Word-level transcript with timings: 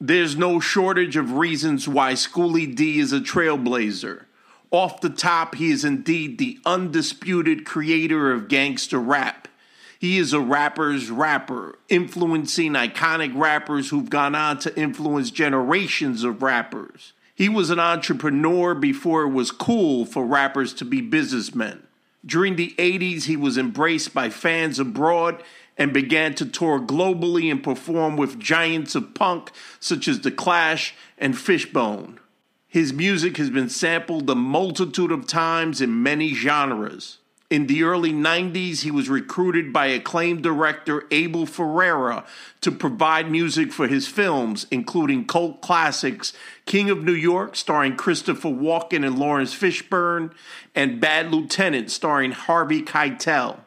There's 0.00 0.36
no 0.36 0.60
shortage 0.60 1.16
of 1.16 1.32
reasons 1.32 1.88
why 1.88 2.14
Schoolly 2.14 2.66
D 2.66 2.98
is 2.98 3.14
a 3.14 3.20
trailblazer. 3.20 4.26
Off 4.70 5.00
the 5.00 5.08
top, 5.08 5.54
he 5.54 5.70
is 5.70 5.84
indeed 5.84 6.36
the 6.36 6.58
undisputed 6.66 7.64
creator 7.64 8.30
of 8.30 8.48
gangster 8.48 8.98
rap. 8.98 9.48
He 9.98 10.18
is 10.18 10.34
a 10.34 10.40
rapper's 10.40 11.10
rapper, 11.10 11.78
influencing 11.88 12.72
iconic 12.72 13.34
rappers 13.34 13.88
who've 13.88 14.10
gone 14.10 14.34
on 14.34 14.58
to 14.58 14.78
influence 14.78 15.30
generations 15.30 16.24
of 16.24 16.42
rappers. 16.42 17.14
He 17.34 17.48
was 17.48 17.70
an 17.70 17.80
entrepreneur 17.80 18.74
before 18.74 19.22
it 19.22 19.30
was 19.30 19.50
cool 19.50 20.04
for 20.04 20.26
rappers 20.26 20.74
to 20.74 20.84
be 20.84 21.00
businessmen. 21.00 21.82
During 22.24 22.56
the 22.56 22.74
80s, 22.76 23.24
he 23.24 23.36
was 23.36 23.56
embraced 23.56 24.12
by 24.12 24.28
fans 24.28 24.78
abroad 24.78 25.42
and 25.78 25.92
began 25.92 26.34
to 26.34 26.46
tour 26.46 26.80
globally 26.80 27.50
and 27.50 27.62
perform 27.62 28.16
with 28.16 28.38
giants 28.38 28.94
of 28.94 29.14
punk 29.14 29.50
such 29.80 30.08
as 30.08 30.20
The 30.20 30.30
Clash 30.30 30.94
and 31.18 31.36
Fishbone. 31.36 32.18
His 32.68 32.92
music 32.92 33.36
has 33.36 33.50
been 33.50 33.68
sampled 33.68 34.28
a 34.28 34.34
multitude 34.34 35.12
of 35.12 35.26
times 35.26 35.80
in 35.80 36.02
many 36.02 36.34
genres. 36.34 37.18
In 37.48 37.68
the 37.68 37.84
early 37.84 38.12
90s, 38.12 38.80
he 38.80 38.90
was 38.90 39.08
recruited 39.08 39.72
by 39.72 39.86
acclaimed 39.86 40.42
director 40.42 41.04
Abel 41.12 41.46
Ferrara 41.46 42.24
to 42.60 42.72
provide 42.72 43.30
music 43.30 43.72
for 43.72 43.86
his 43.86 44.08
films, 44.08 44.66
including 44.72 45.26
cult 45.26 45.62
classics 45.62 46.32
King 46.64 46.90
of 46.90 47.04
New 47.04 47.12
York, 47.12 47.54
starring 47.54 47.94
Christopher 47.96 48.48
Walken 48.48 49.06
and 49.06 49.16
Laurence 49.16 49.54
Fishburne, 49.54 50.32
and 50.74 51.00
Bad 51.00 51.30
Lieutenant, 51.30 51.92
starring 51.92 52.32
Harvey 52.32 52.82
Keitel. 52.82 53.60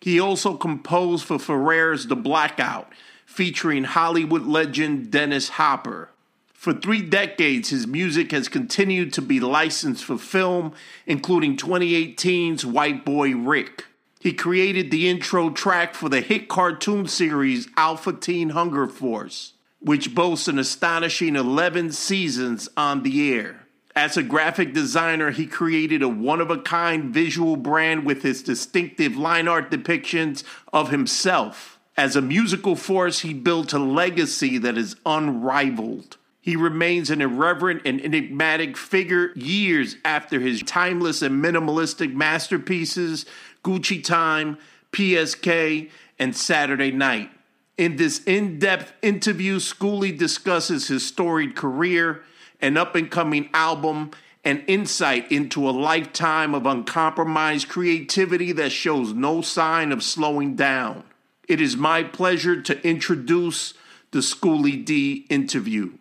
He 0.00 0.18
also 0.18 0.54
composed 0.54 1.24
for 1.24 1.38
Ferrara's 1.38 2.06
The 2.06 2.16
Blackout, 2.16 2.90
featuring 3.26 3.84
Hollywood 3.84 4.46
legend 4.46 5.10
Dennis 5.10 5.50
Hopper. 5.50 6.10
For 6.54 6.72
three 6.72 7.02
decades, 7.02 7.70
his 7.70 7.86
music 7.86 8.32
has 8.32 8.48
continued 8.48 9.12
to 9.14 9.22
be 9.22 9.40
licensed 9.40 10.04
for 10.04 10.18
film, 10.18 10.72
including 11.06 11.56
2018's 11.56 12.66
White 12.66 13.04
Boy 13.04 13.34
Rick. 13.34 13.86
He 14.18 14.34
created 14.34 14.90
the 14.90 15.08
intro 15.08 15.48
track 15.48 15.94
for 15.94 16.10
the 16.10 16.20
hit 16.20 16.48
cartoon 16.48 17.06
series 17.06 17.68
Aqua 17.76 18.12
Teen 18.14 18.50
Hunger 18.50 18.86
Force, 18.86 19.54
which 19.80 20.14
boasts 20.14 20.48
an 20.48 20.58
astonishing 20.58 21.36
11 21.36 21.92
seasons 21.92 22.68
on 22.76 23.02
the 23.02 23.34
air. 23.34 23.59
As 23.96 24.16
a 24.16 24.22
graphic 24.22 24.72
designer, 24.72 25.30
he 25.30 25.46
created 25.46 26.02
a 26.02 26.08
one 26.08 26.40
of 26.40 26.50
a 26.50 26.58
kind 26.58 27.12
visual 27.12 27.56
brand 27.56 28.04
with 28.04 28.22
his 28.22 28.42
distinctive 28.42 29.16
line 29.16 29.48
art 29.48 29.70
depictions 29.70 30.44
of 30.72 30.90
himself. 30.90 31.78
As 31.96 32.14
a 32.14 32.22
musical 32.22 32.76
force, 32.76 33.20
he 33.20 33.34
built 33.34 33.72
a 33.72 33.78
legacy 33.78 34.58
that 34.58 34.78
is 34.78 34.96
unrivaled. 35.04 36.16
He 36.40 36.56
remains 36.56 37.10
an 37.10 37.20
irreverent 37.20 37.82
and 37.84 38.00
enigmatic 38.00 38.76
figure 38.76 39.32
years 39.34 39.96
after 40.04 40.40
his 40.40 40.62
timeless 40.62 41.20
and 41.20 41.44
minimalistic 41.44 42.14
masterpieces, 42.14 43.26
Gucci 43.62 44.02
Time, 44.02 44.56
PSK, 44.92 45.90
and 46.18 46.34
Saturday 46.34 46.92
Night. 46.92 47.30
In 47.76 47.96
this 47.96 48.22
in 48.24 48.58
depth 48.58 48.92
interview, 49.02 49.58
Schoolly 49.58 50.12
discusses 50.12 50.88
his 50.88 51.06
storied 51.06 51.56
career, 51.56 52.22
an 52.62 52.76
up 52.76 52.94
and 52.94 53.10
coming 53.10 53.48
album, 53.54 54.10
and 54.44 54.64
insight 54.66 55.30
into 55.30 55.68
a 55.68 55.70
lifetime 55.70 56.54
of 56.54 56.66
uncompromised 56.66 57.68
creativity 57.68 58.52
that 58.52 58.72
shows 58.72 59.12
no 59.12 59.42
sign 59.42 59.92
of 59.92 60.02
slowing 60.02 60.56
down. 60.56 61.04
It 61.46 61.60
is 61.60 61.76
my 61.76 62.02
pleasure 62.02 62.60
to 62.62 62.86
introduce 62.86 63.74
the 64.12 64.22
Schoolly 64.22 64.76
D 64.76 65.26
interview. 65.28 65.92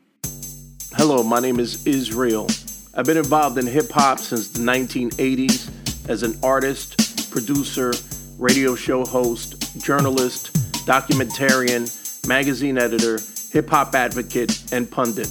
Hello, 0.93 1.21
my 1.21 1.39
name 1.39 1.59
is 1.59 1.85
Israel. 1.85 2.47
I've 2.95 3.05
been 3.05 3.17
involved 3.17 3.57
in 3.57 3.67
hip 3.67 3.91
hop 3.91 4.19
since 4.19 4.47
the 4.47 4.59
1980s 4.59 6.09
as 6.09 6.23
an 6.23 6.37
artist, 6.41 7.31
producer, 7.31 7.93
radio 8.37 8.73
show 8.73 9.05
host, 9.05 9.79
journalist, 9.83 10.53
documentarian, 10.85 12.27
magazine 12.27 12.77
editor, 12.77 13.19
hip 13.51 13.69
hop 13.69 13.93
advocate, 13.93 14.71
and 14.71 14.89
pundit. 14.89 15.29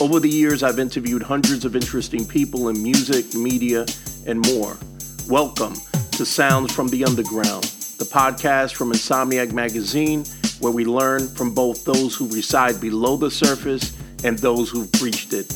Over 0.00 0.18
the 0.18 0.28
years, 0.28 0.64
I've 0.64 0.80
interviewed 0.80 1.22
hundreds 1.22 1.64
of 1.64 1.76
interesting 1.76 2.26
people 2.26 2.68
in 2.68 2.82
music, 2.82 3.32
media, 3.32 3.86
and 4.26 4.44
more. 4.52 4.76
Welcome 5.28 5.74
to 6.12 6.26
Sounds 6.26 6.72
from 6.72 6.88
the 6.88 7.04
Underground, 7.04 7.62
the 7.98 8.04
podcast 8.04 8.74
from 8.74 8.90
Insomniac 8.90 9.52
Magazine, 9.52 10.24
where 10.58 10.72
we 10.72 10.84
learn 10.84 11.28
from 11.28 11.54
both 11.54 11.84
those 11.84 12.16
who 12.16 12.26
reside 12.26 12.80
below 12.80 13.16
the 13.16 13.30
surface 13.30 13.96
and 14.24 14.36
those 14.40 14.68
who've 14.68 14.90
breached 14.92 15.32
it. 15.32 15.48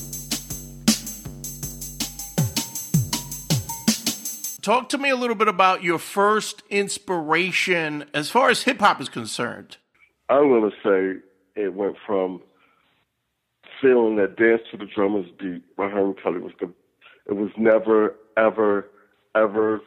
Talk 4.62 4.88
to 4.90 4.98
me 4.98 5.10
a 5.10 5.16
little 5.16 5.36
bit 5.36 5.48
about 5.48 5.82
your 5.82 5.98
first 5.98 6.62
inspiration 6.70 8.04
as 8.14 8.30
far 8.30 8.50
as 8.50 8.62
hip 8.62 8.78
hop 8.78 9.00
is 9.00 9.08
concerned. 9.08 9.78
I'm 10.28 10.48
going 10.48 10.70
to 10.70 10.76
say 10.84 11.20
it 11.60 11.74
went 11.74 11.96
from 12.06 12.42
feeling 13.80 14.16
that 14.16 14.36
dance 14.36 14.62
to 14.70 14.76
the 14.76 14.86
drummer's 14.86 15.30
beat 15.38 15.62
by 15.76 15.88
Herman 15.88 16.16
Kelly 16.22 16.38
was 16.38 16.52
the. 16.60 16.72
It 17.26 17.36
was 17.36 17.50
never, 17.58 18.14
ever, 18.38 18.88
ever, 19.34 19.80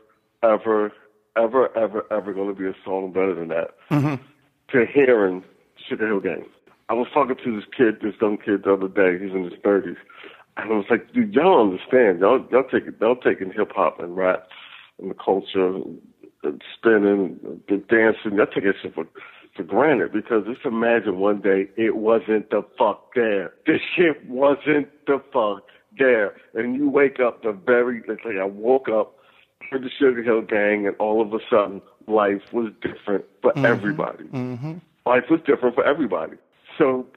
ever, 0.43 0.91
ever, 1.35 1.77
ever, 1.77 2.05
ever 2.11 2.33
going 2.33 2.53
to 2.53 2.59
be 2.59 2.67
a 2.67 2.75
song 2.85 3.11
better 3.11 3.33
than 3.33 3.47
that. 3.47 3.71
Mm-hmm. 3.89 4.23
To 4.71 4.85
hearing 4.85 5.43
Sugar 5.89 6.07
Hill 6.07 6.19
Gang. 6.19 6.45
I 6.89 6.93
was 6.93 7.07
talking 7.13 7.35
to 7.43 7.55
this 7.55 7.65
kid, 7.75 8.01
this 8.01 8.19
young 8.21 8.37
kid 8.37 8.63
the 8.63 8.73
other 8.73 8.87
day. 8.87 9.23
He's 9.23 9.33
in 9.33 9.45
his 9.45 9.53
thirties, 9.63 9.97
and 10.57 10.71
I 10.71 10.75
was 10.75 10.85
like, 10.89 11.13
"Dude, 11.13 11.33
y'all 11.33 11.61
understand? 11.61 12.19
Y'all 12.19 12.45
y'all 12.51 12.63
taking 12.63 12.93
y'all 12.99 13.15
taking 13.15 13.51
hip 13.51 13.71
hop 13.73 13.99
and 13.99 14.15
rap 14.15 14.47
and 14.99 15.09
the 15.09 15.15
culture, 15.15 15.81
and 16.43 16.61
spinning, 16.77 17.39
and 17.69 17.87
dancing. 17.87 18.35
Y'all 18.35 18.45
taking 18.45 18.73
shit 18.81 18.93
for 18.93 19.05
for 19.55 19.63
granted 19.63 20.13
because 20.13 20.45
just 20.45 20.65
imagine 20.65 21.19
one 21.19 21.41
day 21.41 21.67
it 21.77 21.97
wasn't 21.97 22.49
the 22.49 22.63
fuck 22.77 23.13
there. 23.15 23.53
This 23.65 23.81
shit 23.95 24.27
wasn't 24.29 24.87
the 25.05 25.21
fuck 25.33 25.63
there, 25.97 26.35
and 26.53 26.75
you 26.75 26.89
wake 26.89 27.19
up 27.19 27.43
the 27.43 27.51
very 27.51 28.01
like 28.07 28.37
I 28.39 28.45
woke 28.45 28.87
up 28.89 29.15
for 29.69 29.79
the 29.79 29.89
Sugar 29.89 30.23
Hill 30.23 30.41
Gang, 30.41 30.87
and 30.87 30.95
all 30.97 31.21
of 31.21 31.33
a 31.33 31.39
sudden 31.49 31.81
life 32.07 32.41
was 32.51 32.71
different 32.81 33.25
for 33.41 33.51
mm-hmm. 33.53 33.65
everybody. 33.65 34.25
Mm-hmm. 34.25 34.73
Life 35.05 35.25
was 35.29 35.39
different 35.45 35.75
for 35.75 35.85
everybody. 35.85 36.37
So 36.77 37.07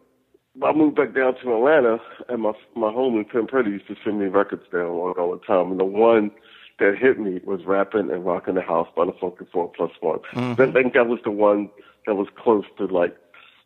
I 0.62 0.72
moved 0.72 0.96
back 0.96 1.14
down 1.14 1.34
to 1.42 1.54
Atlanta, 1.54 1.98
and 2.28 2.42
my 2.42 2.52
my 2.74 2.88
homie 2.88 3.28
Pimp 3.28 3.50
Pretty 3.50 3.70
used 3.70 3.88
to 3.88 3.96
send 4.04 4.20
me 4.20 4.26
records 4.26 4.64
down 4.72 4.86
all 4.86 5.38
the 5.38 5.44
time. 5.46 5.70
And 5.72 5.80
the 5.80 5.84
one 5.84 6.30
that 6.78 6.96
hit 6.98 7.18
me 7.18 7.40
was 7.44 7.64
"Rapping 7.64 8.10
and 8.10 8.24
Rocking 8.24 8.54
the 8.54 8.62
House" 8.62 8.88
by 8.96 9.04
the 9.06 9.14
Funky 9.20 9.46
Four 9.52 9.70
Plus 9.76 9.90
One. 10.00 10.18
Mm-hmm. 10.32 10.62
I 10.62 10.72
think 10.72 10.94
that 10.94 11.06
was 11.06 11.20
the 11.24 11.30
one 11.30 11.70
that 12.06 12.14
was 12.14 12.28
close 12.42 12.64
to 12.78 12.86
like 12.86 13.16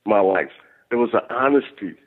my 0.06 0.20
life. 0.20 0.50
There 0.90 0.98
was 0.98 1.10
an 1.12 1.20
honesty, 1.30 1.98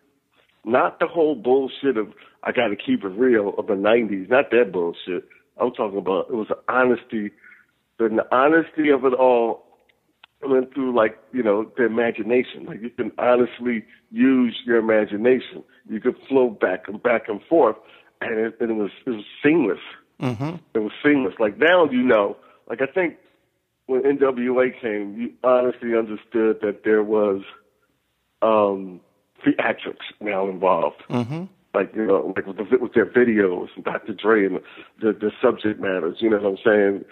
not 0.66 1.00
the 1.00 1.08
whole 1.08 1.36
bullshit 1.36 1.98
of 1.98 2.14
"I 2.44 2.52
got 2.52 2.68
to 2.68 2.76
keep 2.76 3.04
it 3.04 3.10
real" 3.10 3.54
of 3.58 3.68
the 3.68 3.74
'90s. 3.74 4.30
Not 4.30 4.52
that 4.52 4.72
bullshit. 4.72 5.28
I'm 5.60 5.72
talking 5.72 6.00
about 6.00 6.28
it 6.30 6.36
was 6.36 6.50
an 6.50 6.58
honesty. 6.68 7.32
but 7.98 8.12
The 8.12 8.36
honesty 8.36 8.90
of 8.90 9.06
it 9.06 9.14
all 9.14 9.66
went 10.44 10.74
through 10.74 10.96
like 10.96 11.18
you 11.32 11.44
know 11.44 11.72
the 11.78 11.86
imagination. 11.86 12.66
Like 12.66 12.82
you 12.82 12.90
can 12.90 13.12
honestly 13.18 13.86
use 14.10 14.58
your 14.66 14.78
imagination. 14.78 15.64
You 15.88 16.00
could 16.00 16.16
flow 16.28 16.50
back 16.50 16.88
and 16.88 17.02
back 17.02 17.24
and 17.28 17.42
forth, 17.50 17.76
and 18.22 18.40
it, 18.40 18.56
and 18.60 18.72
it 18.72 18.74
was 18.74 18.92
it 19.06 19.12
was 19.12 19.26
seamless. 19.44 19.80
Mm-hmm. 20.20 20.56
It 20.74 20.80
was 20.80 20.92
seamless. 21.04 21.36
Like 21.40 21.58
now 21.58 21.86
you 21.90 22.02
know. 22.02 22.38
Like 22.70 22.80
I 22.82 22.92
think 22.92 23.18
when 23.92 24.04
NWA 24.04 24.80
came, 24.80 25.20
you 25.20 25.34
honestly 25.44 25.98
understood 25.98 26.60
that 26.62 26.82
there 26.86 27.04
was 27.04 27.42
um 28.42 29.02
theatrics 29.46 30.08
now 30.22 30.48
involved. 30.48 31.04
Mm-hmm. 31.10 31.44
Like 31.74 31.94
you 31.94 32.06
know, 32.06 32.34
like 32.36 32.46
with, 32.46 32.58
the, 32.58 32.78
with 32.80 32.94
their 32.94 33.06
videos, 33.06 33.68
and 33.76 33.84
Dr. 33.84 34.14
Dre, 34.14 34.46
and 34.46 34.60
the 35.02 35.12
the 35.12 35.32
subject 35.42 35.82
matters. 35.82 36.18
You 36.20 36.30
know 36.30 36.38
what 36.38 36.52
I'm 36.52 36.58
saying? 36.66 37.06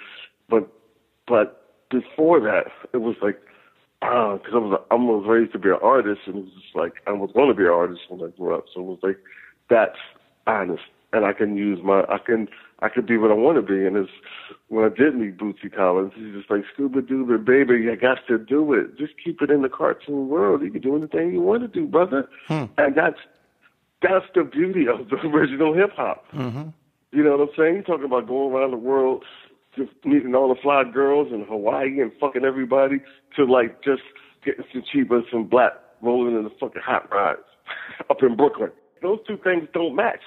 But 0.48 0.72
but 1.28 1.90
before 1.92 2.40
that, 2.40 2.66
it 2.94 2.98
was 2.98 3.16
like, 3.22 3.40
because 4.00 4.54
uh, 4.54 4.56
I 4.56 4.60
was 4.60 4.82
I 4.92 4.96
was 4.96 5.25
raised 5.28 5.52
to 5.54 5.60
be 5.60 5.70
an 5.70 5.80
artist, 5.82 6.22
and 6.28 6.36
it 6.38 6.44
was 6.46 6.54
just 6.54 6.75
like 6.75 6.94
I 7.08 7.12
was 7.12 7.30
going 7.34 7.50
to 7.50 7.56
be 7.56 7.64
an 7.64 7.70
artist 7.72 8.02
when 8.08 8.22
I 8.22 8.36
grew 8.36 8.56
up. 8.56 8.66
So 8.74 8.82
it 8.82 8.86
was 8.86 9.00
like, 9.04 9.18
that's 9.70 10.00
honest, 10.48 10.84
and 11.14 11.26
I 11.26 11.34
can 11.34 11.58
use 11.58 11.80
my 11.84 12.02
I 12.02 12.18
can 12.24 12.48
I 12.80 12.90
can 12.90 13.06
be 13.06 13.18
what 13.18 13.32
I 13.32 13.36
want 13.36 13.58
to 13.58 13.62
be. 13.62 13.86
And 13.86 13.98
it's 13.98 14.12
when 14.68 14.86
I 14.86 14.90
did 14.90 15.16
meet 15.16 15.38
Bootsy 15.38 15.74
Collins, 15.74 16.14
he's 16.16 16.34
just 16.34 16.50
like 16.50 16.64
Scuba 16.74 17.02
Dooba, 17.02 17.44
baby, 17.44 17.90
I 17.92 17.96
got 17.96 18.20
to 18.28 18.38
do 18.38 18.74
it. 18.74 18.98
Just 18.98 19.14
keep 19.24 19.42
it 19.42 19.50
in 19.50 19.62
the 19.62 19.70
cartoon 19.70 20.30
world. 20.30 20.62
You 20.62 20.72
can 20.72 20.82
do 20.82 20.96
anything 20.96 21.34
you 21.34 21.42
want 21.42 21.62
to 21.62 21.68
do, 21.68 21.88
brother. 21.88 22.30
Hmm. 22.48 22.66
And 22.78 22.96
that's 22.96 23.20
that's 24.02 24.26
the 24.34 24.44
beauty 24.44 24.86
of 24.88 25.10
the 25.10 25.18
original 25.28 25.74
hip 25.74 25.92
hop. 25.96 26.26
Mm-hmm. 26.34 26.70
You 27.12 27.24
know 27.24 27.38
what 27.38 27.50
I'm 27.50 27.56
saying? 27.58 27.76
You 27.76 27.82
talking 27.82 28.06
about 28.06 28.28
going 28.28 28.54
around 28.54 28.72
the 28.72 28.78
world 28.78 29.24
just 29.76 29.92
meeting 30.04 30.36
all 30.36 30.54
the 30.54 30.62
fly 30.62 30.84
girls 30.84 31.32
in 31.32 31.44
Hawaii 31.46 32.00
and 32.00 32.12
fucking 32.20 32.46
everybody 32.46 33.02
to 33.36 33.46
like 33.46 33.84
just 33.84 34.02
getting 34.46 34.66
some 34.72 34.84
cheap 34.92 35.10
some 35.32 35.46
black 35.46 35.74
rolling 36.02 36.36
in 36.36 36.44
the 36.44 36.52
fucking 36.60 36.82
hot 36.84 37.12
rods 37.12 37.42
up 38.10 38.22
in 38.22 38.36
Brooklyn. 38.36 38.72
Those 39.02 39.20
two 39.28 39.38
things 39.38 39.68
don't 39.74 39.96
match 39.96 40.22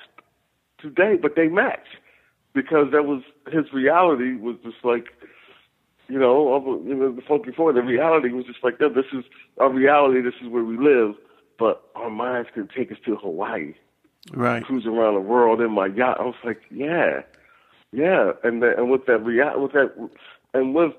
today, 0.82 1.16
but 1.20 1.36
they 1.36 1.48
match 1.48 1.86
because 2.52 2.90
that 2.92 3.04
was 3.04 3.22
his 3.50 3.72
reality 3.72 4.34
was 4.34 4.56
just 4.62 4.84
like, 4.84 5.06
you 6.08 6.18
know, 6.18 6.52
of, 6.52 6.64
you 6.86 6.94
know 6.94 7.12
the 7.12 7.22
funky 7.22 7.52
four. 7.52 7.72
The 7.72 7.82
reality 7.82 8.30
was 8.30 8.44
just 8.44 8.62
like, 8.62 8.74
yeah, 8.80 8.88
this 8.88 9.06
is 9.12 9.24
our 9.58 9.70
reality. 9.70 10.20
This 10.20 10.34
is 10.42 10.48
where 10.48 10.64
we 10.64 10.76
live, 10.76 11.14
but 11.58 11.82
our 11.94 12.10
minds 12.10 12.50
can 12.52 12.68
take 12.68 12.92
us 12.92 12.98
to 13.06 13.16
Hawaii, 13.16 13.74
right? 14.34 14.62
Cruise 14.64 14.86
around 14.86 15.14
the 15.14 15.20
world 15.20 15.60
in 15.60 15.72
my 15.72 15.86
yacht. 15.86 16.18
I 16.20 16.24
was 16.24 16.34
like, 16.44 16.60
yeah, 16.70 17.22
yeah, 17.92 18.32
and 18.42 18.62
the, 18.62 18.76
and 18.76 18.90
with 18.90 19.06
that 19.06 19.24
real 19.24 19.60
with 19.60 19.72
that 19.72 19.92
and 20.52 20.74
with 20.74 20.92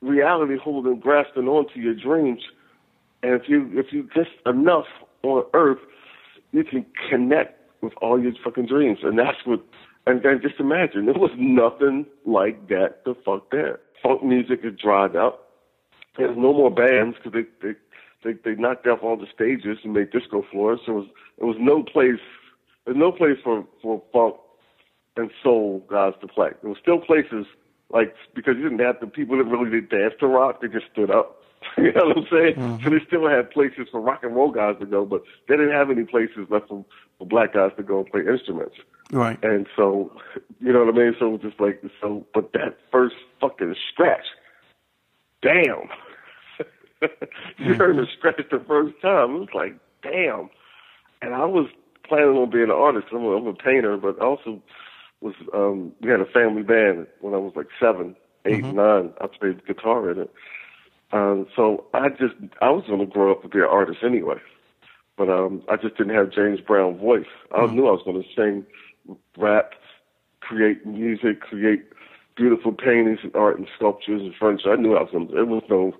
reality 0.00 0.56
holding 0.56 1.00
grasping 1.00 1.48
onto 1.48 1.80
your 1.80 1.94
dreams, 1.94 2.42
and 3.22 3.40
if 3.40 3.48
you 3.48 3.70
if 3.74 3.92
you 3.92 4.08
just 4.14 4.30
enough 4.46 4.86
on 5.22 5.44
Earth, 5.54 5.80
you 6.52 6.64
can 6.64 6.86
connect 7.08 7.59
with 7.82 7.92
all 8.00 8.20
your 8.20 8.32
fucking 8.42 8.66
dreams, 8.66 8.98
and 9.02 9.18
that's 9.18 9.38
what. 9.44 9.60
And 10.06 10.22
then 10.22 10.40
just 10.42 10.58
imagine, 10.58 11.04
there 11.04 11.14
was 11.14 11.30
nothing 11.36 12.06
like 12.24 12.68
that 12.68 13.04
the 13.04 13.14
fuck 13.24 13.50
there. 13.50 13.80
Funk 14.02 14.24
music 14.24 14.64
had 14.64 14.78
dried 14.78 15.14
up. 15.14 15.50
There's 16.16 16.36
no 16.36 16.54
more 16.54 16.70
bands 16.70 17.16
because 17.16 17.32
they, 17.32 17.66
they 17.66 17.74
they 18.24 18.38
they 18.44 18.60
knocked 18.60 18.86
off 18.86 19.00
all 19.02 19.16
the 19.16 19.26
stages 19.32 19.78
and 19.84 19.92
made 19.92 20.10
disco 20.10 20.44
floors. 20.50 20.80
There 20.86 20.94
was 20.94 21.06
there 21.38 21.46
was 21.46 21.56
no 21.60 21.82
place 21.82 22.20
there's 22.84 22.96
no 22.96 23.12
place 23.12 23.36
for 23.44 23.66
for 23.82 24.02
funk 24.12 24.36
and 25.16 25.30
soul 25.42 25.84
guys 25.90 26.14
to 26.20 26.28
play. 26.28 26.50
There 26.62 26.70
were 26.70 26.78
still 26.80 26.98
places 26.98 27.46
like 27.90 28.14
because 28.34 28.56
you 28.56 28.64
didn't 28.64 28.80
have 28.80 29.00
the 29.00 29.06
people 29.06 29.36
that 29.38 29.44
really 29.44 29.70
did 29.70 29.90
dance 29.90 30.14
to 30.20 30.26
rock. 30.26 30.60
They 30.60 30.68
just 30.68 30.86
stood 30.92 31.10
up. 31.10 31.42
you 31.76 31.92
know 31.92 32.06
what 32.06 32.18
I'm 32.18 32.26
saying? 32.30 32.54
Mm-hmm. 32.54 32.84
So 32.84 32.90
they 32.90 33.04
still 33.06 33.28
had 33.28 33.50
places 33.50 33.86
for 33.90 34.00
rock 34.00 34.22
and 34.22 34.34
roll 34.34 34.50
guys 34.50 34.76
to 34.80 34.86
go, 34.86 35.04
but 35.04 35.22
they 35.48 35.56
didn't 35.56 35.72
have 35.72 35.90
any 35.90 36.04
places 36.04 36.46
left 36.48 36.68
for 36.68 36.84
black 37.26 37.54
guys 37.54 37.72
to 37.76 37.82
go 37.82 37.98
and 37.98 38.06
play 38.06 38.22
instruments. 38.26 38.76
Right. 39.12 39.42
And 39.42 39.66
so, 39.76 40.12
you 40.60 40.72
know 40.72 40.84
what 40.84 40.94
I 40.94 40.98
mean? 40.98 41.14
So 41.18 41.26
it 41.26 41.30
was 41.30 41.40
just 41.42 41.60
like 41.60 41.82
so. 42.00 42.26
But 42.32 42.52
that 42.52 42.78
first 42.92 43.16
fucking 43.40 43.74
scratch, 43.92 44.26
damn. 45.42 45.88
you 47.58 47.74
heard 47.74 47.96
the 47.96 48.06
scratch 48.16 48.42
the 48.50 48.62
first 48.66 48.94
time. 49.02 49.36
It 49.36 49.40
was 49.40 49.48
like, 49.54 49.74
damn. 50.02 50.48
And 51.22 51.34
I 51.34 51.44
was 51.44 51.68
planning 52.06 52.36
on 52.36 52.50
being 52.50 52.64
an 52.64 52.70
artist. 52.70 53.06
I'm 53.12 53.24
a, 53.24 53.36
I'm 53.36 53.46
a 53.46 53.54
painter, 53.54 53.96
but 53.96 54.18
also 54.20 54.62
was 55.20 55.34
um 55.54 55.92
we 56.00 56.10
had 56.10 56.20
a 56.20 56.26
family 56.26 56.62
band 56.62 57.06
when 57.20 57.34
I 57.34 57.38
was 57.38 57.52
like 57.56 57.68
seven, 57.80 58.16
eight, 58.44 58.64
mm-hmm. 58.64 58.76
nine. 58.76 59.12
I 59.20 59.26
played 59.26 59.66
guitar 59.66 60.10
in 60.10 60.20
it. 60.20 60.30
Um, 61.12 61.46
so 61.56 61.86
I 61.94 62.08
just 62.10 62.34
I 62.62 62.70
was 62.70 62.84
gonna 62.88 63.06
grow 63.06 63.32
up 63.32 63.42
to 63.42 63.48
be 63.48 63.58
an 63.58 63.64
artist 63.70 63.98
anyway. 64.04 64.36
But 65.16 65.28
um 65.28 65.62
I 65.68 65.76
just 65.76 65.96
didn't 65.96 66.14
have 66.14 66.32
James 66.32 66.60
Brown 66.60 66.98
voice. 66.98 67.26
I 67.52 67.60
mm-hmm. 67.60 67.76
knew 67.76 67.86
I 67.88 67.92
was 67.92 68.02
gonna 68.04 68.22
sing, 68.36 68.64
rap, 69.36 69.72
create 70.40 70.86
music, 70.86 71.40
create 71.40 71.84
beautiful 72.36 72.72
paintings 72.72 73.20
and 73.22 73.34
art 73.34 73.58
and 73.58 73.68
sculptures 73.76 74.22
and 74.22 74.34
furniture. 74.38 74.72
I 74.72 74.76
knew 74.76 74.96
I 74.96 75.02
was 75.02 75.10
gonna 75.12 75.40
it 75.40 75.48
was 75.48 75.62
no 75.68 75.92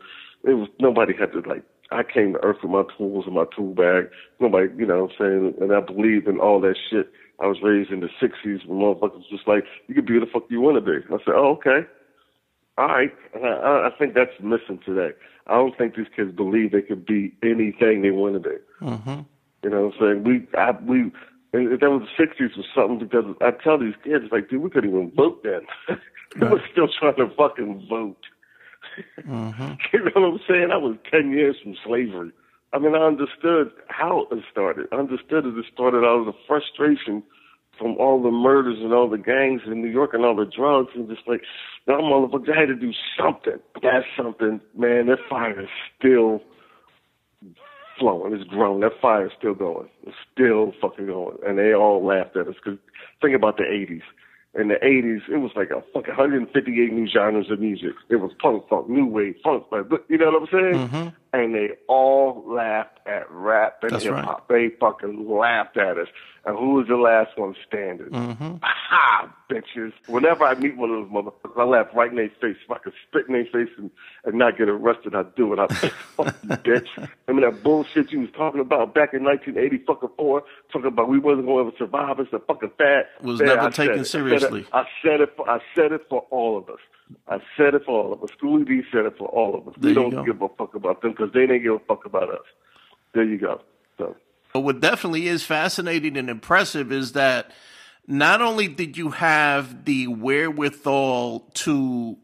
it 0.44 0.54
was 0.54 0.68
nobody 0.78 1.14
had 1.14 1.32
to 1.32 1.40
like 1.48 1.64
I 1.92 2.02
came 2.04 2.34
to 2.34 2.44
earth 2.44 2.58
with 2.62 2.70
my 2.70 2.84
tools 2.96 3.24
and 3.26 3.34
my 3.34 3.46
tool 3.54 3.74
bag. 3.74 4.10
Nobody, 4.38 4.68
you 4.76 4.86
know 4.86 5.04
what 5.04 5.12
I'm 5.12 5.16
saying? 5.18 5.54
And 5.60 5.72
I 5.72 5.80
believed 5.80 6.28
in 6.28 6.38
all 6.38 6.60
that 6.60 6.76
shit. 6.88 7.10
I 7.40 7.46
was 7.46 7.58
raised 7.62 7.90
in 7.90 8.00
the 8.00 8.08
60s 8.22 8.66
when 8.66 8.78
motherfuckers 8.78 9.28
just 9.30 9.48
like, 9.48 9.64
you 9.88 9.94
can 9.94 10.04
be 10.04 10.20
the 10.20 10.26
fuck 10.26 10.44
you 10.50 10.60
want 10.60 10.76
to 10.76 10.80
be. 10.82 11.04
I 11.06 11.18
said, 11.24 11.34
oh, 11.34 11.58
okay. 11.58 11.88
All 12.80 12.86
right. 12.86 13.12
I, 13.34 13.88
I 13.88 13.90
think 13.98 14.14
that's 14.14 14.32
missing 14.42 14.80
today. 14.82 15.14
I 15.46 15.54
don't 15.56 15.76
think 15.76 15.96
these 15.96 16.06
kids 16.16 16.34
believe 16.34 16.72
they 16.72 16.80
could 16.80 17.04
be 17.04 17.34
anything 17.42 18.00
they 18.00 18.10
want 18.10 18.34
to 18.34 18.40
be. 18.40 18.56
Mm-hmm. 18.80 19.20
You 19.62 19.70
know 19.70 19.82
what 19.82 19.94
I'm 20.00 20.00
saying? 20.00 20.24
We, 20.24 20.58
I, 20.58 20.70
we, 20.70 21.12
if 21.52 21.80
that 21.80 21.90
was 21.90 22.08
the 22.16 22.24
60s 22.24 22.56
or 22.56 22.64
something, 22.74 23.06
because 23.06 23.36
I 23.42 23.50
tell 23.50 23.78
these 23.78 23.96
kids, 24.02 24.24
like, 24.32 24.48
dude, 24.48 24.62
we 24.62 24.70
couldn't 24.70 24.88
even 24.88 25.10
vote 25.10 25.42
then. 25.42 25.60
we 26.36 26.40
right. 26.40 26.52
were 26.52 26.62
still 26.72 26.88
trying 26.98 27.16
to 27.16 27.28
fucking 27.36 27.86
vote. 27.86 28.24
Mm-hmm. 29.28 29.72
you 29.92 30.04
know 30.04 30.12
what 30.14 30.32
I'm 30.32 30.40
saying? 30.48 30.70
I 30.72 30.78
was 30.78 30.96
10 31.10 31.32
years 31.32 31.56
from 31.62 31.76
slavery. 31.84 32.32
I 32.72 32.78
mean, 32.78 32.94
I 32.94 33.00
understood 33.00 33.72
how 33.88 34.26
it 34.30 34.42
started. 34.50 34.86
I 34.90 34.96
understood 34.96 35.44
that 35.44 35.58
it 35.58 35.66
started 35.70 35.98
out 35.98 36.20
of 36.20 36.26
the 36.26 36.32
frustration 36.46 37.24
from 37.80 37.96
all 37.98 38.22
the 38.22 38.30
murders 38.30 38.78
and 38.80 38.92
all 38.92 39.08
the 39.08 39.18
gangs 39.18 39.62
in 39.66 39.80
New 39.80 39.88
York 39.88 40.10
and 40.12 40.24
all 40.24 40.36
the 40.36 40.44
drugs 40.44 40.90
and 40.94 41.08
just 41.08 41.26
like, 41.26 41.42
that 41.86 41.94
motherfuckers 41.94 42.54
I 42.54 42.60
had 42.60 42.68
to 42.68 42.76
do 42.76 42.92
something. 43.18 43.58
That's 43.82 44.06
something, 44.16 44.60
man, 44.76 45.06
that 45.06 45.18
fire 45.28 45.62
is 45.62 45.68
still 45.98 46.42
flowing. 47.98 48.34
It's 48.34 48.44
growing. 48.44 48.80
That 48.80 49.00
fire 49.00 49.26
is 49.26 49.32
still 49.38 49.54
going. 49.54 49.88
It's 50.06 50.16
still 50.32 50.72
fucking 50.80 51.06
going. 51.06 51.38
And 51.46 51.58
they 51.58 51.74
all 51.74 52.04
laughed 52.04 52.36
at 52.36 52.46
us 52.46 52.54
because 52.62 52.78
think 53.22 53.34
about 53.34 53.56
the 53.56 53.64
80s 53.64 54.02
in 54.54 54.68
the 54.68 54.74
80s, 54.74 55.32
it 55.32 55.38
was 55.38 55.52
like 55.54 55.70
a 55.70 55.82
fucking 55.92 56.16
158 56.16 56.92
new 56.92 57.08
genres 57.08 57.50
of 57.50 57.60
music. 57.60 57.92
It 58.08 58.16
was 58.16 58.32
punk, 58.40 58.68
funk, 58.68 58.88
new 58.88 59.06
wave, 59.06 59.36
funk, 59.44 59.66
but 59.70 59.86
you 60.08 60.18
know 60.18 60.32
what 60.32 60.42
I'm 60.42 60.48
saying? 60.50 60.88
Mm-hmm. 60.88 61.08
And 61.32 61.54
they 61.54 61.70
all 61.88 62.44
laughed 62.46 62.98
at 63.06 63.30
rap 63.30 63.82
and 63.82 64.00
hip 64.02 64.14
hop. 64.14 64.50
Right. 64.50 64.70
They 64.70 64.76
fucking 64.80 65.28
laughed 65.28 65.76
at 65.76 65.96
us. 65.96 66.08
And 66.44 66.56
who 66.58 66.74
was 66.74 66.86
the 66.88 66.96
last 66.96 67.38
one 67.38 67.54
standing? 67.66 68.08
Mm-hmm. 68.08 68.56
Ha, 68.62 69.32
bitches. 69.50 69.92
Whenever 70.06 70.44
I 70.44 70.54
meet 70.54 70.76
one 70.76 70.90
of 70.90 70.96
those 71.04 71.12
motherfuckers, 71.12 71.60
I 71.60 71.64
laugh 71.64 71.88
right 71.94 72.10
in 72.10 72.16
their 72.16 72.30
face. 72.40 72.56
If 72.64 72.70
I 72.70 72.78
could 72.78 72.94
spit 73.06 73.26
in 73.28 73.34
their 73.34 73.44
face 73.44 73.72
and, 73.76 73.90
and 74.24 74.34
not 74.36 74.56
get 74.56 74.68
arrested, 74.68 75.14
I'd 75.14 75.34
do 75.34 75.52
it. 75.52 75.58
I'd 75.58 75.76
fuck 75.76 76.34
you, 76.42 76.48
bitch. 76.48 77.08
I 77.28 77.32
mean, 77.32 77.42
that 77.42 77.62
bullshit 77.62 78.10
you 78.10 78.20
was 78.20 78.30
talking 78.34 78.60
about 78.60 78.94
back 78.94 79.12
in 79.12 79.22
1980 79.22 79.84
fucking 79.84 80.08
four, 80.16 80.42
talking 80.72 80.88
about 80.88 81.08
we 81.08 81.18
wasn't 81.18 81.46
going 81.46 81.70
to 81.70 81.76
survive 81.76 82.18
as 82.20 82.26
a 82.32 82.38
fucking 82.38 82.72
fat. 82.78 83.10
Was 83.22 83.40
never 83.40 83.60
I 83.60 83.70
taken 83.70 84.04
seriously. 84.06 84.66
I 84.72 84.84
said, 85.02 85.20
it, 85.20 85.20
I 85.20 85.20
said 85.20 85.20
it. 85.20 85.36
For, 85.36 85.50
I 85.50 85.58
said 85.76 85.92
it 85.92 86.06
for 86.08 86.26
all 86.30 86.56
of 86.56 86.68
us. 86.70 86.80
I 87.28 87.38
said 87.56 87.74
it 87.74 87.84
for 87.84 88.04
all 88.04 88.12
of 88.12 88.22
us. 88.22 88.30
Schoolly 88.36 88.64
D 88.64 88.82
said 88.92 89.06
it 89.06 89.16
for 89.18 89.28
all 89.28 89.56
of 89.56 89.68
us. 89.68 89.74
There 89.78 89.90
we 89.90 89.94
don't 89.94 90.10
go. 90.10 90.24
give 90.24 90.42
a 90.42 90.48
fuck 90.48 90.74
about 90.74 91.02
them 91.02 91.12
because 91.12 91.32
they 91.32 91.40
didn't 91.40 91.62
give 91.62 91.74
a 91.74 91.78
fuck 91.80 92.04
about 92.04 92.30
us. 92.30 92.46
There 93.14 93.24
you 93.24 93.38
go. 93.38 93.60
So. 93.98 94.16
But 94.52 94.60
what 94.60 94.80
definitely 94.80 95.28
is 95.28 95.44
fascinating 95.44 96.16
and 96.16 96.28
impressive 96.28 96.92
is 96.92 97.12
that 97.12 97.50
not 98.06 98.42
only 98.42 98.68
did 98.68 98.96
you 98.96 99.10
have 99.10 99.84
the 99.84 100.08
wherewithal 100.08 101.40
to 101.54 102.16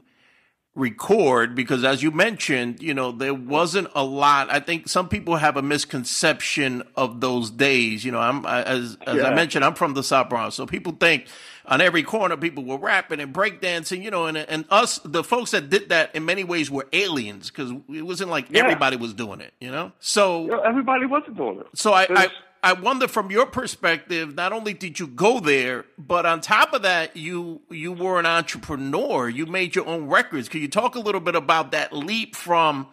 record 0.77 1.55
because 1.55 1.85
as 1.85 2.03
you 2.03 2.11
mentioned 2.11 2.83
you 2.83 2.93
know 2.93 3.11
there 3.11 3.33
wasn't 3.33 3.89
a 3.95 4.05
lot 4.05 4.53
i 4.53 4.61
think 4.61 4.87
some 4.87 5.09
people 5.09 5.37
have 5.37 5.57
a 5.57 5.63
misconception 5.63 6.83
of 6.97 7.23
those 7.23 7.51
days 7.51 8.05
you 8.05 8.13
know 8.13 8.21
i'm 8.21 8.45
as 8.45 8.99
as 9.07 9.17
yeah. 9.17 9.23
i 9.23 9.35
mentioned 9.35 9.65
i'm 9.65 9.75
from 9.75 9.95
the 9.95 10.03
south 10.03 10.29
bronx 10.29 10.55
so 10.55 10.67
people 10.67 10.93
think 10.93 11.27
on 11.67 11.81
every 11.81 12.03
corner 12.03 12.37
people 12.37 12.65
were 12.65 12.79
rapping 12.79 13.21
and 13.21 13.35
breakdancing 13.35 14.03
you 14.03 14.11
know 14.11 14.27
and 14.27 14.37
and 14.37 14.65
us 14.71 14.99
the 15.05 15.25
folks 15.25 15.51
that 15.51 15.69
did 15.71 15.89
that 15.89 16.15
in 16.15 16.25
many 16.25 16.45
ways 16.45 16.71
were 16.71 16.87
aliens 16.93 17.51
because 17.51 17.71
it 17.89 18.03
wasn't 18.03 18.31
like 18.31 18.47
yeah. 18.51 18.63
everybody 18.63 18.97
was 18.97 19.15
doing 19.15 19.41
it 19.41 19.53
you 19.61 19.71
know 19.71 19.93
so 19.99 20.61
everybody 20.61 21.07
wasn't 21.07 21.37
doing 21.37 21.59
it 21.59 21.67
so 21.75 21.93
i, 21.93 22.07
I 22.11 22.29
I 22.63 22.73
wonder 22.73 23.07
from 23.07 23.31
your 23.31 23.47
perspective, 23.47 24.35
not 24.35 24.53
only 24.53 24.75
did 24.75 24.99
you 24.99 25.07
go 25.07 25.39
there, 25.39 25.85
but 25.97 26.27
on 26.27 26.41
top 26.41 26.73
of 26.73 26.83
that, 26.83 27.17
you 27.17 27.61
you 27.71 27.93
were 27.93 28.19
an 28.19 28.27
entrepreneur. 28.27 29.29
You 29.29 29.47
made 29.47 29.77
your 29.77 29.87
own 29.87 30.09
records. 30.09 30.49
Can 30.49 30.63
you 30.63 30.67
talk 30.67 30.97
a 30.97 30.99
little 30.99 31.21
bit 31.21 31.37
about 31.37 31.71
that 31.71 31.93
leap 31.93 32.35
from 32.35 32.89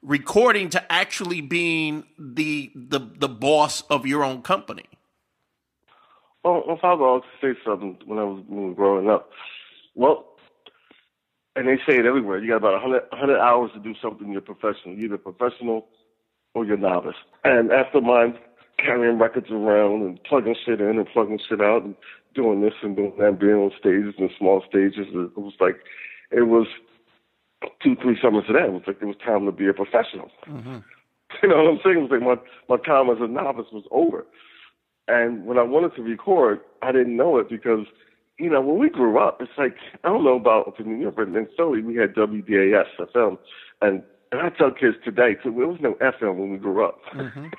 recording 0.00 0.70
to 0.70 0.92
actually 0.92 1.40
being 1.40 2.04
the 2.16 2.70
the 2.76 3.00
the 3.00 3.28
boss 3.28 3.82
of 3.90 4.06
your 4.06 4.22
own 4.22 4.42
company? 4.42 4.84
Well, 6.46 6.62
my 6.64 6.78
father 6.80 7.02
always 7.02 7.24
say 7.40 7.54
something 7.66 7.98
when 8.06 8.20
I 8.20 8.22
was, 8.22 8.44
when 8.46 8.62
I 8.62 8.66
was 8.68 8.76
growing 8.76 9.10
up. 9.10 9.30
Well, 9.96 10.26
and 11.56 11.66
they 11.66 11.74
say 11.78 11.98
it 11.98 12.06
everywhere. 12.06 12.38
You 12.38 12.50
got 12.50 12.58
about 12.58 12.80
100, 12.80 13.02
100 13.10 13.40
hours 13.40 13.72
to 13.74 13.80
do 13.80 13.94
something 14.00 14.30
you're 14.30 14.40
professional. 14.40 14.94
You're 14.94 15.06
either 15.06 15.18
professional 15.18 15.88
or 16.54 16.64
you're 16.64 16.76
novice. 16.76 17.16
And 17.42 17.72
after 17.72 18.00
mine 18.00 18.38
carrying 18.78 19.18
records 19.18 19.50
around 19.50 20.02
and 20.02 20.22
plugging 20.22 20.54
shit 20.64 20.80
in 20.80 20.98
and 20.98 21.08
plugging 21.08 21.40
shit 21.48 21.60
out 21.60 21.82
and 21.82 21.96
doing 22.36 22.60
this 22.60 22.74
and 22.80 22.94
doing 22.94 23.14
that, 23.18 23.40
being 23.40 23.54
on 23.54 23.72
stages 23.76 24.14
and 24.16 24.30
small 24.38 24.62
stages. 24.68 25.08
It 25.10 25.36
was 25.36 25.54
like, 25.58 25.80
it 26.30 26.46
was 26.46 26.68
two, 27.82 27.96
three 27.96 28.18
summers 28.22 28.44
to 28.46 28.52
that. 28.52 28.66
It 28.66 28.72
was 28.72 28.82
like 28.86 29.02
it 29.02 29.06
was 29.06 29.16
time 29.16 29.46
to 29.46 29.52
be 29.52 29.66
a 29.66 29.72
professional. 29.72 30.30
Mm-hmm. 30.48 30.78
You 31.42 31.48
know 31.48 31.56
what 31.56 31.70
I'm 31.72 31.80
saying? 31.82 31.96
It 31.96 32.02
was 32.02 32.10
like 32.12 32.22
my, 32.22 32.76
my 32.76 32.82
time 32.84 33.10
as 33.10 33.18
a 33.20 33.26
novice 33.26 33.66
was 33.72 33.84
over. 33.90 34.24
And 35.08 35.46
when 35.46 35.58
I 35.58 35.62
wanted 35.62 35.94
to 35.96 36.02
record, 36.02 36.60
I 36.82 36.92
didn't 36.92 37.16
know 37.16 37.38
it 37.38 37.48
because, 37.48 37.86
you 38.38 38.50
know, 38.50 38.60
when 38.60 38.78
we 38.78 38.90
grew 38.90 39.18
up, 39.18 39.38
it's 39.40 39.50
like, 39.56 39.76
I 40.04 40.08
don't 40.08 40.24
know 40.24 40.36
about 40.36 40.68
up 40.68 40.80
in 40.80 40.86
New 40.86 41.00
York, 41.00 41.16
but 41.16 41.28
in 41.28 41.48
Philly, 41.56 41.82
we 41.82 41.96
had 41.96 42.14
WDAS 42.14 42.86
FM. 42.98 43.38
And, 43.80 44.02
and 44.32 44.40
I 44.40 44.48
tell 44.50 44.70
kids 44.70 44.96
today, 45.04 45.34
too, 45.42 45.54
there 45.56 45.68
was 45.68 45.78
no 45.80 45.94
FM 45.94 46.36
when 46.36 46.52
we 46.52 46.58
grew 46.58 46.84
up. 46.84 46.98
Mm-hmm. 47.14 47.46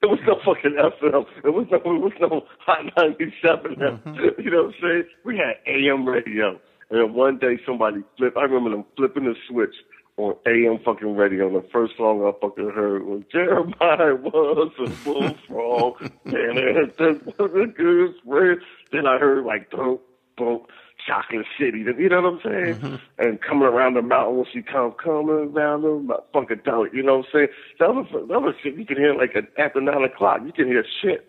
There 0.00 0.10
was 0.10 0.18
no 0.26 0.34
fucking 0.44 0.74
FM. 0.74 1.26
It 1.44 1.54
was 1.54 1.66
no, 1.70 1.76
it 1.76 1.84
was 1.84 2.12
no 2.18 2.42
Hot 2.66 2.92
97. 2.96 3.76
Mm-hmm. 3.76 4.14
You 4.42 4.50
know 4.50 4.64
what 4.64 4.74
I'm 4.74 4.74
saying? 4.82 5.04
We 5.24 5.36
had 5.36 5.62
AM 5.64 6.08
radio. 6.08 6.58
And 6.90 7.00
then 7.00 7.14
one 7.14 7.38
day 7.38 7.60
somebody 7.64 7.98
flipped, 8.16 8.36
I 8.36 8.42
remember 8.42 8.70
them 8.70 8.84
flipping 8.96 9.26
the 9.26 9.34
switch 9.48 9.74
on 10.16 10.34
AM 10.46 10.78
fucking 10.84 11.14
radio. 11.14 11.50
The 11.50 11.66
first 11.72 11.96
song 11.96 12.22
I 12.22 12.32
fucking 12.40 12.70
heard 12.70 13.04
was 13.04 13.22
Jeremiah 13.30 14.14
was 14.14 14.72
a 14.78 15.04
bullfrog. 15.04 16.00
and 16.24 16.58
it 16.58 16.98
was 16.98 17.50
a 17.54 17.66
goose 17.66 18.16
red. 18.24 18.58
Then 18.92 19.06
I 19.06 19.18
heard 19.18 19.44
like 19.44 19.70
dope, 19.70 20.06
dope, 20.36 20.68
chocolate 21.06 21.46
city. 21.58 21.78
You 21.80 22.08
know 22.08 22.22
what 22.22 22.32
I'm 22.32 22.40
saying? 22.42 22.74
Mm-hmm. 22.76 22.96
And 23.18 23.40
coming 23.42 23.68
around 23.68 23.94
the 23.94 24.02
mountain 24.02 24.36
when 24.36 24.46
she 24.52 24.62
come 24.62 24.92
coming 24.92 25.52
around 25.54 25.82
the 25.82 25.88
mountain, 25.88 26.26
fucking 26.32 26.60
dope. 26.64 26.94
You 26.94 27.02
know 27.02 27.18
what 27.18 27.26
I'm 27.26 27.32
saying? 27.32 27.48
That 27.78 27.94
was 27.94 28.06
that 28.12 28.40
was 28.40 28.54
shit 28.62 28.76
you 28.76 28.86
can 28.86 28.96
hear 28.96 29.14
like 29.14 29.34
a, 29.34 29.60
after 29.60 29.80
nine 29.80 30.02
o'clock. 30.02 30.40
You 30.44 30.52
can 30.52 30.66
hear 30.66 30.84
shit. 31.02 31.28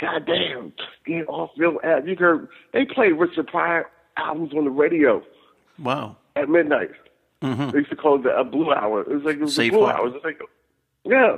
Goddamn, 0.00 0.72
get 1.06 1.28
off 1.28 1.50
your 1.54 1.84
ass. 1.86 2.02
You 2.04 2.16
heard 2.16 2.48
they 2.72 2.84
play 2.84 3.12
Richard 3.12 3.46
Pryor 3.46 3.86
albums 4.16 4.52
on 4.54 4.64
the 4.64 4.70
radio. 4.70 5.22
Wow. 5.78 6.16
At 6.36 6.48
midnight. 6.48 6.90
Mm-hmm. 7.44 7.70
They 7.70 7.78
used 7.78 7.90
to 7.90 7.96
call 7.96 8.16
it 8.16 8.22
the 8.22 8.34
a 8.34 8.42
blue 8.42 8.72
hour. 8.72 9.02
It 9.02 9.08
was 9.08 9.22
like 9.22 9.36
it 9.36 9.42
was 9.42 9.54
Safe 9.54 9.72
blue 9.72 9.86
hour. 9.86 10.06
It 10.06 10.14
was 10.14 10.22
like, 10.24 10.40
yeah. 11.04 11.36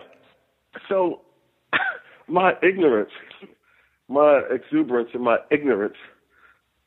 So 0.89 1.23
my 2.29 2.55
ignorance, 2.63 3.11
my 4.09 4.41
exuberance, 4.51 5.11
and 5.15 5.25
my 5.25 5.39
ignorance, 5.51 5.97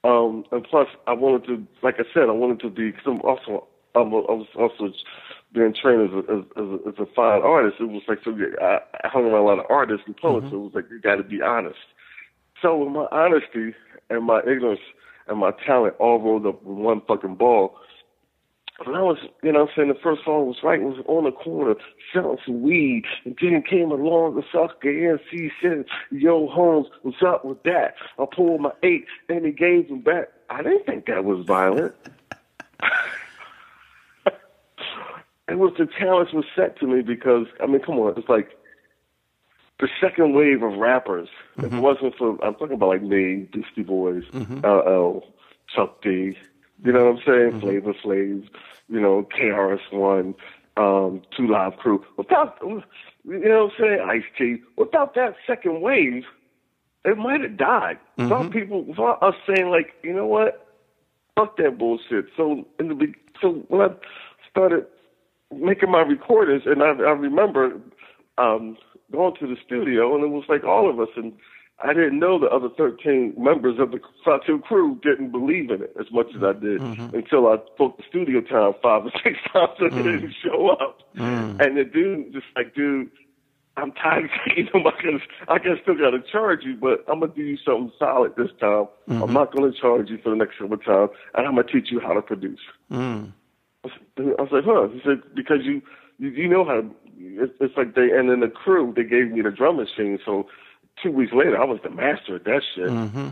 um, 0.05 0.45
and 0.53 0.63
plus 0.63 0.87
I 1.05 1.13
wanted 1.13 1.47
to, 1.47 1.67
like 1.83 1.95
I 1.99 2.03
said, 2.13 2.29
I 2.29 2.31
wanted 2.31 2.61
to 2.61 2.69
be. 2.69 2.93
Cause 2.93 3.01
I'm 3.07 3.21
also, 3.21 3.67
I'm, 3.93 4.07
I 4.07 4.31
was 4.31 4.47
also 4.55 4.93
being 5.53 5.73
trained 5.73 6.09
as 6.09 6.15
a, 6.15 6.31
as, 6.31 6.45
a, 6.55 6.89
as 6.89 6.95
a 6.99 7.05
fine 7.13 7.41
artist. 7.41 7.77
It 7.81 7.89
was 7.89 8.03
like 8.07 8.19
so 8.23 8.37
I, 8.61 8.79
I 9.03 9.09
hung 9.09 9.25
around 9.25 9.41
a 9.41 9.45
lot 9.45 9.59
of 9.59 9.65
artists 9.69 10.03
and 10.07 10.15
poets. 10.15 10.45
Mm-hmm. 10.45 10.55
So 10.55 10.61
it 10.61 10.63
was 10.63 10.71
like 10.75 10.85
you 10.89 11.01
got 11.01 11.15
to 11.15 11.23
be 11.23 11.41
honest. 11.41 11.79
So 12.61 12.77
with 12.77 12.93
my 12.93 13.07
honesty 13.11 13.75
and 14.09 14.23
my 14.23 14.39
ignorance 14.39 14.79
and 15.27 15.39
my 15.39 15.51
talent 15.65 15.95
all 15.99 16.19
rolled 16.21 16.45
up 16.45 16.65
in 16.65 16.77
one 16.77 17.01
fucking 17.05 17.35
ball 17.35 17.75
and 18.85 18.95
I 18.95 19.01
was, 19.01 19.17
you 19.43 19.51
know 19.51 19.63
I'm 19.63 19.67
saying, 19.75 19.89
the 19.89 19.95
first 19.95 20.23
song 20.23 20.47
was 20.47 20.57
right, 20.63 20.81
was 20.81 21.03
on 21.07 21.25
the 21.25 21.31
corner 21.31 21.75
selling 22.13 22.37
some 22.45 22.61
weed. 22.61 23.03
And 23.25 23.37
then 23.41 23.61
came 23.61 23.91
along 23.91 24.35
the 24.35 24.43
sucker 24.51 24.89
MC 24.89 25.51
said, 25.61 25.85
Yo, 26.11 26.47
Holmes, 26.47 26.87
what's 27.01 27.21
up 27.25 27.45
with 27.45 27.63
that? 27.63 27.95
I 28.17 28.25
pulled 28.33 28.61
my 28.61 28.71
eight 28.83 29.05
and 29.27 29.45
he 29.45 29.51
gave 29.51 29.87
him 29.87 30.01
back. 30.01 30.29
I 30.49 30.63
didn't 30.63 30.85
think 30.85 31.05
that 31.07 31.25
was 31.25 31.45
violent. 31.45 31.93
it 35.47 35.57
was 35.57 35.73
the 35.77 35.87
challenge 35.99 36.33
was 36.33 36.45
set 36.55 36.79
to 36.79 36.87
me 36.87 37.01
because, 37.01 37.47
I 37.61 37.67
mean, 37.67 37.81
come 37.81 37.99
on, 37.99 38.17
it's 38.17 38.29
like 38.29 38.49
the 39.79 39.89
second 40.01 40.33
wave 40.33 40.63
of 40.63 40.77
rappers. 40.77 41.29
Mm-hmm. 41.57 41.77
It 41.77 41.81
wasn't 41.81 42.15
for, 42.15 42.43
I'm 42.43 42.55
talking 42.55 42.73
about 42.73 42.89
like 42.89 43.03
me, 43.03 43.47
Beastie 43.51 43.83
Boys, 43.83 44.23
mm-hmm. 44.31 44.65
LL, 44.65 45.23
Chuck 45.73 46.01
D, 46.01 46.37
you 46.83 46.91
know 46.91 47.05
what 47.05 47.15
I'm 47.15 47.23
saying? 47.25 47.51
Mm-hmm. 47.51 47.59
Flavor 47.59 47.93
Flav, 48.03 48.49
you 48.87 48.99
know, 48.99 49.27
KRS-One, 49.37 50.35
um, 50.77 51.21
Two 51.35 51.47
Live 51.47 51.77
Crew. 51.77 52.05
Without, 52.17 52.57
you 52.61 52.83
know 53.23 53.65
what 53.65 53.73
I'm 53.73 53.79
saying? 53.79 53.99
Ice 54.09 54.23
T. 54.37 54.57
Without 54.77 55.15
that 55.15 55.35
second 55.45 55.81
wave, 55.81 56.23
it 57.05 57.17
might 57.17 57.41
have 57.41 57.57
died. 57.57 57.99
Mm-hmm. 58.17 58.29
Some 58.29 58.49
people, 58.49 58.83
without 58.83 59.21
us 59.21 59.35
saying 59.47 59.69
like, 59.69 59.93
you 60.03 60.13
know 60.13 60.25
what? 60.25 60.67
Fuck 61.35 61.57
that 61.57 61.77
bullshit. 61.77 62.25
So 62.35 62.65
in 62.79 62.89
the 62.89 63.13
so 63.41 63.63
when 63.69 63.81
I 63.81 63.93
started 64.49 64.85
making 65.55 65.91
my 65.91 66.01
recordings, 66.01 66.63
and 66.65 66.83
I, 66.83 66.87
I 66.87 67.11
remember 67.11 67.79
um, 68.37 68.77
going 69.11 69.35
to 69.39 69.47
the 69.47 69.55
studio, 69.65 70.15
and 70.15 70.23
it 70.23 70.29
was 70.29 70.43
like 70.49 70.63
all 70.63 70.89
of 70.89 70.99
us, 70.99 71.09
and 71.15 71.33
I 71.83 71.93
didn't 71.93 72.19
know 72.19 72.39
the 72.39 72.47
other 72.47 72.67
13 72.77 73.35
members 73.37 73.79
of 73.79 73.91
the 73.91 73.99
Fatu 74.25 74.59
crew 74.59 74.99
didn't 75.01 75.31
believe 75.31 75.69
in 75.69 75.81
it 75.81 75.95
as 75.99 76.07
much 76.11 76.27
as 76.35 76.43
I 76.43 76.53
did 76.53 76.81
mm-hmm. 76.81 77.15
until 77.15 77.47
I 77.47 77.57
booked 77.77 77.99
the 77.99 78.03
studio 78.09 78.41
time 78.41 78.73
five 78.83 79.05
or 79.05 79.11
six 79.23 79.37
times 79.53 79.71
and 79.79 79.91
mm. 79.91 79.95
they 79.95 80.11
didn't 80.11 80.35
show 80.43 80.69
up. 80.69 80.99
Mm. 81.15 81.61
And 81.61 81.77
the 81.77 81.85
dude 81.85 82.33
just 82.33 82.45
like, 82.55 82.75
dude, 82.75 83.09
I'm 83.77 83.93
tired 83.93 84.25
of 84.25 84.31
taking 84.47 84.69
them. 84.73 84.87
I 84.87 85.01
can, 85.01 85.21
I 85.47 85.59
can 85.59 85.79
still 85.81 85.95
got 85.95 86.11
to 86.11 86.19
charge 86.31 86.63
you, 86.63 86.75
but 86.75 87.05
I'm 87.07 87.19
going 87.19 87.31
to 87.31 87.37
do 87.37 87.43
you 87.43 87.57
something 87.63 87.91
solid 87.97 88.33
this 88.35 88.51
time. 88.59 88.87
Mm-hmm. 89.07 89.23
I'm 89.23 89.33
not 89.33 89.55
going 89.55 89.71
to 89.71 89.79
charge 89.79 90.09
you 90.09 90.17
for 90.21 90.31
the 90.31 90.35
next 90.35 90.57
couple 90.57 90.73
of 90.73 90.83
times, 90.83 91.11
and 91.35 91.47
I'm 91.47 91.55
going 91.55 91.67
to 91.67 91.73
teach 91.73 91.91
you 91.91 91.99
how 92.01 92.13
to 92.13 92.21
produce. 92.21 92.59
Mm. 92.91 93.31
I 93.85 94.41
was 94.41 94.49
like, 94.51 94.65
huh? 94.65 94.89
He 94.91 94.99
said, 95.05 95.21
because 95.33 95.59
you, 95.63 95.81
you, 96.17 96.29
you 96.29 96.49
know 96.49 96.65
how, 96.65 96.83
it's, 97.17 97.53
it's 97.61 97.77
like 97.77 97.95
they, 97.95 98.11
and 98.11 98.29
then 98.29 98.41
the 98.41 98.49
crew, 98.49 98.93
they 98.93 99.03
gave 99.03 99.31
me 99.31 99.41
the 99.41 99.51
drum 99.51 99.77
machine, 99.77 100.19
so 100.25 100.47
two 101.03 101.11
weeks 101.11 101.33
later, 101.33 101.59
I 101.59 101.65
was 101.65 101.79
the 101.83 101.89
master 101.89 102.35
at 102.35 102.45
that 102.45 102.61
shit. 102.75 102.89
Mm-hmm. 102.89 103.29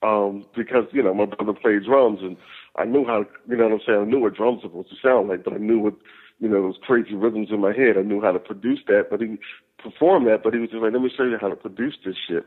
Um, 0.00 0.46
because 0.56 0.84
you 0.92 1.02
know 1.02 1.12
my 1.12 1.26
brother 1.26 1.52
played 1.52 1.84
drums, 1.84 2.20
and 2.22 2.36
I 2.76 2.84
knew 2.84 3.04
how 3.04 3.24
you 3.48 3.56
know 3.56 3.64
what 3.64 3.72
I'm 3.72 3.80
saying. 3.84 4.00
I 4.00 4.04
knew 4.04 4.20
what 4.20 4.36
drums 4.36 4.62
were 4.62 4.68
supposed 4.68 4.90
to 4.90 4.96
sound 5.02 5.28
like, 5.28 5.42
but 5.42 5.54
I 5.54 5.56
knew 5.56 5.80
what 5.80 5.94
you 6.38 6.48
know 6.48 6.62
those 6.62 6.78
crazy 6.82 7.14
rhythms 7.14 7.48
in 7.50 7.60
my 7.60 7.72
head. 7.72 7.98
I 7.98 8.02
knew 8.02 8.20
how 8.20 8.30
to 8.30 8.38
produce 8.38 8.78
that, 8.86 9.06
but 9.10 9.20
he 9.20 9.38
performed 9.82 10.28
that. 10.28 10.44
But 10.44 10.54
he 10.54 10.60
was 10.60 10.70
just 10.70 10.82
like, 10.82 10.92
"Let 10.92 11.02
me 11.02 11.10
show 11.16 11.24
you 11.24 11.36
how 11.40 11.48
to 11.48 11.56
produce 11.56 11.96
this 12.04 12.14
shit." 12.28 12.46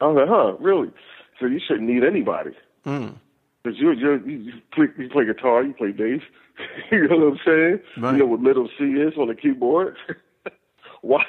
I 0.00 0.06
was 0.06 0.16
like, 0.16 0.28
"Huh, 0.28 0.56
really?" 0.60 0.92
So 1.40 1.46
you 1.46 1.58
shouldn't 1.58 1.88
need 1.88 2.04
anybody. 2.04 2.52
Mm. 2.86 3.16
Cause 3.64 3.74
you 3.78 3.90
you 3.90 4.22
you 4.24 4.52
play, 4.72 4.86
you 4.96 5.08
play 5.08 5.24
guitar, 5.24 5.64
you 5.64 5.72
play 5.72 5.90
bass. 5.90 6.22
you 6.92 7.08
know 7.08 7.16
what 7.16 7.32
I'm 7.32 7.40
saying? 7.44 7.80
Right. 7.98 8.12
You 8.12 8.18
know 8.20 8.26
what 8.26 8.40
middle 8.40 8.68
C 8.78 8.84
is 8.84 9.14
on 9.18 9.26
the 9.26 9.34
keyboard. 9.34 9.96
why 11.02 11.24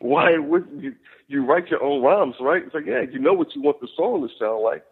why 0.00 0.38
wouldn't 0.38 0.82
you 0.82 0.94
you 1.28 1.44
write 1.44 1.68
your 1.68 1.82
own 1.82 2.02
rhymes, 2.02 2.36
right? 2.40 2.62
It's 2.64 2.74
like, 2.74 2.86
yeah, 2.86 3.02
you 3.02 3.18
know 3.18 3.32
what 3.32 3.54
you 3.54 3.62
want 3.62 3.80
the 3.80 3.88
song 3.96 4.28
to 4.28 4.34
sound 4.38 4.62
like. 4.62 4.84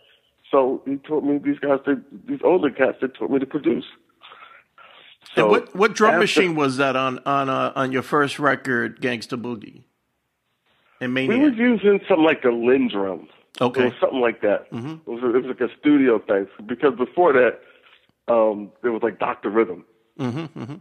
So 0.50 0.82
he 0.84 0.96
taught 0.96 1.22
me 1.22 1.38
these 1.38 1.58
guys 1.58 1.78
that 1.86 2.02
these 2.26 2.40
older 2.42 2.70
cats 2.70 2.98
that 3.00 3.14
taught 3.14 3.30
me 3.30 3.38
to 3.38 3.46
produce. 3.46 3.84
So 5.34 5.42
and 5.42 5.50
what 5.50 5.76
what 5.76 5.94
drum 5.94 6.14
after, 6.14 6.20
machine 6.20 6.54
was 6.54 6.78
that 6.78 6.96
on 6.96 7.20
on 7.24 7.48
uh, 7.48 7.72
on 7.76 7.92
your 7.92 8.02
first 8.02 8.38
record, 8.38 9.00
Gangsta 9.00 9.40
Boogie? 9.40 9.82
And 11.00 11.14
We 11.14 11.28
were 11.28 11.48
using 11.48 12.00
something 12.08 12.24
like 12.24 12.42
the 12.42 12.50
Linn 12.50 12.88
drum. 12.88 13.28
Okay, 13.60 13.92
something 14.00 14.20
like 14.20 14.42
that. 14.42 14.70
Mm-hmm. 14.70 14.92
It, 14.92 15.06
was, 15.06 15.22
it 15.22 15.46
was 15.46 15.56
like 15.58 15.60
a 15.60 15.74
studio 15.78 16.18
thing 16.18 16.46
because 16.66 16.94
before 16.96 17.32
that, 17.32 17.60
um, 18.28 18.70
there 18.82 18.92
was 18.92 19.02
like 19.02 19.18
Dr. 19.18 19.50
Rhythm. 19.50 19.84
Mm-hmm, 20.18 20.60
mm-hmm. 20.60 20.74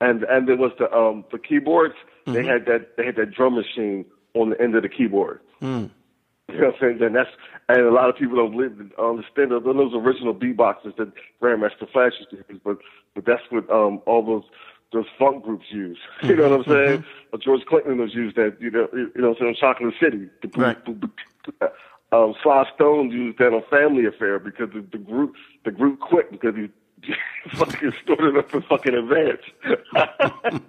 And 0.00 0.22
and 0.24 0.48
there 0.48 0.56
was 0.56 0.72
the 0.78 0.92
um 0.92 1.24
the 1.32 1.38
keyboards. 1.38 1.94
They 2.26 2.32
mm-hmm. 2.32 2.48
had 2.48 2.66
that 2.66 2.96
they 2.96 3.06
had 3.06 3.16
that 3.16 3.30
drum 3.32 3.54
machine 3.54 4.04
on 4.34 4.50
the 4.50 4.60
end 4.60 4.74
of 4.74 4.82
the 4.82 4.88
keyboard. 4.88 5.40
Mm. 5.62 5.90
You 6.48 6.60
know 6.60 6.66
what 6.68 6.74
I'm 6.76 6.80
saying? 6.80 7.02
And 7.02 7.16
that's 7.16 7.30
and 7.68 7.80
a 7.80 7.90
lot 7.90 8.08
of 8.08 8.16
people 8.16 8.36
don't 8.36 8.54
live, 8.54 8.72
understand 8.98 9.50
those, 9.50 9.64
those 9.64 9.92
original 9.94 10.32
beatboxes 10.32 10.96
that 10.96 11.12
Grandmaster 11.42 11.90
Flash 11.92 12.12
used 12.20 12.30
to 12.30 12.36
use, 12.48 12.60
but 12.64 12.78
but 13.16 13.26
that's 13.26 13.42
what 13.50 13.68
um 13.68 14.00
all 14.06 14.24
those 14.24 14.44
those 14.92 15.06
funk 15.18 15.42
groups 15.42 15.66
use. 15.70 15.98
You 16.22 16.36
know 16.36 16.44
what 16.44 16.52
I'm 16.52 16.62
mm-hmm. 16.62 16.70
saying? 16.70 16.98
Mm-hmm. 17.00 17.36
George 17.42 17.64
Clinton 17.66 17.98
was 17.98 18.14
used 18.14 18.36
that. 18.36 18.56
You 18.60 18.70
know, 18.70 18.88
you 18.92 19.10
know 19.16 19.30
what 19.30 19.38
I'm 19.40 19.54
saying? 19.54 19.56
Chocolate 19.60 19.94
City. 20.00 20.28
Right. 20.56 20.78
Um, 22.12 22.34
Sly 22.40 22.64
Stone 22.76 23.10
used 23.10 23.38
that 23.38 23.52
on 23.52 23.62
Family 23.68 24.06
Affair 24.06 24.38
because 24.38 24.68
the, 24.72 24.84
the 24.92 24.98
group 24.98 25.34
the 25.64 25.72
group 25.72 25.98
quit 25.98 26.30
because 26.30 26.54
he 26.54 26.68
fucking 27.54 27.92
stored 28.02 28.20
it 28.20 28.36
up 28.36 28.50
for 28.50 28.60
fucking 28.62 28.94
advance. 28.94 29.42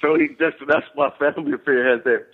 so 0.00 0.14
he 0.16 0.28
that's 0.38 0.56
that's 0.66 0.86
why 0.94 1.10
Family 1.18 1.52
Affair 1.52 1.96
has 1.96 2.04
that. 2.04 2.26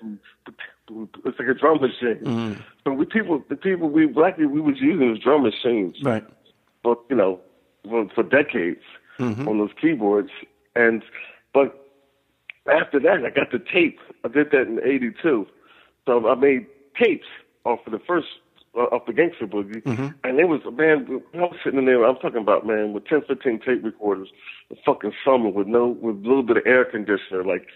It's 1.24 1.38
like 1.38 1.48
a 1.48 1.54
drum 1.54 1.80
machine. 1.80 2.20
Mm-hmm. 2.22 2.60
So 2.84 2.92
we 2.92 3.06
people, 3.06 3.42
the 3.48 3.56
people 3.56 3.88
we 3.88 4.06
black 4.06 4.36
people, 4.36 4.52
we 4.52 4.60
was 4.60 4.76
using 4.80 5.08
those 5.08 5.22
drum 5.22 5.42
machines, 5.42 5.96
right? 6.02 6.24
But 6.82 6.98
you 7.10 7.16
know, 7.16 7.40
for, 7.88 8.08
for 8.14 8.22
decades 8.22 8.82
mm-hmm. 9.18 9.48
on 9.48 9.58
those 9.58 9.70
keyboards, 9.80 10.30
and 10.74 11.02
but 11.52 11.86
after 12.70 13.00
that, 13.00 13.24
I 13.24 13.30
got 13.30 13.50
the 13.52 13.58
tape. 13.58 13.98
I 14.24 14.28
did 14.28 14.50
that 14.52 14.62
in 14.62 14.80
'82, 14.84 15.46
so 16.06 16.28
I 16.28 16.34
made 16.34 16.66
tapes 17.00 17.26
off 17.64 17.80
of 17.86 17.92
the 17.92 18.00
first 18.06 18.28
off 18.76 19.06
the 19.06 19.12
gangster 19.12 19.46
boogie, 19.46 19.82
mm-hmm. 19.82 20.08
and 20.24 20.38
it 20.38 20.48
was 20.48 20.60
a 20.66 20.70
man. 20.70 21.22
I 21.34 21.38
was 21.38 21.56
sitting 21.64 21.78
in 21.78 21.86
there. 21.86 22.04
I'm 22.04 22.16
talking 22.16 22.42
about 22.42 22.66
man 22.66 22.92
with 22.92 23.06
10, 23.06 23.22
15 23.26 23.60
tape 23.60 23.84
recorders, 23.84 24.28
the 24.70 24.76
fucking 24.84 25.12
summer 25.24 25.48
with 25.48 25.66
no 25.66 25.88
with 25.88 26.16
a 26.16 26.28
little 26.28 26.42
bit 26.42 26.58
of 26.58 26.66
air 26.66 26.84
conditioner. 26.84 27.44
Like, 27.44 27.66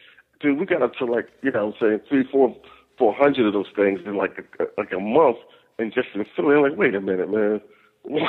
dude, 0.41 0.59
we 0.59 0.67
got 0.67 0.83
up 0.83 0.95
to 0.95 1.07
like 1.07 1.29
you 1.43 1.51
know, 1.51 1.69
I'm 1.69 1.75
saying 1.81 2.01
three, 2.09 2.25
four, 2.31 2.55
four 2.99 3.15
hundred 3.15 3.47
of 3.47 3.53
those 3.53 3.73
things 3.75 4.01
in 4.05 4.17
like 4.17 4.39
a, 4.59 4.65
like 4.79 4.93
a 4.93 5.01
month, 5.01 5.39
and 5.79 5.93
just 5.93 6.09
in 6.15 6.25
Philly. 6.37 6.57
I'm 6.57 6.63
like, 6.63 6.77
wait 6.77 6.95
a 6.95 7.01
minute, 7.01 7.31
man. 7.31 7.61
Why, 8.03 8.29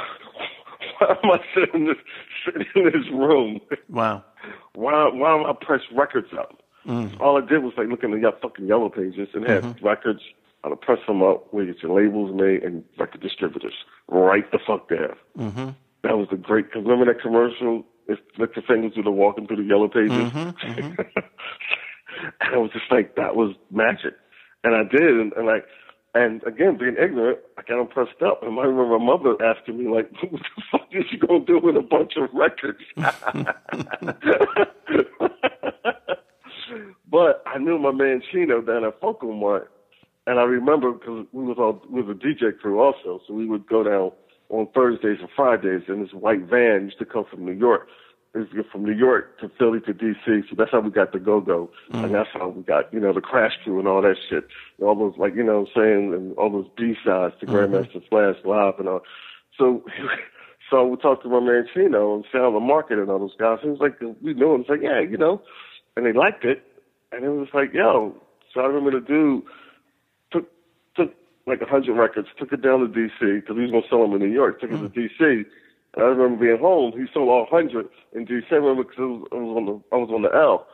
why 1.00 1.16
am 1.24 1.32
I 1.32 1.40
sitting 1.56 1.82
in 1.82 1.86
this 1.86 1.98
sitting 2.46 2.68
in 2.76 2.86
this 2.86 3.10
room? 3.14 3.62
Wow. 3.88 4.26
Why 4.76 5.08
why 5.08 5.40
am 5.40 5.46
I 5.46 5.54
press 5.54 5.80
records 5.96 6.28
up? 6.38 6.62
Mm. 6.86 7.20
All 7.22 7.38
I 7.38 7.46
did 7.46 7.64
was 7.64 7.74
like 7.78 7.88
look 7.88 8.04
in 8.04 8.12
the 8.12 8.32
fucking 8.42 8.68
yellow 8.68 8.90
pages 8.90 9.30
and 9.34 9.48
had 9.48 9.64
mm-hmm. 9.64 9.86
records 9.86 10.22
to 10.70 10.76
press 10.76 11.00
them 11.08 11.24
up, 11.24 11.54
where 11.54 11.64
you 11.64 11.74
get 11.74 11.84
your 11.84 12.00
labels 12.00 12.32
made, 12.34 12.64
and 12.64 12.84
record 12.98 13.22
distributors. 13.22 13.74
Right 14.08 14.50
the 14.52 14.60
fuck 14.66 14.90
there. 14.90 15.16
Mm-hmm. 15.38 15.70
That 16.04 16.18
was 16.18 16.28
the 16.30 16.38
great. 16.38 16.72
Cause 16.72 16.84
remember 16.84 17.12
that 17.12 17.22
commercial? 17.22 17.86
It's 18.08 18.22
like 18.38 18.54
the 18.56 18.62
fingers 18.62 18.94
through 18.94 19.04
the 19.04 19.12
walking 19.12 19.48
through 19.48 19.58
the 19.58 19.64
yellow 19.64 19.88
pages. 19.88 20.12
Mm-hmm. 20.12 20.72
Mm-hmm. 20.72 21.02
and 22.42 22.56
I 22.56 22.58
was 22.58 22.72
just 22.72 22.92
like, 22.92 23.16
that 23.16 23.36
was 23.36 23.56
magic. 23.70 24.16
And 24.64 24.76
I 24.76 24.84
did, 24.84 25.20
and, 25.20 25.34
and 25.34 25.46
like, 25.48 25.66
and 26.14 26.44
again, 26.44 26.78
being 26.78 26.98
ignorant, 27.02 27.40
I 27.58 27.62
got 27.62 27.78
them 27.78 27.88
pressed 27.88 28.22
up. 28.22 28.44
And 28.44 28.60
I 28.60 28.64
remember 28.64 29.00
my 29.00 29.06
mother 29.06 29.42
asking 29.44 29.78
me, 29.78 29.90
like, 29.90 30.12
what 30.30 30.42
the 30.42 30.62
fuck 30.72 30.88
is 30.92 31.06
you 31.12 31.20
gonna 31.20 31.46
do 31.46 31.60
with 31.60 31.78
a 31.78 31.82
bunch 31.82 32.14
of 32.18 32.30
records? 32.34 32.82
but 37.10 37.44
I 37.46 37.58
knew 37.60 37.80
my 37.80 37.92
man 37.92 38.22
Chino 38.32 38.62
down 38.62 38.84
at 38.84 39.00
Focal 39.00 39.34
Mart, 39.34 39.72
and 40.28 40.40
I 40.40 40.44
remember 40.44 40.92
because 40.92 41.26
we 41.32 41.44
was 41.44 41.58
all 41.58 41.82
we 41.90 42.02
was 42.02 42.16
a 42.16 42.20
DJ 42.20 42.58
crew 42.58 42.80
also, 42.80 43.22
so 43.28 43.34
we 43.34 43.46
would 43.46 43.68
go 43.68 43.84
down 43.84 44.12
on 44.50 44.68
Thursdays 44.74 45.18
and 45.20 45.30
Fridays 45.36 45.84
in 45.88 46.02
this 46.02 46.14
white 46.14 46.42
van 46.42 46.86
used 46.86 47.00
to 47.00 47.06
come 47.06 47.26
from 47.30 47.46
New 47.46 47.54
York. 47.54 47.88
It 48.34 48.66
from 48.72 48.86
New 48.86 48.94
York 48.94 49.40
to 49.42 49.52
Philly 49.60 49.82
to 49.82 49.94
DC, 49.94 50.50
so 50.50 50.56
that's 50.58 50.72
how 50.72 50.80
we 50.80 50.90
got 50.90 51.12
the 51.12 51.20
Go 51.20 51.42
Go, 51.42 51.70
mm. 51.92 52.06
and 52.06 52.16
that's 52.16 52.30
how 52.32 52.48
we 52.48 52.64
got 52.64 52.94
you 52.94 53.00
know 53.00 53.12
the 53.12 53.20
Crash 53.20 53.52
Crew 53.62 53.78
and 53.78 53.90
all 53.90 54.02
that 54.02 54.16
shit, 54.30 54.46
And 54.78 54.88
all 54.88 54.96
those 54.96 55.18
like 55.18 55.36
you 55.36 55.44
know 55.44 55.62
what 55.62 55.70
I'm 55.76 55.84
saying, 55.84 56.14
and 56.14 56.38
all 56.38 56.50
those 56.50 56.68
B 56.78 56.94
sides 57.06 57.34
to 57.42 57.46
mm-hmm. 57.46 57.56
Grandmaster 57.56 58.08
Flash 58.08 58.38
Live 58.46 58.76
and 58.80 58.88
all. 58.88 59.02
So, 59.58 59.84
so 60.72 60.88
we 60.88 60.96
talked 60.96 61.24
to 61.24 61.30
my 61.30 61.42
man 61.42 61.68
Chino 61.74 62.16
and 62.16 62.26
Sound 62.32 62.56
the 62.56 62.62
Market 62.62 63.00
and 63.00 63.10
all 63.10 63.20
those 63.20 63.36
guys. 63.38 63.60
He 63.64 63.68
was 63.68 63.82
like, 63.82 64.00
we 64.22 64.34
knew 64.34 64.56
him. 64.56 64.62
It's 64.62 64.70
like, 64.70 64.82
yeah, 64.82 65.02
you 65.02 65.18
know, 65.18 65.42
and 65.98 66.06
they 66.06 66.14
liked 66.14 66.46
it, 66.46 66.64
and 67.12 67.26
it 67.26 67.30
was 67.30 67.50
like, 67.54 67.74
yo. 67.74 68.16
So 68.54 68.62
I 68.62 68.66
remember 68.66 68.98
the 68.98 69.06
dude 69.06 69.44
like 71.48 71.62
a 71.62 71.66
hundred 71.66 71.94
records, 71.94 72.28
took 72.38 72.54
it 72.54 72.62
down 72.62 72.80
to 72.80 72.88
DC 72.88 73.20
because 73.20 73.56
he 73.56 73.62
was 73.62 73.72
gonna 73.72 73.88
sell 73.90 74.02
them 74.02 74.14
in 74.14 74.20
New 74.20 74.34
York. 74.34 74.62
Took 74.62 74.72
mm. 74.72 74.86
it 74.86 74.94
to 74.94 75.26
DC. 75.26 75.46
And 75.94 76.06
I 76.06 76.08
remember 76.08 76.46
being 76.46 76.60
home. 76.60 76.94
He 76.94 77.06
sold 77.14 77.30
all 77.30 77.48
hundred 77.50 77.88
in 78.14 78.26
DC. 78.26 78.52
I 78.52 78.56
remember 78.56 78.84
because 78.84 79.00
I 79.00 79.04
was, 79.04 79.28
I 79.32 79.36
was 79.36 79.58
on 79.58 79.66
the 79.66 79.96
I 79.96 80.00
was 80.00 80.10
on 80.12 80.22
the 80.22 80.34
L. 80.34 80.68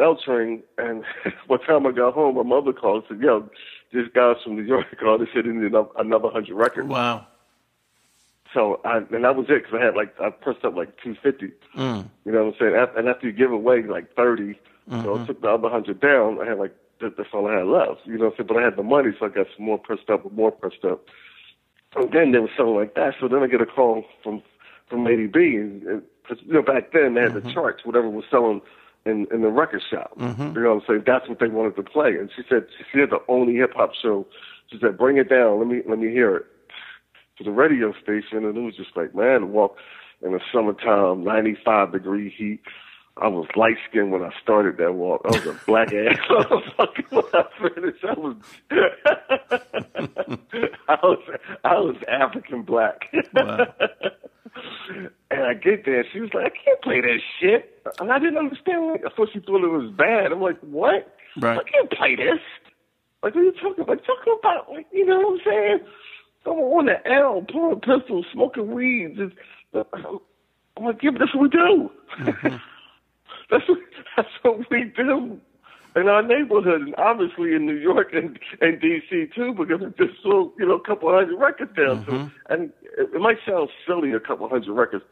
L 0.00 0.16
train, 0.16 0.62
and 0.78 1.02
by 1.48 1.56
the 1.56 1.64
time 1.64 1.86
I 1.86 1.92
got 1.92 2.14
home, 2.14 2.36
my 2.36 2.42
mother 2.42 2.72
called 2.72 3.04
and 3.08 3.18
said, 3.18 3.24
"Yo, 3.24 3.48
this 3.92 4.08
guy's 4.14 4.36
from 4.42 4.56
New 4.56 4.62
York 4.62 4.86
called. 5.00 5.20
They 5.20 5.26
said 5.32 5.44
he 5.44 5.52
needed 5.52 5.74
another 5.98 6.28
hundred 6.30 6.54
records." 6.54 6.88
Wow. 6.88 7.26
So 8.54 8.80
I 8.84 8.98
and 8.98 9.24
that 9.24 9.36
was 9.36 9.46
it 9.48 9.64
because 9.64 9.78
I 9.80 9.84
had 9.84 9.96
like 9.96 10.18
I 10.20 10.30
pressed 10.30 10.64
up 10.64 10.76
like 10.76 10.96
two 11.02 11.16
fifty. 11.22 11.52
Mm. 11.76 12.08
You 12.24 12.32
know 12.32 12.44
what 12.44 12.54
I'm 12.54 12.72
saying? 12.72 12.88
And 12.96 13.08
after 13.08 13.26
you 13.26 13.32
give 13.32 13.52
away 13.52 13.82
like 13.82 14.14
30 14.14 14.42
mm-hmm. 14.88 15.02
so 15.02 15.20
I 15.20 15.26
took 15.26 15.42
the 15.42 15.48
other 15.48 15.68
hundred 15.68 16.00
down. 16.00 16.40
I 16.40 16.46
had 16.46 16.58
like 16.58 16.74
that, 17.00 17.16
that's 17.16 17.30
all 17.32 17.46
I 17.46 17.58
had 17.58 17.66
left. 17.66 18.06
You 18.06 18.18
know 18.18 18.26
what 18.26 18.32
I'm 18.32 18.36
saying? 18.38 18.46
But 18.48 18.56
I 18.58 18.62
had 18.62 18.76
the 18.76 18.82
money, 18.82 19.10
so 19.18 19.26
I 19.26 19.28
got 19.28 19.46
some 19.56 19.66
more 19.66 19.78
pressed 19.78 20.10
up, 20.10 20.30
more 20.32 20.50
pressed 20.50 20.84
up. 20.84 21.04
And 21.94 22.12
then 22.12 22.32
there 22.32 22.42
was 22.42 22.50
something 22.56 22.74
like 22.74 22.94
that. 22.94 23.14
So 23.20 23.28
then 23.28 23.42
I 23.42 23.46
get 23.46 23.60
a 23.60 23.66
call 23.66 24.04
from 24.22 24.42
from 24.88 25.04
Lady 25.04 25.26
B, 25.26 25.56
and 25.56 26.02
because 26.22 26.44
you 26.44 26.52
know 26.52 26.62
back 26.62 26.92
then 26.92 27.14
they 27.14 27.22
had 27.22 27.30
mm-hmm. 27.32 27.48
the 27.48 27.54
charts, 27.54 27.84
whatever 27.84 28.08
was 28.08 28.24
selling 28.30 28.60
in 29.04 29.26
in 29.32 29.42
the 29.42 29.48
record 29.48 29.82
shop. 29.90 30.12
Mm-hmm. 30.18 30.54
You 30.56 30.62
know 30.62 30.74
what 30.74 30.82
I'm 30.82 30.86
saying? 30.88 31.04
That's 31.06 31.28
what 31.28 31.38
they 31.38 31.48
wanted 31.48 31.76
to 31.76 31.82
play. 31.82 32.10
And 32.10 32.30
she 32.34 32.42
said 32.48 32.66
she 32.92 33.00
had 33.00 33.10
the 33.10 33.20
only 33.28 33.56
hip 33.56 33.72
hop 33.74 33.92
show. 33.94 34.26
She 34.70 34.78
said, 34.78 34.98
"Bring 34.98 35.16
it 35.16 35.30
down. 35.30 35.58
Let 35.58 35.68
me 35.68 35.82
let 35.88 35.98
me 35.98 36.10
hear 36.10 36.36
it." 36.36 36.46
to 37.38 37.44
the 37.44 37.50
radio 37.50 37.92
station, 38.02 38.44
and 38.44 38.56
it 38.56 38.60
was 38.60 38.76
just 38.76 38.96
like, 38.96 39.14
man, 39.14 39.52
walk 39.52 39.76
in 40.22 40.32
the 40.32 40.40
summertime, 40.52 41.22
95 41.24 41.92
degree 41.92 42.30
heat. 42.30 42.60
I 43.18 43.28
was 43.28 43.46
light 43.56 43.78
skinned 43.88 44.12
when 44.12 44.22
I 44.22 44.30
started 44.42 44.76
that 44.76 44.92
walk. 44.94 45.22
I 45.24 45.28
was 45.28 45.46
a 45.46 45.58
black 45.66 45.88
ass 45.94 46.18
motherfucker 46.30 47.10
when 47.10 47.24
I 47.32 47.44
finished. 47.74 48.04
I 48.04 48.12
was, 48.14 48.36
I 50.88 50.98
was, 51.02 51.18
I 51.64 51.74
was 51.74 51.96
African 52.08 52.62
black. 52.62 53.06
Wow. 53.34 53.66
and 55.30 55.42
I 55.42 55.54
get 55.54 55.84
there, 55.86 56.04
she 56.12 56.20
was 56.20 56.30
like, 56.34 56.44
I 56.44 56.50
can't 56.64 56.82
play 56.82 57.00
that 57.00 57.20
shit. 57.40 57.82
And 57.98 58.12
I 58.12 58.18
didn't 58.18 58.36
understand. 58.38 58.88
Like, 58.88 59.04
I 59.06 59.08
thought 59.16 59.30
she 59.32 59.40
thought 59.40 59.64
it 59.64 59.68
was 59.68 59.90
bad. 59.96 60.32
I'm 60.32 60.42
like, 60.42 60.60
what? 60.60 61.14
Right. 61.40 61.58
I 61.58 61.62
can't 61.70 61.90
play 61.90 62.16
this. 62.16 62.40
Like, 63.22 63.34
what 63.34 63.40
are 63.40 63.44
you 63.44 63.52
talking 63.52 63.82
about? 63.82 64.04
Talking 64.04 64.36
about, 64.38 64.70
like, 64.70 64.86
you 64.92 65.06
know 65.06 65.18
what 65.18 65.32
I'm 65.32 65.40
saying? 65.44 65.78
I'm 66.44 66.52
on 66.52 66.86
the 66.86 67.06
L, 67.10 67.44
pulling 67.50 67.80
pistols, 67.80 68.26
smoking 68.32 68.72
weeds. 68.72 69.18
I'm 69.74 70.20
like, 70.84 71.02
yeah, 71.02 71.10
that's 71.18 71.34
what 71.34 71.42
we 71.42 71.48
do. 71.48 71.90
Mm-hmm. 72.20 72.56
that's 73.50 73.68
what 73.68 73.78
that's 74.16 74.28
what 74.42 74.70
we 74.70 74.84
do 74.96 75.40
in 75.96 76.08
our 76.08 76.22
neighborhood, 76.22 76.82
and 76.82 76.94
obviously 76.96 77.54
in 77.54 77.64
New 77.64 77.76
York 77.76 78.12
and, 78.12 78.38
and 78.60 78.80
DC 78.80 79.34
too, 79.34 79.54
because 79.54 79.80
it 79.82 79.96
just 79.96 80.22
sold 80.22 80.52
you 80.58 80.66
know 80.66 80.74
a 80.74 80.80
couple 80.80 81.12
hundred 81.12 81.38
records 81.38 81.74
down. 81.76 82.04
Mm-hmm. 82.04 82.10
So, 82.10 82.30
and 82.50 82.72
it, 82.98 83.08
it 83.14 83.20
might 83.20 83.38
sound 83.46 83.70
silly, 83.86 84.12
a 84.12 84.20
couple 84.20 84.48
hundred 84.48 84.72
records 84.72 85.04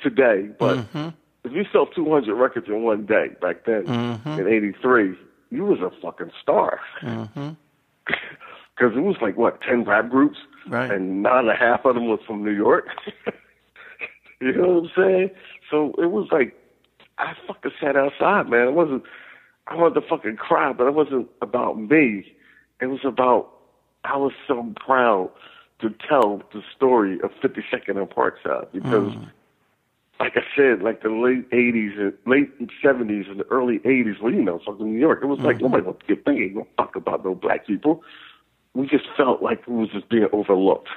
today, 0.00 0.48
but 0.58 0.78
mm-hmm. 0.78 1.08
if 1.44 1.52
you 1.52 1.64
sell 1.72 1.86
200 1.86 2.34
records 2.34 2.66
in 2.68 2.82
one 2.82 3.06
day 3.06 3.28
back 3.40 3.64
then 3.66 3.84
mm-hmm. 3.84 4.40
in 4.40 4.48
'83, 4.48 5.16
you 5.50 5.64
was 5.64 5.80
a 5.80 5.90
fucking 6.00 6.30
star. 6.42 6.80
Mm-hmm. 7.02 7.50
because 8.76 8.96
it 8.96 9.00
was 9.00 9.16
like 9.20 9.36
what 9.36 9.60
ten 9.60 9.84
rap 9.84 10.08
groups, 10.08 10.38
right. 10.68 10.90
and 10.90 11.22
nine 11.22 11.40
and 11.46 11.50
a 11.50 11.56
half 11.56 11.84
of 11.84 11.94
them 11.94 12.06
was 12.06 12.20
from 12.26 12.44
New 12.44 12.52
York. 12.52 12.86
you 14.40 14.52
know 14.52 14.80
what 14.80 14.84
I'm 14.84 14.90
saying? 14.96 15.30
So 15.70 15.94
it 15.98 16.10
was 16.10 16.28
like 16.30 16.54
I 17.18 17.34
fucking 17.46 17.72
sat 17.80 17.96
outside, 17.96 18.48
man. 18.48 18.68
It 18.68 18.74
wasn't. 18.74 19.02
I 19.66 19.74
wanted 19.74 20.00
to 20.00 20.08
fucking 20.08 20.36
cry, 20.36 20.72
but 20.72 20.86
it 20.86 20.94
wasn't 20.94 21.28
about 21.42 21.78
me. 21.78 22.32
It 22.80 22.86
was 22.86 23.00
about 23.04 23.50
I 24.04 24.16
was 24.16 24.32
so 24.46 24.72
proud 24.76 25.30
to 25.80 25.92
tell 26.08 26.42
the 26.52 26.62
story 26.74 27.18
of 27.20 27.30
52nd 27.42 27.96
and 27.96 28.10
Parkside 28.10 28.70
because. 28.72 29.12
Mm. 29.12 29.30
Like 30.18 30.32
I 30.34 30.44
said, 30.56 30.80
like 30.80 31.02
the 31.02 31.10
late 31.10 31.50
'80s 31.50 32.00
and 32.00 32.14
late 32.24 32.48
'70s 32.82 33.30
and 33.30 33.38
the 33.38 33.44
early 33.50 33.80
'80s, 33.80 34.18
well, 34.18 34.32
you 34.32 34.40
know, 34.40 34.58
fucking 34.64 34.94
New 34.94 34.98
York. 34.98 35.18
It 35.22 35.26
was 35.26 35.40
like 35.40 35.56
mm-hmm. 35.56 35.76
nobody 35.76 35.98
get 36.08 36.24
paid. 36.24 36.56
No 36.56 36.66
fuck 36.78 36.96
about 36.96 37.22
no 37.22 37.34
black 37.34 37.66
people 37.66 38.02
we 38.76 38.86
just 38.86 39.06
felt 39.16 39.42
like 39.42 39.60
it 39.60 39.68
was 39.68 39.88
just 39.88 40.08
being 40.08 40.28
overlooked. 40.32 40.90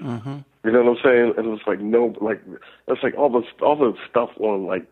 Mm-hmm. 0.00 0.38
You 0.64 0.72
know 0.72 0.82
what 0.82 0.98
I'm 0.98 1.04
saying? 1.04 1.34
And 1.36 1.46
it 1.46 1.50
was 1.50 1.60
like 1.66 1.80
no, 1.80 2.14
like 2.20 2.40
it's 2.88 3.02
like 3.02 3.14
all 3.16 3.28
the 3.28 3.42
all 3.64 3.76
the 3.76 3.94
stuff 4.08 4.30
on 4.38 4.66
like 4.66 4.86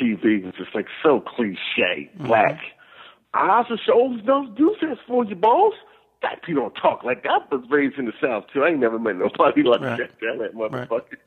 TV 0.00 0.46
is 0.46 0.54
just 0.56 0.74
like 0.74 0.86
so 1.02 1.20
cliche, 1.20 1.58
mm-hmm. 2.14 2.26
black. 2.26 2.60
I 3.34 3.64
the 3.68 3.78
shows 3.78 4.20
don't 4.24 4.54
do 4.54 4.74
this 4.80 4.98
for 5.06 5.24
you, 5.24 5.34
boss. 5.34 5.74
Black 6.20 6.42
people 6.42 6.62
don't 6.62 6.74
talk 6.74 7.02
like 7.02 7.22
that. 7.24 7.48
I 7.50 7.54
was 7.54 7.64
raised 7.70 7.98
in 7.98 8.06
the 8.06 8.12
South 8.20 8.44
too. 8.52 8.62
I 8.62 8.70
ain't 8.70 8.80
never 8.80 8.98
met 8.98 9.16
nobody 9.16 9.62
like 9.64 9.80
right. 9.80 9.98
that. 9.98 10.10
Damn 10.20 10.38
that 10.38 10.54
motherfucker. 10.54 10.90
Right. 10.90 11.18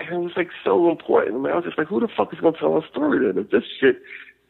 And 0.00 0.08
it 0.08 0.18
was 0.18 0.32
like 0.36 0.50
so 0.64 0.90
important. 0.90 1.36
I, 1.36 1.38
mean, 1.38 1.52
I 1.52 1.56
was 1.56 1.64
just 1.64 1.76
like, 1.76 1.88
who 1.88 2.00
the 2.00 2.08
fuck 2.08 2.32
is 2.32 2.40
gonna 2.40 2.56
tell 2.58 2.78
a 2.78 2.86
story 2.88 3.26
then? 3.26 3.42
If 3.42 3.50
this 3.50 3.64
shit, 3.80 3.96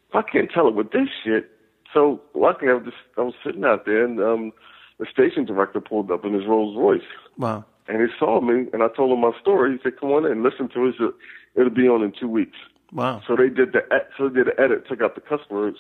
if 0.09 0.15
I 0.15 0.23
can't 0.23 0.51
tell 0.51 0.69
it 0.69 0.75
with 0.75 0.93
this 0.93 1.09
shit. 1.25 1.51
So 1.93 2.21
luckily, 2.35 2.71
I 2.71 2.75
was 2.75 2.85
just 2.85 2.97
I 3.19 3.23
was 3.23 3.35
sitting 3.45 3.65
out 3.65 3.85
there 3.85 4.05
and 4.05 4.21
um 4.21 4.53
the 4.99 5.07
station 5.11 5.47
director 5.47 5.81
pulled 5.81 6.11
up 6.11 6.25
in 6.25 6.35
his 6.35 6.47
Rolls 6.47 6.77
Royce. 6.77 7.01
Wow. 7.39 7.65
And 7.89 8.01
he 8.03 8.09
saw 8.19 8.41
me, 8.41 8.67
and 8.73 8.83
I 8.83 8.89
told 8.95 9.11
him 9.11 9.23
my 9.23 9.33
story. 9.41 9.73
He 9.73 9.79
said, 9.83 9.99
"Come 9.99 10.11
on 10.11 10.27
in, 10.27 10.45
listen 10.45 10.69
to 10.69 10.87
it. 10.87 11.15
It'll 11.57 11.71
be 11.71 11.89
on 11.89 12.05
in 12.05 12.13
two 12.13 12.29
weeks." 12.29 12.57
Wow. 12.93 13.23
So 13.27 13.37
they 13.37 13.49
did 13.49 13.73
the 13.73 13.83
so 14.19 14.29
they 14.29 14.37
did 14.37 14.47
the 14.49 14.61
edit, 14.61 14.87
took 14.89 15.01
out 15.01 15.15
the 15.15 15.21
cuss 15.21 15.41
words, 15.49 15.79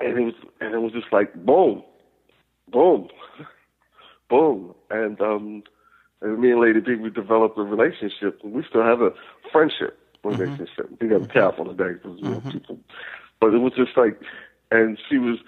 and 0.00 0.18
it 0.18 0.22
was 0.22 0.34
and 0.60 0.74
it 0.74 0.78
was 0.78 0.92
just 0.92 1.12
like 1.12 1.34
boom, 1.34 1.82
boom, 2.68 3.08
boom, 4.30 4.74
and 4.90 5.20
um, 5.20 5.62
and 6.20 6.38
me 6.38 6.52
and 6.52 6.60
Lady 6.60 6.80
B 6.80 6.94
we 6.94 7.10
developed 7.10 7.58
a 7.58 7.62
relationship, 7.62 8.40
and 8.42 8.52
we 8.52 8.64
still 8.68 8.82
have 8.82 9.02
a 9.02 9.10
friendship 9.50 9.98
relationship. 10.24 10.90
Mm-hmm. 10.90 11.04
We 11.04 11.08
got 11.08 11.22
a 11.22 11.32
cap 11.32 11.58
on 11.58 11.68
the 11.68 11.74
day 11.74 11.92
because 11.94 12.18
you 12.18 12.28
know, 12.28 12.36
mm-hmm. 12.36 12.50
people, 12.50 12.78
but 13.40 13.52
it 13.52 13.58
was 13.58 13.72
just 13.76 13.96
like, 13.96 14.20
and 14.70 14.98
she 15.08 15.18
was 15.18 15.38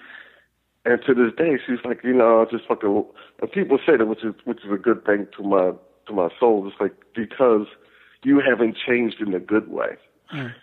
and 0.85 1.01
to 1.07 1.15
this 1.15 1.33
day, 1.35 1.57
she's 1.65 1.83
like, 1.83 2.03
you 2.03 2.13
know, 2.13 2.41
I 2.41 2.45
just 2.45 2.67
fucking. 2.67 3.05
And 3.41 3.51
people 3.51 3.79
say 3.85 3.97
that, 3.97 4.05
which 4.05 4.23
is 4.23 4.35
which 4.45 4.59
is 4.63 4.71
a 4.71 4.77
good 4.77 5.03
thing 5.03 5.27
to 5.35 5.43
my 5.43 5.71
to 6.05 6.13
my 6.13 6.29
soul. 6.39 6.67
It's 6.67 6.79
like 6.79 6.93
because 7.15 7.65
you 8.23 8.39
haven't 8.39 8.77
changed 8.77 9.19
in 9.19 9.33
a 9.33 9.39
good 9.39 9.67
way. 9.69 9.97
Mm. 10.33 10.53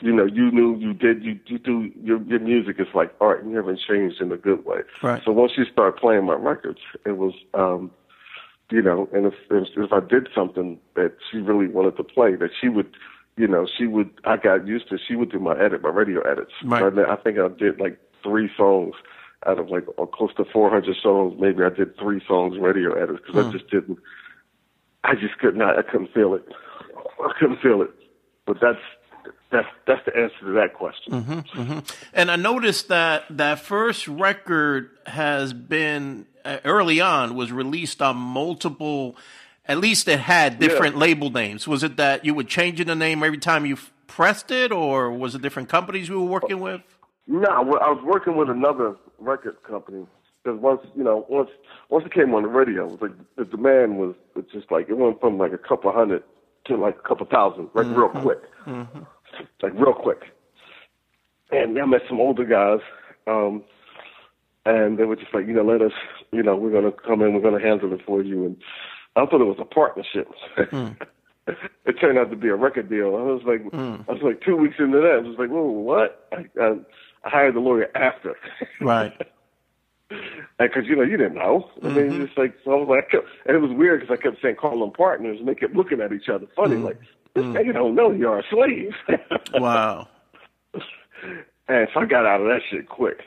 You 0.00 0.12
know, 0.12 0.24
you 0.24 0.50
knew 0.50 0.76
you 0.76 0.92
did. 0.92 1.22
You 1.22 1.38
you 1.46 1.58
do 1.58 1.90
your 2.02 2.20
your 2.22 2.40
music 2.40 2.76
is 2.78 2.88
like 2.94 3.14
art, 3.20 3.42
and 3.42 3.52
you 3.52 3.56
haven't 3.56 3.80
changed 3.88 4.20
in 4.20 4.32
a 4.32 4.36
good 4.36 4.64
way. 4.64 4.80
Right. 5.02 5.22
So 5.24 5.32
once 5.32 5.52
you 5.56 5.64
start 5.72 5.98
playing 5.98 6.24
my 6.24 6.34
records, 6.34 6.80
it 7.06 7.16
was, 7.16 7.32
um, 7.54 7.90
you 8.70 8.82
know, 8.82 9.08
and 9.12 9.26
if, 9.26 9.34
if 9.50 9.68
if 9.76 9.92
I 9.92 10.00
did 10.00 10.28
something 10.34 10.78
that 10.96 11.16
she 11.30 11.38
really 11.38 11.68
wanted 11.68 11.96
to 11.96 12.04
play, 12.04 12.34
that 12.34 12.50
she 12.60 12.68
would 12.68 12.92
you 13.36 13.48
know, 13.48 13.66
she 13.78 13.86
would. 13.86 14.10
I 14.24 14.36
got 14.36 14.66
used 14.66 14.88
to. 14.90 14.98
She 14.98 15.16
would 15.16 15.30
do 15.30 15.38
my 15.38 15.58
edit, 15.58 15.82
my 15.82 15.90
radio 15.90 16.20
edits. 16.20 16.52
Right. 16.64 16.80
So 16.80 17.02
I, 17.02 17.14
I 17.14 17.16
think 17.16 17.38
I 17.38 17.48
did 17.48 17.80
like 17.80 17.98
three 18.22 18.50
songs 18.56 18.94
out 19.46 19.58
of 19.58 19.68
like 19.68 19.84
close 20.12 20.34
to 20.36 20.44
400 20.44 20.96
songs, 21.02 21.34
maybe 21.38 21.62
I 21.62 21.70
did 21.70 21.96
three 21.98 22.22
songs 22.26 22.56
radio 22.58 22.92
edits 22.92 23.20
because 23.26 23.44
I 23.44 23.48
hmm. 23.48 23.56
just 23.56 23.70
didn't. 23.70 23.98
I 25.04 25.14
just 25.14 25.38
could 25.38 25.56
not. 25.56 25.78
I 25.78 25.82
couldn't 25.82 26.12
feel 26.14 26.34
it. 26.34 26.44
I 27.20 27.32
couldn't 27.38 27.60
feel 27.60 27.82
it. 27.82 27.90
But 28.46 28.58
that's 28.60 28.78
that's 29.50 29.68
that's 29.86 30.04
the 30.04 30.16
answer 30.16 30.38
to 30.40 30.52
that 30.52 30.74
question. 30.74 31.12
Mm-hmm, 31.12 31.60
mm-hmm. 31.60 31.78
And 32.12 32.30
I 32.30 32.36
noticed 32.36 32.88
that 32.88 33.24
that 33.30 33.60
first 33.60 34.08
record 34.08 34.90
has 35.06 35.52
been 35.52 36.26
uh, 36.44 36.58
early 36.64 37.00
on 37.00 37.34
was 37.34 37.52
released 37.52 38.02
on 38.02 38.16
multiple. 38.16 39.16
At 39.66 39.78
least 39.78 40.08
it 40.08 40.20
had 40.20 40.58
different 40.58 40.96
yeah. 40.96 41.00
label 41.00 41.30
names. 41.30 41.66
Was 41.66 41.82
it 41.82 41.96
that 41.96 42.24
you 42.24 42.34
would 42.34 42.48
change 42.48 42.84
the 42.84 42.94
name 42.94 43.22
every 43.22 43.38
time 43.38 43.64
you 43.64 43.78
pressed 44.06 44.50
it, 44.50 44.72
or 44.72 45.10
was 45.10 45.34
it 45.34 45.42
different 45.42 45.68
companies 45.68 46.08
you 46.08 46.20
were 46.20 46.28
working 46.28 46.60
with? 46.60 46.82
No, 47.26 47.48
I 47.48 47.60
was 47.60 48.02
working 48.04 48.36
with 48.36 48.50
another 48.50 48.96
record 49.18 49.56
company, 49.62 50.06
Because 50.42 50.60
once 50.60 50.82
you 50.94 51.02
know, 51.02 51.24
once 51.28 51.48
once 51.88 52.04
it 52.04 52.12
came 52.12 52.34
on 52.34 52.42
the 52.42 52.48
radio, 52.48 52.86
it 52.86 52.90
was 52.92 53.00
like 53.00 53.12
the 53.36 53.44
demand 53.44 53.98
was 53.98 54.14
just 54.52 54.70
like 54.70 54.88
it 54.88 54.98
went 54.98 55.20
from 55.20 55.38
like 55.38 55.52
a 55.52 55.58
couple 55.58 55.90
hundred 55.92 56.22
to 56.66 56.76
like 56.76 56.96
a 56.98 57.08
couple 57.08 57.26
thousand, 57.26 57.68
like 57.74 57.86
real 57.86 58.08
quick, 58.08 58.42
like 59.62 59.72
real 59.74 59.94
quick. 59.94 60.22
And 61.50 61.78
I 61.78 61.84
met 61.84 62.02
some 62.08 62.20
older 62.20 62.44
guys, 62.44 62.80
um, 63.26 63.62
and 64.66 64.98
they 64.98 65.04
were 65.04 65.16
just 65.16 65.34
like, 65.34 65.46
you 65.46 65.52
know, 65.52 65.64
let 65.64 65.82
us, 65.82 65.92
you 66.32 66.42
know, 66.42 66.56
we're 66.56 66.72
gonna 66.72 66.92
come 66.92 67.22
in, 67.22 67.34
we're 67.34 67.42
gonna 67.42 67.62
handle 67.62 67.92
it 67.92 68.00
for 68.06 68.22
you. 68.22 68.46
And 68.46 68.56
I 69.16 69.26
thought 69.26 69.40
it 69.40 69.44
was 69.44 69.58
a 69.60 69.64
partnership. 69.64 70.28
it 71.46 71.92
turned 72.00 72.18
out 72.18 72.30
to 72.30 72.36
be 72.36 72.48
a 72.48 72.56
record 72.56 72.88
deal. 72.88 73.16
I 73.16 73.22
was 73.22 73.42
like, 73.46 73.62
mm. 73.70 74.04
I 74.08 74.12
was 74.12 74.22
like 74.22 74.40
two 74.40 74.56
weeks 74.56 74.76
into 74.78 74.98
that. 74.98 75.22
I 75.24 75.28
was 75.28 75.36
like, 75.38 75.50
whoa, 75.50 75.62
what? 75.62 76.28
I, 76.32 76.46
I, 76.60 76.76
I 77.24 77.30
hired 77.30 77.54
the 77.54 77.60
lawyer 77.60 77.90
after. 77.94 78.36
Right. 78.80 79.12
Because 80.58 80.84
you 80.86 80.96
know 80.96 81.02
you 81.02 81.16
didn't 81.16 81.34
know. 81.34 81.70
I 81.82 81.88
mean, 81.88 81.96
mm-hmm. 81.96 82.24
just 82.26 82.38
like 82.38 82.54
so 82.64 82.72
I 82.72 82.74
was 82.76 82.88
like, 82.88 83.06
I 83.08 83.10
kept, 83.10 83.26
and 83.46 83.56
it 83.56 83.60
was 83.60 83.70
weird 83.72 84.00
because 84.00 84.16
I 84.18 84.22
kept 84.22 84.42
saying 84.42 84.56
call 84.56 84.78
them 84.80 84.92
partners, 84.92 85.38
and 85.38 85.48
they 85.48 85.54
kept 85.54 85.74
looking 85.74 86.00
at 86.00 86.12
each 86.12 86.28
other 86.28 86.46
funny, 86.56 86.76
mm. 86.76 86.84
like 86.84 87.00
this 87.34 87.44
mm. 87.44 87.54
nigga 87.54 87.74
don't 87.74 87.94
know 87.94 88.12
you're 88.12 88.38
a 88.38 88.42
slave. 88.50 88.92
Wow. 89.54 90.08
and 91.68 91.88
so 91.94 92.00
I 92.00 92.06
got 92.06 92.26
out 92.26 92.40
of 92.40 92.48
that 92.48 92.60
shit 92.70 92.88
quick. 92.88 93.20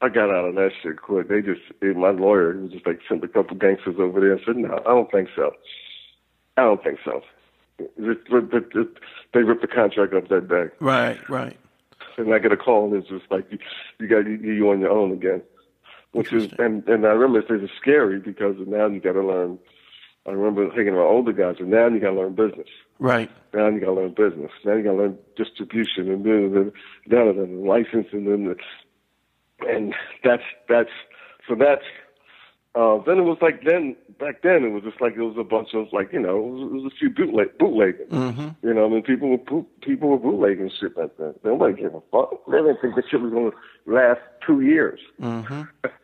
I 0.00 0.08
got 0.08 0.30
out 0.30 0.48
of 0.48 0.54
that 0.56 0.70
shit 0.82 1.00
quick. 1.00 1.28
They 1.28 1.42
just 1.42 1.60
my 1.80 2.10
lawyer 2.10 2.56
was 2.56 2.72
just 2.72 2.86
like 2.86 3.00
sent 3.08 3.22
a 3.22 3.28
couple 3.28 3.56
gangsters 3.56 3.96
over 3.98 4.20
there 4.20 4.32
and 4.32 4.40
said, 4.44 4.56
no, 4.56 4.80
I 4.84 4.88
don't 4.90 5.10
think 5.10 5.28
so. 5.34 5.52
I 6.56 6.62
don't 6.62 6.82
think 6.82 6.98
so. 7.04 7.22
They 7.78 9.42
ripped 9.42 9.62
the 9.62 9.68
contract 9.72 10.14
up 10.14 10.28
that 10.28 10.48
day. 10.48 10.74
Right. 10.80 11.18
Right. 11.28 11.56
and 12.18 12.34
I 12.34 12.38
get 12.38 12.52
a 12.52 12.56
call 12.56 12.86
and 12.86 12.94
it's 12.94 13.08
just 13.08 13.30
like 13.30 13.46
you, 13.50 13.58
you 13.98 14.08
got 14.08 14.26
you, 14.26 14.36
you 14.36 14.70
on 14.70 14.80
your 14.80 14.90
own 14.90 15.12
again, 15.12 15.42
which 16.12 16.32
is 16.32 16.52
and 16.58 16.86
and 16.88 17.06
I 17.06 17.10
remember 17.10 17.54
it's 17.54 17.72
scary 17.80 18.20
because 18.20 18.56
now 18.66 18.86
you 18.86 19.00
got 19.00 19.12
to 19.12 19.26
learn. 19.26 19.58
I 20.26 20.30
remember 20.30 20.68
thinking 20.68 20.90
about 20.90 21.06
older 21.06 21.32
guys, 21.32 21.56
and 21.58 21.70
now 21.70 21.88
you 21.88 21.98
got 21.98 22.10
to 22.10 22.20
learn 22.20 22.34
business. 22.34 22.68
Right. 22.98 23.30
Now 23.52 23.68
you 23.68 23.80
got 23.80 23.86
to 23.86 23.92
learn 23.94 24.14
business. 24.14 24.52
Now 24.64 24.74
you 24.74 24.84
got 24.84 24.92
to 24.92 24.98
learn 24.98 25.18
distribution 25.36 26.10
and 26.10 26.24
then 26.24 26.52
then 26.54 26.72
then 27.08 27.36
the 27.36 27.68
license 27.68 28.06
and 28.12 28.28
then 28.28 28.44
the, 28.44 29.66
and 29.68 29.94
that's 30.22 30.44
that's 30.68 30.90
so 31.48 31.54
that's. 31.54 31.84
Uh, 32.74 32.96
then 33.04 33.18
it 33.18 33.22
was 33.22 33.36
like 33.42 33.64
then 33.64 33.94
back 34.18 34.40
then 34.42 34.64
it 34.64 34.70
was 34.70 34.82
just 34.82 34.98
like 34.98 35.12
it 35.14 35.20
was 35.20 35.36
a 35.38 35.44
bunch 35.44 35.74
of 35.74 35.86
like 35.92 36.10
you 36.10 36.18
know 36.18 36.38
it 36.38 36.50
was, 36.52 36.62
it 36.62 36.74
was 36.74 36.92
a 36.92 36.96
few 36.96 37.10
bootleg 37.10 37.58
bootlegging. 37.58 38.06
Mm-hmm. 38.06 38.66
You 38.66 38.72
know, 38.72 38.86
I 38.86 38.88
mean, 38.88 39.02
people 39.02 39.28
were 39.28 39.62
people 39.82 40.08
were 40.08 40.16
bootlegging 40.16 40.70
shit 40.80 40.96
back 40.96 41.10
then. 41.18 41.34
Nobody 41.44 41.74
gave 41.82 41.94
a 41.94 42.00
fuck. 42.10 42.46
They 42.46 42.56
didn't 42.56 42.80
think 42.80 42.94
the 42.94 43.02
shit 43.10 43.20
was 43.20 43.30
going 43.30 43.50
to 43.50 43.92
last 43.92 44.20
two 44.46 44.62
years. 44.62 45.00
Mm-hmm. 45.20 45.62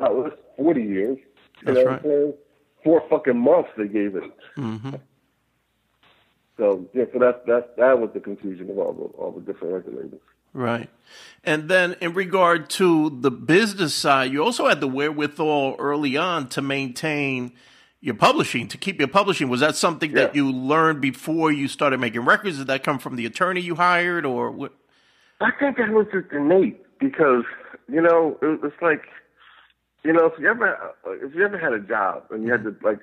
That 0.00 0.14
was 0.14 0.32
forty 0.56 0.82
years. 0.82 1.18
You 1.66 1.74
That's 1.74 1.76
right. 1.78 1.86
what 1.86 1.94
I'm 1.94 2.02
saying? 2.02 2.34
Four 2.82 3.02
fucking 3.08 3.38
months 3.38 3.70
they 3.76 3.88
gave 3.88 4.16
it. 4.16 4.24
Mm-hmm. 4.56 4.94
So 6.56 6.86
yeah, 6.92 7.04
so 7.12 7.18
that 7.18 7.46
that 7.46 7.76
that 7.76 7.98
was 7.98 8.10
the 8.14 8.20
confusion 8.20 8.70
of 8.70 8.78
all 8.78 8.92
the 8.92 9.04
all 9.18 9.32
the 9.32 9.40
different 9.40 9.74
record 9.74 9.94
labels. 9.94 10.20
Right. 10.52 10.88
And 11.42 11.68
then 11.68 11.96
in 12.00 12.14
regard 12.14 12.70
to 12.70 13.10
the 13.10 13.30
business 13.30 13.92
side, 13.92 14.30
you 14.30 14.44
also 14.44 14.68
had 14.68 14.80
the 14.80 14.86
wherewithal 14.86 15.74
early 15.80 16.16
on 16.16 16.48
to 16.50 16.62
maintain 16.62 17.52
your 18.00 18.14
publishing, 18.14 18.68
to 18.68 18.78
keep 18.78 19.00
your 19.00 19.08
publishing. 19.08 19.48
Was 19.48 19.60
that 19.60 19.74
something 19.74 20.12
that 20.12 20.36
you 20.36 20.52
learned 20.52 21.00
before 21.00 21.50
you 21.50 21.66
started 21.66 21.98
making 21.98 22.24
records? 22.24 22.58
Did 22.58 22.68
that 22.68 22.84
come 22.84 23.00
from 23.00 23.16
the 23.16 23.26
attorney 23.26 23.62
you 23.62 23.74
hired 23.74 24.24
or 24.24 24.52
what? 24.52 24.72
I 25.40 25.50
think 25.58 25.76
that 25.78 25.90
was 25.90 26.06
just 26.12 26.30
innate 26.30 26.80
because 27.00 27.44
you 27.88 28.00
know 28.00 28.38
it, 28.40 28.60
it's 28.62 28.80
like 28.80 29.02
you 30.04 30.12
know 30.12 30.26
if 30.26 30.38
you 30.38 30.48
ever 30.48 30.94
if 31.06 31.34
you 31.34 31.44
ever 31.44 31.58
had 31.58 31.72
a 31.72 31.80
job 31.80 32.24
and 32.30 32.44
you 32.44 32.52
had 32.52 32.64
to 32.64 32.76
like 32.82 33.00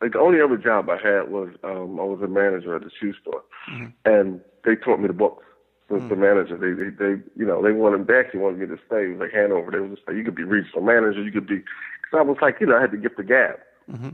like 0.00 0.12
the 0.12 0.20
only 0.20 0.40
other 0.40 0.56
job 0.56 0.88
I 0.88 0.96
had 0.96 1.30
was 1.30 1.50
um 1.64 2.00
I 2.00 2.04
was 2.04 2.20
a 2.22 2.28
manager 2.28 2.76
at 2.76 2.82
the 2.82 2.90
shoe 2.98 3.14
store 3.20 3.42
mm-hmm. 3.70 3.86
and 4.04 4.40
they 4.64 4.76
taught 4.76 5.00
me 5.00 5.08
the 5.08 5.14
books. 5.14 5.44
The, 5.88 5.94
the 5.94 6.16
mm. 6.16 6.18
manager, 6.18 6.58
they, 6.58 6.76
they, 6.76 6.90
they, 6.90 7.22
you 7.34 7.46
know, 7.46 7.62
they 7.62 7.72
wanted, 7.72 8.06
back, 8.06 8.08
they 8.08 8.20
actually 8.20 8.40
wanted 8.40 8.60
me 8.60 8.66
to 8.66 8.76
stay. 8.86 9.08
It 9.08 9.16
was 9.16 9.20
like 9.20 9.32
Hanover. 9.32 9.70
They 9.70 9.80
was 9.80 9.96
just 9.96 10.06
like, 10.06 10.18
you 10.18 10.22
could 10.22 10.34
be 10.34 10.44
regional 10.44 10.82
manager, 10.82 11.22
you 11.22 11.32
could 11.32 11.46
be, 11.46 11.60
cause 11.60 12.18
I 12.18 12.20
was 12.20 12.36
like, 12.42 12.56
you 12.60 12.66
know, 12.66 12.76
I 12.76 12.82
had 12.82 12.90
to 12.90 12.98
get 12.98 13.16
the 13.16 13.24
gab. 13.24 13.56
Mm-hmm. 13.90 14.10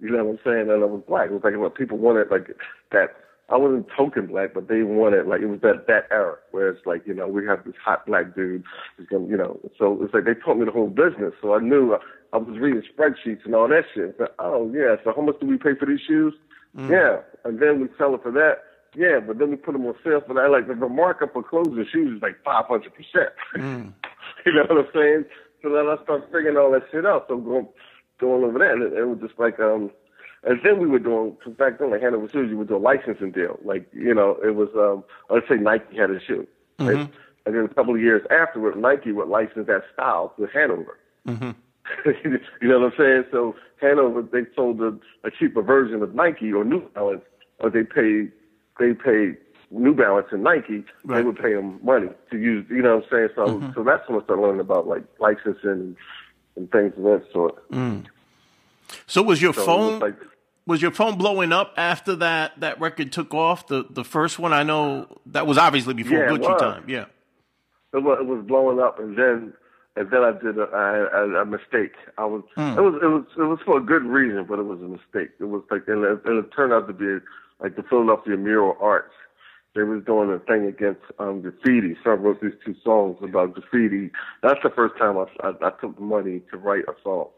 You 0.00 0.10
know 0.10 0.24
what 0.24 0.32
I'm 0.32 0.38
saying? 0.44 0.70
And 0.70 0.82
I 0.82 0.86
was 0.86 1.02
black. 1.06 1.30
It 1.30 1.32
was 1.32 1.44
like 1.44 1.56
what 1.56 1.76
people 1.76 1.98
wanted, 1.98 2.28
like 2.30 2.48
that. 2.90 3.14
I 3.50 3.58
wasn't 3.58 3.86
token 3.94 4.26
black, 4.26 4.54
but 4.54 4.68
they 4.68 4.82
wanted 4.82 5.26
like 5.26 5.42
it 5.42 5.46
was 5.46 5.60
that 5.60 5.86
that 5.86 6.06
era 6.10 6.36
where 6.52 6.70
it's 6.70 6.86
like 6.86 7.06
you 7.06 7.12
know 7.12 7.28
we 7.28 7.44
have 7.46 7.64
this 7.64 7.74
hot 7.82 8.06
black 8.06 8.34
dude 8.34 8.64
who's 8.96 9.06
gonna 9.08 9.26
you 9.26 9.36
know 9.36 9.60
so 9.78 9.98
it's 10.02 10.14
like 10.14 10.24
they 10.24 10.32
taught 10.34 10.56
me 10.56 10.64
the 10.64 10.70
whole 10.70 10.88
business. 10.88 11.34
So 11.42 11.54
I 11.54 11.60
knew 11.60 11.94
I, 11.94 11.98
I 12.32 12.38
was 12.38 12.58
reading 12.58 12.82
spreadsheets 12.82 13.44
and 13.44 13.54
all 13.54 13.68
that 13.68 13.84
shit. 13.94 14.16
But, 14.18 14.34
oh 14.38 14.72
yeah, 14.72 14.96
so 15.04 15.12
how 15.14 15.22
much 15.22 15.38
do 15.40 15.46
we 15.46 15.58
pay 15.58 15.74
for 15.78 15.86
these 15.86 16.00
shoes? 16.06 16.34
Yeah, 16.90 17.20
and 17.44 17.60
then 17.60 17.80
we 17.80 17.88
sell 17.98 18.14
it 18.14 18.22
for 18.22 18.32
that. 18.32 18.64
Yeah, 18.96 19.20
but 19.20 19.38
then 19.38 19.50
we 19.50 19.56
put 19.56 19.72
them 19.72 19.86
on 19.86 19.94
sale 20.02 20.22
for 20.26 20.34
that. 20.34 20.50
Like 20.50 20.66
the 20.66 20.88
markup 20.88 21.32
for 21.34 21.42
clothes 21.42 21.76
and 21.76 21.86
shoes 21.92 22.16
is 22.16 22.22
like 22.22 22.42
five 22.44 22.64
hundred 22.66 22.92
percent. 22.94 23.32
You 24.46 24.52
know 24.52 24.64
what 24.68 24.86
I'm 24.86 24.92
saying? 24.94 25.24
So 25.62 25.70
then 25.70 25.86
I 25.86 25.96
started 26.04 26.26
figuring 26.26 26.56
all 26.56 26.70
that 26.72 26.82
shit 26.92 27.06
out. 27.06 27.26
So 27.28 27.38
going 27.38 27.68
going 28.20 28.44
over 28.44 28.58
that, 28.58 28.72
and 28.72 28.82
it, 28.82 28.92
it 28.92 29.04
was 29.04 29.18
just 29.20 29.38
like 29.38 29.60
um. 29.60 29.90
And 30.46 30.60
then 30.62 30.78
we 30.78 30.86
were 30.86 30.98
doing, 30.98 31.36
cause 31.42 31.54
back 31.54 31.78
then, 31.78 31.90
like 31.90 32.02
Hanover 32.02 32.28
Shoes, 32.28 32.50
you 32.50 32.58
would 32.58 32.68
do 32.68 32.76
a 32.76 32.78
licensing 32.78 33.30
deal. 33.32 33.58
Like, 33.64 33.88
you 33.92 34.14
know, 34.14 34.38
it 34.44 34.54
was, 34.54 34.68
um, 34.76 35.04
let's 35.30 35.48
say 35.48 35.56
Nike 35.56 35.96
had 35.96 36.10
a 36.10 36.20
shoe. 36.20 36.46
right? 36.78 36.96
Mm-hmm. 36.96 37.12
And 37.46 37.54
then 37.54 37.64
a 37.64 37.68
couple 37.68 37.94
of 37.94 38.00
years 38.00 38.22
afterward, 38.30 38.76
Nike 38.76 39.12
would 39.12 39.28
license 39.28 39.66
that 39.66 39.82
style 39.92 40.34
to 40.38 40.46
Hanover. 40.46 40.98
Mm-hmm. 41.26 41.50
you 42.62 42.68
know 42.68 42.80
what 42.80 42.92
I'm 42.92 42.98
saying? 42.98 43.24
So 43.30 43.54
Hanover, 43.80 44.22
they 44.22 44.46
sold 44.54 44.80
a, 44.80 44.98
a 45.24 45.30
cheaper 45.30 45.62
version 45.62 46.02
of 46.02 46.14
Nike 46.14 46.52
or 46.52 46.64
New 46.64 46.88
Balance, 46.90 47.22
or 47.60 47.70
they 47.70 47.82
paid, 47.82 48.32
they 48.78 48.92
paid 48.94 49.36
New 49.70 49.94
Balance 49.94 50.28
and 50.30 50.42
Nike, 50.42 50.84
Right. 51.04 51.18
they 51.18 51.22
would 51.22 51.36
pay 51.36 51.54
them 51.54 51.80
money 51.82 52.08
to 52.30 52.38
use, 52.38 52.66
you 52.70 52.82
know 52.82 52.96
what 52.96 53.04
I'm 53.04 53.10
saying? 53.10 53.28
So, 53.34 53.46
mm-hmm. 53.46 53.72
so 53.74 53.82
that's 53.84 54.08
when 54.08 54.20
I 54.20 54.24
started 54.24 54.42
learning 54.42 54.60
about 54.60 54.86
like 54.86 55.02
licensing 55.18 55.96
and, 56.56 56.70
things 56.70 56.94
of 56.96 57.02
that 57.04 57.24
sort. 57.32 57.68
Mm. 57.70 58.06
So 59.06 59.22
was 59.22 59.42
your 59.42 59.52
So 59.52 59.64
phone 59.64 60.14
was 60.66 60.80
your 60.80 60.90
phone 60.90 61.16
blowing 61.18 61.52
up 61.52 61.74
after 61.76 62.16
that 62.16 62.60
that 62.60 62.80
record 62.80 63.12
took 63.12 63.34
off? 63.34 63.66
The 63.66 63.86
the 63.88 64.04
first 64.04 64.38
one 64.38 64.52
I 64.52 64.62
know 64.62 65.06
that 65.26 65.46
was 65.46 65.58
obviously 65.58 65.94
before 65.94 66.18
Yeah, 66.18 66.28
Gucci 66.30 66.50
was. 66.52 66.60
time. 66.60 66.84
Yeah. 66.88 67.06
it 67.92 68.02
was, 68.02 68.18
it 68.20 68.26
was 68.26 68.44
blowing 68.46 68.80
up, 68.80 68.98
and 68.98 69.16
then 69.16 69.52
and 69.96 70.10
then 70.10 70.22
I 70.22 70.32
did 70.32 70.58
a, 70.58 70.62
a, 70.62 71.42
a 71.42 71.44
mistake. 71.44 71.92
I 72.18 72.24
was 72.24 72.42
hmm. 72.54 72.78
it 72.78 72.80
was 72.80 72.94
it 73.02 73.06
was 73.06 73.24
it 73.36 73.42
was 73.42 73.58
for 73.64 73.78
a 73.78 73.82
good 73.82 74.04
reason, 74.04 74.44
but 74.48 74.58
it 74.58 74.64
was 74.64 74.80
a 74.80 74.88
mistake. 74.88 75.30
It 75.38 75.44
was 75.44 75.62
like 75.70 75.82
and 75.86 76.04
it, 76.04 76.20
and 76.24 76.44
it 76.44 76.50
turned 76.54 76.72
out 76.72 76.86
to 76.88 76.92
be 76.92 77.24
like 77.60 77.76
the 77.76 77.82
Philadelphia 77.82 78.36
Mural 78.36 78.76
Arts. 78.80 79.12
They 79.74 79.82
was 79.82 80.04
doing 80.04 80.30
a 80.30 80.38
thing 80.38 80.66
against 80.66 81.00
um, 81.18 81.40
graffiti, 81.40 81.96
so 82.04 82.10
I 82.10 82.14
wrote 82.14 82.40
these 82.40 82.52
two 82.64 82.76
songs 82.84 83.18
about 83.22 83.54
graffiti. 83.54 84.10
That's 84.42 84.60
the 84.62 84.70
first 84.70 84.96
time 84.96 85.18
I, 85.18 85.24
I, 85.42 85.50
I 85.66 85.70
took 85.80 85.98
money 86.00 86.42
to 86.52 86.56
write 86.56 86.84
a 86.84 86.92
song, 87.02 87.28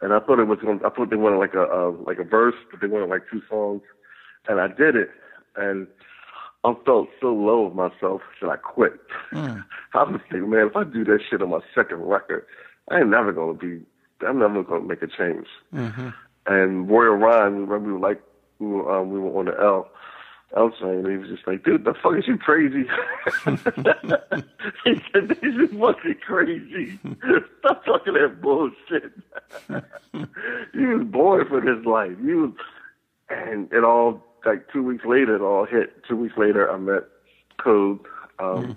and 0.00 0.12
I 0.12 0.20
thought 0.20 0.38
it 0.38 0.44
was 0.46 0.60
going. 0.60 0.80
I 0.84 0.90
thought 0.90 1.10
they 1.10 1.16
wanted 1.16 1.38
like 1.38 1.54
a, 1.54 1.64
a 1.64 1.90
like 1.90 2.18
a 2.18 2.24
verse, 2.24 2.54
but 2.70 2.80
they 2.80 2.86
wanted 2.86 3.08
like 3.08 3.22
two 3.30 3.42
songs, 3.50 3.82
and 4.48 4.60
I 4.60 4.68
did 4.68 4.94
it, 4.94 5.10
and 5.56 5.88
I 6.64 6.74
felt 6.84 7.08
so 7.20 7.34
low 7.34 7.66
of 7.66 7.74
myself 7.74 8.20
that 8.40 8.48
I 8.48 8.56
quit. 8.56 8.92
I 9.94 10.04
was 10.04 10.20
thinking, 10.30 10.50
man, 10.50 10.68
if 10.68 10.76
I 10.76 10.84
do 10.84 11.04
that 11.04 11.18
shit 11.28 11.42
on 11.42 11.50
my 11.50 11.60
second 11.74 11.98
record, 11.98 12.46
I 12.90 13.00
ain't 13.00 13.08
never 13.08 13.32
gonna 13.32 13.54
be. 13.54 13.82
I'm 14.24 14.38
never 14.38 14.62
gonna 14.62 14.84
make 14.84 15.02
a 15.02 15.08
change. 15.08 15.46
And 16.46 16.88
Royal 16.88 17.16
Ryan, 17.16 17.66
remember 17.66 17.86
we 17.88 17.92
were 17.92 17.98
like 17.98 18.22
we 18.60 18.68
were 18.68 19.00
um, 19.00 19.10
we 19.10 19.18
were 19.18 19.36
on 19.36 19.46
the 19.46 19.60
L. 19.60 19.88
And 20.54 21.06
he 21.06 21.16
was 21.16 21.28
just 21.28 21.46
like, 21.46 21.64
dude, 21.64 21.84
the 21.84 21.94
fuck 21.94 22.16
is 22.18 22.26
you 22.26 22.36
crazy? 22.36 22.84
he 24.84 25.02
said, 25.12 25.28
this 25.28 25.38
is 25.42 25.70
fucking 25.78 26.16
crazy. 26.26 26.98
Stop 27.60 27.84
talking 27.84 28.14
that 28.14 28.40
bullshit. 28.40 29.12
he 30.72 30.86
was 30.86 31.06
born 31.06 31.48
for 31.48 31.60
this 31.60 31.84
life. 31.86 32.12
He 32.22 32.34
was, 32.34 32.52
and 33.30 33.72
it 33.72 33.84
all 33.84 34.22
like 34.44 34.70
two 34.72 34.82
weeks 34.82 35.04
later, 35.04 35.36
it 35.36 35.42
all 35.42 35.64
hit. 35.64 36.04
Two 36.08 36.16
weeks 36.16 36.36
later, 36.36 36.70
I 36.70 36.76
met 36.76 37.04
Code, 37.62 38.00
um, 38.38 38.76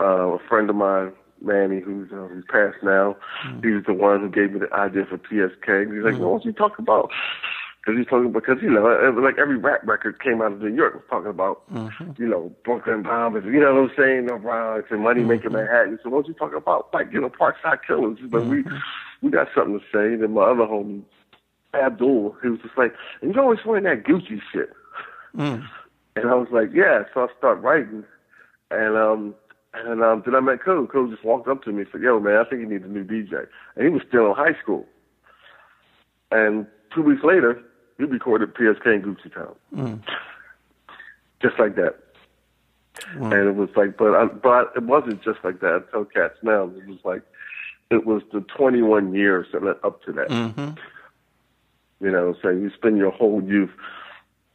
uh, 0.00 0.04
a 0.04 0.38
friend 0.48 0.68
of 0.68 0.76
mine, 0.76 1.12
Manny, 1.40 1.80
who's 1.80 2.10
uh, 2.12 2.26
who's 2.26 2.44
passed 2.50 2.82
now. 2.82 3.16
He 3.62 3.68
was 3.70 3.84
the 3.86 3.94
one 3.94 4.20
who 4.20 4.28
gave 4.28 4.52
me 4.52 4.60
the 4.60 4.74
idea 4.74 5.04
for 5.06 5.18
PSK. 5.18 5.94
He's 5.94 6.04
like, 6.04 6.20
well, 6.20 6.32
what 6.32 6.44
you 6.44 6.52
talking 6.52 6.82
about? 6.82 7.10
Because 7.88 8.00
he's 8.00 8.10
talking 8.10 8.32
because 8.32 8.58
you 8.60 8.68
know, 8.68 8.84
uh, 8.84 9.08
uh, 9.08 9.22
like 9.22 9.38
every 9.38 9.56
rap 9.56 9.80
record 9.82 10.22
came 10.22 10.42
out 10.42 10.52
of 10.52 10.60
New 10.60 10.74
York 10.74 10.92
was 10.92 11.04
talking 11.08 11.30
about, 11.30 11.64
mm-hmm. 11.72 12.22
you 12.22 12.28
know, 12.28 12.52
Brooklyn 12.62 13.02
Bombers, 13.02 13.46
you 13.46 13.60
know 13.60 13.72
what 13.74 13.90
I'm 13.90 13.96
saying, 13.96 14.26
the 14.26 14.34
Bronx 14.34 14.88
and 14.90 15.00
money 15.00 15.24
making 15.24 15.52
mm-hmm. 15.52 15.56
Manhattan. 15.56 15.98
So 16.02 16.10
what 16.10 16.28
you 16.28 16.34
talking 16.34 16.58
about? 16.58 16.92
Like 16.92 17.10
you 17.14 17.18
know, 17.22 17.30
Parkside 17.30 17.78
Killers. 17.86 18.18
But 18.28 18.44
we 18.44 18.62
mm-hmm. 18.62 18.76
we 19.22 19.30
got 19.30 19.48
something 19.54 19.80
to 19.80 19.84
say. 19.86 20.20
Then 20.20 20.34
my 20.34 20.42
other 20.42 20.64
homie, 20.64 21.02
Abdul, 21.72 22.36
he 22.42 22.50
was 22.50 22.60
just 22.60 22.76
like, 22.76 22.92
and 23.22 23.34
you 23.34 23.40
always 23.40 23.60
wearing 23.64 23.84
that 23.84 24.04
Gucci 24.04 24.38
shit. 24.52 24.68
Mm. 25.34 25.66
And 26.16 26.28
I 26.28 26.34
was 26.34 26.48
like, 26.52 26.68
yeah. 26.74 27.04
So 27.14 27.22
I 27.22 27.28
start 27.38 27.62
writing, 27.62 28.04
and 28.70 28.96
um, 28.98 29.34
And 29.72 30.02
um, 30.02 30.22
then 30.26 30.34
I 30.34 30.40
met 30.40 30.62
Code. 30.62 30.90
Code 30.92 31.10
just 31.10 31.24
walked 31.24 31.48
up 31.48 31.62
to 31.62 31.72
me 31.72 31.82
and 31.82 31.88
said, 31.90 32.02
"Yo, 32.02 32.20
man, 32.20 32.36
I 32.36 32.44
think 32.44 32.60
you 32.60 32.68
need 32.68 32.82
a 32.82 32.88
new 32.88 33.04
DJ." 33.04 33.46
And 33.76 33.86
he 33.86 33.88
was 33.88 34.02
still 34.06 34.26
in 34.26 34.34
high 34.34 34.60
school. 34.62 34.84
And 36.30 36.66
two 36.94 37.02
weeks 37.02 37.24
later, 37.24 37.62
we 37.98 38.04
recorded 38.04 38.54
PSK 38.54 38.86
and 38.86 39.04
Gucci 39.04 39.34
Town, 39.34 39.54
mm. 39.74 40.02
just 41.42 41.58
like 41.58 41.74
that. 41.76 41.96
And 43.14 43.32
it 43.32 43.54
was 43.54 43.68
like, 43.76 43.96
but 43.96 44.14
I, 44.14 44.26
but 44.26 44.72
it 44.76 44.82
wasn't 44.82 45.22
just 45.22 45.38
like 45.44 45.60
that. 45.60 45.84
I 45.88 45.90
tell 45.90 46.04
cats 46.04 46.34
now, 46.42 46.64
it 46.64 46.86
was 46.86 46.98
like, 47.04 47.22
it 47.90 48.04
was 48.06 48.22
the 48.32 48.40
21 48.40 49.14
years 49.14 49.46
that 49.52 49.62
led 49.62 49.76
up 49.82 50.02
to 50.04 50.12
that. 50.12 50.28
Mm-hmm. 50.28 50.70
You 52.04 52.10
know, 52.10 52.34
so 52.42 52.48
you 52.50 52.70
spend 52.74 52.98
your 52.98 53.10
whole 53.10 53.42
youth 53.42 53.70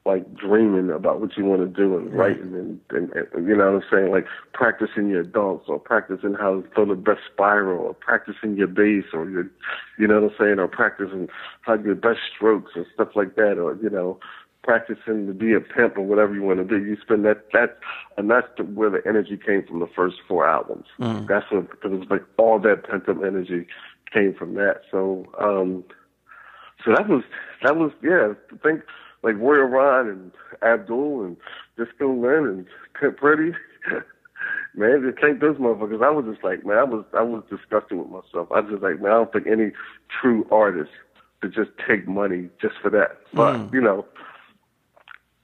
like 0.06 0.36
dreaming 0.36 0.92
about 0.92 1.22
what 1.22 1.38
you 1.38 1.46
want 1.46 1.62
to 1.62 1.68
do 1.68 1.98
and 1.98 2.14
writing 2.14 2.54
and, 2.54 2.80
and, 2.90 3.14
and 3.14 3.48
you 3.48 3.56
know 3.56 3.72
what 3.72 3.84
I'm 3.84 3.90
saying, 3.90 4.12
like 4.12 4.26
practicing 4.54 5.08
your 5.08 5.24
dunks 5.24 5.70
or 5.70 5.80
practicing 5.80 6.34
how 6.34 6.62
to 6.62 6.68
throw 6.76 6.86
the 6.86 6.96
best 6.96 7.22
spiral 7.32 7.86
or 7.86 7.94
practicing 7.94 8.58
your 8.58 8.68
bass 8.68 9.06
or 9.14 9.30
your, 9.30 9.50
you 9.98 10.08
know 10.08 10.22
what 10.22 10.32
I'm 10.32 10.38
saying, 10.38 10.60
or 10.60 10.68
practicing 10.68 11.30
how 11.62 11.76
your 11.76 11.96
best 11.96 12.20
strokes 12.36 12.74
and 12.76 12.86
stuff 12.94 13.10
like 13.16 13.36
that 13.36 13.58
or 13.58 13.78
you 13.82 13.90
know 13.90 14.20
practicing 14.62 15.28
to 15.28 15.34
be 15.34 15.54
a 15.54 15.60
pimp 15.60 15.98
or 15.98 16.02
whatever 16.02 16.34
you 16.34 16.44
want 16.44 16.60
to 16.60 16.66
do. 16.66 16.84
You 16.84 16.98
spend 17.02 17.24
that 17.26 17.46
that 17.54 17.78
and 18.18 18.30
that's 18.30 18.48
the, 18.58 18.64
where 18.64 18.90
the 18.90 19.02
energy 19.08 19.38
came 19.38 19.66
from 19.66 19.80
the 19.80 19.90
first 19.96 20.18
four 20.28 20.48
albums. 20.48 20.86
Mm. 21.00 21.28
That's 21.28 21.50
what 21.50 21.70
because 21.70 21.94
it 21.94 22.00
was 22.00 22.10
like 22.10 22.24
all 22.38 22.60
that 22.60 22.90
pent 22.90 23.08
up 23.08 23.24
energy 23.24 23.68
came 24.12 24.34
from 24.34 24.56
that. 24.56 24.82
So 24.92 25.26
um 25.40 25.86
so 26.84 26.92
that 26.92 27.08
was 27.08 27.24
that 27.62 27.78
was 27.78 27.92
yeah, 28.02 28.34
I 28.52 28.58
think 28.68 28.82
like 29.24 29.36
Royal 29.38 29.64
Ron 29.64 30.10
and 30.10 30.32
Abdul 30.62 31.24
and 31.24 31.38
Disco 31.78 32.14
Lynn 32.14 32.48
and 32.48 32.66
Pimp 33.00 33.18
Pretty. 33.18 33.54
man, 34.76 35.02
just 35.04 35.24
take 35.24 35.40
those 35.40 35.58
motherfuckers. 35.58 36.04
I 36.04 36.10
was 36.10 36.26
just 36.30 36.44
like, 36.44 36.66
man, 36.66 36.78
I 36.78 36.84
was 36.84 37.06
I 37.14 37.22
was 37.22 37.44
disgusted 37.50 37.98
with 37.98 38.10
myself. 38.10 38.50
I 38.52 38.60
was 38.60 38.72
just 38.72 38.84
like, 38.84 39.02
man, 39.02 39.12
I 39.12 39.16
don't 39.16 39.34
think 39.34 39.48
any 39.48 39.72
true 40.22 40.48
artist 40.52 40.92
could 41.42 41.54
just 41.54 41.72
take 41.88 42.08
money 42.08 42.50
just 42.62 42.76
for 42.82 42.90
that. 42.92 43.20
But 43.34 43.56
mm. 43.56 43.74
you 43.74 43.82
know, 43.82 44.06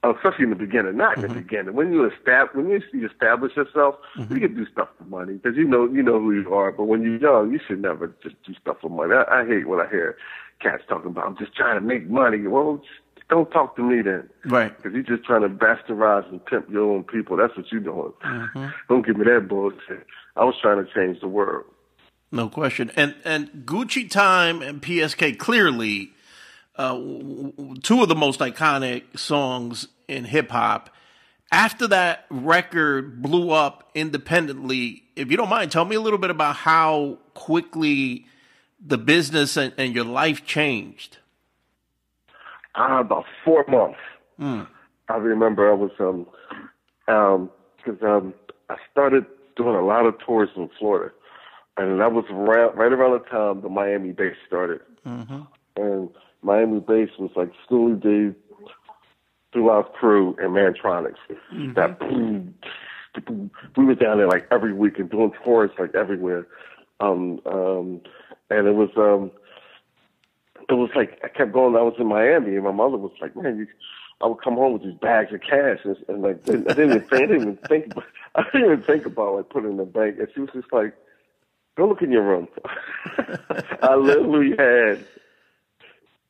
especially 0.02 0.44
in 0.44 0.50
the 0.50 0.56
beginning, 0.56 0.96
not 0.96 1.16
in 1.16 1.24
mm-hmm. 1.24 1.34
the 1.34 1.40
beginning. 1.40 1.74
When 1.74 1.92
you 1.92 2.10
establish, 2.10 2.54
when 2.54 2.68
you 2.68 3.08
establish 3.08 3.56
yourself, 3.56 3.96
mm-hmm. 4.16 4.34
you 4.34 4.40
can 4.40 4.54
do 4.54 4.66
stuff 4.72 4.88
for 4.98 5.04
money 5.04 5.34
because 5.34 5.56
you 5.56 5.64
know 5.64 5.88
you 5.88 6.02
know 6.02 6.18
who 6.20 6.32
you 6.32 6.52
are. 6.54 6.72
But 6.72 6.84
when 6.84 7.02
you're 7.02 7.18
young, 7.18 7.52
you 7.52 7.60
should 7.66 7.82
never 7.82 8.14
just 8.22 8.36
do 8.46 8.54
stuff 8.60 8.78
for 8.80 8.90
money. 8.90 9.14
I, 9.14 9.42
I 9.42 9.46
hate 9.46 9.68
when 9.68 9.80
I 9.80 9.88
hear 9.88 10.16
cats 10.60 10.82
talking 10.88 11.10
about 11.10 11.26
I'm 11.26 11.36
just 11.36 11.54
trying 11.54 11.80
to 11.80 11.86
make 11.86 12.08
money. 12.08 12.46
Well, 12.46 12.82
don't 13.30 13.50
talk 13.50 13.76
to 13.76 13.82
me 13.82 14.02
then. 14.02 14.28
Right. 14.44 14.76
Because 14.76 14.92
you're 14.92 15.16
just 15.16 15.24
trying 15.24 15.42
to 15.42 15.48
bastardize 15.48 16.28
and 16.28 16.44
pimp 16.44 16.68
your 16.68 16.90
own 16.90 17.04
people. 17.04 17.36
That's 17.36 17.56
what 17.56 17.70
you're 17.72 17.80
doing. 17.80 18.12
Mm-hmm. 18.24 18.66
Don't 18.88 19.06
give 19.06 19.16
me 19.16 19.24
that 19.24 19.48
bullshit. 19.48 20.06
I 20.36 20.44
was 20.44 20.54
trying 20.60 20.84
to 20.84 20.92
change 20.92 21.20
the 21.20 21.28
world. 21.28 21.64
No 22.32 22.48
question. 22.48 22.90
And 22.96 23.14
and 23.24 23.48
Gucci 23.64 24.08
Time 24.08 24.62
and 24.62 24.80
PSK 24.82 25.38
clearly 25.38 26.12
uh, 26.76 26.94
two 27.82 28.02
of 28.02 28.08
the 28.08 28.14
most 28.14 28.40
iconic 28.40 29.18
songs 29.18 29.88
in 30.08 30.24
hip 30.24 30.50
hop. 30.50 30.90
After 31.52 31.88
that 31.88 32.26
record 32.30 33.20
blew 33.22 33.50
up 33.50 33.90
independently, 33.94 35.02
if 35.16 35.30
you 35.30 35.36
don't 35.36 35.48
mind, 35.48 35.72
tell 35.72 35.84
me 35.84 35.96
a 35.96 36.00
little 36.00 36.18
bit 36.18 36.30
about 36.30 36.54
how 36.54 37.18
quickly 37.34 38.26
the 38.80 38.96
business 38.96 39.56
and, 39.56 39.74
and 39.76 39.94
your 39.94 40.04
life 40.04 40.46
changed 40.46 41.18
uh, 42.74 43.00
about 43.00 43.24
four 43.44 43.64
months. 43.68 43.98
Mm. 44.40 44.66
I 45.08 45.16
remember 45.16 45.70
I 45.70 45.74
was 45.74 45.90
um 45.98 46.26
um 47.08 47.50
because 47.76 48.02
um 48.02 48.34
I 48.68 48.76
started 48.90 49.26
doing 49.56 49.74
a 49.74 49.84
lot 49.84 50.06
of 50.06 50.14
tours 50.24 50.48
in 50.56 50.70
Florida, 50.78 51.12
and 51.76 52.00
that 52.00 52.12
was 52.12 52.24
around 52.30 52.76
right 52.76 52.92
around 52.92 53.12
the 53.12 53.28
time 53.28 53.60
the 53.62 53.68
Miami 53.68 54.12
bass 54.12 54.36
started. 54.46 54.80
Mm-hmm. 55.06 55.40
And 55.76 56.08
Miami 56.42 56.80
bass 56.80 57.10
was 57.18 57.30
like 57.36 57.50
Schoolly 57.64 57.96
D, 57.96 58.34
Throughout 59.52 59.94
Crew, 59.94 60.36
and 60.40 60.50
Mantronix. 60.50 61.14
Mm-hmm. 61.52 61.74
That 61.74 61.98
boom, 61.98 62.54
boom, 63.26 63.50
we 63.76 63.84
were 63.84 63.94
down 63.94 64.18
there 64.18 64.28
like 64.28 64.46
every 64.50 64.72
week 64.72 64.98
and 64.98 65.10
doing 65.10 65.32
tours 65.44 65.70
like 65.78 65.94
everywhere. 65.94 66.46
Um, 67.00 67.40
um, 67.46 68.00
and 68.50 68.66
it 68.66 68.74
was 68.74 68.90
um, 68.96 69.30
it 70.68 70.74
was 70.74 70.90
like 70.94 71.20
I 71.24 71.28
kept 71.28 71.52
going. 71.52 71.76
I 71.76 71.82
was 71.82 71.94
in 71.98 72.06
Miami, 72.06 72.54
and 72.54 72.64
my 72.64 72.72
mother 72.72 72.96
was 72.96 73.12
like, 73.20 73.36
"Man, 73.36 73.58
you." 73.58 73.66
I 74.22 74.26
would 74.26 74.42
come 74.42 74.54
home 74.54 74.74
with 74.74 74.82
these 74.82 74.98
bags 75.00 75.32
of 75.32 75.40
cash, 75.40 75.78
and, 75.84 75.96
and 76.08 76.22
like 76.22 76.40
I 76.46 76.74
didn't 76.74 76.90
even, 76.90 77.04
I 77.10 77.18
didn't 77.18 77.40
even 77.40 77.58
think 77.68 77.86
about, 77.86 78.04
I 78.34 78.42
didn't 78.52 78.64
even 78.72 78.82
think 78.82 79.06
about 79.06 79.36
like 79.36 79.48
putting 79.48 79.70
in 79.70 79.76
the 79.78 79.84
bank. 79.84 80.16
And 80.18 80.28
she 80.34 80.40
was 80.40 80.50
just 80.52 80.72
like, 80.72 80.94
"Go 81.76 81.88
look 81.88 82.02
in 82.02 82.12
your 82.12 82.22
room." 82.22 82.48
I 83.82 83.94
literally 83.94 84.50
had 84.58 85.06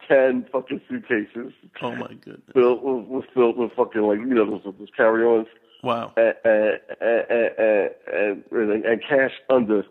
ten 0.06 0.46
fucking 0.52 0.80
suitcases. 0.88 1.52
Oh 1.82 1.96
my 1.96 2.08
goodness! 2.08 2.42
Filled 2.52 2.82
was, 2.82 3.06
was 3.08 3.24
filled 3.32 3.56
with 3.56 3.72
fucking 3.72 4.02
like 4.02 4.18
you 4.18 4.26
know 4.26 4.44
those, 4.44 4.74
those 4.78 4.88
carry-ons. 4.94 5.46
Wow. 5.82 6.12
And 6.16 6.34
and, 6.44 6.80
and 7.00 7.90
and, 8.06 8.44
and, 8.52 8.84
and 8.84 9.02
cash 9.02 9.32
under. 9.48 9.82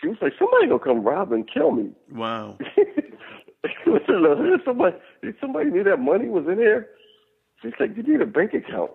She 0.00 0.08
was 0.08 0.18
like, 0.20 0.32
"Somebody 0.38 0.66
gonna 0.66 0.80
come 0.80 1.04
rob 1.04 1.32
and 1.32 1.48
kill 1.48 1.70
me." 1.70 1.90
Wow. 2.10 2.58
Listen, 3.86 4.60
somebody, 4.64 4.96
somebody 5.40 5.70
knew 5.70 5.84
that 5.84 5.98
money 5.98 6.28
was 6.28 6.46
in 6.46 6.58
here. 6.58 6.88
She's 7.62 7.72
like, 7.80 7.96
you 7.96 8.02
need 8.02 8.20
a 8.20 8.26
bank 8.26 8.54
account. 8.54 8.90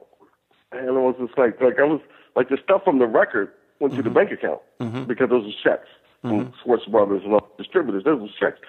And 0.71 0.89
I 0.89 0.91
was 0.91 1.15
just 1.19 1.37
like, 1.37 1.59
like 1.61 1.79
I 1.79 1.83
was 1.83 2.01
like 2.35 2.49
the 2.49 2.57
stuff 2.63 2.83
from 2.83 2.99
the 2.99 3.07
record 3.07 3.51
went 3.79 3.93
mm-hmm. 3.93 3.97
to 3.97 4.03
the 4.03 4.09
mm-hmm. 4.09 4.29
bank 4.29 4.31
account 4.31 4.61
mm-hmm. 4.79 5.03
because 5.05 5.29
those 5.29 5.45
were 5.45 5.51
checks 5.63 5.87
mm-hmm. 6.23 6.43
from 6.43 6.53
Schwartz 6.63 6.85
Brothers 6.85 7.23
and 7.23 7.33
all 7.33 7.47
distributors. 7.57 8.03
Those 8.03 8.21
were 8.21 8.27
checks. 8.39 8.59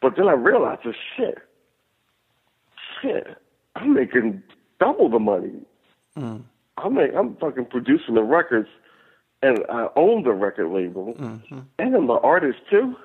But 0.00 0.16
then 0.16 0.28
I 0.28 0.32
realized, 0.32 0.82
this 0.84 0.96
shit, 1.16 1.38
shit, 3.00 3.26
I'm 3.76 3.94
making 3.94 4.42
double 4.80 5.08
the 5.08 5.18
money. 5.18 5.62
Mm. 6.16 6.42
I'm 6.76 6.94
make, 6.94 7.14
I'm 7.14 7.36
fucking 7.36 7.66
producing 7.66 8.14
the 8.14 8.22
records, 8.22 8.68
and 9.42 9.58
I 9.70 9.88
own 9.96 10.24
the 10.24 10.32
record 10.32 10.68
label, 10.68 11.14
mm-hmm. 11.14 11.60
and 11.78 11.94
I'm 11.94 12.06
the 12.06 12.14
artist 12.14 12.58
too. 12.70 12.96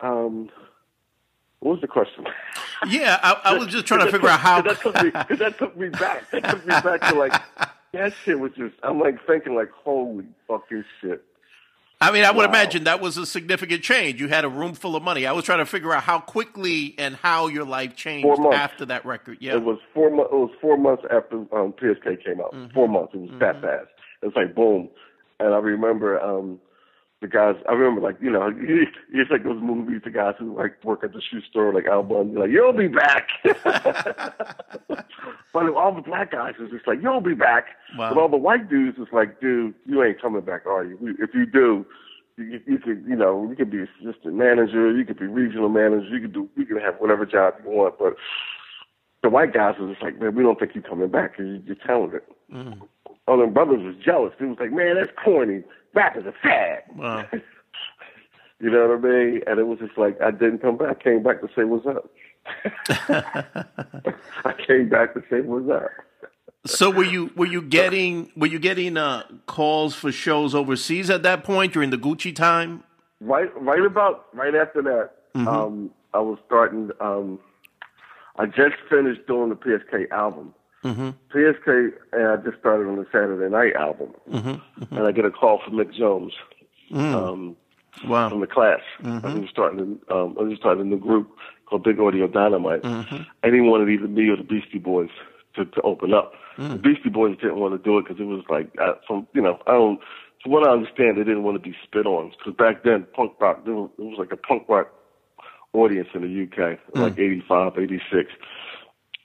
Um, 0.00 0.50
what 1.62 1.74
was 1.74 1.80
the 1.80 1.86
question? 1.86 2.26
Yeah, 2.88 3.20
I, 3.22 3.52
I 3.52 3.56
was 3.56 3.68
just 3.68 3.86
trying 3.86 4.04
to 4.04 4.10
figure 4.10 4.28
out 4.28 4.40
how. 4.40 4.60
that, 4.62 4.80
took 4.80 5.00
me, 5.00 5.10
that 5.36 5.58
took 5.58 5.76
me 5.76 5.90
back. 5.90 6.28
That 6.32 6.42
took 6.50 6.66
me 6.66 6.74
back 6.80 7.00
to 7.02 7.14
like 7.14 7.32
that 7.92 8.12
shit 8.24 8.40
was 8.40 8.50
just. 8.56 8.74
I'm 8.82 8.98
like 8.98 9.24
thinking 9.28 9.54
like, 9.54 9.70
holy 9.70 10.26
fucking 10.48 10.84
shit. 11.00 11.24
I 12.00 12.10
mean, 12.10 12.24
I 12.24 12.32
would 12.32 12.46
wow. 12.46 12.50
imagine 12.50 12.84
that 12.84 13.00
was 13.00 13.16
a 13.16 13.24
significant 13.24 13.84
change. 13.84 14.20
You 14.20 14.26
had 14.26 14.44
a 14.44 14.48
room 14.48 14.74
full 14.74 14.96
of 14.96 15.04
money. 15.04 15.24
I 15.24 15.30
was 15.30 15.44
trying 15.44 15.60
to 15.60 15.66
figure 15.66 15.92
out 15.92 16.02
how 16.02 16.18
quickly 16.18 16.96
and 16.98 17.14
how 17.14 17.46
your 17.46 17.64
life 17.64 17.94
changed 17.94 18.40
after 18.52 18.86
that 18.86 19.06
record. 19.06 19.38
Yeah, 19.40 19.54
it 19.54 19.62
was 19.62 19.78
four 19.94 20.10
months. 20.10 20.30
It 20.32 20.36
was 20.36 20.50
four 20.60 20.76
months 20.76 21.04
after 21.04 21.36
um, 21.54 21.72
PSK 21.74 22.24
came 22.24 22.40
out. 22.40 22.52
Mm-hmm. 22.52 22.74
Four 22.74 22.88
months. 22.88 23.14
It 23.14 23.20
was 23.20 23.30
mm-hmm. 23.30 23.38
that 23.38 23.60
fast. 23.60 23.86
It's 24.22 24.34
like 24.34 24.52
boom. 24.56 24.88
And 25.38 25.54
I 25.54 25.58
remember 25.58 26.20
um, 26.20 26.58
the 27.22 27.28
guys, 27.28 27.54
I 27.68 27.72
remember 27.72 28.02
like, 28.02 28.16
you 28.20 28.30
know, 28.30 28.52
it's 29.12 29.30
like 29.30 29.44
those 29.44 29.62
movies, 29.62 30.02
the 30.04 30.10
guys 30.10 30.34
who 30.38 30.54
like 30.54 30.84
work 30.84 31.02
at 31.04 31.12
the 31.12 31.22
shoe 31.22 31.40
store, 31.48 31.72
like 31.72 31.86
Al 31.86 32.02
Bundy, 32.02 32.36
like, 32.36 32.50
you'll 32.50 32.74
be 32.74 32.88
back. 32.88 33.28
but 35.52 35.68
all 35.74 35.94
the 35.94 36.02
black 36.04 36.32
guys 36.32 36.54
was 36.60 36.70
just 36.70 36.86
like, 36.86 36.98
you'll 37.00 37.20
be 37.22 37.34
back. 37.34 37.68
Wow. 37.96 38.12
But 38.12 38.20
all 38.20 38.28
the 38.28 38.36
white 38.36 38.68
dudes 38.68 38.98
was 38.98 39.08
like, 39.12 39.40
dude, 39.40 39.74
you 39.86 40.02
ain't 40.02 40.20
coming 40.20 40.42
back, 40.42 40.66
are 40.66 40.84
you? 40.84 40.98
If 41.18 41.30
you 41.32 41.46
do, 41.46 41.86
you, 42.36 42.60
you 42.66 42.78
could, 42.78 43.04
you 43.08 43.16
know, 43.16 43.46
you 43.48 43.56
could 43.56 43.70
be 43.70 43.82
assistant 43.82 44.34
manager, 44.34 44.94
you 44.94 45.04
could 45.04 45.18
be 45.18 45.26
regional 45.26 45.68
manager, 45.68 46.08
you 46.08 46.20
could 46.20 46.34
do, 46.34 46.50
you 46.56 46.66
could 46.66 46.82
have 46.82 46.96
whatever 46.98 47.24
job 47.24 47.54
you 47.64 47.70
want. 47.70 47.98
But 47.98 48.16
the 49.22 49.30
white 49.30 49.54
guys 49.54 49.76
was 49.78 49.90
just 49.90 50.02
like, 50.02 50.20
man, 50.20 50.34
we 50.34 50.42
don't 50.42 50.58
think 50.58 50.74
you're 50.74 50.82
coming 50.82 51.08
back 51.08 51.36
because 51.36 51.62
you're 51.64 51.76
talented. 51.86 52.22
Mm. 52.52 52.82
All 53.28 53.38
them 53.38 53.52
brothers 53.52 53.84
was 53.84 53.94
jealous. 54.04 54.32
They 54.40 54.46
was 54.46 54.58
like, 54.58 54.72
man, 54.72 54.96
that's 54.96 55.12
corny 55.24 55.62
rap 55.94 56.16
is 56.16 56.26
a 56.26 56.32
fad. 56.42 56.82
Wow. 56.96 57.26
you 58.60 58.70
know 58.70 58.88
what 58.88 58.98
I 58.98 59.00
mean? 59.00 59.40
And 59.46 59.58
it 59.58 59.66
was 59.66 59.78
just 59.78 59.96
like 59.96 60.20
I 60.20 60.30
didn't 60.30 60.58
come 60.58 60.76
back. 60.76 60.98
I 61.00 61.02
came 61.02 61.22
back 61.22 61.40
to 61.40 61.48
say 61.54 61.64
what's 61.64 61.86
up. 61.86 62.10
I 64.44 64.54
came 64.66 64.88
back 64.88 65.14
to 65.14 65.22
say 65.30 65.40
what's 65.40 65.70
up. 65.70 65.90
so 66.66 66.90
were 66.90 67.04
you 67.04 67.30
were 67.36 67.46
you 67.46 67.62
getting 67.62 68.30
were 68.36 68.46
you 68.46 68.58
getting 68.58 68.96
uh, 68.96 69.24
calls 69.46 69.94
for 69.94 70.12
shows 70.12 70.54
overseas 70.54 71.10
at 71.10 71.22
that 71.22 71.44
point 71.44 71.72
during 71.72 71.90
the 71.90 71.98
Gucci 71.98 72.34
time? 72.34 72.84
Right, 73.20 73.50
right 73.60 73.84
about 73.84 74.26
right 74.34 74.54
after 74.54 74.82
that, 74.82 75.10
mm-hmm. 75.34 75.46
um, 75.46 75.90
I 76.12 76.18
was 76.18 76.38
starting. 76.46 76.90
Um, 77.00 77.38
I 78.36 78.46
just 78.46 78.76
finished 78.88 79.26
doing 79.26 79.50
the 79.50 79.56
PSK 79.56 80.10
album, 80.10 80.54
Mm-hmm. 80.84 81.10
PSK, 81.32 81.92
and 82.12 82.28
I 82.28 82.36
just 82.36 82.58
started 82.58 82.88
on 82.88 82.96
the 82.96 83.06
Saturday 83.12 83.48
Night 83.48 83.74
album, 83.76 84.10
mm-hmm. 84.28 84.48
Mm-hmm. 84.48 84.96
and 84.96 85.06
I 85.06 85.12
get 85.12 85.24
a 85.24 85.30
call 85.30 85.60
from 85.64 85.74
Mick 85.74 85.94
Jones 85.94 86.32
mm. 86.90 87.14
um, 87.14 87.56
wow. 88.04 88.28
from 88.28 88.40
the 88.40 88.48
Clash. 88.48 88.82
Mm-hmm. 89.02 89.26
I 89.26 89.34
was 89.34 89.48
starting, 89.48 90.00
um, 90.10 90.36
I 90.40 90.42
was 90.42 90.58
starting 90.58 90.82
a 90.82 90.84
new 90.84 90.98
group 90.98 91.30
called 91.66 91.84
Big 91.84 92.00
Audio 92.00 92.26
Dynamite, 92.26 92.84
and 92.84 93.54
he 93.54 93.60
wanted 93.60 93.90
either 93.90 94.08
me 94.08 94.28
or 94.28 94.36
the 94.36 94.42
Beastie 94.42 94.78
Boys 94.78 95.10
to, 95.54 95.64
to 95.64 95.80
open 95.82 96.12
up. 96.12 96.32
Mm. 96.58 96.72
The 96.72 96.78
Beastie 96.78 97.10
Boys 97.10 97.36
didn't 97.36 97.60
want 97.60 97.74
to 97.74 97.78
do 97.78 97.98
it 97.98 98.06
because 98.08 98.20
it 98.20 98.24
was 98.24 98.42
like 98.50 98.68
uh, 98.80 98.94
from 99.06 99.26
you 99.34 99.40
know 99.40 99.60
I 99.66 99.72
don't 99.72 100.00
from 100.42 100.52
what 100.52 100.66
I 100.66 100.72
understand, 100.72 101.16
they 101.16 101.24
didn't 101.24 101.44
want 101.44 101.62
to 101.62 101.70
be 101.70 101.76
spit 101.84 102.06
on 102.06 102.32
because 102.36 102.54
back 102.54 102.82
then 102.82 103.06
punk 103.14 103.32
rock 103.40 103.64
there 103.64 103.74
was, 103.74 103.90
it 103.98 104.02
was 104.02 104.18
like 104.18 104.32
a 104.32 104.36
punk 104.36 104.64
rock 104.68 104.88
audience 105.72 106.08
in 106.14 106.22
the 106.22 106.42
UK, 106.44 106.78
like 106.94 107.18
'85, 107.18 107.78
'86. 107.78 108.32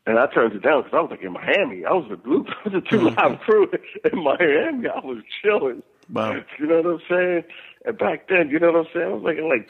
And 0.08 0.18
I 0.18 0.26
turned 0.28 0.54
it 0.54 0.64
down 0.64 0.84
because 0.84 0.98
I 0.98 1.02
was 1.02 1.12
like 1.12 1.22
in 1.22 1.34
Miami. 1.34 1.84
I 1.86 1.92
was 1.92 2.10
a 2.10 2.16
group, 2.16 2.48
I 2.66 2.70
was 2.70 2.82
a 2.82 2.90
two 2.90 3.10
live 3.10 3.40
crew 3.42 3.70
in 4.12 4.24
Miami. 4.24 4.88
I 4.88 5.06
was 5.06 5.22
chilling. 5.44 5.84
Wow. 6.12 6.40
You 6.58 6.66
know 6.66 6.82
what 6.82 6.86
I'm 6.86 7.02
saying? 7.10 7.44
And 7.86 7.98
back 7.98 8.30
then, 8.30 8.50
you 8.50 8.58
know 8.58 8.72
what 8.72 8.88
I'm 8.88 8.94
saying? 8.94 9.06
I 9.06 9.14
was 9.14 9.24
making 9.24 9.50
like 9.50 9.70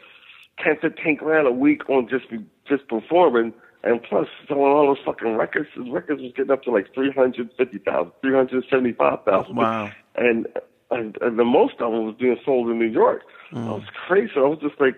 ten 0.64 0.80
to 0.82 0.96
ten 0.96 1.16
grand 1.16 1.48
a 1.48 1.52
week 1.52 1.90
on 1.90 2.08
just 2.08 2.26
just 2.70 2.88
performing, 2.88 3.52
and 3.84 4.02
plus 4.04 4.28
selling 4.48 4.62
all 4.62 4.86
those 4.86 5.04
fucking 5.04 5.36
records. 5.36 5.70
His 5.76 5.90
records 5.90 6.22
was 6.22 6.32
getting 6.36 6.52
up 6.52 6.62
to 6.64 6.72
like 6.72 6.94
three 6.94 7.12
hundred 7.12 7.50
fifty 7.58 7.80
thousand, 7.80 8.12
three 8.22 8.36
hundred 8.36 8.64
seventy 8.70 8.94
five 8.94 9.24
thousand. 9.26 9.56
Wow. 9.56 9.90
And, 10.16 10.46
and 10.92 11.18
and 11.20 11.40
the 11.40 11.46
most 11.46 11.74
of 11.80 11.92
them 11.92 12.06
was 12.06 12.16
being 12.20 12.38
sold 12.46 12.70
in 12.70 12.78
New 12.78 12.86
York. 12.86 13.24
Mm. 13.52 13.68
I 13.68 13.72
was 13.72 13.90
crazy. 14.08 14.34
I 14.38 14.42
was 14.42 14.60
just 14.62 14.80
like, 14.80 14.98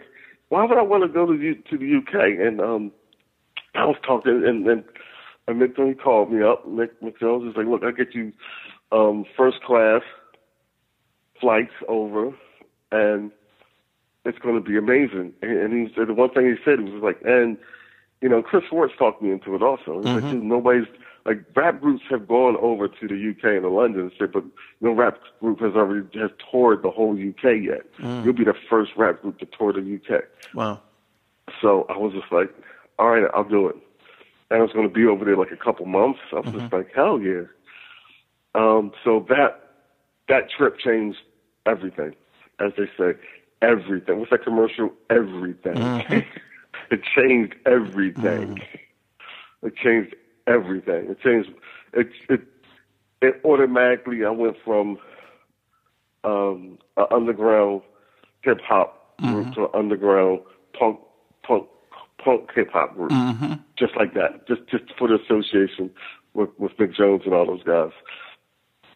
why 0.49 0.65
would 0.65 0.78
I 0.78 0.82
want 0.82 1.04
to 1.04 1.08
go 1.08 1.25
to 1.25 1.38
the, 1.38 1.56
to 1.69 1.78
the 1.78 1.97
UK? 1.97 2.45
And 2.45 2.60
um, 2.60 2.91
I 3.75 3.86
was 3.86 3.95
talking, 4.06 4.43
and 4.45 4.67
and, 4.67 4.84
and 5.49 5.59
Mick 5.59 5.75
Jones 5.75 5.97
called 6.01 6.31
me 6.31 6.43
up. 6.43 6.67
Mick, 6.67 6.89
Mick 7.03 7.19
Jones 7.19 7.43
was 7.43 7.55
like, 7.57 7.65
look, 7.65 7.83
I 7.83 7.91
get 7.91 8.13
you 8.13 8.31
um, 8.91 9.25
first 9.35 9.62
class 9.63 10.01
flights 11.41 11.73
over, 11.88 12.31
and 12.91 13.31
it's 14.25 14.38
going 14.39 14.55
to 14.55 14.62
be 14.62 14.77
amazing. 14.77 15.33
And, 15.41 15.51
and 15.57 15.73
he 15.88 15.93
said 15.95 16.07
the 16.07 16.13
one 16.13 16.29
thing 16.31 16.45
he 16.45 16.55
said 16.63 16.79
was 16.81 17.01
like, 17.01 17.19
and 17.25 17.57
you 18.21 18.29
know, 18.29 18.41
Chris 18.43 18.63
Schwartz 18.69 18.93
talked 18.97 19.21
me 19.21 19.31
into 19.31 19.55
it 19.55 19.63
also. 19.63 20.01
He's 20.01 20.09
Mm-hmm. 20.09 20.47
nobody's 20.47 20.88
like 21.25 21.43
rap 21.55 21.79
groups 21.81 22.03
have 22.09 22.27
gone 22.27 22.57
over 22.62 22.88
to 22.88 23.07
the 23.07 23.29
UK 23.31 23.55
and 23.55 23.62
to 23.63 23.69
London 23.69 24.01
and 24.01 24.12
shit, 24.17 24.33
but 24.33 24.43
no 24.81 24.91
rap 24.91 25.17
group 25.39 25.59
has 25.62 25.73
already 25.73 26.05
has 26.19 26.31
toured 26.51 26.83
the 26.83 26.91
whole 26.91 27.13
UK 27.13 27.62
yet. 27.62 27.81
Mm. 27.99 28.23
You'll 28.23 28.33
be 28.33 28.43
the 28.43 28.55
first 28.69 28.91
rap 28.97 29.21
group 29.21 29.39
to 29.39 29.45
tour 29.57 29.73
the 29.73 29.79
UK. 29.95 30.23
Wow. 30.53 30.81
So 31.62 31.85
I 31.89 31.97
was 31.97 32.13
just 32.13 32.31
like, 32.31 32.53
all 32.97 33.09
right, 33.09 33.29
I'll 33.33 33.43
do 33.47 33.67
it. 33.67 33.75
And 34.51 34.59
I 34.59 34.63
was 34.63 34.71
going 34.73 34.88
to 34.88 34.93
be 34.93 35.05
over 35.05 35.25
there 35.25 35.38
like 35.38 35.51
a 35.51 35.57
couple 35.57 35.85
months. 35.85 36.19
I 36.31 36.39
was 36.39 36.51
just 36.51 36.73
like, 36.73 36.91
hell 36.95 37.19
yeah. 37.19 37.43
Um, 38.55 38.91
so 39.03 39.25
that 39.29 39.62
that 40.27 40.49
trip 40.55 40.79
changed 40.79 41.19
everything, 41.65 42.15
as 42.59 42.71
they 42.77 42.85
say, 42.97 43.17
everything. 43.62 44.19
What's 44.19 44.31
that 44.31 44.43
commercial? 44.43 44.91
Everything. 45.09 45.77
it 46.91 47.01
changed 47.15 47.55
everything. 47.65 48.59
It 49.62 49.75
changed 49.75 50.15
everything. 50.47 51.12
It 51.12 51.19
changed. 51.21 51.51
It 51.93 52.09
it 52.29 52.41
it 53.21 53.41
automatically. 53.45 54.25
I 54.25 54.31
went 54.31 54.57
from 54.65 54.97
um, 56.23 56.77
an 56.97 57.05
underground 57.12 57.81
hip 58.41 58.59
hop 58.62 59.17
group 59.21 59.53
to 59.55 59.63
an 59.65 59.69
underground 59.73 60.39
punk 60.77 60.99
punk 61.43 61.67
punk 62.23 62.49
hip 62.55 62.69
hop 62.71 62.95
group, 62.95 63.12
mm-hmm. 63.12 63.53
just 63.77 63.95
like 63.95 64.13
that. 64.13 64.47
Just 64.47 64.62
just 64.69 64.84
for 64.97 65.08
the 65.08 65.15
association 65.15 65.89
with 66.34 66.49
with 66.58 66.75
Mick 66.77 66.95
Jones 66.95 67.23
and 67.25 67.34
all 67.34 67.45
those 67.45 67.63
guys. 67.63 67.91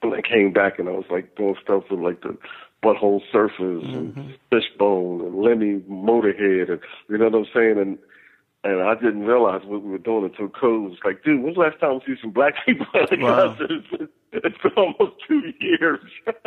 And 0.01 0.13
I 0.13 0.21
came 0.21 0.51
back 0.51 0.79
and 0.79 0.89
I 0.89 0.91
was 0.91 1.05
like 1.09 1.35
doing 1.35 1.55
stuff 1.63 1.83
with 1.89 1.99
like 1.99 2.21
the 2.21 2.37
Butthole 2.83 3.21
Surfers 3.33 3.85
and 3.85 4.13
mm-hmm. 4.13 4.31
Fishbone 4.51 5.21
and 5.21 5.35
Lemmy 5.35 5.81
Motorhead 5.89 6.69
and 6.69 6.81
you 7.09 7.17
know 7.17 7.29
what 7.29 7.35
I'm 7.35 7.45
saying 7.53 7.79
and 7.79 7.97
and 8.65 8.81
I 8.81 8.95
didn't 8.95 9.23
realize 9.25 9.61
what 9.65 9.81
we 9.81 9.91
were 9.91 9.97
doing 9.97 10.23
until 10.23 10.47
Code 10.47 10.89
was 10.89 10.99
like, 11.03 11.23
dude, 11.23 11.41
when's 11.41 11.55
the 11.55 11.61
last 11.61 11.79
time 11.81 11.99
we 12.05 12.15
see 12.15 12.21
some 12.21 12.31
black 12.31 12.53
people 12.65 12.85
at 12.93 13.09
the 13.09 13.17
Wow. 13.17 13.47
concert? 13.47 13.71
It's, 13.71 14.11
it's 14.31 14.57
been 14.63 14.71
almost 14.77 15.15
two 15.27 15.53
years. 15.59 15.99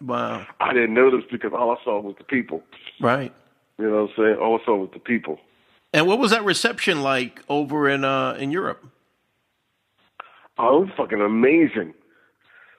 Wow. 0.00 0.46
I 0.60 0.72
didn't 0.72 0.94
notice 0.94 1.24
because 1.30 1.52
all 1.56 1.70
I 1.70 1.76
saw 1.84 2.00
was 2.00 2.14
the 2.18 2.24
people. 2.24 2.62
Right. 3.00 3.32
You 3.78 3.90
know 3.90 4.02
what 4.02 4.10
I'm 4.10 4.16
saying? 4.16 4.36
All 4.40 4.58
I 4.60 4.64
saw 4.64 4.76
was 4.76 4.90
the 4.92 4.98
people. 4.98 5.38
And 5.92 6.06
what 6.06 6.18
was 6.18 6.30
that 6.30 6.44
reception 6.44 7.02
like 7.02 7.42
over 7.48 7.88
in 7.88 8.04
uh 8.04 8.34
in 8.38 8.50
Europe? 8.50 8.84
Oh, 10.58 10.82
it 10.82 10.86
was 10.86 10.90
fucking 10.96 11.20
amazing. 11.20 11.94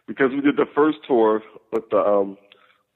Because 0.08 0.32
we 0.32 0.41
did 0.41 0.58
the 0.58 0.65
first 0.73 0.99
tour 1.08 1.41
with 1.71 1.89
the 1.89 1.97
um 1.97 2.38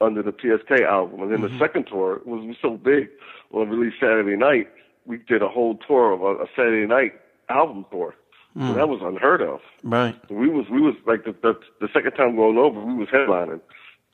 under 0.00 0.22
the 0.22 0.30
PSK 0.32 0.82
album, 0.86 1.22
and 1.22 1.32
then 1.32 1.40
the 1.40 1.58
second 1.58 1.86
tour 1.88 2.20
was, 2.24 2.54
so 2.62 2.76
big. 2.76 3.08
When 3.50 3.68
we 3.68 3.76
released 3.76 3.96
Saturday 3.98 4.36
Night, 4.36 4.68
we 5.06 5.16
did 5.18 5.42
a 5.42 5.48
whole 5.48 5.76
tour 5.76 6.12
of 6.12 6.22
a, 6.22 6.44
a 6.44 6.46
Saturday 6.54 6.86
Night 6.86 7.14
album 7.48 7.84
tour. 7.90 8.14
So 8.56 8.72
that 8.74 8.88
was 8.88 9.00
unheard 9.04 9.40
of. 9.40 9.60
Right. 9.84 10.16
We 10.30 10.48
was 10.48 10.66
we 10.68 10.80
was 10.80 10.94
like 11.06 11.24
the, 11.24 11.32
the 11.42 11.54
the 11.80 11.88
second 11.92 12.12
time 12.12 12.34
going 12.34 12.58
over, 12.58 12.80
we 12.80 12.94
was 12.94 13.08
headlining, 13.08 13.60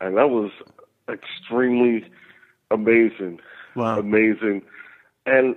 and 0.03 0.17
that 0.19 0.29
was 0.29 0.51
extremely 1.09 2.05
amazing, 2.71 3.41
Wow. 3.75 3.99
amazing, 3.99 4.61
and 5.25 5.57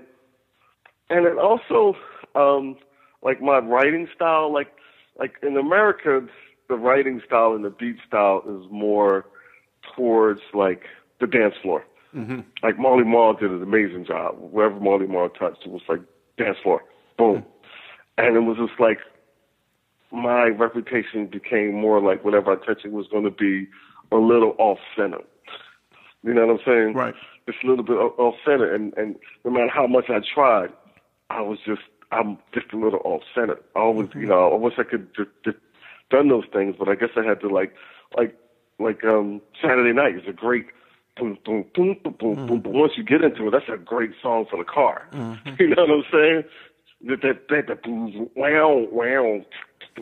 and 1.10 1.26
it 1.26 1.38
also 1.38 1.96
um 2.36 2.78
like 3.22 3.42
my 3.42 3.60
writing 3.60 4.08
style, 4.16 4.54
like 4.54 4.72
like 5.20 5.36
in 5.42 5.58
America, 5.58 6.22
the 6.70 6.76
writing 6.76 7.22
style 7.26 7.54
and 7.54 7.66
the 7.66 7.70
beat 7.70 7.98
style 8.08 8.44
is 8.48 8.70
more 8.72 9.26
towards 9.96 10.42
like 10.54 10.84
the 11.20 11.28
dance 11.28 11.56
floor. 11.62 11.84
Mm-hmm. 12.16 12.42
Like 12.64 12.80
Marley 12.80 13.04
Marl 13.04 13.34
did 13.34 13.52
an 13.52 13.62
amazing 13.62 14.06
job. 14.06 14.36
Wherever 14.40 14.80
Marley 14.80 15.08
Marl 15.08 15.30
touched, 15.30 15.66
it 15.66 15.72
was 15.72 15.82
like 15.90 16.02
dance 16.38 16.58
floor, 16.64 16.84
boom, 17.18 17.46
and 18.18 18.36
it 18.36 18.42
was 18.42 18.58
just 18.58 18.80
like 18.80 19.00
my 20.12 20.46
reputation 20.46 21.28
became 21.28 21.74
more 21.74 22.02
like 22.02 22.24
whatever 22.24 22.52
I 22.54 22.66
touched 22.66 22.86
it 22.86 22.92
was 22.92 23.08
going 23.12 23.26
to 23.26 23.32
be 23.32 23.68
a 24.12 24.16
little 24.16 24.56
off 24.58 24.80
center. 24.96 25.20
You 26.24 26.34
know 26.34 26.48
what 26.48 26.60
I'm 26.60 26.66
saying? 26.66 26.94
Right. 26.94 27.14
Just 27.46 27.64
a 27.64 27.68
little 27.68 27.84
bit 27.84 27.94
off 27.94 28.36
center, 28.46 28.74
and 28.74 28.94
and 28.98 29.16
no 29.44 29.52
matter 29.52 29.70
how 29.74 29.88
much 29.88 30.06
I 30.10 30.20
tried, 30.34 30.70
I 31.30 31.42
was 31.42 31.60
just 31.66 31.82
I'm 32.12 32.38
just 32.54 32.72
a 32.74 32.78
little 32.78 33.02
off 33.04 33.24
center. 33.36 33.60
I 33.76 33.80
always, 33.80 34.10
you 34.14 34.22
mm-hmm. 34.22 34.30
know, 34.30 34.54
I 34.54 34.56
wish 34.56 34.74
I 34.78 34.84
could 34.84 35.14
just, 35.16 35.30
just 35.44 35.58
done 36.10 36.30
those 36.30 36.46
things, 36.54 36.76
but 36.78 36.88
I 36.88 36.96
guess 36.96 37.10
I 37.18 37.24
had 37.24 37.42
to 37.42 37.50
like 37.50 37.74
like 38.18 38.36
like 38.80 39.04
um 39.04 39.42
Saturday 39.62 39.94
Night 39.94 40.16
is 40.16 40.28
a 40.28 40.34
great. 40.34 40.68
Boom, 41.20 41.36
boom, 41.44 41.66
boom, 41.74 41.98
boom, 42.04 42.16
boom, 42.20 42.36
boom. 42.36 42.62
But 42.62 42.70
mm-hmm. 42.70 42.78
once 42.78 42.94
you 42.96 43.04
get 43.04 43.24
into 43.24 43.48
it, 43.48 43.52
that's 43.52 43.68
a 43.74 43.78
great 43.78 44.12
song 44.22 44.46
for 44.52 44.58
the 44.58 44.64
car. 44.64 45.08
Mm-hmm. 45.14 45.56
You 45.60 45.70
know 45.70 45.82
what 45.82 45.90
I'm 45.90 46.04
saying? 46.12 46.44
That 47.08 47.22
that 47.24 47.48
that, 47.50 47.68
that 47.70 47.84
boom, 47.84 48.30
wow, 48.36 48.86
wow, 48.92 49.42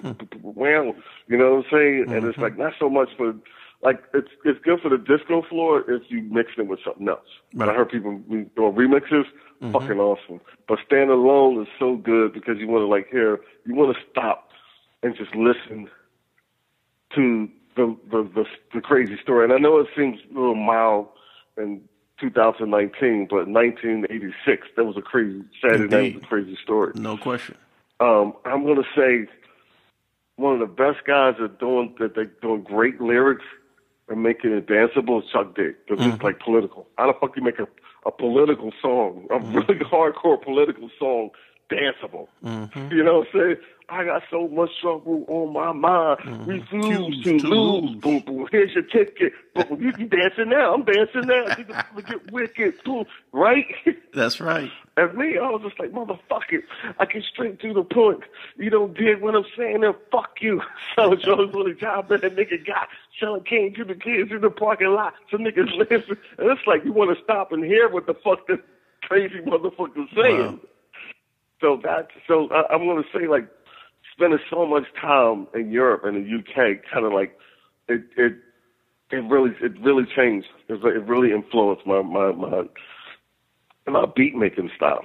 wow. 0.04 0.96
You 1.28 1.38
know 1.38 1.56
what 1.56 1.66
I'm 1.66 1.72
saying? 1.72 2.06
And 2.10 2.26
it's 2.26 2.38
like 2.38 2.58
not 2.58 2.74
so 2.78 2.90
much 2.90 3.10
for 3.16 3.34
like 3.82 4.04
it's 4.14 4.30
it's 4.44 4.60
good 4.64 4.80
for 4.82 4.90
the 4.90 4.98
disco 4.98 5.44
floor 5.44 5.84
if 5.90 6.04
you 6.10 6.22
mix 6.24 6.52
it 6.58 6.68
with 6.68 6.80
something 6.84 7.08
else. 7.08 7.28
Right. 7.54 7.70
I 7.70 7.74
heard 7.74 7.90
people 7.90 8.18
doing 8.30 8.50
remixes, 8.58 9.26
fucking 9.72 10.00
awesome. 10.00 10.42
But 10.68 10.80
stand 10.86 11.10
alone 11.10 11.62
is 11.62 11.68
so 11.80 11.96
good 11.96 12.34
because 12.34 12.58
you 12.58 12.68
want 12.68 12.82
to 12.82 12.88
like 12.88 13.10
hear, 13.10 13.40
you 13.66 13.76
want 13.76 13.96
to 13.96 14.02
stop 14.12 14.50
and 15.04 15.16
just 15.16 15.36
listen 15.36 15.88
to 17.14 17.50
the, 17.76 17.98
the 18.10 18.24
the 18.34 18.46
the 18.74 18.82
crazy 18.82 19.18
story. 19.22 19.44
And 19.44 19.54
I 19.54 19.58
know 19.58 19.78
it 19.78 19.88
seems 19.96 20.20
a 20.32 20.34
little 20.34 20.56
mild 20.56 21.08
in 21.58 21.82
2019, 22.20 23.28
but 23.30 23.48
1986 23.48 24.68
that 24.76 24.86
was 24.86 24.98
a 24.98 25.02
crazy 25.02 25.44
Saturday 25.62 25.88
night 25.88 26.16
was 26.16 26.24
a 26.24 26.28
crazy 26.28 26.58
story. 26.64 26.94
No 26.96 27.18
question. 27.18 27.56
Um, 28.00 28.34
I'm 28.46 28.64
going 28.64 28.82
to 28.82 28.90
say 28.96 29.32
one 30.36 30.54
of 30.54 30.60
the 30.60 30.66
best 30.66 31.06
guys 31.06 31.36
that 31.40 31.60
doing 31.60 31.96
that 32.00 32.16
they're 32.16 32.26
doing 32.26 32.64
great 32.64 33.00
lyrics 33.00 33.46
and 34.08 34.24
make 34.24 34.44
it 34.44 34.68
danceable 34.68 35.24
is 35.24 35.30
Chuck 35.32 35.56
D. 35.56 35.70
Because 35.88 36.06
it's 36.06 36.16
mm-hmm. 36.16 36.26
like 36.26 36.40
political. 36.40 36.88
How 36.98 37.08
the 37.12 37.18
fuck 37.20 37.36
you 37.36 37.44
make 37.44 37.60
a, 37.60 37.68
a 38.06 38.12
political 38.12 38.72
song, 38.82 39.28
a 39.30 39.36
mm-hmm. 39.36 39.56
really 39.56 39.76
hardcore 39.92 40.42
political 40.42 40.90
song, 41.00 41.30
danceable? 41.70 42.28
Mm-hmm. 42.44 42.92
You 42.92 43.04
know 43.04 43.20
what 43.20 43.28
I'm 43.34 43.40
saying? 43.40 43.56
I 43.88 44.04
got 44.04 44.24
so 44.32 44.48
much 44.48 44.72
trouble 44.82 45.26
on 45.28 45.54
my 45.54 45.72
mind. 45.72 46.48
Refuse 46.48 46.84
Refuse 46.86 47.24
to, 47.24 47.40
to 47.40 47.48
lose. 47.48 47.92
lose. 47.92 48.02
Boom. 48.02 48.24
Here's 48.56 48.72
your 48.72 48.84
ticket. 48.84 49.34
Boom, 49.54 49.82
you, 49.82 49.92
you 49.98 50.08
dancing 50.08 50.48
now. 50.48 50.74
I'm 50.74 50.86
dancing 50.86 51.28
now. 51.28 51.58
You 51.58 51.66
can 51.66 52.04
get 52.08 52.32
wicked. 52.32 52.82
Boom. 52.86 53.04
Right? 53.34 53.66
That's 54.14 54.40
right. 54.40 54.72
And 54.98 55.14
me, 55.16 55.38
I 55.38 55.50
was 55.50 55.62
just 55.62 55.78
like, 55.78 55.92
motherfucker, 55.92 56.64
I 56.98 57.04
get 57.04 57.22
straight 57.26 57.60
to 57.60 57.74
the 57.74 57.84
point. 57.84 58.22
You 58.56 58.70
don't 58.70 58.94
dig 58.94 59.20
what 59.20 59.36
I'm 59.36 59.44
saying, 59.58 59.82
then 59.82 59.94
fuck 60.10 60.38
you. 60.40 60.62
So 60.96 61.14
Joe's 61.16 61.54
what 61.54 61.68
a 61.68 61.76
job 61.76 62.08
that 62.08 62.24
a 62.24 62.30
nigga 62.30 62.66
got. 62.66 62.88
Selling 63.20 63.44
cane 63.44 63.74
to 63.74 63.84
the 63.84 63.96
kids 63.96 64.32
in 64.32 64.40
the 64.40 64.50
parking 64.50 64.88
lot. 64.88 65.16
So 65.30 65.36
niggas 65.36 65.76
listen. 65.92 66.18
And 66.38 66.50
it's 66.50 66.66
like 66.66 66.86
you 66.86 66.94
want 66.94 67.14
to 67.14 67.22
stop 67.22 67.52
and 67.52 67.66
hear 67.66 67.90
what 67.90 68.06
the 68.06 68.14
fuck 68.14 68.48
this 68.48 68.60
crazy 69.02 69.42
motherfucker's 69.42 70.10
saying. 70.16 70.40
Wow. 70.40 70.60
So 71.60 71.80
that, 71.84 72.08
so 72.26 72.48
I, 72.52 72.74
I'm 72.74 72.86
going 72.86 73.04
to 73.04 73.20
say 73.20 73.28
like, 73.28 73.50
spending 74.14 74.40
so 74.50 74.66
much 74.66 74.86
time 75.02 75.46
in 75.54 75.72
Europe 75.72 76.06
and 76.06 76.16
the 76.16 76.40
UK, 76.40 76.82
kind 76.90 77.06
of 77.06 77.12
like, 77.12 77.38
it, 77.88 78.04
it, 78.18 78.36
it 79.12 79.24
really, 79.30 79.56
it 79.62 79.80
really 79.82 80.06
changed. 80.16 80.48
It, 80.68 80.84
it 80.84 81.06
really 81.06 81.32
influenced 81.32 81.86
my, 81.86 82.02
my, 82.02 82.32
my, 82.32 82.64
my 83.88 84.06
beat 84.16 84.36
making 84.36 84.72
style. 84.76 85.04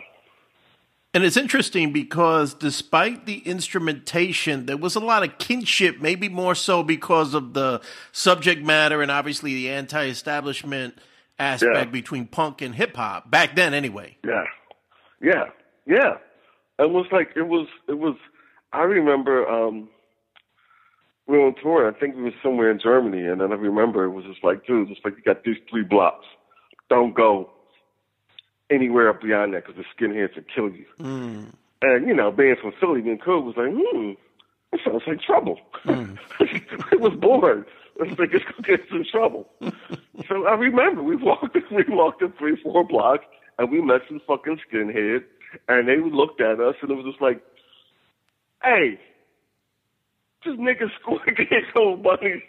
And 1.13 1.25
it's 1.25 1.37
interesting 1.37 1.93
because 1.93 2.55
despite 2.55 3.27
the 3.27 3.39
instrumentation, 3.39 4.67
there 4.67 4.77
was 4.77 4.95
a 4.95 5.01
lot 5.01 5.25
of 5.25 5.39
kinship, 5.39 6.01
maybe 6.01 6.29
more 6.29 6.55
so 6.55 6.85
because 6.85 7.35
of 7.35 7.53
the 7.53 7.81
subject 8.13 8.65
matter 8.65 9.03
and 9.03 9.11
obviously 9.11 9.55
the 9.55 9.71
anti 9.71 10.07
establishment 10.07 10.95
aspect 11.41 11.75
yeah. 11.75 11.85
between 11.87 12.27
punk 12.27 12.63
and 12.63 12.77
hip 12.77 12.95
hop 12.95 13.29
back 13.29 13.57
then 13.57 13.75
anyway. 13.75 14.17
Yeah. 14.25 14.45
Yeah. 15.21 15.47
Yeah. 15.85 16.19
It 16.79 16.91
was 16.91 17.07
like 17.11 17.31
it 17.35 17.43
was 17.43 17.67
it 17.89 17.99
was 17.99 18.15
I 18.73 18.83
remember 18.83 19.49
um 19.49 19.89
we 21.31 21.39
were 21.39 21.47
on 21.47 21.55
tour, 21.63 21.89
I 21.89 21.99
think 21.99 22.17
we 22.17 22.23
were 22.23 22.35
somewhere 22.43 22.71
in 22.71 22.81
Germany 22.83 23.27
and 23.27 23.41
then 23.41 23.53
I 23.53 23.57
remember 23.57 24.05
it 24.05 24.11
was 24.11 24.25
just 24.25 24.43
like, 24.43 24.67
dude, 24.67 24.91
it's 24.91 25.01
like 25.05 25.17
you 25.17 25.23
got 25.23 25.45
these 25.45 25.57
three 25.71 25.85
blocks. 25.85 26.27
Don't 26.89 27.15
go 27.15 27.51
anywhere 28.71 29.09
up 29.09 29.23
beyond 29.23 29.55
that 29.55 29.67
because 29.67 29.83
the 29.83 29.85
skinheads 30.07 30.37
will 30.37 30.45
kill 30.55 30.77
you. 30.77 30.87
Mm. 30.99 31.53
And, 31.83 32.07
you 32.07 32.15
know, 32.15 32.31
being 32.31 32.57
from 32.61 32.73
Philly, 32.79 33.01
being 33.01 33.19
cool 33.19 33.43
was 33.43 33.57
like, 33.57 33.71
hmm, 33.71 34.13
that 34.73 34.81
sounds 34.85 35.03
like 35.07 35.21
trouble. 35.23 35.59
Mm. 35.85 36.19
it 36.93 37.01
was 37.01 37.15
bored. 37.15 37.65
It's 38.01 38.19
like 38.19 38.31
it's 38.33 38.45
gonna 38.45 38.77
get 38.79 38.89
some 38.89 39.05
trouble. 39.11 39.49
so 40.29 40.47
I 40.47 40.55
remember 40.55 41.03
we 41.03 41.17
walked 41.17 41.57
we 41.71 41.85
walked 41.89 42.21
the 42.21 42.33
three, 42.39 42.57
four 42.63 42.85
blocks 42.85 43.25
and 43.59 43.71
we 43.71 43.81
met 43.83 44.03
some 44.09 44.21
fucking 44.27 44.59
skinhead 44.71 45.25
and 45.69 45.89
they 45.89 45.97
looked 45.97 46.41
at 46.41 46.61
us 46.61 46.77
and 46.83 46.91
it 46.91 46.95
was 46.95 47.07
just 47.07 47.21
like, 47.21 47.43
Hey, 48.63 48.99
this 50.45 50.57
nigga 50.57 50.91
his 51.37 51.65
own 51.77 52.03
money. 52.03 52.43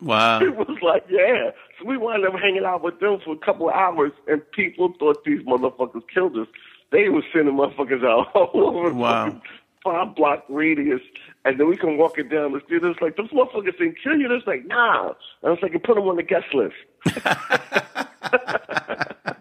Wow. 0.00 0.40
It 0.42 0.56
was 0.56 0.78
like, 0.82 1.04
yeah. 1.08 1.50
So 1.78 1.86
we 1.86 1.96
wound 1.96 2.26
up 2.26 2.34
hanging 2.34 2.64
out 2.64 2.82
with 2.82 2.98
them 3.00 3.20
for 3.24 3.34
a 3.34 3.38
couple 3.38 3.68
of 3.68 3.74
hours, 3.74 4.12
and 4.26 4.42
people 4.52 4.92
thought 4.98 5.24
these 5.24 5.42
motherfuckers 5.42 6.02
killed 6.12 6.36
us. 6.36 6.48
They 6.90 7.08
were 7.08 7.22
sending 7.32 7.54
motherfuckers 7.54 8.04
out 8.04 8.30
all 8.34 8.76
over 8.76 8.92
wow. 8.92 9.40
five 9.82 10.14
block 10.14 10.44
radius, 10.48 11.00
and 11.44 11.58
then 11.58 11.68
we 11.68 11.76
come 11.76 11.96
walking 11.96 12.28
down 12.28 12.52
the 12.52 12.60
street. 12.60 12.84
It's 12.84 13.00
like, 13.00 13.16
those 13.16 13.30
motherfuckers 13.30 13.78
didn't 13.78 13.96
kill 14.02 14.16
you. 14.16 14.32
It's 14.32 14.46
like, 14.46 14.66
nah. 14.66 15.08
And 15.08 15.16
I 15.44 15.50
was 15.50 15.58
like, 15.62 15.72
you 15.72 15.78
put 15.78 15.94
them 15.94 16.08
on 16.08 16.16
the 16.16 16.22
guest 16.22 16.52
list. 16.52 16.74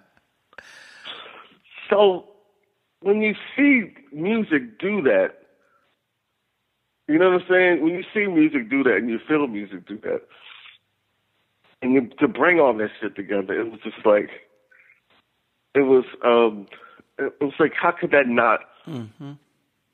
so 1.90 2.26
when 3.02 3.22
you 3.22 3.36
see 3.56 3.94
music 4.12 4.80
do 4.80 5.02
that, 5.04 5.43
you 7.08 7.18
know 7.18 7.32
what 7.32 7.42
I'm 7.42 7.48
saying? 7.50 7.84
When 7.84 7.94
you 7.94 8.04
see 8.14 8.28
music 8.28 8.70
do 8.70 8.84
that 8.84 8.98
and 8.98 9.10
you 9.10 9.20
feel 9.28 9.48
music 9.48 9.88
do 9.88 9.98
that, 10.00 10.22
and 11.82 11.94
you, 11.94 12.10
to 12.20 12.28
bring 12.28 12.60
all 12.60 12.74
that 12.74 12.90
shit 13.02 13.16
together, 13.16 13.60
it 13.60 13.72
was 13.72 13.80
just 13.84 14.06
like 14.06 14.30
it 15.76 15.82
was. 15.82 16.06
um 16.24 16.68
It 17.20 17.34
was 17.42 17.54
like 17.60 17.74
how 17.80 17.92
could 17.92 18.12
that 18.12 18.28
not 18.28 18.62
mm-hmm. 18.88 19.34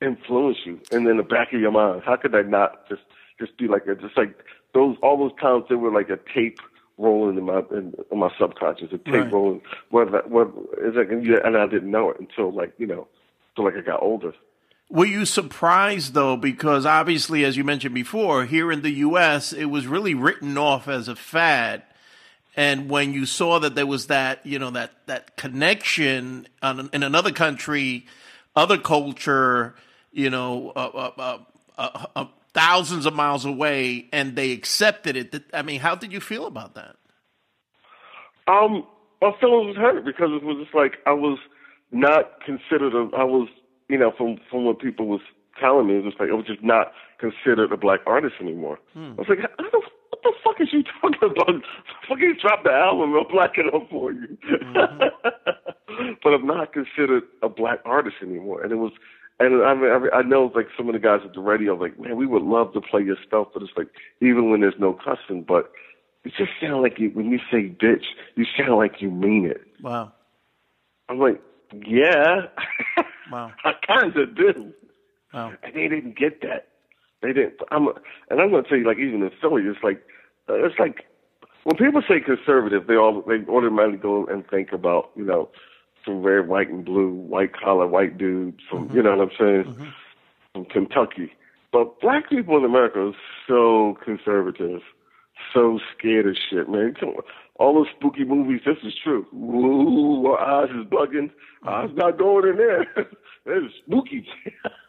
influence 0.01 0.57
you? 0.65 0.79
And 0.91 1.07
in 1.07 1.17
the 1.17 1.23
back 1.23 1.51
of 1.53 1.59
your 1.59 1.71
mind, 1.71 2.03
how 2.05 2.15
could 2.15 2.31
that 2.31 2.47
not 2.47 2.87
just 2.87 3.01
just 3.39 3.57
be 3.57 3.67
like 3.67 3.87
a, 3.87 3.95
just 3.95 4.17
like 4.17 4.45
those 4.73 4.95
all 5.01 5.17
those 5.17 5.37
times 5.39 5.65
there 5.67 5.77
were 5.77 5.91
like 5.91 6.09
a 6.09 6.19
tape 6.33 6.59
rolling 6.97 7.37
in 7.37 7.45
my 7.45 7.61
in, 7.71 7.93
in 8.11 8.19
my 8.19 8.29
subconscious, 8.39 8.89
a 8.91 8.97
tape 8.97 9.13
right. 9.13 9.31
rolling. 9.31 9.61
What 9.89 10.29
what 10.29 10.47
is 10.83 10.95
like, 10.95 11.09
and 11.11 11.57
I 11.57 11.67
didn't 11.67 11.91
know 11.91 12.11
it 12.11 12.19
until 12.19 12.53
like 12.53 12.73
you 12.77 12.87
know, 12.87 13.07
until 13.49 13.65
like 13.65 13.75
I 13.75 13.85
got 13.85 14.01
older. 14.01 14.33
Were 14.89 15.05
you 15.05 15.25
surprised 15.25 16.13
though? 16.15 16.35
Because 16.35 16.85
obviously, 16.85 17.45
as 17.45 17.55
you 17.55 17.63
mentioned 17.63 17.93
before, 17.93 18.45
here 18.45 18.71
in 18.71 18.81
the 18.81 18.91
U.S., 18.91 19.53
it 19.53 19.65
was 19.65 19.85
really 19.85 20.15
written 20.15 20.57
off 20.57 20.87
as 20.87 21.07
a 21.07 21.15
fad. 21.15 21.83
And 22.55 22.89
when 22.89 23.13
you 23.13 23.25
saw 23.25 23.59
that 23.59 23.75
there 23.75 23.85
was 23.85 24.07
that, 24.07 24.45
you 24.45 24.57
know, 24.57 24.71
that 24.71 24.91
that 25.05 25.37
connection 25.37 26.47
on, 26.61 26.89
in 26.91 27.03
another 27.03 27.31
country, 27.31 28.07
other 28.55 28.79
culture, 28.79 29.75
you 30.11 30.31
know, 30.31 30.71
uh, 30.75 31.11
uh, 31.17 31.37
uh, 31.77 32.05
uh 32.15 32.25
thousands 32.53 33.05
of 33.05 33.13
miles 33.13 33.45
away, 33.45 34.07
and 34.11 34.35
they 34.35 34.51
accepted 34.51 35.15
it. 35.15 35.43
I 35.53 35.61
mean, 35.61 35.79
how 35.79 35.95
did 35.95 36.11
you 36.11 36.19
feel 36.19 36.47
about 36.47 36.73
that? 36.73 36.95
Um, 38.47 38.83
my 39.21 39.31
feelings 39.39 39.67
was 39.67 39.77
hurt 39.77 40.03
because 40.03 40.31
it 40.31 40.43
was 40.43 40.57
just 40.63 40.75
like 40.75 40.97
I 41.05 41.13
was 41.13 41.37
not 41.91 42.41
considered. 42.43 42.95
A, 42.95 43.15
I 43.15 43.23
was 43.23 43.47
you 43.89 43.97
know, 43.97 44.11
from 44.15 44.37
from 44.49 44.65
what 44.65 44.79
people 44.79 45.07
was 45.07 45.21
telling 45.59 45.87
me, 45.87 45.97
it 45.97 46.03
was 46.03 46.13
like 46.19 46.29
it 46.29 46.33
was 46.33 46.45
just 46.45 46.63
not 46.63 46.93
considered 47.19 47.71
a 47.71 47.77
black 47.77 47.99
artist 48.05 48.35
anymore. 48.39 48.79
Hmm. 48.93 49.13
I 49.17 49.21
was 49.21 49.27
like, 49.29 49.39
what 49.39 49.71
the, 49.71 49.81
what 50.09 50.21
the 50.23 50.33
fuck 50.43 50.61
is 50.61 50.69
you 50.71 50.83
talking 51.01 51.29
about? 51.35 51.61
Fucking 52.07 52.37
drop 52.41 52.63
the 52.63 52.71
album, 52.71 53.13
I'll 53.15 53.29
black 53.29 53.57
it 53.57 53.73
up 53.73 53.89
for 53.89 54.13
you. 54.13 54.37
Mm-hmm. 54.49 56.13
but 56.23 56.29
I'm 56.29 56.47
not 56.47 56.71
considered 56.71 57.23
a 57.41 57.49
black 57.49 57.79
artist 57.83 58.17
anymore, 58.21 58.63
and 58.63 58.71
it 58.71 58.77
was. 58.77 58.91
And 59.41 59.63
I 59.63 59.73
mean, 59.73 60.09
I 60.13 60.21
know 60.21 60.51
like 60.53 60.67
some 60.75 60.89
of 60.89 60.93
the 60.93 60.99
guys 60.99 61.21
at 61.23 61.33
the 61.33 61.39
radio, 61.39 61.73
like, 61.73 61.97
man, 61.97 62.17
we 62.17 62.25
would 62.25 62.41
love 62.41 62.73
to 62.73 62.81
play 62.81 63.01
your 63.01 63.15
stuff, 63.25 63.47
but 63.53 63.63
it's 63.63 63.71
like 63.77 63.87
even 64.21 64.51
when 64.51 64.59
there's 64.59 64.73
no 64.77 64.93
cussing, 64.93 65.43
but 65.47 65.71
it 66.25 66.33
just 66.37 66.51
sounds 66.61 66.81
like 66.81 66.99
you, 66.99 67.09
when 67.11 67.31
you 67.31 67.39
say 67.49 67.69
bitch, 67.69 68.03
you 68.35 68.45
sound 68.57 68.77
like 68.77 68.95
you 68.99 69.09
mean 69.09 69.45
it. 69.45 69.61
Wow. 69.81 70.11
I'm 71.07 71.19
like, 71.19 71.41
yeah. 71.87 72.47
Wow. 73.31 73.51
I 73.63 73.73
kind 73.85 74.15
of 74.15 74.35
do. 74.35 74.73
Wow. 75.33 75.53
And 75.63 75.75
they 75.75 75.87
didn't 75.87 76.17
get 76.17 76.41
that. 76.41 76.67
They 77.21 77.33
didn't. 77.33 77.55
I'm, 77.71 77.87
and 78.29 78.39
I'm 78.41 78.49
going 78.49 78.63
to 78.63 78.69
tell 78.69 78.77
you, 78.77 78.87
like 78.87 78.97
even 78.97 79.21
in 79.21 79.31
Philly, 79.41 79.63
it's 79.63 79.83
like 79.83 80.01
uh, 80.49 80.65
it's 80.65 80.79
like 80.79 81.05
when 81.63 81.75
people 81.75 82.01
say 82.07 82.19
conservative, 82.19 82.87
they 82.87 82.95
all 82.95 83.21
they 83.27 83.45
automatically 83.51 83.97
go 83.97 84.25
and 84.25 84.47
think 84.47 84.71
about 84.71 85.11
you 85.15 85.25
know 85.25 85.49
some 86.05 86.21
red, 86.23 86.47
white, 86.47 86.69
and 86.69 86.85
blue, 86.85 87.11
white 87.11 87.51
collar, 87.53 87.87
white 87.87 88.17
dudes 88.17 88.59
from 88.69 88.87
mm-hmm. 88.87 88.97
you 88.97 89.03
know 89.03 89.17
what 89.17 89.29
I'm 89.29 89.37
saying 89.37 89.63
mm-hmm. 89.73 89.89
from 90.53 90.65
Kentucky. 90.65 91.31
But 91.71 91.99
black 91.99 92.29
people 92.29 92.57
in 92.57 92.65
America 92.65 92.99
are 92.99 93.13
so 93.47 93.97
conservative, 94.03 94.81
so 95.53 95.79
scared 95.97 96.27
of 96.27 96.35
shit, 96.49 96.69
man. 96.69 96.95
All 97.59 97.73
those 97.73 97.87
spooky 97.97 98.23
movies, 98.23 98.61
this 98.65 98.77
is 98.85 98.93
true. 99.03 99.27
Ooh, 99.33 100.27
our 100.27 100.63
eyes 100.63 100.69
is 100.69 100.85
bugging. 100.85 101.29
Eyes 101.67 101.89
not 101.93 102.17
going 102.17 102.51
in 102.51 102.55
there. 102.55 102.87
it's 103.45 103.75
spooky. 103.85 104.25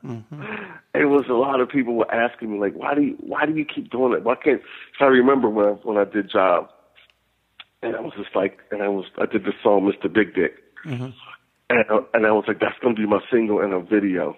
mm-hmm. 0.04 0.42
It 0.94 1.06
was 1.06 1.24
a 1.28 1.32
lot 1.32 1.60
of 1.60 1.68
people 1.68 1.96
were 1.96 2.14
asking 2.14 2.52
me 2.52 2.60
like, 2.60 2.74
why 2.74 2.94
do 2.94 3.02
you, 3.02 3.16
why 3.18 3.44
do 3.44 3.56
you 3.56 3.64
keep 3.64 3.90
doing 3.90 4.12
it? 4.12 4.22
Why 4.22 4.36
can't? 4.36 4.62
So 4.98 5.06
I 5.06 5.08
remember 5.08 5.48
when 5.50 5.66
I, 5.66 5.70
when 5.82 5.98
I 5.98 6.04
did 6.04 6.30
Jive, 6.30 6.68
and 7.82 7.96
I 7.96 8.00
was 8.00 8.12
just 8.16 8.36
like, 8.36 8.60
and 8.70 8.82
I 8.82 8.88
was 8.88 9.06
I 9.18 9.26
did 9.26 9.44
the 9.44 9.52
song 9.64 9.90
Mr. 9.90 10.12
Big 10.12 10.34
Dick, 10.34 10.52
mm-hmm. 10.86 11.08
and 11.70 11.84
I, 11.90 11.98
and 12.14 12.26
I 12.26 12.30
was 12.30 12.44
like, 12.46 12.60
that's 12.60 12.78
gonna 12.80 12.94
be 12.94 13.06
my 13.06 13.20
single 13.32 13.60
and 13.60 13.72
a 13.72 13.80
video. 13.80 14.36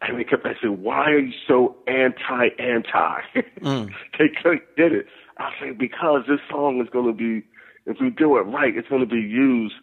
And 0.00 0.18
they 0.18 0.24
kept 0.24 0.46
asking, 0.46 0.82
why 0.82 1.10
are 1.10 1.18
you 1.18 1.32
so 1.46 1.76
anti 1.86 2.48
anti? 2.58 3.20
Mm. 3.60 3.88
they 4.18 4.26
couldn't 4.42 4.62
get 4.76 4.92
it. 4.92 5.06
I 5.38 5.50
said 5.58 5.78
because 5.78 6.24
this 6.28 6.40
song 6.50 6.80
is 6.82 6.88
gonna 6.92 7.14
be 7.14 7.44
if 7.86 7.98
we 8.00 8.10
do 8.10 8.36
it 8.36 8.42
right, 8.42 8.76
it's 8.76 8.88
going 8.88 9.00
to 9.00 9.06
be 9.06 9.20
used 9.20 9.74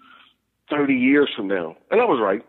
30 0.70 0.94
years 0.94 1.30
from 1.36 1.48
now. 1.48 1.76
And 1.92 2.02
I 2.02 2.06
was 2.06 2.20
right. 2.22 2.46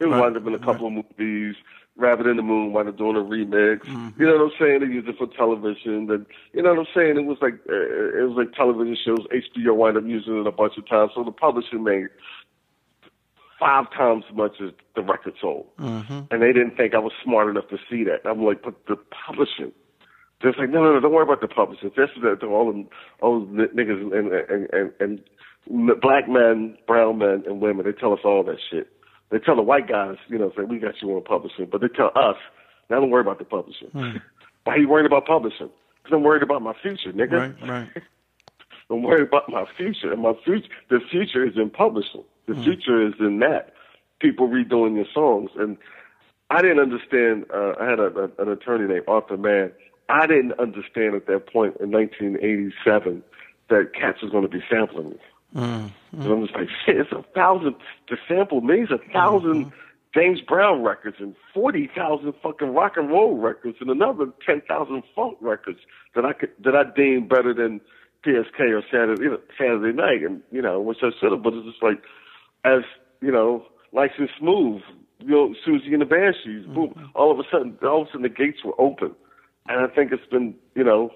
It 0.00 0.06
right. 0.06 0.20
wound 0.20 0.36
up 0.36 0.46
in 0.46 0.54
a 0.54 0.58
couple 0.58 0.90
right. 0.90 0.98
of 0.98 1.18
movies. 1.18 1.56
Rabbit 1.96 2.26
in 2.26 2.36
the 2.36 2.42
Moon 2.42 2.72
wound 2.72 2.88
up 2.88 2.98
doing 2.98 3.14
a 3.14 3.20
remix. 3.20 3.82
Mm-hmm. 3.82 4.20
You 4.20 4.26
know 4.26 4.44
what 4.44 4.52
I'm 4.52 4.58
saying? 4.58 4.80
They 4.80 4.86
used 4.86 5.08
it 5.08 5.16
for 5.16 5.28
television. 5.28 6.10
And 6.10 6.26
you 6.52 6.62
know 6.62 6.70
what 6.70 6.80
I'm 6.80 6.86
saying? 6.94 7.16
It 7.16 7.24
was 7.24 7.38
like 7.40 7.54
uh, 7.68 8.18
it 8.18 8.28
was 8.28 8.36
like 8.36 8.52
television 8.52 8.96
shows. 9.04 9.24
HBO 9.32 9.76
wound 9.76 9.96
up 9.96 10.04
using 10.04 10.40
it 10.40 10.46
a 10.46 10.50
bunch 10.50 10.76
of 10.76 10.88
times. 10.88 11.12
So 11.14 11.22
the 11.22 11.30
publisher 11.30 11.78
made 11.78 12.08
five 13.60 13.90
times 13.92 14.24
as 14.28 14.36
much 14.36 14.60
as 14.60 14.70
the 14.96 15.02
record 15.02 15.34
sold. 15.40 15.66
Mm-hmm. 15.78 16.20
And 16.32 16.42
they 16.42 16.52
didn't 16.52 16.76
think 16.76 16.94
I 16.94 16.98
was 16.98 17.12
smart 17.22 17.48
enough 17.48 17.68
to 17.68 17.78
see 17.88 18.02
that. 18.04 18.28
I'm 18.28 18.44
like, 18.44 18.62
but 18.62 18.74
the 18.88 18.96
publishing 19.26 19.72
they're 20.44 20.54
like, 20.58 20.70
no, 20.70 20.82
no, 20.82 20.94
no, 20.94 21.00
don't 21.00 21.12
worry 21.12 21.24
about 21.24 21.40
the 21.40 21.48
publishers. 21.48 21.92
This 21.96 22.10
is 22.16 22.22
the, 22.22 22.46
all 22.46 22.72
the 22.72 22.86
all 23.20 23.40
the 23.40 23.66
niggas 23.74 24.00
and, 24.00 24.32
and 24.32 24.92
and 25.00 25.20
and 25.66 26.00
black 26.00 26.28
men, 26.28 26.76
brown 26.86 27.18
men, 27.18 27.42
and 27.46 27.60
women. 27.60 27.84
They 27.84 27.92
tell 27.92 28.12
us 28.12 28.20
all 28.24 28.44
that 28.44 28.58
shit. 28.70 28.88
They 29.30 29.38
tell 29.38 29.56
the 29.56 29.62
white 29.62 29.88
guys, 29.88 30.16
you 30.28 30.38
know, 30.38 30.52
say 30.56 30.62
we 30.62 30.78
got 30.78 30.94
you 31.02 31.10
on 31.16 31.24
publishing, 31.24 31.68
but 31.70 31.80
they 31.80 31.88
tell 31.88 32.12
us, 32.14 32.36
now 32.90 33.00
don't 33.00 33.10
worry 33.10 33.22
about 33.22 33.38
the 33.38 33.44
publishing. 33.44 33.88
Hmm. 33.88 34.18
Why 34.64 34.74
are 34.74 34.78
you 34.78 34.88
worried 34.88 35.06
about 35.06 35.26
publishing? 35.26 35.70
Because 36.02 36.16
I'm 36.16 36.22
worried 36.22 36.42
about 36.42 36.62
my 36.62 36.74
future, 36.82 37.12
nigga. 37.12 37.56
Right, 37.62 37.68
right. 37.68 37.88
I'm 38.90 39.02
worried 39.02 39.28
about 39.28 39.48
my 39.48 39.64
future, 39.76 40.12
and 40.12 40.22
my 40.22 40.34
future, 40.44 40.68
the 40.90 41.00
future 41.10 41.44
is 41.44 41.54
in 41.56 41.70
publishing. 41.70 42.24
The 42.46 42.54
hmm. 42.54 42.62
future 42.62 43.06
is 43.06 43.14
in 43.18 43.38
that 43.40 43.72
people 44.20 44.48
redoing 44.48 44.96
your 44.96 45.06
songs. 45.12 45.50
And 45.56 45.76
I 46.50 46.62
didn't 46.62 46.80
understand. 46.80 47.46
Uh, 47.52 47.72
I 47.80 47.88
had 47.88 47.98
a, 47.98 48.06
a, 48.06 48.42
an 48.42 48.48
attorney 48.52 48.86
named 48.86 49.04
Arthur 49.08 49.36
Mann 49.36 49.72
I 50.08 50.26
didn't 50.26 50.58
understand 50.58 51.14
at 51.14 51.26
that 51.26 51.52
point 51.52 51.76
in 51.80 51.90
1987 51.90 53.22
that 53.70 53.90
Cats 53.98 54.22
was 54.22 54.30
going 54.30 54.42
to 54.42 54.48
be 54.48 54.62
sampling 54.70 55.10
me. 55.10 55.16
And 56.12 56.32
I'm 56.32 56.42
just 56.42 56.54
like, 56.54 56.68
shit, 56.84 56.96
it's 56.96 57.12
a 57.12 57.24
thousand 57.34 57.76
to 58.08 58.16
sample 58.28 58.60
me. 58.60 58.82
It's 58.82 58.90
a 58.90 58.96
1000 58.96 59.50
mm-hmm. 59.50 59.70
James 60.14 60.40
Brown 60.40 60.82
records 60.82 61.16
and 61.18 61.34
40,000 61.52 62.34
fucking 62.42 62.74
rock 62.74 62.92
and 62.96 63.08
roll 63.08 63.36
records 63.36 63.78
and 63.80 63.90
another 63.90 64.26
10,000 64.46 65.02
funk 65.14 65.38
records 65.40 65.80
that 66.14 66.24
I 66.24 66.32
could, 66.32 66.50
that 66.64 66.76
I 66.76 66.84
deemed 66.94 67.28
better 67.28 67.52
than 67.52 67.80
PSK 68.24 68.60
or 68.60 68.82
Saturday, 68.90 69.22
you 69.22 69.30
know, 69.30 69.40
Saturday 69.58 69.96
night. 69.96 70.22
And, 70.22 70.42
you 70.52 70.62
know, 70.62 70.80
which 70.80 70.98
I 71.02 71.10
should 71.20 71.32
have, 71.32 71.42
but 71.42 71.54
it's 71.54 71.66
just 71.66 71.82
like, 71.82 72.02
as, 72.64 72.82
you 73.20 73.32
know, 73.32 73.66
and 73.92 74.28
Smooth 74.38 74.82
you 75.20 75.30
know, 75.30 75.54
Siouxsie 75.66 75.92
and 75.92 76.02
the 76.02 76.06
Banshees. 76.06 76.66
Boom. 76.66 76.90
Mm-hmm. 76.90 77.04
All 77.14 77.30
of 77.30 77.38
a 77.38 77.44
sudden, 77.50 77.78
all 77.82 78.02
of 78.02 78.08
a 78.08 78.10
sudden, 78.10 78.22
the 78.22 78.28
gates 78.28 78.58
were 78.64 78.78
open, 78.78 79.14
and 79.68 79.80
I 79.80 79.86
think 79.88 80.12
it's 80.12 80.26
been, 80.30 80.54
you 80.74 80.84
know, 80.84 81.10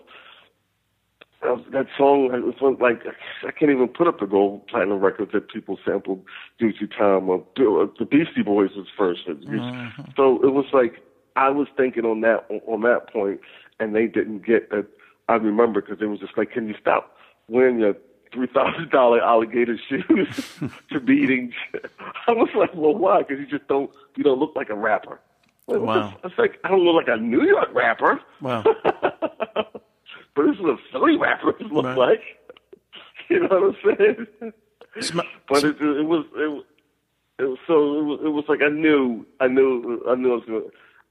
that 1.43 1.87
song. 1.97 2.31
It 2.35 2.45
was 2.45 2.79
like 2.81 3.03
I 3.47 3.51
can't 3.53 3.71
even 3.71 3.89
put 3.89 4.09
up 4.09 4.19
the 4.19 4.27
gold 4.27 4.67
platinum 4.67 4.99
records 5.01 5.33
that 5.33 5.49
people 5.49 5.79
sampled 5.85 6.25
due 6.59 6.73
to 6.73 6.87
time. 6.87 7.29
Or 7.29 7.45
the 7.57 8.05
Beastie 8.11 8.43
Boys 8.43 8.71
was 8.77 8.87
1st 8.99 9.45
Mm-hmm. 9.47 10.03
so 10.17 10.43
it 10.43 10.53
was 10.53 10.67
like 10.73 11.03
I 11.37 11.51
was 11.51 11.69
thinking 11.77 12.05
on 12.05 12.23
that 12.23 12.47
on 12.67 12.83
that 12.83 13.13
point, 13.13 13.41
and 13.79 13.95
they 13.95 14.07
didn't 14.07 14.45
get 14.45 14.71
that. 14.71 14.87
I 15.29 15.35
remember 15.35 15.81
because 15.83 15.99
it 16.01 16.07
was 16.07 16.19
just 16.19 16.37
like, 16.37 16.51
can 16.51 16.67
you 16.69 16.75
stop 16.81 17.17
wearing 17.49 17.79
your 17.79 17.95
three 18.33 18.49
thousand 18.49 18.91
dollar 18.91 19.21
alligator 19.23 19.79
shoes 19.89 20.59
to 20.91 21.01
meetings? 21.01 21.55
I 22.27 22.33
was 22.33 22.49
like, 22.57 22.71
well, 22.75 22.95
why? 22.95 23.19
Because 23.23 23.39
you 23.39 23.47
just 23.47 23.69
don't 23.69 23.91
you 24.17 24.25
don't 24.25 24.41
look 24.41 24.57
like 24.57 24.71
a 24.71 24.75
rapper. 24.75 25.21
Like, 25.69 25.81
Wow. 25.81 26.15
It's 26.25 26.39
like 26.39 26.59
I 26.65 26.69
don't 26.69 26.81
look 26.85 26.95
like 27.07 27.15
a 27.17 27.21
New 27.21 27.45
York 27.45 27.69
rapper. 27.75 28.21
Wow. 28.41 28.65
but 28.83 30.47
this 30.47 30.55
is 30.57 30.65
a 30.65 30.77
Philly 30.93 31.17
rapper. 31.17 31.51
It 31.51 31.71
looks 31.73 31.87
Right. 31.87 31.97
like. 31.99 32.21
You 33.31 33.41
know 33.41 33.61
what 33.61 33.77
I'm 33.87 33.97
saying? 33.99 34.53
Sm- 35.01 35.21
But 35.51 35.63
it, 35.63 35.77
it 35.83 36.07
was 36.07 36.25
it, 36.35 36.51
was- 36.51 36.65
it 37.39 37.43
was 37.45 37.59
so 37.67 37.99
it 37.99 38.03
was, 38.05 38.21
it 38.25 38.29
was 38.31 38.45
like 38.49 38.63
I 38.63 38.69
knew 38.71 39.27
I 39.39 39.49
knew 39.49 40.03
I 40.09 40.15
knew 40.15 40.33
I 40.33 40.37
was 40.37 40.45
gonna 40.47 40.61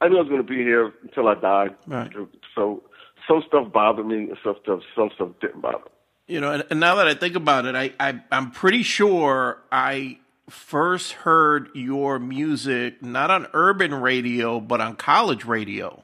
I 0.02 0.08
knew 0.08 0.18
I 0.18 0.22
was 0.22 0.30
gonna 0.30 0.42
be 0.42 0.58
here 0.58 0.92
until 1.04 1.28
I 1.28 1.36
died. 1.36 1.76
Right. 1.86 2.12
So 2.56 2.82
some 3.28 3.44
stuff 3.48 3.72
bothered 3.72 4.08
me, 4.08 4.16
and 4.30 4.38
some 4.44 4.56
stuff 4.64 4.80
some 4.96 5.12
stuff 5.14 5.30
didn't 5.42 5.62
bother. 5.62 5.78
me. 5.78 5.84
You 6.26 6.42
know, 6.42 6.52
and, 6.54 6.64
and 6.72 6.80
now 6.80 6.96
that 6.96 7.08
I 7.08 7.14
think 7.14 7.36
about 7.36 7.66
it, 7.66 7.76
I, 7.76 7.94
I 8.00 8.20
I'm 8.32 8.50
pretty 8.50 8.82
sure 8.84 9.60
I 9.72 10.18
first 10.50 11.12
heard 11.14 11.70
your 11.74 12.20
music 12.20 13.02
not 13.02 13.30
on 13.30 13.48
urban 13.54 13.94
radio 13.94 14.60
but 14.60 14.80
on 14.82 14.96
college 14.96 15.44
radio 15.46 16.04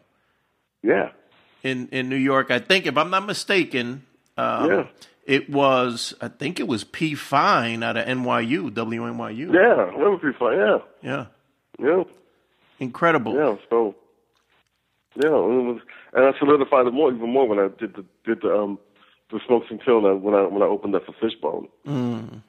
Yeah, 0.81 1.09
in 1.63 1.87
in 1.91 2.09
New 2.09 2.17
York. 2.17 2.51
I 2.51 2.59
think, 2.59 2.85
if 2.85 2.97
I'm 2.97 3.09
not 3.09 3.25
mistaken, 3.25 4.03
um, 4.37 4.69
Yeah. 4.69 4.87
it 5.25 5.49
was 5.49 6.13
I 6.21 6.27
think 6.27 6.59
it 6.59 6.67
was 6.67 6.83
P 6.83 7.15
Fine 7.15 7.83
out 7.83 7.95
of 7.97 8.05
NYU, 8.05 8.69
WNYU. 8.71 9.53
yeah, 9.53 9.61
I 9.61 9.95
remember 9.95 10.17
people. 10.31 10.53
Yeah, 10.53 10.77
yeah, 11.01 11.25
yeah, 11.79 12.03
incredible. 12.79 13.33
yeah. 13.35 13.55
So 13.69 13.95
yeah, 15.15 15.29
it 15.29 15.63
was, 15.69 15.79
and 16.13 16.25
I 16.25 16.37
solidified 16.39 16.87
it 16.87 16.93
more 16.93 17.13
even 17.13 17.29
more 17.31 17.47
when 17.47 17.59
I 17.59 17.69
did 17.79 17.95
the 17.95 18.03
did 18.25 18.41
the 18.41 18.53
um 18.53 18.77
the 19.31 19.39
Smoke 19.47 19.63
Some 19.69 19.79
Kill 19.79 20.01
when 20.01 20.33
I 20.35 20.41
when 20.47 20.61
I 20.61 20.65
opened 20.65 20.95
up 20.95 21.05
for 21.05 21.13
Fishbone. 21.21 21.67
Mm. 21.87 22.41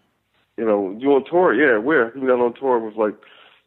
You 0.57 0.65
know, 0.65 0.97
you 0.99 1.13
on 1.15 1.25
tour? 1.25 1.55
Yeah, 1.55 1.79
where? 1.79 2.17
You 2.17 2.27
got 2.27 2.41
on 2.41 2.55
tour 2.55 2.79
with 2.79 2.97
like, 2.97 3.15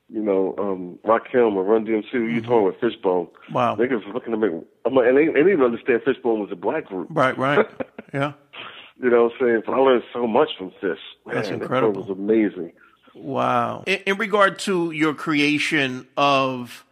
you 0.09 0.21
know, 0.21 0.55
um, 0.57 0.97
Rakim 1.05 1.55
or 1.55 1.63
Run 1.63 1.85
DMC. 1.85 2.13
You 2.13 2.41
touring 2.41 2.65
with 2.65 2.79
Fishbone? 2.79 3.27
Wow. 3.51 3.75
Niggas 3.75 4.05
was 4.05 4.13
looking 4.13 4.31
to 4.31 4.37
make. 4.37 4.51
I'm 4.85 4.93
like, 4.95 5.07
and 5.07 5.17
they, 5.17 5.25
they 5.25 5.33
didn't 5.33 5.51
even 5.53 5.65
understand 5.65 6.01
Fishbone 6.05 6.39
was 6.39 6.49
a 6.51 6.55
black 6.55 6.85
group. 6.85 7.07
Right, 7.11 7.37
right. 7.37 7.65
Yeah. 8.13 8.33
You 9.03 9.09
know 9.09 9.25
what 9.25 9.33
I'm 9.33 9.39
saying? 9.47 9.61
But 9.65 9.73
I 9.73 9.77
learned 9.79 10.03
so 10.13 10.25
much 10.25 10.47
from 10.57 10.71
Fish. 10.79 10.97
Man, 11.25 11.35
That's 11.35 11.49
that 11.49 11.55
tour 11.55 11.61
incredible. 11.63 12.01
was 12.03 12.09
amazing. 12.09 12.71
Wow. 13.13 13.83
In, 13.85 13.99
in 14.05 14.17
regard 14.17 14.59
to 14.59 14.91
your 14.91 15.13
creation 15.13 16.07
of 16.15 16.85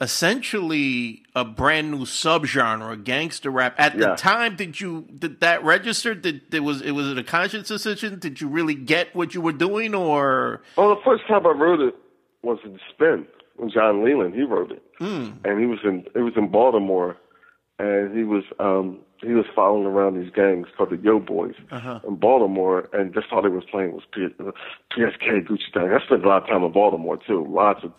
essentially 0.00 1.22
a 1.34 1.44
brand 1.44 1.90
new 1.90 1.98
subgenre, 2.04 3.02
gangster 3.02 3.50
rap, 3.50 3.74
at 3.78 3.96
the 3.98 4.06
Yeah. 4.08 4.14
time, 4.16 4.56
did 4.56 4.80
you 4.80 5.06
did 5.18 5.40
that 5.40 5.62
register? 5.64 6.14
Did 6.14 6.42
it 6.54 6.60
was 6.62 6.80
it 6.82 6.92
was 6.92 7.08
it 7.10 7.18
a 7.18 7.22
conscious 7.24 7.68
decision? 7.68 8.18
Did 8.18 8.40
you 8.40 8.48
really 8.48 8.74
get 8.74 9.14
what 9.14 9.34
you 9.34 9.40
were 9.40 9.52
doing, 9.52 9.94
or 9.94 10.62
Well, 10.76 10.94
the 10.94 11.00
first 11.04 11.26
time 11.26 11.46
I 11.46 11.50
wrote 11.50 11.80
it 11.80 11.94
was 12.42 12.58
in 12.64 12.78
Spin 12.90 13.26
when 13.56 13.70
John 13.70 14.04
Leland 14.04 14.34
he 14.34 14.42
wrote 14.42 14.70
it, 14.72 14.82
Hmm. 14.98 15.30
and 15.44 15.60
he 15.60 15.66
was 15.66 15.80
in 15.84 16.04
it 16.14 16.20
was 16.20 16.34
in 16.36 16.48
Baltimore, 16.48 17.16
and 17.78 18.16
he 18.16 18.24
was 18.24 18.44
um 18.58 18.98
he 19.20 19.32
was 19.32 19.46
following 19.54 19.84
around 19.84 20.14
these 20.22 20.30
gangs 20.32 20.68
called 20.76 20.90
the 20.90 20.96
Yo 20.98 21.18
Boys 21.18 21.54
Uh-huh. 21.72 21.98
in 22.06 22.14
Baltimore, 22.16 22.88
and 22.92 23.12
just 23.12 23.26
all 23.32 23.42
they 23.42 23.48
was 23.48 23.64
playing 23.64 23.92
was 23.92 24.04
P- 24.12 24.28
PSK 24.94 25.40
Gucci 25.44 25.72
Gang. 25.74 25.92
I 25.92 25.98
spent 26.04 26.24
a 26.24 26.28
lot 26.28 26.42
of 26.44 26.48
time 26.48 26.62
in 26.62 26.70
Baltimore 26.70 27.16
too, 27.16 27.44
lots 27.50 27.82
of 27.82 27.92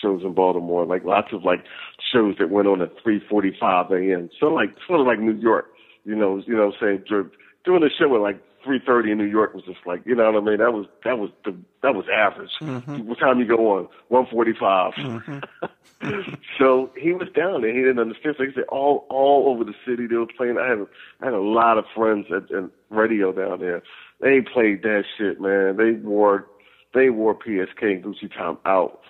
shows 0.00 0.22
in 0.22 0.34
Baltimore, 0.34 0.84
like 0.84 1.04
lots 1.04 1.32
of 1.32 1.44
like 1.44 1.64
shows 2.12 2.36
that 2.38 2.50
went 2.50 2.68
on 2.68 2.82
at 2.82 2.96
3:45 3.04 3.90
a.m. 3.90 4.30
So 4.38 4.46
like 4.46 4.70
sort 4.86 5.00
of 5.00 5.06
like 5.06 5.18
New 5.20 5.34
York, 5.34 5.66
you 6.04 6.14
know, 6.14 6.42
you 6.46 6.56
know, 6.56 6.66
what 6.66 6.82
I'm 6.82 7.04
saying 7.08 7.30
doing 7.64 7.82
a 7.82 7.90
show 7.90 8.14
at 8.14 8.20
like 8.20 8.40
3:30 8.66 9.12
in 9.12 9.18
New 9.18 9.24
York 9.24 9.54
was 9.54 9.64
just 9.64 9.80
like, 9.86 10.02
you 10.04 10.14
know 10.14 10.30
what 10.30 10.42
I 10.42 10.44
mean? 10.44 10.58
That 10.58 10.72
was 10.72 10.86
that 11.04 11.18
was 11.18 11.30
the 11.44 11.56
that 11.82 11.94
was 11.94 12.06
average. 12.12 12.50
Mm-hmm. 12.60 13.08
What 13.08 13.18
time 13.18 13.38
you 13.38 13.46
go 13.46 13.78
on? 13.78 13.88
1:45. 14.10 14.94
Mm-hmm. 14.94 16.34
so 16.58 16.90
he 16.96 17.12
was 17.12 17.28
down 17.34 17.62
there. 17.62 17.72
He 17.72 17.80
didn't 17.80 17.98
understand. 17.98 18.36
So 18.38 18.44
he 18.44 18.52
said 18.54 18.64
all 18.68 19.06
all 19.08 19.48
over 19.48 19.64
the 19.64 19.74
city 19.86 20.06
they 20.06 20.16
were 20.16 20.26
playing. 20.26 20.58
I 20.58 20.68
had 20.68 20.78
a, 20.78 20.86
I 21.20 21.24
had 21.26 21.34
a 21.34 21.40
lot 21.40 21.78
of 21.78 21.84
friends 21.94 22.26
at, 22.30 22.50
at 22.54 22.70
radio 22.90 23.32
down 23.32 23.60
there. 23.60 23.82
They 24.20 24.40
played 24.40 24.82
that 24.82 25.04
shit, 25.16 25.40
man. 25.40 25.76
They 25.76 25.92
wore 25.92 26.46
they 26.92 27.10
wore 27.10 27.34
PSK 27.34 27.82
and 27.82 28.04
Gucci 28.04 28.32
Time 28.32 28.58
out. 28.64 29.00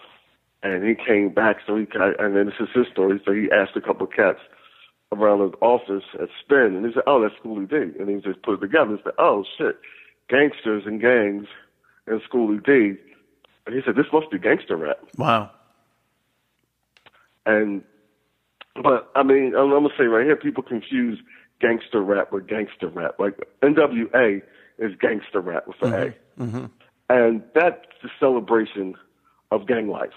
And 0.62 0.86
he 0.86 0.94
came 0.94 1.30
back, 1.30 1.56
so 1.66 1.76
he 1.76 1.86
and 1.94 2.36
then 2.36 2.46
this 2.46 2.54
is 2.60 2.68
his 2.74 2.86
story. 2.92 3.20
So 3.24 3.32
he 3.32 3.48
asked 3.50 3.76
a 3.76 3.80
couple 3.80 4.06
of 4.06 4.12
cats 4.12 4.40
around 5.12 5.40
his 5.40 5.54
office 5.60 6.04
at 6.20 6.28
Spin, 6.42 6.76
and 6.76 6.86
he 6.86 6.92
said, 6.92 7.02
"Oh, 7.06 7.20
that's 7.22 7.34
Schoolly 7.36 7.66
D." 7.66 7.76
And 7.98 8.08
he 8.08 8.16
just 8.16 8.42
put 8.42 8.54
it 8.54 8.60
together 8.60 8.90
and 8.90 9.00
said, 9.02 9.14
"Oh 9.18 9.44
shit, 9.56 9.78
gangsters 10.28 10.84
and 10.86 11.00
gangs 11.00 11.46
and 12.06 12.20
Schoolly 12.22 12.58
D." 12.58 12.96
And 13.66 13.74
he 13.74 13.80
said, 13.84 13.96
"This 13.96 14.12
must 14.12 14.30
be 14.30 14.38
gangster 14.38 14.76
rap." 14.76 14.98
wow? 15.16 15.50
And 17.46 17.82
but 18.82 19.10
I 19.14 19.22
mean, 19.22 19.54
I'm, 19.56 19.72
I'm 19.72 19.82
gonna 19.82 19.94
say 19.96 20.04
right 20.04 20.24
here, 20.24 20.36
people 20.36 20.62
confuse 20.62 21.18
gangster 21.60 22.02
rap 22.02 22.32
with 22.32 22.46
gangster 22.46 22.88
rap. 22.88 23.18
Like 23.18 23.38
NWA 23.62 24.42
is 24.78 24.92
gangster 25.00 25.40
rap 25.40 25.66
with 25.66 25.76
an 25.82 25.92
A, 25.92 25.96
mm-hmm. 25.96 26.42
Mm-hmm. 26.42 26.64
and 27.08 27.42
that's 27.54 27.84
the 28.02 28.10
celebration 28.18 28.94
of 29.50 29.66
gang 29.66 29.88
life. 29.88 30.10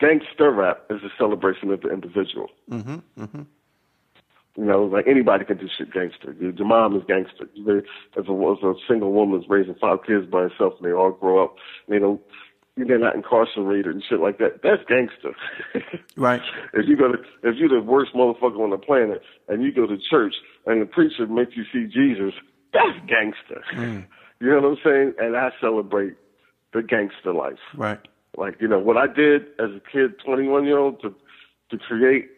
Gangster 0.00 0.50
rap 0.50 0.84
is 0.90 1.02
a 1.02 1.10
celebration 1.16 1.70
of 1.70 1.80
the 1.82 1.90
individual. 1.90 2.48
Mm-hmm, 2.70 3.42
you 4.56 4.64
know, 4.64 4.84
like 4.84 5.06
anybody 5.06 5.44
can 5.44 5.56
do 5.56 5.68
shit 5.78 5.92
gangster. 5.92 6.34
Your, 6.38 6.50
your 6.52 6.66
mom 6.66 6.96
is 6.96 7.02
gangster. 7.08 7.48
They, 7.56 7.78
as, 8.20 8.28
a, 8.28 8.32
a 8.32 8.74
single 8.86 9.12
woman's 9.12 9.46
raising 9.48 9.74
five 9.76 9.98
kids 10.06 10.26
by 10.26 10.42
herself, 10.42 10.74
and 10.78 10.88
they 10.88 10.92
all 10.92 11.12
grow 11.12 11.42
up. 11.42 11.54
You 11.88 12.00
know, 12.00 12.20
they're 12.76 12.98
not 12.98 13.14
incarcerated 13.14 13.86
and 13.86 14.02
shit 14.06 14.20
like 14.20 14.38
that. 14.38 14.60
That's 14.62 14.82
gangster. 14.88 15.34
Right. 16.14 16.42
if 16.74 16.86
you 16.86 16.96
go 16.96 17.12
to, 17.12 17.18
if 17.42 17.56
you're 17.56 17.70
the 17.70 17.80
worst 17.80 18.12
motherfucker 18.14 18.60
on 18.60 18.70
the 18.70 18.76
planet, 18.76 19.22
and 19.48 19.62
you 19.62 19.72
go 19.72 19.86
to 19.86 19.96
church 20.10 20.34
and 20.66 20.82
the 20.82 20.86
preacher 20.86 21.26
makes 21.26 21.52
you 21.56 21.64
see 21.72 21.90
Jesus, 21.90 22.34
that's 22.72 22.98
gangster. 23.06 24.08
You 24.40 24.48
know 24.48 24.56
what 24.56 24.64
I'm 24.70 24.78
saying? 24.84 25.14
And 25.20 25.36
I 25.36 25.50
celebrate 25.60 26.14
the 26.72 26.82
gangster 26.82 27.32
life. 27.32 27.60
Right. 27.76 28.00
Like, 28.36 28.60
you 28.60 28.68
know, 28.68 28.78
what 28.78 28.96
I 28.96 29.06
did 29.06 29.42
as 29.58 29.70
a 29.70 29.80
kid, 29.90 30.18
21 30.24 30.64
year 30.64 30.78
old, 30.78 31.00
to, 31.02 31.14
to 31.70 31.78
create 31.78 32.30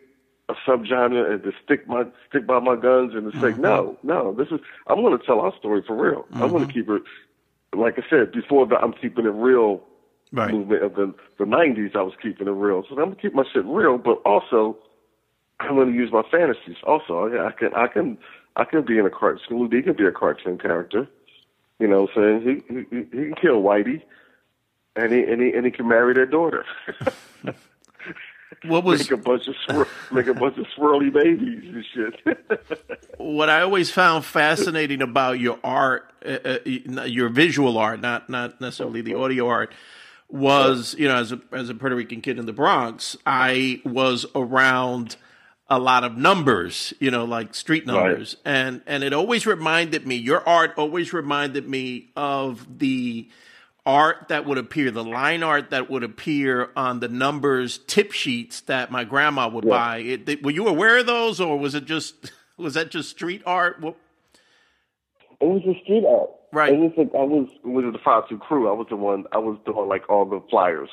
a 0.48 0.54
subgenre 0.66 1.32
and 1.32 1.42
to 1.42 1.52
stick 1.64 1.86
my, 1.88 2.04
stick 2.28 2.46
by 2.46 2.58
my 2.58 2.76
guns 2.76 3.14
and 3.14 3.32
to 3.32 3.40
say, 3.40 3.52
mm-hmm. 3.52 3.62
no, 3.62 3.96
no, 4.02 4.34
this 4.34 4.48
is, 4.48 4.60
I'm 4.88 5.00
going 5.02 5.18
to 5.18 5.24
tell 5.24 5.40
our 5.40 5.54
story 5.58 5.82
for 5.86 5.96
real. 5.96 6.26
I'm 6.32 6.50
going 6.50 6.66
to 6.66 6.72
mm-hmm. 6.72 6.78
keep 6.78 6.88
it, 6.88 7.02
like 7.76 7.98
I 7.98 8.02
said, 8.10 8.32
before 8.32 8.66
the 8.66 8.76
I'm 8.76 8.92
keeping 8.92 9.24
it 9.24 9.30
real 9.30 9.82
Right. 10.32 10.52
movement 10.52 10.82
of 10.82 10.94
the, 10.94 11.14
the 11.38 11.44
90s, 11.44 11.94
I 11.94 12.02
was 12.02 12.14
keeping 12.20 12.48
it 12.48 12.50
real. 12.50 12.82
So 12.88 12.96
I'm 12.96 13.04
going 13.04 13.14
to 13.14 13.22
keep 13.22 13.34
my 13.34 13.44
shit 13.52 13.64
real, 13.66 13.98
but 13.98 14.20
also, 14.24 14.76
I'm 15.60 15.76
going 15.76 15.92
to 15.92 15.94
use 15.94 16.10
my 16.10 16.22
fantasies. 16.28 16.76
Also, 16.82 17.28
I, 17.28 17.46
I 17.46 17.52
can, 17.52 17.72
I 17.72 17.86
can, 17.86 18.18
I 18.56 18.64
can 18.64 18.84
be 18.84 18.98
in 18.98 19.06
a 19.06 19.10
cartoon. 19.10 19.70
He 19.70 19.82
can 19.82 19.94
be 19.94 20.04
a 20.04 20.10
cartoon 20.10 20.58
character. 20.58 21.06
You 21.78 21.86
know 21.86 22.02
what 22.02 22.16
I'm 22.16 22.42
saying? 22.42 22.62
He, 22.68 22.74
he, 22.74 22.96
he 22.96 23.24
can 23.26 23.34
kill 23.40 23.62
Whitey 23.62 24.02
and 24.96 25.12
he 25.12 25.22
and 25.22 25.40
he 25.42 25.52
and 25.52 25.64
he 25.64 25.70
can 25.70 25.88
marry 25.88 26.14
their 26.14 26.26
daughter. 26.26 26.64
What 28.66 28.84
was 28.84 29.00
make 29.00 29.10
a 29.10 29.22
bunch 29.22 29.48
of 29.48 29.54
swir- 29.66 30.12
make 30.12 30.26
a 30.26 30.34
bunch 30.34 30.56
of 30.58 30.66
swirly 30.76 31.12
babies 31.12 31.64
and 31.64 31.84
shit. 31.92 33.08
what 33.18 33.50
I 33.50 33.60
always 33.60 33.90
found 33.90 34.24
fascinating 34.24 35.02
about 35.02 35.38
your 35.38 35.58
art, 35.62 36.10
uh, 36.24 36.58
uh, 36.66 37.02
your 37.04 37.28
visual 37.28 37.76
art, 37.76 38.00
not 38.00 38.30
not 38.30 38.60
necessarily 38.60 39.02
the 39.02 39.14
audio 39.14 39.48
art, 39.48 39.72
was 40.28 40.94
you 40.98 41.08
know 41.08 41.16
as 41.16 41.32
a 41.32 41.40
as 41.52 41.68
a 41.68 41.74
Puerto 41.74 41.96
Rican 41.96 42.20
kid 42.20 42.38
in 42.38 42.46
the 42.46 42.52
Bronx, 42.52 43.16
I 43.26 43.82
was 43.84 44.24
around 44.34 45.16
a 45.68 45.78
lot 45.78 46.04
of 46.04 46.16
numbers, 46.16 46.94
you 47.00 47.10
know, 47.10 47.24
like 47.24 47.54
street 47.54 47.86
numbers, 47.86 48.36
and 48.44 48.82
and 48.86 49.04
it 49.04 49.12
always 49.12 49.46
reminded 49.46 50.06
me. 50.06 50.14
Your 50.14 50.46
art 50.48 50.72
always 50.78 51.12
reminded 51.12 51.68
me 51.68 52.10
of 52.16 52.78
the 52.78 53.28
art 53.86 54.28
that 54.28 54.46
would 54.46 54.58
appear, 54.58 54.90
the 54.90 55.04
line 55.04 55.42
art 55.42 55.70
that 55.70 55.90
would 55.90 56.02
appear 56.02 56.70
on 56.76 57.00
the 57.00 57.08
numbers 57.08 57.78
tip 57.78 58.12
sheets 58.12 58.62
that 58.62 58.90
my 58.90 59.04
grandma 59.04 59.48
would 59.48 59.66
buy. 59.68 59.98
It, 59.98 60.28
it- 60.28 60.42
were 60.42 60.50
you 60.50 60.66
aware 60.66 60.98
of 60.98 61.06
those, 61.06 61.40
or 61.40 61.58
was 61.58 61.74
it 61.74 61.84
just 61.84 62.32
was 62.56 62.74
that 62.74 62.90
just 62.90 63.10
street 63.10 63.42
art? 63.46 63.80
What, 63.80 63.96
It 65.40 65.44
was 65.46 65.62
a 65.62 65.78
street 65.82 66.04
art. 66.08 66.30
Right. 66.52 66.72
And 66.72 66.84
it's 66.84 66.96
like 66.96 67.10
I 67.14 67.24
was 67.24 67.48
with 67.64 67.84
the 67.92 67.98
five 68.04 68.28
two 68.28 68.38
crew. 68.38 68.68
I 68.68 68.72
was 68.72 68.86
the 68.88 68.96
one. 68.96 69.24
I 69.32 69.38
was 69.38 69.58
doing 69.66 69.88
like 69.88 70.08
all 70.08 70.24
the 70.24 70.40
flyers, 70.50 70.88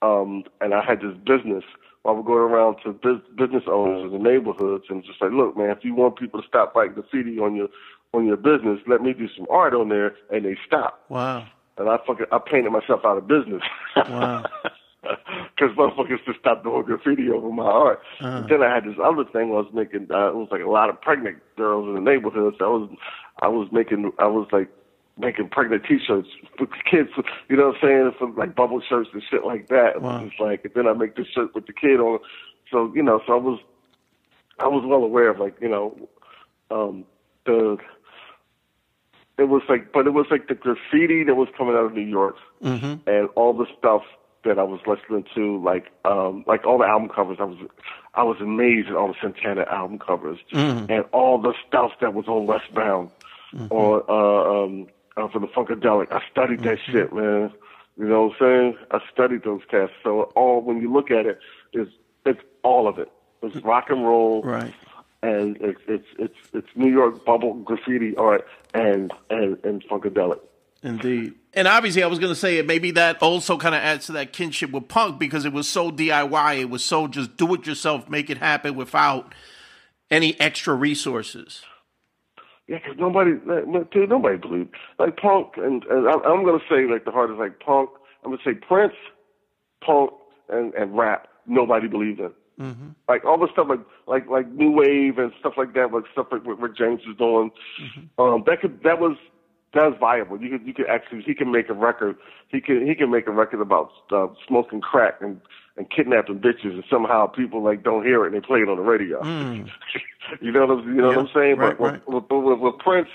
um, 0.00 0.44
and 0.60 0.72
I 0.74 0.82
had 0.84 1.00
this 1.00 1.14
business. 1.26 1.64
I 2.04 2.10
would 2.10 2.24
go 2.26 2.32
around 2.32 2.78
to 2.82 2.92
bus- 2.94 3.20
business 3.36 3.62
owners 3.68 4.10
in 4.10 4.22
the 4.22 4.28
neighborhoods 4.30 4.84
and 4.88 5.04
just 5.04 5.20
like, 5.22 5.30
look, 5.30 5.56
man, 5.56 5.70
if 5.70 5.84
you 5.84 5.94
want 5.94 6.16
people 6.18 6.40
to 6.42 6.48
stop 6.48 6.74
writing 6.74 6.94
graffiti 6.94 7.38
on 7.38 7.54
your 7.54 7.68
on 8.14 8.26
your 8.26 8.36
business, 8.38 8.80
let 8.88 9.02
me 9.02 9.12
do 9.12 9.28
some 9.36 9.46
art 9.50 9.74
on 9.74 9.88
there, 9.90 10.14
and 10.32 10.44
they 10.46 10.56
stop. 10.66 11.04
Wow. 11.10 11.46
And 11.78 11.88
I 11.88 11.96
fucking 12.06 12.26
I 12.30 12.38
painted 12.38 12.70
myself 12.70 13.00
out 13.04 13.18
of 13.18 13.26
business. 13.28 13.62
Wow. 13.96 14.44
Because 15.02 15.76
motherfuckers 15.76 16.24
just 16.24 16.38
stopped 16.38 16.62
doing 16.62 16.84
graffiti 16.84 17.28
over 17.28 17.50
my 17.50 17.64
art. 17.64 18.00
Uh-huh. 18.20 18.46
Then 18.48 18.62
I 18.62 18.72
had 18.72 18.84
this 18.84 18.94
other 19.02 19.24
thing 19.24 19.50
where 19.50 19.58
I 19.58 19.62
was 19.62 19.72
making. 19.74 20.06
Uh, 20.10 20.28
it 20.28 20.34
was 20.36 20.48
like 20.50 20.62
a 20.62 20.70
lot 20.70 20.90
of 20.90 21.00
pregnant 21.00 21.38
girls 21.56 21.88
in 21.88 21.94
the 21.94 22.10
neighborhood. 22.10 22.54
So 22.58 22.64
I 22.64 22.68
was, 22.68 22.90
I 23.42 23.48
was 23.48 23.68
making. 23.72 24.12
I 24.18 24.26
was 24.26 24.46
like 24.52 24.68
making 25.18 25.48
pregnant 25.48 25.84
T-shirts 25.88 26.28
with 26.58 26.70
the 26.70 26.76
kids. 26.88 27.10
You 27.48 27.56
know 27.56 27.68
what 27.68 27.76
I'm 27.76 27.80
saying? 27.82 28.12
For 28.18 28.30
like 28.30 28.54
bubble 28.54 28.80
shirts 28.88 29.10
and 29.12 29.22
shit 29.28 29.44
like 29.44 29.68
that. 29.68 30.00
Wow. 30.00 30.24
just 30.24 30.40
like, 30.40 30.64
and 30.64 30.74
then 30.74 30.86
I 30.86 30.92
make 30.92 31.16
this 31.16 31.26
shirt 31.34 31.54
with 31.54 31.66
the 31.66 31.72
kid 31.72 31.98
on. 31.98 32.20
So 32.70 32.92
you 32.94 33.02
know, 33.02 33.20
so 33.26 33.32
I 33.32 33.36
was, 33.36 33.60
I 34.60 34.68
was 34.68 34.84
well 34.86 35.02
aware 35.02 35.30
of 35.30 35.40
like 35.40 35.56
you 35.60 35.68
know, 35.68 36.08
um, 36.70 37.04
the. 37.44 37.76
It 39.42 39.48
was 39.48 39.62
like, 39.68 39.92
but 39.92 40.06
it 40.06 40.14
was 40.14 40.26
like 40.30 40.46
the 40.48 40.54
graffiti 40.54 41.24
that 41.24 41.34
was 41.34 41.48
coming 41.58 41.74
out 41.74 41.86
of 41.86 41.94
New 41.94 42.08
York 42.20 42.36
Mm-hmm. 42.62 43.08
and 43.08 43.28
all 43.34 43.52
the 43.52 43.66
stuff 43.76 44.02
that 44.44 44.56
I 44.58 44.62
was 44.62 44.80
listening 44.86 45.24
to, 45.34 45.60
like 45.62 45.86
um 46.04 46.44
like 46.46 46.64
all 46.64 46.78
the 46.78 46.84
album 46.84 47.08
covers. 47.08 47.38
I 47.40 47.44
was 47.44 47.58
I 48.14 48.22
was 48.22 48.36
amazed 48.40 48.88
at 48.88 48.94
all 48.94 49.08
the 49.08 49.14
Santana 49.20 49.64
album 49.70 49.98
covers 49.98 50.38
and 50.88 51.04
all 51.12 51.40
the 51.40 51.54
stuff 51.66 51.90
that 52.00 52.14
was 52.14 52.26
on 52.28 52.46
Westbound 52.46 53.10
or 53.70 54.08
uh 54.10 54.64
um 54.64 54.86
uh, 55.16 55.28
for 55.32 55.40
the 55.40 55.46
Funkadelic. 55.48 56.10
I 56.12 56.20
studied 56.30 56.60
that 56.62 56.78
shit, 56.90 57.12
man. 57.12 57.52
You 57.98 58.06
know 58.08 58.26
what 58.28 58.36
I'm 58.46 58.74
saying? 58.74 58.76
I 58.92 58.98
studied 59.12 59.42
those 59.44 59.60
cats. 59.70 59.92
So 60.04 60.22
all 60.36 60.60
when 60.62 60.80
you 60.80 60.92
look 60.92 61.10
at 61.10 61.26
it, 61.26 61.38
it's 61.72 61.90
it's 62.24 62.40
all 62.62 62.86
of 62.88 62.98
it. 62.98 63.10
It's 63.42 63.56
rock 63.64 63.86
and 63.90 64.04
roll 64.06 64.42
Right. 64.42 64.72
And 65.22 65.56
it's 65.60 65.80
it's 65.86 66.06
it's 66.18 66.34
it's 66.52 66.68
New 66.74 66.90
York 66.90 67.24
bubble 67.24 67.54
graffiti 67.54 68.16
art 68.16 68.46
and 68.74 69.12
and 69.30 69.58
and 69.64 69.84
funkadelic. 69.88 70.40
Indeed. 70.82 71.34
And 71.54 71.68
obviously, 71.68 72.02
I 72.02 72.08
was 72.08 72.18
going 72.18 72.32
to 72.32 72.38
say 72.38 72.58
it. 72.58 72.66
maybe 72.66 72.90
that 72.92 73.22
also 73.22 73.56
kind 73.56 73.74
of 73.74 73.82
adds 73.82 74.06
to 74.06 74.12
that 74.12 74.32
kinship 74.32 74.72
with 74.72 74.88
punk 74.88 75.18
because 75.18 75.44
it 75.44 75.52
was 75.52 75.68
so 75.68 75.92
DIY. 75.92 76.60
It 76.60 76.70
was 76.70 76.82
so 76.82 77.06
just 77.06 77.36
do 77.36 77.54
it 77.54 77.66
yourself, 77.66 78.08
make 78.08 78.30
it 78.30 78.38
happen 78.38 78.74
without 78.74 79.32
any 80.10 80.38
extra 80.40 80.74
resources. 80.74 81.62
Yeah, 82.66 82.78
because 82.78 82.98
nobody, 82.98 83.32
like, 83.44 83.90
dude, 83.90 84.08
nobody 84.08 84.38
believed. 84.38 84.74
Like 84.98 85.16
punk, 85.16 85.52
and, 85.56 85.84
and 85.84 86.08
I'm, 86.08 86.22
I'm 86.24 86.44
gonna 86.44 86.62
say 86.68 86.86
like 86.90 87.04
the 87.04 87.10
hardest, 87.10 87.38
like 87.38 87.60
punk. 87.60 87.90
I'm 88.24 88.30
gonna 88.30 88.42
say 88.44 88.54
Prince, 88.54 88.94
punk, 89.84 90.10
and 90.48 90.72
and 90.74 90.96
rap. 90.96 91.28
Nobody 91.46 91.86
believed 91.86 92.20
in. 92.20 92.32
Mm-hmm. 92.60 92.90
Like 93.08 93.24
all 93.24 93.38
the 93.38 93.48
stuff 93.52 93.66
like 93.68 93.80
like 94.06 94.28
like 94.28 94.48
new 94.48 94.70
wave 94.70 95.18
and 95.18 95.32
stuff 95.40 95.54
like 95.56 95.74
that, 95.74 95.92
like 95.92 96.04
stuff 96.12 96.26
like 96.30 96.44
what 96.44 96.60
Rick 96.60 96.76
James 96.76 97.00
was 97.06 97.16
doing. 97.16 97.50
Um, 98.18 98.44
that 98.46 98.60
could 98.60 98.82
that 98.82 99.00
was 99.00 99.16
that 99.74 99.90
was 99.90 99.96
viable. 99.98 100.40
You 100.40 100.50
could 100.50 100.66
you 100.66 100.74
could 100.74 100.86
actually 100.86 101.22
he 101.22 101.34
can 101.34 101.50
make 101.50 101.68
a 101.68 101.74
record. 101.74 102.16
He 102.48 102.60
can 102.60 102.86
he 102.86 102.94
can 102.94 103.10
make 103.10 103.26
a 103.26 103.30
record 103.30 103.60
about 103.60 103.90
uh, 104.10 104.28
smoking 104.46 104.80
crack 104.80 105.14
and 105.20 105.40
and 105.76 105.90
kidnapping 105.90 106.38
bitches, 106.38 106.74
and 106.74 106.84
somehow 106.90 107.26
people 107.26 107.62
like 107.62 107.82
don't 107.82 108.04
hear 108.04 108.24
it 108.24 108.32
and 108.32 108.36
they 108.36 108.46
play 108.46 108.60
it 108.60 108.68
on 108.68 108.76
the 108.76 108.82
radio. 108.82 109.24
you 110.40 110.52
know 110.52 110.66
what 110.66 110.78
I'm, 110.78 110.94
you 110.94 111.00
know 111.00 111.08
what 111.08 111.18
I'm 111.18 111.28
saying? 111.34 111.56
right, 111.56 111.78
but 111.78 111.84
right. 111.84 112.08
with, 112.08 112.24
with, 112.30 112.44
with, 112.44 112.58
with 112.58 112.78
Prince, 112.78 113.08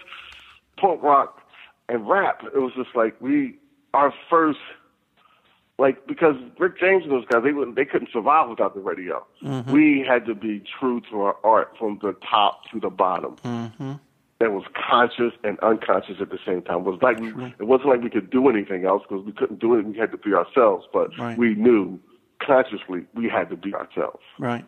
punk 0.78 1.02
rock, 1.04 1.42
and 1.90 2.08
rap, 2.08 2.42
it 2.44 2.60
was 2.60 2.74
just 2.76 2.96
like 2.96 3.20
we 3.22 3.58
our 3.94 4.14
first. 4.30 4.60
Like 5.80 6.08
because 6.08 6.36
Rick 6.58 6.80
James 6.80 7.04
and 7.04 7.12
those 7.12 7.26
guys, 7.26 7.44
they 7.44 7.52
wouldn't, 7.52 7.76
they 7.76 7.86
couldn't 7.86 8.10
survive 8.12 8.50
without 8.50 8.74
the 8.74 8.82
radio. 8.82 9.26
We 9.70 10.04
had 10.08 10.26
to 10.26 10.34
be 10.34 10.64
true 10.80 11.02
to 11.12 11.22
our 11.22 11.38
art 11.44 11.74
from 11.78 12.00
the 12.02 12.16
top 12.30 12.62
to 12.72 12.80
the 12.80 12.90
bottom 12.90 13.36
Mm-hmm. 13.44 13.94
that 14.40 14.52
was 14.52 14.64
conscious 14.90 15.34
and 15.44 15.60
unconscious 15.60 16.16
at 16.20 16.30
the 16.32 16.40
same 16.46 16.64
time. 16.64 16.78
It 16.80 16.84
was 16.86 17.00
like 17.04 17.20
we, 17.20 17.28
it 17.60 17.68
wasn't 17.68 17.90
like 17.90 18.02
we 18.02 18.10
could 18.10 18.30
do 18.32 18.50
anything 18.50 18.86
else 18.86 19.04
because 19.08 19.24
we 19.26 19.32
couldn't 19.34 19.60
do 19.60 19.76
it. 19.78 19.86
We 19.86 19.98
had 19.98 20.12
to 20.12 20.18
be 20.18 20.34
ourselves, 20.34 20.88
but 20.92 21.16
Right. 21.20 21.38
we 21.38 21.54
knew 21.54 22.00
consciously 22.40 23.06
we 23.14 23.30
had 23.30 23.50
to 23.52 23.56
be 23.56 23.74
ourselves. 23.76 24.24
Right. 24.40 24.66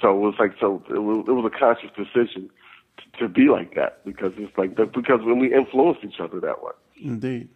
So 0.00 0.10
it 0.16 0.20
was 0.20 0.34
like 0.40 0.54
so 0.58 0.82
it 0.90 0.98
was, 0.98 1.24
it 1.28 1.32
was 1.32 1.44
a 1.54 1.56
conscious 1.56 1.90
decision 1.96 2.50
to, 2.98 3.18
to 3.20 3.28
be 3.28 3.48
like 3.48 3.74
that 3.76 4.04
because 4.04 4.32
it's 4.38 4.56
like 4.58 4.74
because 4.74 5.20
when 5.22 5.38
we 5.38 5.54
influenced 5.54 6.02
each 6.02 6.18
other 6.18 6.40
that 6.40 6.62
way. 6.64 6.72
Indeed. 7.00 7.48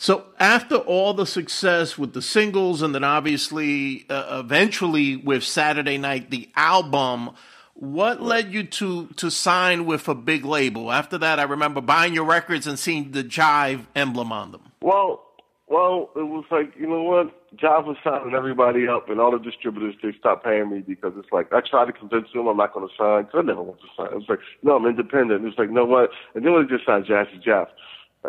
So 0.00 0.24
after 0.38 0.76
all 0.76 1.12
the 1.12 1.26
success 1.26 1.98
with 1.98 2.14
the 2.14 2.22
singles, 2.22 2.80
and 2.80 2.94
then 2.94 3.04
obviously, 3.04 4.06
uh, 4.08 4.40
eventually 4.42 5.16
with 5.16 5.44
Saturday 5.44 5.98
Night, 5.98 6.30
the 6.30 6.48
album, 6.56 7.32
what 7.74 8.22
led 8.22 8.50
you 8.50 8.62
to 8.62 9.08
to 9.16 9.30
sign 9.30 9.84
with 9.84 10.08
a 10.08 10.14
big 10.14 10.46
label? 10.46 10.90
After 10.90 11.18
that, 11.18 11.38
I 11.38 11.42
remember 11.42 11.82
buying 11.82 12.14
your 12.14 12.24
records 12.24 12.66
and 12.66 12.78
seeing 12.78 13.10
the 13.10 13.22
Jive 13.22 13.84
emblem 13.94 14.32
on 14.32 14.52
them. 14.52 14.62
Well, 14.80 15.22
well, 15.66 16.08
it 16.16 16.22
was 16.22 16.46
like 16.50 16.72
you 16.78 16.88
know 16.88 17.02
what, 17.02 17.54
Jive 17.54 17.84
was 17.84 17.98
signing 18.02 18.34
everybody 18.34 18.88
up, 18.88 19.10
and 19.10 19.20
all 19.20 19.32
the 19.32 19.38
distributors 19.38 19.96
they 20.02 20.12
stopped 20.18 20.44
paying 20.44 20.70
me 20.70 20.78
because 20.78 21.12
it's 21.18 21.30
like 21.30 21.52
I 21.52 21.60
tried 21.60 21.84
to 21.84 21.92
convince 21.92 22.28
them 22.32 22.46
I'm 22.46 22.56
not 22.56 22.72
going 22.72 22.88
to 22.88 22.94
sign 22.96 23.24
because 23.24 23.40
I 23.40 23.42
never 23.42 23.62
want 23.62 23.80
to 23.80 23.86
sign. 23.98 24.12
It 24.12 24.14
was 24.14 24.28
like 24.30 24.40
no, 24.62 24.76
I'm 24.76 24.86
independent. 24.86 25.44
It 25.44 25.46
was 25.46 25.58
like 25.58 25.68
no 25.68 25.84
what, 25.84 26.08
and 26.34 26.46
then 26.46 26.54
they 26.54 26.74
just 26.74 26.86
signed 26.86 27.04
Jazzy 27.04 27.42
Jeff. 27.44 27.68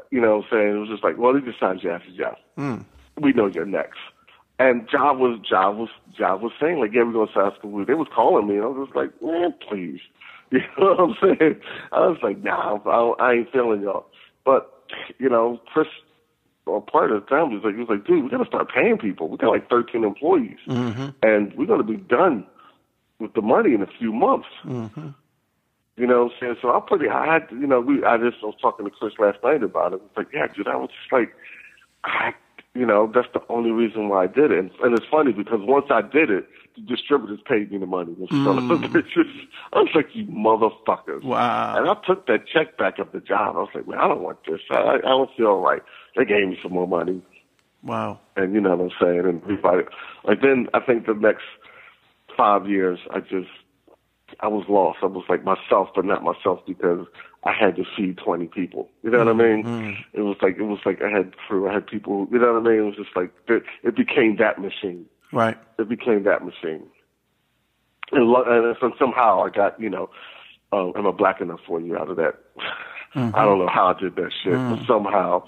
You 0.09 0.21
know 0.21 0.37
what 0.37 0.45
I'm 0.45 0.49
saying? 0.51 0.75
It 0.75 0.79
was 0.79 0.89
just 0.89 1.03
like 1.03 1.17
well, 1.17 1.33
they 1.33 1.41
just 1.41 1.59
signed 1.59 1.81
Jazzy 1.81 2.15
Jeff. 2.15 2.37
Hmm. 2.55 2.77
We 3.19 3.33
know 3.33 3.47
you're 3.47 3.65
next. 3.65 3.99
And 4.59 4.87
Jive 4.87 5.17
was 5.17 5.39
Jive 5.51 5.77
was 5.77 5.89
Jive 6.17 6.41
was 6.41 6.53
saying 6.59 6.79
like 6.79 6.91
yeah 6.93 7.03
we're 7.03 7.13
going 7.13 7.27
to 7.27 7.33
sign 7.33 7.51
school. 7.57 7.85
They 7.85 7.93
was 7.93 8.07
calling 8.13 8.47
me, 8.47 8.55
and 8.55 8.63
I 8.63 8.67
was 8.67 8.87
just 8.87 8.95
like 8.95 9.21
man 9.21 9.53
please. 9.67 9.99
You 10.51 10.59
know 10.77 10.95
what 10.95 10.99
I'm 10.99 11.15
saying? 11.21 11.61
I 11.93 11.99
was 12.07 12.17
like, 12.21 12.43
nah, 12.43 12.77
I, 12.85 13.23
I 13.23 13.33
ain't 13.35 13.51
feeling 13.53 13.81
y'all. 13.83 14.05
But, 14.43 14.69
you 15.17 15.29
know, 15.29 15.61
Chris, 15.73 15.87
or 16.65 16.81
part 16.81 17.11
of 17.11 17.23
the 17.23 17.27
time, 17.27 17.53
was 17.53 17.61
like, 17.63 17.75
he 17.75 17.79
was 17.79 17.87
like, 17.89 18.05
dude, 18.05 18.25
we 18.25 18.29
got 18.29 18.39
to 18.39 18.45
start 18.45 18.67
paying 18.69 18.97
people. 18.97 19.29
We 19.29 19.37
got 19.37 19.47
like 19.47 19.69
13 19.69 20.03
employees, 20.03 20.57
mm-hmm. 20.67 21.09
and 21.23 21.53
we're 21.55 21.67
going 21.67 21.79
to 21.79 21.87
be 21.87 21.95
done 21.95 22.45
with 23.19 23.33
the 23.33 23.41
money 23.41 23.73
in 23.73 23.81
a 23.81 23.87
few 23.97 24.11
months. 24.11 24.47
Mm-hmm. 24.65 25.09
You 25.97 26.07
know 26.07 26.23
what 26.23 26.31
I'm 26.33 26.37
saying? 26.39 26.55
So 26.61 26.69
I 26.69 26.79
pretty, 26.79 27.09
I 27.09 27.33
had, 27.33 27.47
you 27.51 27.67
know, 27.67 27.81
we, 27.81 28.03
I 28.03 28.17
just 28.17 28.41
was 28.41 28.55
talking 28.61 28.85
to 28.85 28.91
Chris 28.91 29.13
last 29.19 29.39
night 29.43 29.61
about 29.61 29.93
it. 29.93 30.01
It's 30.05 30.17
like, 30.17 30.27
yeah, 30.33 30.47
dude, 30.47 30.67
I 30.67 30.75
was 30.75 30.89
just 30.89 31.11
like, 31.11 31.33
I, 32.03 32.33
you 32.73 32.85
know, 32.85 33.11
that's 33.13 33.27
the 33.33 33.41
only 33.49 33.71
reason 33.71 34.07
why 34.07 34.23
I 34.23 34.27
did 34.27 34.51
it. 34.51 34.59
And, 34.59 34.71
and 34.81 34.97
it's 34.97 35.05
funny 35.11 35.33
because 35.33 35.59
once 35.61 35.87
I 35.89 36.01
did 36.01 36.31
it, 36.31 36.47
the 36.75 36.81
distributors 36.81 37.41
paid 37.45 37.69
me 37.69 37.77
the 37.77 37.85
money. 37.85 38.15
The 38.17 38.27
son 38.29 38.57
of 38.57 38.71
a 38.71 38.87
bitches. 38.87 39.29
I 39.73 39.79
was 39.79 39.89
like, 39.93 40.07
you 40.13 40.25
motherfuckers. 40.27 41.21
Wow. 41.23 41.75
And 41.77 41.89
I 41.89 41.95
took 42.07 42.27
that 42.27 42.47
check 42.47 42.77
back 42.77 42.97
up 42.97 43.11
the 43.11 43.19
job. 43.19 43.57
I 43.57 43.59
was 43.59 43.69
like, 43.75 43.87
man, 43.87 43.99
I 43.99 44.07
don't 44.07 44.21
want 44.21 44.37
this. 44.47 44.61
I, 44.71 44.95
I 44.95 45.09
don't 45.09 45.29
feel 45.35 45.57
right. 45.57 45.81
They 46.15 46.23
gave 46.23 46.47
me 46.47 46.57
some 46.63 46.71
more 46.71 46.87
money. 46.87 47.21
Wow. 47.83 48.21
And 48.37 48.53
you 48.53 48.61
know 48.61 48.75
what 48.75 48.85
I'm 48.85 48.91
saying? 49.01 49.25
And 49.25 49.41
everybody, 49.43 49.83
like 50.23 50.41
then 50.41 50.67
I 50.73 50.79
think 50.79 51.07
the 51.07 51.13
next 51.13 51.43
five 52.37 52.69
years, 52.69 52.99
I 53.11 53.19
just, 53.19 53.49
I 54.41 54.47
was 54.47 54.65
lost. 54.67 54.99
I 55.03 55.05
was 55.05 55.23
like 55.29 55.43
myself, 55.43 55.89
but 55.95 56.05
not 56.05 56.23
myself 56.23 56.59
because 56.65 57.05
I 57.43 57.53
had 57.53 57.75
to 57.75 57.83
feed 57.95 58.17
20 58.17 58.47
people. 58.47 58.89
You 59.03 59.11
know 59.11 59.19
what 59.19 59.27
I 59.27 59.33
mean? 59.33 59.63
Mm-hmm. 59.63 60.19
It 60.19 60.21
was 60.21 60.37
like, 60.41 60.57
it 60.57 60.63
was 60.63 60.79
like 60.85 61.01
I 61.01 61.09
had 61.09 61.35
crew, 61.37 61.69
I 61.69 61.73
had 61.73 61.87
people, 61.87 62.27
you 62.31 62.39
know 62.39 62.53
what 62.53 62.61
I 62.61 62.69
mean? 62.69 62.79
It 62.79 62.85
was 62.85 62.95
just 62.95 63.15
like, 63.15 63.31
it, 63.47 63.63
it 63.83 63.95
became 63.95 64.37
that 64.37 64.59
machine. 64.59 65.05
Right. 65.31 65.57
It 65.77 65.87
became 65.87 66.23
that 66.23 66.43
machine. 66.43 66.87
And, 68.11 68.25
lo- 68.25 68.43
and 68.45 68.75
so 68.79 68.91
somehow 68.99 69.43
I 69.43 69.49
got, 69.49 69.79
you 69.79 69.89
know, 69.89 70.09
um, 70.71 70.93
am 70.95 71.07
I 71.07 71.11
black 71.11 71.41
enough 71.41 71.59
for 71.65 71.79
you 71.79 71.97
out 71.97 72.09
of 72.09 72.17
that? 72.17 72.35
Mm-hmm. 73.15 73.35
I 73.35 73.43
don't 73.43 73.59
know 73.59 73.67
how 73.67 73.87
I 73.87 73.99
did 73.99 74.15
that 74.15 74.31
shit, 74.43 74.53
but 74.53 74.79
mm. 74.79 74.87
somehow 74.87 75.43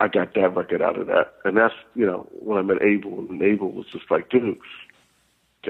I 0.00 0.08
got 0.08 0.34
that 0.34 0.56
record 0.56 0.82
out 0.82 0.98
of 0.98 1.06
that. 1.06 1.34
And 1.44 1.56
that's, 1.56 1.74
you 1.94 2.04
know, 2.04 2.26
when 2.32 2.58
I 2.58 2.62
met 2.62 2.82
Abel, 2.82 3.26
and 3.30 3.40
Abel 3.42 3.70
was 3.70 3.86
just 3.92 4.10
like, 4.10 4.28
dude, 4.28 4.58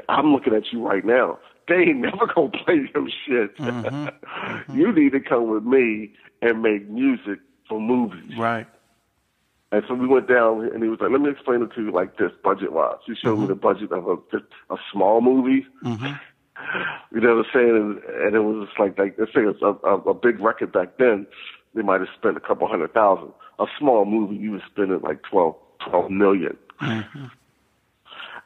I'm 0.08 0.32
looking 0.32 0.54
at 0.54 0.72
you 0.72 0.86
right 0.86 1.04
now. 1.04 1.38
They 1.68 1.74
ain't 1.74 1.98
never 1.98 2.26
gonna 2.34 2.50
play 2.50 2.88
your 2.94 3.08
shit. 3.26 3.56
Mm-hmm. 3.58 4.08
Mm-hmm. 4.36 4.78
you 4.78 4.92
need 4.92 5.12
to 5.12 5.20
come 5.20 5.50
with 5.50 5.64
me 5.64 6.12
and 6.42 6.62
make 6.62 6.88
music 6.88 7.40
for 7.68 7.80
movies. 7.80 8.36
Right. 8.38 8.66
And 9.72 9.82
so 9.88 9.94
we 9.94 10.06
went 10.06 10.28
down, 10.28 10.68
and 10.72 10.82
he 10.82 10.88
was 10.88 11.00
like, 11.00 11.10
"Let 11.10 11.20
me 11.20 11.30
explain 11.30 11.62
it 11.62 11.72
to 11.74 11.82
you 11.82 11.90
like 11.90 12.18
this, 12.18 12.30
budget 12.44 12.72
wise." 12.72 12.96
He 13.06 13.14
showed 13.14 13.36
me 13.36 13.46
mm-hmm. 13.46 13.48
the 13.48 13.54
budget 13.54 13.92
of 13.92 14.06
a 14.06 14.72
a 14.72 14.76
small 14.92 15.20
movie. 15.20 15.66
You 17.12 17.20
know 17.20 17.36
what 17.36 17.46
I'm 17.46 17.52
saying? 17.52 17.76
And, 17.76 18.24
and 18.26 18.34
it 18.34 18.40
was 18.40 18.66
just 18.66 18.80
like, 18.80 18.98
like 18.98 19.16
let's 19.18 19.32
say 19.34 19.42
it's 19.42 19.60
a, 19.60 19.76
a, 19.86 19.96
a 20.10 20.14
big 20.14 20.40
record 20.40 20.72
back 20.72 20.96
then. 20.98 21.26
They 21.74 21.82
might 21.82 22.00
have 22.00 22.08
spent 22.16 22.36
a 22.36 22.40
couple 22.40 22.66
hundred 22.66 22.94
thousand. 22.94 23.32
A 23.58 23.66
small 23.78 24.06
movie, 24.06 24.36
you 24.36 24.52
were 24.52 24.62
spending 24.70 25.00
like 25.02 25.22
twelve, 25.22 25.56
twelve 25.86 26.10
million. 26.10 26.56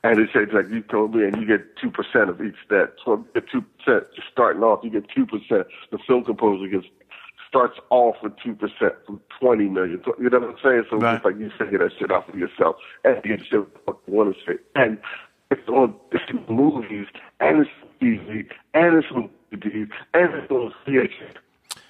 And 0.02 0.18
he 0.18 0.26
said, 0.32 0.52
like 0.54 0.70
you 0.70 0.80
told 0.82 1.14
me, 1.14 1.24
and 1.24 1.36
you 1.36 1.46
get 1.46 1.76
two 1.76 1.90
percent 1.90 2.30
of 2.30 2.40
each 2.40 2.56
that. 2.70 2.94
So 3.04 3.24
you 3.34 3.40
get 3.40 3.50
two 3.50 3.62
percent 3.62 4.04
starting 4.32 4.62
off. 4.62 4.80
You 4.82 4.90
get 4.90 5.04
two 5.14 5.26
percent. 5.26 5.66
The 5.90 5.98
film 6.06 6.24
composer 6.24 6.68
gets 6.68 6.86
starts 7.48 7.78
off 7.90 8.16
with 8.22 8.32
two 8.42 8.54
percent 8.54 8.94
from 9.06 9.20
twenty 9.38 9.68
million. 9.68 10.02
You 10.18 10.30
know 10.30 10.38
what 10.38 10.50
I'm 10.50 10.56
saying? 10.62 10.84
So 10.90 10.96
Right. 10.96 11.16
it's 11.16 11.24
like 11.24 11.36
you 11.38 11.50
figure 11.58 11.78
that 11.78 11.92
shit 11.98 12.10
out 12.10 12.30
for 12.30 12.36
yourself 12.36 12.76
and 13.04 13.16
you 13.24 13.36
get 13.36 13.46
shit 13.46 13.66
want 14.06 14.34
to 14.34 14.40
say. 14.46 14.58
And 14.74 14.98
it's 15.50 15.68
on 15.68 15.94
it's 16.12 16.24
movies 16.48 17.06
and 17.40 17.60
it's 17.66 17.70
TV 18.00 18.46
and 18.74 18.96
it's 18.96 19.08
on 19.14 19.28
DVD 19.52 19.88
and 20.14 20.34
it's 20.34 20.50
on 20.50 20.72
VHS 20.86 21.34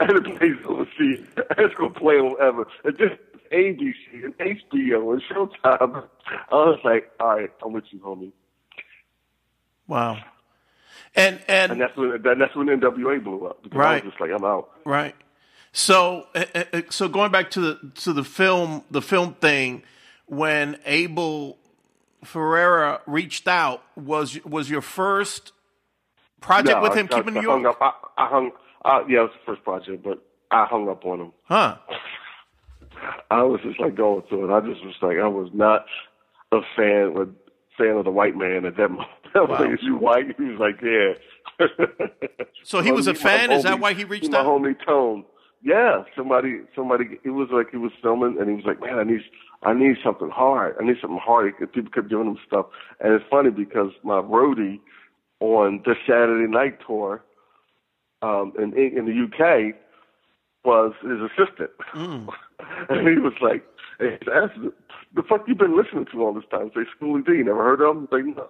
and 0.01 0.11
it 0.13 0.39
plays 0.39 0.57
overseas 0.67 1.27
and 1.37 1.59
it's 1.59 1.75
gonna 1.77 1.91
play 1.95 2.17
on 2.17 2.37
ever. 2.43 2.67
And 2.85 2.99
just 2.99 3.15
ABC 3.53 4.25
and 4.25 4.35
HBO 4.39 5.13
and 5.15 5.23
Showtime. 5.31 6.05
I 6.51 6.55
was 6.55 6.81
like, 6.85 7.11
all 7.21 7.37
right, 7.37 7.51
I'm 7.65 7.73
with 7.73 7.85
you, 7.91 8.01
homie. 8.01 8.33
Wow. 9.89 10.19
And 11.17 11.41
and, 11.49 11.73
And 11.73 11.81
that's 11.81 11.97
when 11.97 12.11
that, 12.23 12.37
that's 12.39 12.57
when 12.57 12.69
NWA 12.69 13.23
blew 13.25 13.47
up. 13.47 13.63
Because 13.63 13.83
I 13.85 13.89
Right. 13.89 14.05
was 14.05 14.05
just 14.05 14.21
like, 14.21 14.31
I'm 14.33 14.45
out. 14.45 14.71
right. 14.85 15.15
So 15.73 16.27
uh, 16.35 16.45
uh, 16.75 16.83
so 16.91 17.09
going 17.09 17.33
back 17.33 17.51
to 17.53 17.61
the 17.61 17.93
to 18.03 18.13
the 18.13 18.25
film 18.25 18.85
the 18.91 19.03
film 19.03 19.35
thing 19.35 19.83
when 20.27 20.79
Abel 20.87 21.59
Ferrara 22.25 23.01
reached 23.07 23.49
out 23.49 23.83
was 23.97 24.43
was 24.45 24.71
your 24.71 24.83
first 24.83 25.53
project 26.41 26.81
No, 26.81 26.81
with 26.81 26.95
him 26.95 27.09
I, 27.11 27.17
keeping 27.17 27.37
I 27.37 27.43
hung 27.47 27.67
up. 27.67 27.79
I, 27.81 27.93
I 28.19 28.29
hung. 28.29 28.51
Uh, 28.85 29.01
yeah, 29.09 29.21
it 29.21 29.23
was 29.23 29.31
the 29.35 29.53
first 29.53 29.65
project, 29.65 30.03
but 30.03 30.23
I 30.51 30.67
hung 30.67 30.89
up 30.89 31.05
on 31.05 31.21
him. 31.21 31.33
Huh. 31.45 31.77
I 33.31 33.43
was 33.43 33.61
just 33.63 33.81
like 33.81 33.95
going 33.97 34.23
through 34.29 34.51
it. 34.51 34.57
I 34.57 34.61
just 34.61 34.85
was 34.85 34.95
like, 35.03 35.17
I 35.19 35.29
was 35.29 35.49
not 35.55 35.87
a 36.53 36.61
fan 36.77 37.15
with 37.15 37.29
fan 37.79 37.97
of 37.97 38.05
the 38.05 38.11
white 38.11 38.37
man 38.37 38.65
at 38.67 38.77
that 38.77 38.89
moment. 38.91 39.09
Was 39.35 39.49
Wow. 39.49 39.61
like, 39.61 39.73
is 39.75 39.79
you 39.83 39.97
white? 39.97 40.37
He 40.37 40.45
was 40.45 40.59
like, 40.59 40.81
yeah. 40.83 41.67
So 42.65 42.81
he 42.83 42.91
was 42.99 43.07
a 43.07 43.15
fan? 43.15 43.53
Is 43.53 43.63
that 43.63 43.81
why 43.81 43.95
he 43.95 44.05
reached 44.05 44.33
out? 44.35 44.45
my 44.45 44.51
homie 44.51 44.75
Tone. 44.85 45.25
Yeah, 45.63 46.05
somebody, 46.17 46.61
somebody. 46.75 47.19
It 47.23 47.31
was 47.31 47.49
like 47.53 47.71
he 47.71 47.77
was 47.77 47.93
filming, 48.03 48.39
and 48.41 48.49
he 48.49 48.57
was 48.57 48.65
like, 48.65 48.81
"Man, 48.81 48.99
I 48.99 49.03
need, 49.05 49.21
I 49.63 49.75
need 49.75 49.97
something 50.03 50.31
hard. 50.31 50.75
I 50.81 50.85
need 50.85 50.97
something 51.03 51.21
hard." 51.23 51.53
And 51.61 51.71
People 51.71 51.91
kept 51.93 52.09
giving 52.09 52.27
him 52.29 52.39
stuff, 52.47 52.67
and 52.99 53.13
it's 53.13 53.25
funny 53.31 53.51
because 53.51 53.91
my 54.03 54.23
roadie 54.23 54.81
on 55.41 55.83
the 55.85 55.95
Saturday 56.07 56.51
Night 56.51 56.79
tour 56.87 57.23
um, 58.23 58.53
in 58.59 58.73
in 58.77 59.07
the 59.07 59.25
UK 59.25 59.75
was 60.65 60.93
his 61.03 61.19
assistant, 61.21 61.71
and 61.95 63.09
he 63.09 63.19
was 63.19 63.33
like, 63.41 63.65
asked, 64.01 64.59
"The 65.15 65.23
fuck 65.23 65.47
you 65.49 65.55
been 65.55 65.77
listening 65.77 66.07
to 66.13 66.23
all 66.23 66.35
this 66.35 66.45
time?" 66.51 66.71
Say, 66.75 66.83
Schoolly 66.97 67.23
D. 67.23 67.43
Never 67.43 67.63
heard 67.65 67.81
of 67.81 67.97
him? 67.97 68.03
He's 68.11 68.13
like, 68.27 68.37
no. 68.37 68.49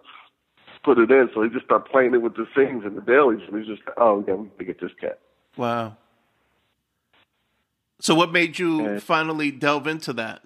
Put 0.83 0.99
it 0.99 1.11
in, 1.11 1.29
so 1.35 1.43
he 1.43 1.51
just 1.51 1.67
started 1.67 1.91
playing 1.91 2.15
it 2.15 2.23
with 2.23 2.37
the 2.37 2.47
sings 2.57 2.85
and 2.87 2.97
the 2.97 3.03
dailies, 3.03 3.41
and 3.47 3.59
he's 3.59 3.67
just, 3.67 3.87
like, 3.87 3.97
"Oh 3.99 4.25
yeah, 4.27 4.35
we 4.35 4.49
gotta 4.49 4.65
get 4.65 4.81
this 4.81 4.91
cat." 4.99 5.19
Wow. 5.59 5.97
So 8.01 8.15
what 8.15 8.33
made 8.33 8.59
you 8.59 8.83
Yeah. 8.83 8.99
finally 8.99 9.51
delve 9.51 9.87
into 9.87 10.13
that 10.15 10.43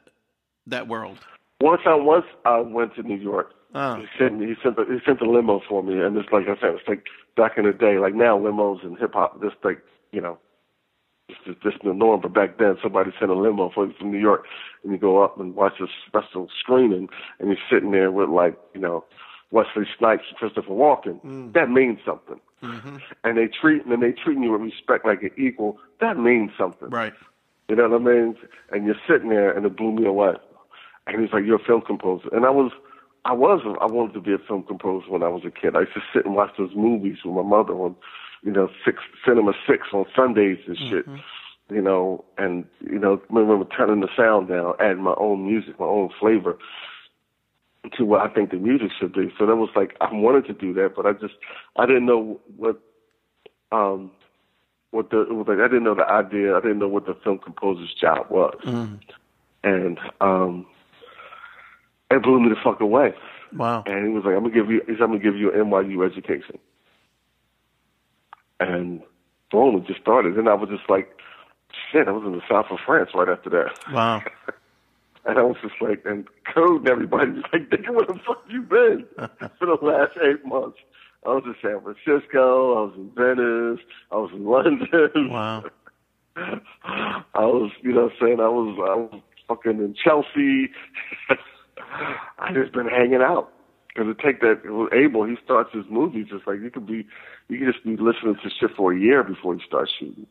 that 0.66 0.88
world? 0.88 1.18
Once 1.60 1.82
I 1.86 1.94
once 1.94 2.26
I 2.44 2.58
went 2.58 2.94
to 2.96 3.02
New 3.04 3.16
York, 3.16 3.52
Oh. 3.76 3.94
he 3.94 4.06
sent 4.18 4.38
me 4.40 4.46
he 4.46 4.54
sent 4.60 4.76
a, 4.76 4.84
he 4.86 4.98
sent 5.06 5.20
a 5.20 5.30
limo 5.30 5.60
for 5.68 5.82
me, 5.84 6.00
and 6.00 6.16
it's 6.16 6.30
like 6.32 6.48
I 6.48 6.56
said, 6.60 6.74
it's 6.74 6.88
like 6.88 7.04
back 7.36 7.58
in 7.58 7.64
the 7.64 7.72
day, 7.72 7.98
like 7.98 8.14
now 8.14 8.38
limos 8.38 8.84
and 8.84 8.98
hip 8.98 9.14
hop, 9.14 9.40
just 9.42 9.56
like 9.62 9.82
you 10.12 10.20
know, 10.20 10.38
it's 11.28 11.38
just, 11.46 11.62
just 11.62 11.76
the 11.82 11.92
norm. 11.92 12.20
But 12.20 12.34
back 12.34 12.58
then, 12.58 12.76
somebody 12.82 13.10
sent 13.18 13.30
a 13.30 13.34
limo 13.34 13.70
for 13.74 13.90
from 13.98 14.12
New 14.12 14.18
York, 14.18 14.44
and 14.82 14.92
you 14.92 14.98
go 14.98 15.22
up 15.22 15.38
and 15.38 15.54
watch 15.54 15.80
a 15.80 15.86
special 16.06 16.48
screening, 16.60 17.08
and 17.38 17.48
you're 17.48 17.58
sitting 17.70 17.90
there 17.90 18.10
with 18.10 18.28
like 18.28 18.58
you 18.74 18.80
know 18.80 19.04
Wesley 19.50 19.86
Snipes 19.98 20.24
and 20.28 20.36
Christopher 20.36 20.70
Walken. 20.70 21.24
Mm. 21.24 21.52
That 21.54 21.70
means 21.70 21.98
something. 22.04 22.40
Mm-hmm. 22.62 22.96
And 23.24 23.38
they 23.38 23.46
treat 23.48 23.84
and 23.84 24.02
they 24.02 24.12
treating 24.12 24.42
you 24.42 24.52
with 24.52 24.62
respect 24.62 25.04
like 25.04 25.22
an 25.22 25.30
equal. 25.36 25.78
That 26.00 26.18
means 26.18 26.50
something. 26.58 26.90
Right. 26.90 27.12
You 27.68 27.76
know 27.76 27.88
what 27.88 28.00
I 28.00 28.04
mean? 28.04 28.36
And 28.72 28.84
you're 28.84 29.00
sitting 29.08 29.30
there, 29.30 29.50
and 29.50 29.64
it 29.64 29.76
blew 29.76 29.92
me 29.92 30.06
away. 30.06 30.34
And 31.06 31.20
he's 31.20 31.32
like, 31.32 31.44
"You're 31.44 31.60
a 31.60 31.64
film 31.64 31.82
composer," 31.82 32.28
and 32.32 32.44
I 32.44 32.50
was, 32.50 32.72
I 33.24 33.32
was, 33.32 33.60
I 33.80 33.86
wanted 33.86 34.12
to 34.14 34.20
be 34.20 34.34
a 34.34 34.38
film 34.38 34.64
composer 34.64 35.10
when 35.10 35.22
I 35.22 35.28
was 35.28 35.42
a 35.46 35.50
kid. 35.50 35.76
I 35.76 35.80
used 35.80 35.94
to 35.94 36.02
sit 36.12 36.26
and 36.26 36.34
watch 36.34 36.52
those 36.58 36.74
movies 36.76 37.18
with 37.24 37.34
my 37.34 37.42
mother 37.42 37.72
on, 37.72 37.96
you 38.42 38.52
know, 38.52 38.68
six 38.84 38.98
cinema 39.26 39.52
six 39.66 39.88
on 39.92 40.04
Sundays 40.14 40.58
and 40.66 40.76
shit. 40.76 41.06
You 41.70 41.80
know, 41.80 42.24
and 42.36 42.66
you 42.80 42.98
know, 42.98 43.22
I 43.30 43.34
remember 43.34 43.64
turning 43.74 44.00
the 44.00 44.08
sound 44.14 44.48
down, 44.48 44.74
adding 44.78 45.02
my 45.02 45.14
own 45.16 45.46
music, 45.46 45.80
my 45.80 45.86
own 45.86 46.10
flavor 46.20 46.58
to 47.96 48.04
what 48.04 48.20
I 48.20 48.32
think 48.32 48.50
the 48.50 48.56
music 48.56 48.90
should 48.98 49.14
be. 49.14 49.32
So 49.38 49.46
that 49.46 49.56
was 49.56 49.70
like 49.74 49.96
I 50.02 50.12
wanted 50.12 50.46
to 50.46 50.52
do 50.52 50.74
that, 50.74 50.92
but 50.94 51.06
I 51.06 51.12
just 51.12 51.34
I 51.76 51.86
didn't 51.86 52.04
know 52.04 52.38
what 52.58 52.80
um 53.72 54.10
what 54.90 55.08
the 55.10 55.22
it 55.22 55.32
was 55.32 55.46
like 55.48 55.58
I 55.58 55.68
didn't 55.68 55.84
know 55.84 55.94
the 55.94 56.06
idea. 56.06 56.54
I 56.54 56.60
didn't 56.60 56.78
know 56.78 56.88
what 56.88 57.06
the 57.06 57.16
film 57.24 57.38
composer's 57.38 57.94
job 57.98 58.26
was, 58.30 58.58
and 59.62 59.98
um, 60.20 60.66
it 62.14 62.22
blew 62.22 62.40
me 62.40 62.48
the 62.48 62.56
fuck 62.62 62.80
away. 62.80 63.14
Wow. 63.54 63.84
And 63.86 64.06
he 64.06 64.12
was 64.12 64.24
like, 64.24 64.34
"I'm 64.34 64.42
gonna 64.42 64.54
give 64.54 64.70
you, 64.70 64.82
he's, 64.86 65.00
I'm 65.00 65.08
gonna 65.08 65.18
give 65.18 65.36
you 65.36 65.52
an 65.52 65.70
NYU 65.70 66.04
education," 66.04 66.58
and 68.60 69.00
boom, 69.50 69.76
it 69.76 69.86
just 69.86 70.00
started. 70.00 70.36
And 70.36 70.48
I 70.48 70.54
was 70.54 70.68
just 70.68 70.88
like, 70.88 71.16
"Shit!" 71.90 72.08
I 72.08 72.12
was 72.12 72.24
in 72.24 72.32
the 72.32 72.42
south 72.48 72.66
of 72.70 72.78
France 72.84 73.10
right 73.14 73.28
after 73.28 73.50
that. 73.50 73.78
Wow. 73.92 74.22
And 75.26 75.38
I 75.38 75.42
was 75.42 75.56
just 75.62 75.80
like, 75.80 76.02
and 76.04 76.26
Code 76.52 76.80
and 76.80 76.88
everybody 76.88 77.30
was 77.30 77.44
like, 77.52 77.70
nigga, 77.70 77.94
where 77.94 78.04
the 78.04 78.20
fuck 78.26 78.44
you 78.48 78.60
been 78.60 79.06
for 79.58 79.66
the 79.66 79.78
last 79.80 80.12
eight 80.22 80.44
months? 80.44 80.78
I 81.24 81.30
was 81.30 81.44
in 81.46 81.54
San 81.62 81.80
Francisco, 81.80 82.76
I 82.76 82.80
was 82.82 82.92
in 82.96 83.10
Venice, 83.14 83.80
I 84.12 84.16
was 84.16 84.30
in 84.34 84.44
London. 84.44 85.30
Wow. 85.30 85.64
I 86.36 87.46
was, 87.46 87.70
you 87.80 87.92
know 87.92 88.02
what 88.02 88.12
I'm 88.12 88.18
saying? 88.20 88.40
I 88.40 88.48
was, 88.48 88.76
I 88.78 88.94
was 88.96 89.22
fucking 89.48 89.78
in 89.78 89.94
Chelsea. 89.94 90.70
I 92.38 92.52
just 92.52 92.72
been 92.72 92.88
hanging 92.88 93.22
out. 93.22 93.50
Because 93.88 94.16
to 94.16 94.22
take 94.22 94.40
that, 94.40 94.62
with 94.64 94.92
Abel, 94.92 95.24
he 95.24 95.36
starts 95.44 95.72
his 95.72 95.84
movies 95.88 96.26
just 96.28 96.46
like 96.46 96.60
you 96.60 96.70
could 96.70 96.86
be, 96.86 97.06
you 97.48 97.58
could 97.58 97.72
just 97.72 97.84
be 97.84 97.96
listening 97.96 98.34
to 98.42 98.50
shit 98.50 98.74
for 98.76 98.92
a 98.92 98.98
year 98.98 99.22
before 99.22 99.54
you 99.54 99.60
start 99.64 99.88
shooting. 99.98 100.26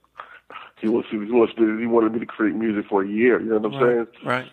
He 0.82 0.90
wants 0.90 1.10
to, 1.12 1.22
he 1.22 1.32
wants 1.32 1.54
to, 1.56 1.78
he 1.78 1.86
wanted 1.86 2.12
me 2.12 2.20
to 2.20 2.26
create 2.26 2.56
music 2.56 2.86
for 2.90 3.04
a 3.04 3.08
year. 3.08 3.40
You 3.40 3.52
know 3.52 3.60
what 3.60 3.74
I'm 3.74 3.82
saying? 3.82 4.08
Right. 4.26 4.52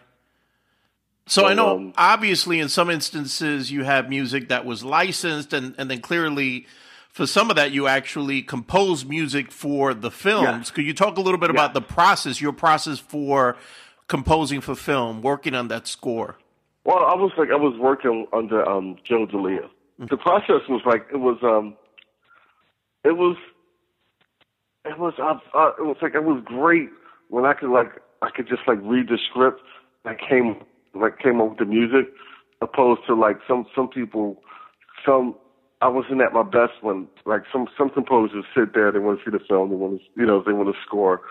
So 1.26 1.46
I 1.46 1.54
know, 1.54 1.76
um, 1.76 1.92
obviously, 1.96 2.60
in 2.60 2.68
some 2.68 2.90
instances, 2.90 3.70
you 3.70 3.84
have 3.84 4.08
music 4.08 4.48
that 4.48 4.64
was 4.64 4.84
licensed, 4.84 5.52
and, 5.52 5.74
and 5.78 5.90
then 5.90 6.00
clearly, 6.00 6.66
for 7.08 7.26
some 7.26 7.50
of 7.50 7.56
that, 7.56 7.72
you 7.72 7.86
actually 7.86 8.42
compose 8.42 9.04
music 9.04 9.50
for 9.52 9.94
the 9.94 10.10
films. 10.10 10.44
Yes. 10.44 10.70
Could 10.70 10.84
you 10.84 10.94
talk 10.94 11.18
a 11.18 11.20
little 11.20 11.38
bit 11.38 11.50
about 11.50 11.74
the 11.74 11.82
process, 11.82 12.40
your 12.40 12.52
process 12.52 12.98
for 12.98 13.56
composing 14.08 14.60
for 14.60 14.74
film, 14.74 15.20
working 15.22 15.54
on 15.54 15.68
that 15.68 15.86
score? 15.86 16.36
Well, 16.84 16.98
I 16.98 17.14
was 17.14 17.32
like, 17.36 17.50
I 17.50 17.56
was 17.56 17.78
working 17.78 18.26
under 18.32 18.66
um, 18.68 18.96
Joe 19.04 19.26
Delia. 19.26 19.68
The 19.98 20.16
process 20.16 20.62
was 20.68 20.80
like, 20.86 21.06
it 21.12 21.18
was, 21.18 21.38
um, 21.42 21.76
it 23.04 23.16
was, 23.18 23.36
it 24.86 24.98
was, 24.98 25.12
uh, 25.18 25.38
uh, 25.56 25.72
it 25.78 25.84
was 25.84 25.96
like, 26.00 26.14
it 26.14 26.24
was 26.24 26.42
great 26.44 26.88
when 27.28 27.44
I 27.44 27.52
could 27.52 27.70
like, 27.70 28.00
I 28.22 28.30
could 28.30 28.48
just 28.48 28.62
like 28.66 28.78
read 28.82 29.08
the 29.08 29.18
script 29.28 29.60
that 30.04 30.16
came, 30.18 30.56
like 30.94 31.18
came 31.18 31.40
up 31.40 31.50
with 31.50 31.58
the 31.58 31.64
music, 31.66 32.12
opposed 32.62 33.02
to 33.06 33.14
like 33.14 33.38
some 33.46 33.66
some 33.74 33.88
people, 33.88 34.40
some. 35.04 35.34
I 35.82 35.88
wasn't 35.88 36.20
at 36.20 36.34
my 36.34 36.42
best 36.42 36.72
when 36.82 37.08
like 37.24 37.42
some 37.50 37.66
some 37.76 37.88
composers 37.88 38.44
sit 38.54 38.74
there, 38.74 38.92
they 38.92 38.98
want 38.98 39.18
to 39.18 39.24
see 39.24 39.30
the 39.30 39.42
film, 39.48 39.70
they 39.70 39.76
want 39.76 40.00
to, 40.00 40.06
you 40.20 40.26
know, 40.26 40.42
they 40.44 40.52
want 40.52 40.68
to 40.74 40.80
score 40.86 41.22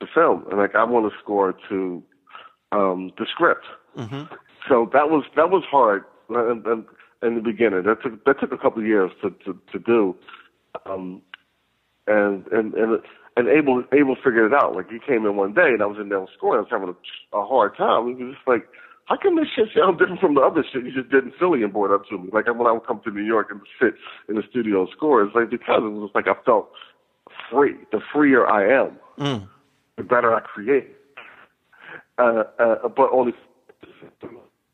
the 0.00 0.06
film, 0.12 0.44
and 0.50 0.58
like 0.58 0.74
I 0.74 0.84
want 0.84 1.10
to 1.10 1.18
score 1.18 1.54
to 1.68 2.02
um, 2.72 3.12
the 3.18 3.26
script. 3.30 3.64
So 4.68 4.90
that 4.92 5.10
was 5.10 5.24
that 5.36 5.50
was 5.50 5.64
hard 5.70 6.04
in, 6.28 6.62
in, 6.66 6.84
in 7.22 7.34
the 7.36 7.40
beginning. 7.40 7.82
That 7.84 8.02
took 8.02 8.24
that 8.24 8.40
took 8.40 8.52
a 8.52 8.58
couple 8.58 8.82
of 8.82 8.88
years 8.88 9.10
to 9.22 9.30
to, 9.44 9.58
to 9.72 9.78
do, 9.78 10.16
um, 10.86 11.22
and 12.06 12.46
and 12.48 12.74
and 12.74 13.00
and 13.36 13.48
Abel 13.48 13.84
Abel 13.92 14.16
figured 14.16 14.52
it 14.52 14.54
out. 14.54 14.74
Like 14.74 14.90
he 14.90 14.98
came 14.98 15.26
in 15.26 15.36
one 15.36 15.54
day 15.54 15.70
and 15.72 15.82
I 15.82 15.86
was 15.86 15.98
in 16.00 16.08
there 16.08 16.24
scoring. 16.36 16.58
I 16.58 16.62
was 16.62 16.70
having 16.70 16.94
a, 16.94 17.36
a 17.36 17.46
hard 17.46 17.76
time. 17.76 18.08
He 18.08 18.24
was 18.24 18.34
just 18.34 18.48
like, 18.48 18.66
"How 19.04 19.16
come 19.16 19.36
this 19.36 19.46
shit 19.54 19.68
sound 19.76 19.98
different 19.98 20.20
from 20.20 20.34
the 20.34 20.40
other 20.40 20.64
shit 20.64 20.84
you 20.84 20.92
just 20.92 21.10
did 21.10 21.24
in 21.24 21.32
Philly 21.38 21.62
and 21.62 21.72
brought 21.72 21.94
up 21.94 22.06
to 22.08 22.18
me?" 22.18 22.30
Like 22.32 22.46
when 22.46 22.66
I 22.66 22.72
would 22.72 22.86
come 22.86 23.00
to 23.04 23.10
New 23.10 23.24
York 23.24 23.48
and 23.50 23.60
sit 23.80 23.94
in 24.28 24.34
the 24.34 24.42
studio 24.50 24.80
and 24.80 24.90
score, 24.90 25.22
it's 25.22 25.34
like 25.34 25.50
because 25.50 25.82
it 25.84 25.94
was 25.94 26.10
like 26.14 26.26
I 26.26 26.34
felt 26.44 26.70
free. 27.50 27.76
The 27.92 28.00
freer 28.12 28.46
I 28.48 28.82
am, 28.82 28.98
the 29.96 30.02
better 30.02 30.34
I 30.34 30.40
create. 30.40 30.90
Uh, 32.18 32.44
uh, 32.58 32.88
but 32.88 33.10
only 33.12 33.34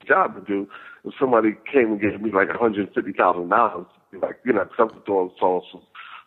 job 0.06 0.34
to 0.34 0.40
do. 0.40 0.68
If 1.04 1.14
somebody 1.18 1.56
came 1.70 1.92
and 1.92 2.00
gave 2.00 2.20
me 2.20 2.30
like 2.30 2.48
one 2.48 2.58
hundred 2.58 2.92
fifty 2.94 3.12
thousand 3.12 3.48
dollars, 3.48 3.86
like 4.20 4.38
you 4.44 4.52
know, 4.52 4.68
something 4.76 5.00
doing 5.06 5.30
songs. 5.38 5.64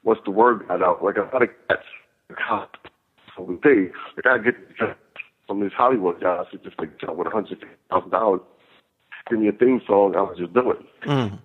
Once 0.03 0.19
the 0.23 0.31
word 0.31 0.67
got 0.67 0.83
out, 0.83 1.03
like 1.03 1.17
I 1.17 1.29
gotta 1.31 1.47
catch 1.47 1.85
the 2.27 2.35
cop. 2.35 2.77
So 3.35 3.45
the 3.45 3.57
day, 3.67 3.91
like 4.15 4.25
I 4.25 4.37
get 4.37 4.55
from 5.47 5.61
these 5.61 5.71
Hollywood 5.75 6.21
guys 6.21 6.45
who 6.51 6.57
just 6.59 6.77
like 6.79 6.89
know, 7.03 7.13
with 7.13 7.25
one 7.25 7.33
hundred 7.33 7.59
fifty 7.59 7.75
thousand 7.89 8.11
dollars, 8.11 8.41
give 9.29 9.39
me 9.39 9.47
a 9.47 9.51
theme 9.51 9.81
song, 9.87 10.15
I 10.15 10.21
would 10.21 10.37
just 10.37 10.53
do 10.53 10.71
it. 10.71 10.79
Mm. 11.07 11.39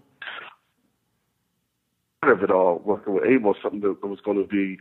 Part 2.22 2.32
of 2.32 2.42
it 2.42 2.50
all, 2.50 2.82
working 2.84 3.14
with 3.14 3.24
Abel, 3.24 3.54
something 3.62 3.80
that 3.80 4.06
was 4.06 4.20
going 4.20 4.36
to 4.36 4.46
be 4.46 4.78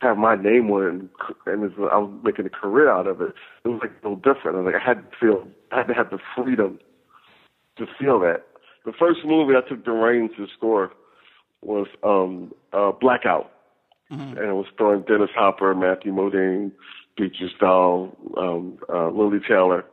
have 0.00 0.16
my 0.16 0.34
name 0.34 0.70
on 0.70 0.82
it, 0.82 1.50
and, 1.50 1.60
was, 1.60 1.72
I 1.92 1.98
was 1.98 2.10
making 2.24 2.46
a 2.46 2.50
career 2.50 2.90
out 2.90 3.06
of 3.06 3.20
it. 3.20 3.34
It 3.64 3.68
was 3.68 3.80
like 3.82 3.90
a 3.90 4.08
little 4.08 4.16
different. 4.16 4.56
I 4.56 4.60
was 4.60 4.72
like, 4.72 4.82
I 4.82 4.84
had 4.84 5.10
to 5.10 5.16
feel, 5.18 5.48
I 5.72 5.78
had 5.78 5.88
to 5.88 5.94
have 5.94 6.10
the 6.10 6.18
freedom 6.34 6.78
to 7.76 7.86
feel 7.98 8.18
that. 8.20 8.46
The 8.84 8.92
first 8.98 9.20
movie 9.24 9.54
I 9.54 9.68
took 9.68 9.84
the 9.84 9.92
reins 9.92 10.30
to 10.36 10.46
score 10.56 10.92
was 11.62 11.86
um, 12.02 12.52
uh, 12.72 12.92
Blackout, 12.92 13.52
mm-hmm. 14.10 14.38
and 14.38 14.38
it 14.38 14.54
was 14.54 14.66
starring 14.74 15.02
Dennis 15.02 15.30
Hopper, 15.36 15.74
Matthew 15.74 16.12
Modine, 16.12 16.72
Beatrice 17.16 17.52
Dalle, 17.60 18.16
um, 18.38 18.78
uh, 18.88 19.10
Lili 19.10 19.40
Taylor, 19.46 19.84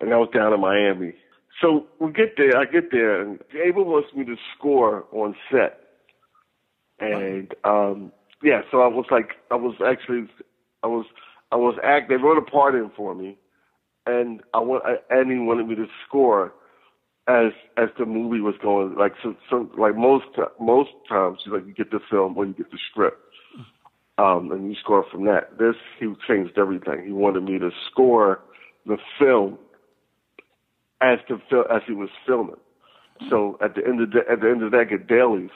and 0.00 0.12
that 0.12 0.18
was 0.18 0.28
down 0.32 0.52
in 0.52 0.60
Miami. 0.60 1.14
So 1.60 1.86
we 1.98 2.12
get 2.12 2.36
there, 2.36 2.56
I 2.56 2.66
get 2.66 2.92
there, 2.92 3.20
and 3.20 3.40
Abel 3.64 3.84
wants 3.84 4.14
me 4.14 4.24
to 4.26 4.36
score 4.56 5.06
on 5.10 5.34
set, 5.50 5.80
and 7.00 7.52
um, 7.64 8.12
yeah, 8.42 8.62
so 8.70 8.80
I 8.80 8.88
was 8.88 9.06
like, 9.10 9.30
I 9.50 9.56
was 9.56 9.74
actually, 9.86 10.28
I 10.82 10.86
was, 10.86 11.06
I 11.52 11.56
was 11.56 11.76
act. 11.82 12.08
They 12.08 12.16
wrote 12.16 12.38
a 12.38 12.50
part 12.50 12.74
in 12.74 12.90
for 12.96 13.14
me, 13.14 13.38
and 14.06 14.40
I 14.54 14.58
want, 14.58 14.84
and 15.10 15.30
he 15.30 15.38
wanted 15.38 15.68
me 15.68 15.74
to 15.76 15.86
score 16.06 16.52
as 17.28 17.52
as 17.76 17.88
the 17.98 18.06
movie 18.06 18.40
was 18.40 18.54
going. 18.62 18.94
Like 18.94 19.12
so, 19.22 19.34
so 19.50 19.68
like 19.78 19.96
most 19.96 20.26
most 20.60 20.90
times, 21.08 21.38
you 21.44 21.52
like 21.52 21.66
you 21.66 21.74
get 21.74 21.90
the 21.90 22.00
film 22.10 22.36
or 22.36 22.46
you 22.46 22.54
get 22.54 22.70
the 22.70 22.78
script, 22.90 23.18
um, 24.18 24.52
and 24.52 24.70
you 24.70 24.76
score 24.80 25.04
from 25.10 25.24
that. 25.26 25.58
This 25.58 25.74
he 25.98 26.06
changed 26.28 26.58
everything. 26.58 27.04
He 27.04 27.12
wanted 27.12 27.44
me 27.44 27.58
to 27.58 27.70
score 27.90 28.40
the 28.86 28.98
film 29.18 29.58
as 31.00 31.18
the 31.28 31.64
as 31.72 31.82
he 31.86 31.92
was 31.92 32.10
filming. 32.26 32.56
So 33.30 33.58
at 33.62 33.74
the 33.74 33.82
end 33.86 34.00
of 34.00 34.10
the 34.10 34.20
at 34.30 34.40
the 34.40 34.48
end 34.48 34.62
of 34.62 34.72
that, 34.72 34.86
get 34.90 35.06
dailies, 35.06 35.50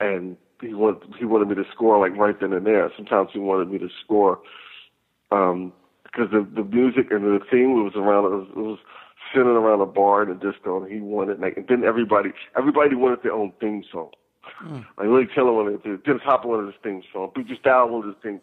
and 0.00 0.36
he 0.60 0.74
wanted 0.74 1.14
he 1.18 1.24
wanted 1.24 1.48
me 1.48 1.54
to 1.54 1.64
score 1.72 1.98
like 1.98 2.18
right 2.18 2.38
then 2.40 2.52
and 2.52 2.66
there. 2.66 2.90
Sometimes 2.96 3.30
he 3.32 3.38
wanted 3.38 3.70
me 3.70 3.78
to 3.78 3.88
score 4.04 4.40
um, 5.30 5.72
because 6.04 6.30
the 6.30 6.46
the 6.54 6.64
music 6.64 7.10
and 7.10 7.24
the 7.24 7.40
theme 7.50 7.84
was 7.84 7.92
around 7.96 8.24
it 8.26 8.36
was, 8.36 8.48
it 8.50 8.60
was 8.60 8.78
sitting 9.32 9.48
around 9.48 9.80
a 9.80 9.86
bar 9.86 10.22
in 10.22 10.30
a 10.30 10.34
disco, 10.34 10.82
and 10.82 10.92
he 10.92 11.00
wanted 11.00 11.40
like 11.40 11.56
and 11.56 11.66
then 11.68 11.84
everybody 11.84 12.30
everybody 12.56 12.94
wanted 12.94 13.22
their 13.22 13.32
own 13.32 13.52
theme 13.60 13.84
song. 13.90 14.10
Mm. 14.64 14.84
Like 14.96 15.08
Lili 15.08 15.28
Taylor 15.34 15.52
wanted 15.52 15.82
to, 15.84 15.98
Dennis 15.98 16.22
Hopper 16.24 16.48
wanted 16.48 16.66
his 16.66 16.80
theme 16.82 17.02
song, 17.12 17.30
Beatrice 17.34 17.58
Dalle 17.62 17.90
wanted 17.90 18.14
his 18.14 18.22
theme. 18.22 18.40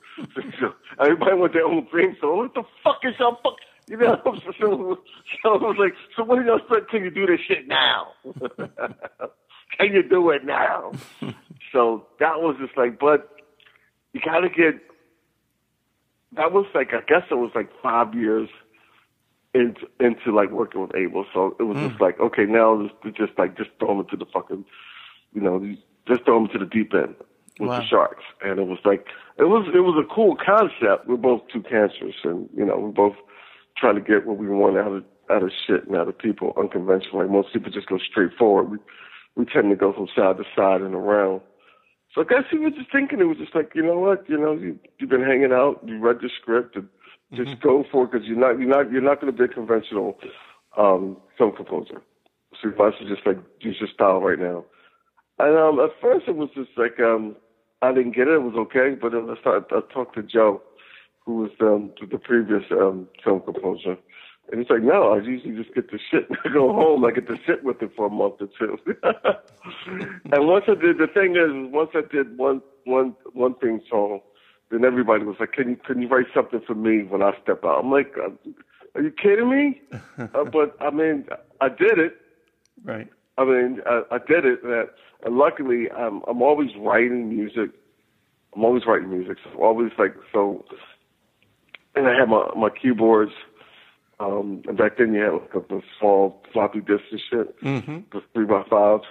so 0.59 0.73
everybody 0.99 1.35
wanted 1.35 1.53
their 1.55 1.65
own 1.65 1.87
theme 1.91 2.15
song. 2.21 2.37
What 2.37 2.53
the 2.53 2.63
fuck 2.83 2.99
is 3.03 3.15
y'all 3.19 3.39
fuck? 3.41 3.55
You 3.87 3.97
know, 3.97 4.19
so, 4.23 4.51
so, 4.59 4.99
so 5.43 5.49
I 5.49 5.57
was 5.57 5.77
like, 5.77 5.93
so 6.15 6.23
what 6.23 6.39
do 6.39 6.45
y'all 6.45 6.57
expect? 6.57 6.89
Can 6.89 7.03
you 7.03 7.11
do 7.11 7.25
this 7.25 7.39
shit 7.47 7.67
now? 7.67 8.07
Can 9.77 9.93
you 9.93 10.03
do 10.03 10.29
it 10.29 10.45
now? 10.45 10.91
so 11.71 12.05
that 12.19 12.41
was 12.41 12.55
just 12.59 12.77
like, 12.77 12.99
but 12.99 13.29
you 14.13 14.21
gotta 14.23 14.49
get. 14.49 14.81
That 16.35 16.51
was 16.51 16.65
like, 16.75 16.89
I 16.93 16.99
guess 17.07 17.23
it 17.31 17.35
was 17.35 17.51
like 17.55 17.69
five 17.81 18.13
years 18.13 18.49
into 19.55 19.87
into 19.99 20.35
like 20.35 20.51
working 20.51 20.81
with 20.81 20.95
Abel. 20.95 21.25
So 21.33 21.55
it 21.59 21.63
was 21.63 21.77
mm. 21.77 21.89
just 21.89 22.01
like, 22.01 22.19
okay, 22.19 22.45
now 22.45 22.89
it's 23.03 23.17
just 23.17 23.33
like 23.37 23.57
just 23.57 23.69
throw 23.79 23.93
him 23.93 23.99
into 24.01 24.17
the 24.17 24.25
fucking, 24.31 24.65
you 25.33 25.41
know, 25.41 25.75
just 26.07 26.25
throw 26.25 26.37
him 26.37 26.49
to 26.49 26.59
the 26.59 26.65
deep 26.65 26.93
end 26.93 27.15
with 27.59 27.69
wow. 27.69 27.79
the 27.79 27.85
sharks. 27.85 28.23
And 28.43 28.59
it 28.59 28.67
was 28.67 28.79
like, 28.83 29.05
it 29.37 29.45
was 29.45 29.67
it 29.73 29.79
was 29.79 29.95
a 29.97 30.13
cool 30.13 30.35
concept. 30.35 31.07
We're 31.07 31.15
both 31.15 31.41
two 31.51 31.63
cancers, 31.63 32.15
and 32.23 32.49
you 32.55 32.65
know, 32.65 32.77
we're 32.77 32.89
both 32.89 33.15
trying 33.77 33.95
to 33.95 34.01
get 34.01 34.25
what 34.25 34.37
we 34.37 34.47
want 34.47 34.77
out 34.77 34.91
of 34.91 35.03
out 35.29 35.43
of 35.43 35.51
shit 35.65 35.87
and 35.87 35.95
out 35.95 36.07
of 36.07 36.17
people, 36.17 36.53
unconventional. 36.57 37.19
Like 37.19 37.29
most 37.29 37.53
people 37.53 37.71
just 37.71 37.87
go 37.87 37.97
straight 37.97 38.33
forward. 38.37 38.69
We 38.69 38.77
we 39.35 39.45
tend 39.45 39.69
to 39.69 39.75
go 39.75 39.93
from 39.93 40.07
side 40.15 40.37
to 40.37 40.43
side 40.55 40.81
and 40.81 40.95
around. 40.95 41.41
So 42.13 42.21
I 42.21 42.25
guess 42.25 42.43
he 42.49 42.57
was 42.57 42.73
just 42.77 42.91
thinking, 42.91 43.19
it 43.19 43.25
was 43.25 43.37
just 43.37 43.55
like, 43.55 43.71
you 43.75 43.83
know 43.83 43.99
what, 43.99 44.23
you 44.29 44.37
know, 44.37 44.53
you, 44.53 44.79
you've 44.99 45.09
been 45.09 45.23
hanging 45.23 45.51
out, 45.51 45.81
you 45.85 45.99
read 45.99 46.17
the 46.21 46.29
script, 46.41 46.75
and 46.75 46.87
just 47.33 47.49
mm-hmm. 47.49 47.67
go 47.67 47.83
for 47.91 48.05
it 48.05 48.11
because 48.11 48.27
you're 48.27 48.39
not, 48.39 48.57
you're 48.57 48.69
not, 48.69 48.91
you're 48.91 49.01
not 49.01 49.19
going 49.19 49.33
to 49.33 49.37
be 49.37 49.51
a 49.51 49.53
conventional 49.53 50.17
um, 50.77 51.17
film 51.37 51.53
composer. 51.55 52.01
So 52.61 52.69
you 52.69 52.75
might 52.77 52.93
just 53.07 53.25
like 53.25 53.37
use 53.59 53.77
your 53.79 53.89
style 53.93 54.21
right 54.21 54.39
now. 54.39 54.63
And 55.39 55.57
um, 55.57 55.79
at 55.79 55.91
first 56.01 56.27
it 56.27 56.35
was 56.35 56.49
just 56.55 56.69
like 56.77 56.99
um, 56.99 57.35
I 57.81 57.93
didn't 57.93 58.15
get 58.15 58.27
it. 58.27 58.35
It 58.35 58.43
was 58.43 58.55
okay, 58.55 58.95
but 58.99 59.11
then 59.11 59.29
I 59.29 59.39
started. 59.41 59.65
I 59.71 59.81
talked 59.93 60.15
to 60.15 60.23
Joe, 60.23 60.61
who 61.25 61.35
was 61.35 61.51
um, 61.61 61.91
the 62.09 62.17
previous 62.17 62.63
um, 62.71 63.07
film 63.23 63.41
composer, 63.41 63.97
and 64.51 64.61
he's 64.61 64.69
like, 64.69 64.83
no, 64.83 65.13
I 65.13 65.21
usually 65.21 65.55
just 65.55 65.73
get 65.73 65.89
to 65.89 65.97
shit 66.11 66.29
and 66.29 66.37
I 66.45 66.49
go 66.49 66.71
home. 66.71 67.03
I 67.05 67.11
get 67.11 67.27
to 67.27 67.37
sit 67.47 67.63
with 67.63 67.81
it 67.81 67.91
for 67.95 68.07
a 68.07 68.09
month 68.09 68.35
or 68.41 68.47
two. 68.59 68.77
and 70.31 70.47
once 70.47 70.65
I 70.67 70.75
did, 70.75 70.97
the 70.97 71.07
thing 71.07 71.35
is, 71.35 71.71
once 71.73 71.91
I 71.95 72.01
did 72.11 72.37
one, 72.37 72.61
one, 72.85 73.15
one 73.33 73.55
thing 73.55 73.81
song, 73.89 74.19
then 74.69 74.85
everybody 74.85 75.23
was 75.23 75.37
like, 75.39 75.53
can 75.53 75.69
you, 75.69 75.77
can 75.77 76.01
you 76.01 76.07
write 76.07 76.27
something 76.33 76.61
for 76.65 76.75
me 76.75 77.03
when 77.03 77.23
I 77.23 77.31
step 77.41 77.63
out? 77.63 77.83
I'm 77.83 77.91
like, 77.91 78.13
uh, 78.17 78.29
are 78.93 79.01
you 79.01 79.11
kidding 79.11 79.49
me? 79.49 79.81
uh, 80.19 80.43
but 80.45 80.75
I 80.79 80.91
mean, 80.91 81.25
I 81.61 81.69
did 81.69 81.99
it. 81.99 82.17
Right. 82.83 83.09
I 83.37 83.45
mean, 83.45 83.81
I, 83.85 84.03
I 84.11 84.17
did 84.19 84.45
it. 84.45 84.61
That, 84.63 84.89
and 85.25 85.37
luckily, 85.37 85.89
I'm, 85.91 86.21
I'm 86.27 86.41
always 86.41 86.69
writing 86.79 87.29
music. 87.29 87.71
I'm 88.55 88.63
always 88.63 88.83
writing 88.85 89.09
music. 89.09 89.37
So 89.43 89.61
always 89.61 89.91
like, 89.97 90.15
so, 90.31 90.63
and 91.95 92.07
I 92.07 92.15
have 92.17 92.29
my, 92.29 92.47
my 92.55 92.69
keyboards 92.69 93.33
um, 94.19 94.61
and 94.67 94.77
back 94.77 94.97
then 94.97 95.13
you 95.13 95.21
had 95.21 95.33
like 95.33 95.67
the 95.67 95.81
small 95.99 96.41
floppy 96.53 96.79
disks 96.79 97.07
and 97.11 97.21
shit, 97.29 97.61
mm-hmm. 97.61 97.97
the 98.11 98.21
three 98.33 98.45
by 98.45 98.63
fives. 98.69 99.03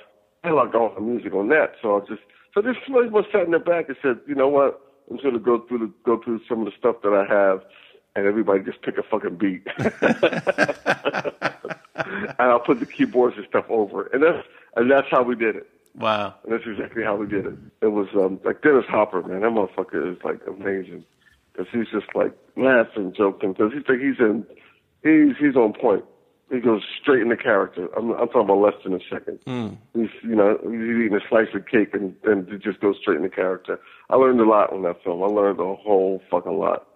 I 0.42 0.48
had 0.48 0.54
like 0.54 0.74
all 0.74 0.94
the 0.94 1.00
music 1.00 1.34
on 1.34 1.48
that, 1.48 1.74
so 1.82 1.96
I 1.96 2.00
just 2.00 2.22
so 2.54 2.62
this 2.62 2.76
somebody 2.86 3.08
was 3.08 3.24
sat 3.32 3.42
in 3.42 3.50
the 3.50 3.58
back 3.58 3.88
and 3.88 3.96
said, 4.00 4.20
you 4.26 4.34
know 4.34 4.48
what, 4.48 4.80
I'm 5.10 5.16
just 5.16 5.24
gonna 5.24 5.38
go 5.38 5.60
through 5.66 5.78
the 5.78 5.92
go 6.04 6.20
through 6.22 6.40
some 6.48 6.60
of 6.60 6.66
the 6.66 6.72
stuff 6.78 6.96
that 7.02 7.12
I 7.12 7.24
have, 7.30 7.64
and 8.16 8.26
everybody 8.26 8.62
just 8.62 8.80
pick 8.82 8.96
a 8.96 9.02
fucking 9.02 9.36
beat, 9.36 9.66
and 11.96 12.34
I'll 12.38 12.60
put 12.60 12.80
the 12.80 12.86
keyboards 12.86 13.36
and 13.36 13.46
stuff 13.46 13.66
over, 13.68 14.06
it. 14.06 14.14
and 14.14 14.22
that's 14.22 14.46
and 14.76 14.90
that's 14.90 15.08
how 15.10 15.22
we 15.22 15.34
did 15.34 15.56
it. 15.56 15.68
Wow, 15.96 16.34
and 16.44 16.52
that's 16.52 16.64
exactly 16.66 17.04
how 17.04 17.16
we 17.16 17.26
did 17.26 17.44
it. 17.46 17.54
It 17.82 17.88
was 17.88 18.08
um, 18.14 18.40
like 18.42 18.62
Dennis 18.62 18.86
Hopper, 18.88 19.22
man, 19.22 19.42
that 19.42 19.50
motherfucker 19.50 20.12
is 20.12 20.18
like 20.24 20.40
amazing 20.46 21.04
because 21.52 21.68
he's 21.72 21.88
just 21.92 22.14
like 22.14 22.32
laughing, 22.56 23.12
joking, 23.16 23.52
because 23.52 23.72
he's 23.72 23.84
like 23.86 24.00
he's 24.00 24.18
in 24.18 24.46
he's 25.04 25.36
he's 25.38 25.56
on 25.56 25.72
point. 25.72 26.04
He 26.50 26.60
goes 26.60 26.82
straight 27.00 27.22
into 27.22 27.36
character. 27.36 27.88
I'm, 27.96 28.10
I'm 28.12 28.28
talking 28.28 28.42
about 28.42 28.58
less 28.58 28.74
than 28.84 28.94
a 28.94 29.00
second. 29.10 29.40
Mm. 29.46 29.78
He's 29.94 30.10
you 30.22 30.34
know 30.34 30.58
he's 30.62 30.72
eating 30.72 31.14
a 31.14 31.28
slice 31.28 31.48
of 31.54 31.66
cake 31.66 31.94
and 31.94 32.14
and 32.24 32.48
it 32.48 32.62
just 32.62 32.80
goes 32.80 32.96
straight 33.00 33.16
into 33.16 33.28
character. 33.28 33.78
I 34.10 34.16
learned 34.16 34.40
a 34.40 34.46
lot 34.46 34.72
on 34.72 34.82
that 34.82 35.02
film. 35.04 35.22
I 35.22 35.26
learned 35.26 35.60
a 35.60 35.74
whole 35.76 36.22
fucking 36.30 36.58
lot. 36.58 36.86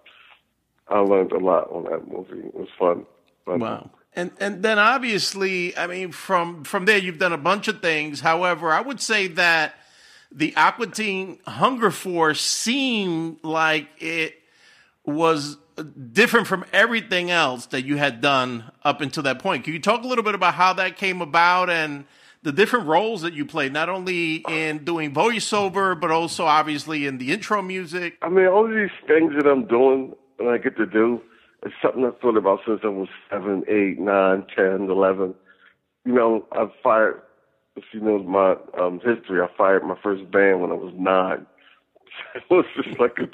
I 0.87 0.99
learned 0.99 1.31
a 1.31 1.37
lot 1.37 1.69
on 1.71 1.83
that 1.85 2.07
movie. 2.07 2.47
It 2.47 2.55
was 2.55 2.67
fun. 2.77 3.05
fun. 3.45 3.59
Wow. 3.59 3.91
And 4.13 4.31
and 4.39 4.63
then 4.63 4.79
obviously, 4.79 5.77
I 5.77 5.87
mean, 5.87 6.11
from 6.11 6.63
from 6.63 6.85
there 6.85 6.97
you've 6.97 7.19
done 7.19 7.33
a 7.33 7.37
bunch 7.37 7.67
of 7.67 7.81
things. 7.81 8.21
However, 8.21 8.71
I 8.71 8.81
would 8.81 8.99
say 8.99 9.27
that 9.27 9.75
the 10.31 10.55
Aqua 10.55 10.87
Teen 10.87 11.39
Hunger 11.45 11.91
Force 11.91 12.41
seemed 12.41 13.37
like 13.43 13.87
it 13.99 14.35
was 15.05 15.57
different 15.83 16.47
from 16.47 16.65
everything 16.73 17.31
else 17.31 17.67
that 17.67 17.83
you 17.83 17.97
had 17.97 18.21
done 18.21 18.71
up 18.83 19.01
until 19.01 19.23
that 19.23 19.39
point. 19.39 19.63
Can 19.63 19.73
you 19.73 19.79
talk 19.79 20.03
a 20.03 20.07
little 20.07 20.23
bit 20.23 20.35
about 20.35 20.53
how 20.53 20.73
that 20.73 20.97
came 20.97 21.21
about 21.21 21.69
and 21.69 22.05
the 22.41 22.51
different 22.51 22.87
roles 22.87 23.21
that 23.21 23.33
you 23.33 23.45
played, 23.45 23.73
not 23.73 23.89
only 23.89 24.37
in 24.47 24.83
doing 24.85 25.13
voiceover, 25.13 25.99
but 25.99 26.11
also 26.11 26.45
obviously 26.45 27.05
in 27.05 27.17
the 27.17 27.31
intro 27.31 27.61
music? 27.61 28.17
I 28.21 28.29
mean, 28.29 28.47
all 28.47 28.67
these 28.67 28.89
things 29.07 29.33
that 29.35 29.45
I'm 29.45 29.65
doing 29.65 30.13
and 30.39 30.49
I 30.49 30.57
get 30.57 30.77
to 30.77 30.85
do 30.85 31.21
is 31.65 31.73
something 31.81 32.05
I've 32.05 32.19
thought 32.19 32.37
about 32.37 32.59
since 32.65 32.79
I 32.83 32.87
was 32.87 33.09
seven, 33.29 33.63
eight, 33.67 33.99
nine, 33.99 34.45
ten, 34.55 34.89
eleven. 34.89 35.35
You 36.05 36.13
know, 36.13 36.45
I've 36.53 36.71
fired, 36.81 37.21
if 37.75 37.83
you 37.91 37.99
know 37.99 38.19
my 38.19 38.55
um, 38.81 39.01
history, 39.03 39.41
I 39.41 39.47
fired 39.57 39.83
my 39.83 39.97
first 40.01 40.31
band 40.31 40.61
when 40.61 40.71
I 40.71 40.75
was 40.75 40.93
nine. 40.97 41.45
it 42.35 42.43
was 42.49 42.65
just 42.75 42.99
like 42.99 43.17
a 43.19 43.27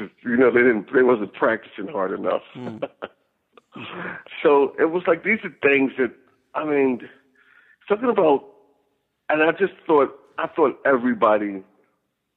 because 0.00 0.14
you 0.24 0.36
know 0.36 0.50
they 0.50 0.60
didn't 0.60 0.92
they 0.92 1.02
wasn't 1.02 1.32
practicing 1.34 1.88
hard 1.88 2.12
enough. 2.18 2.42
Mm. 2.56 2.82
so 4.42 4.74
it 4.78 4.90
was 4.90 5.02
like 5.06 5.24
these 5.24 5.38
are 5.44 5.54
things 5.62 5.92
that 5.98 6.12
I 6.54 6.64
mean 6.64 7.08
something 7.88 8.08
about, 8.08 8.44
and 9.28 9.42
I 9.42 9.52
just 9.52 9.74
thought 9.86 10.10
I 10.38 10.46
thought 10.48 10.78
everybody 10.84 11.62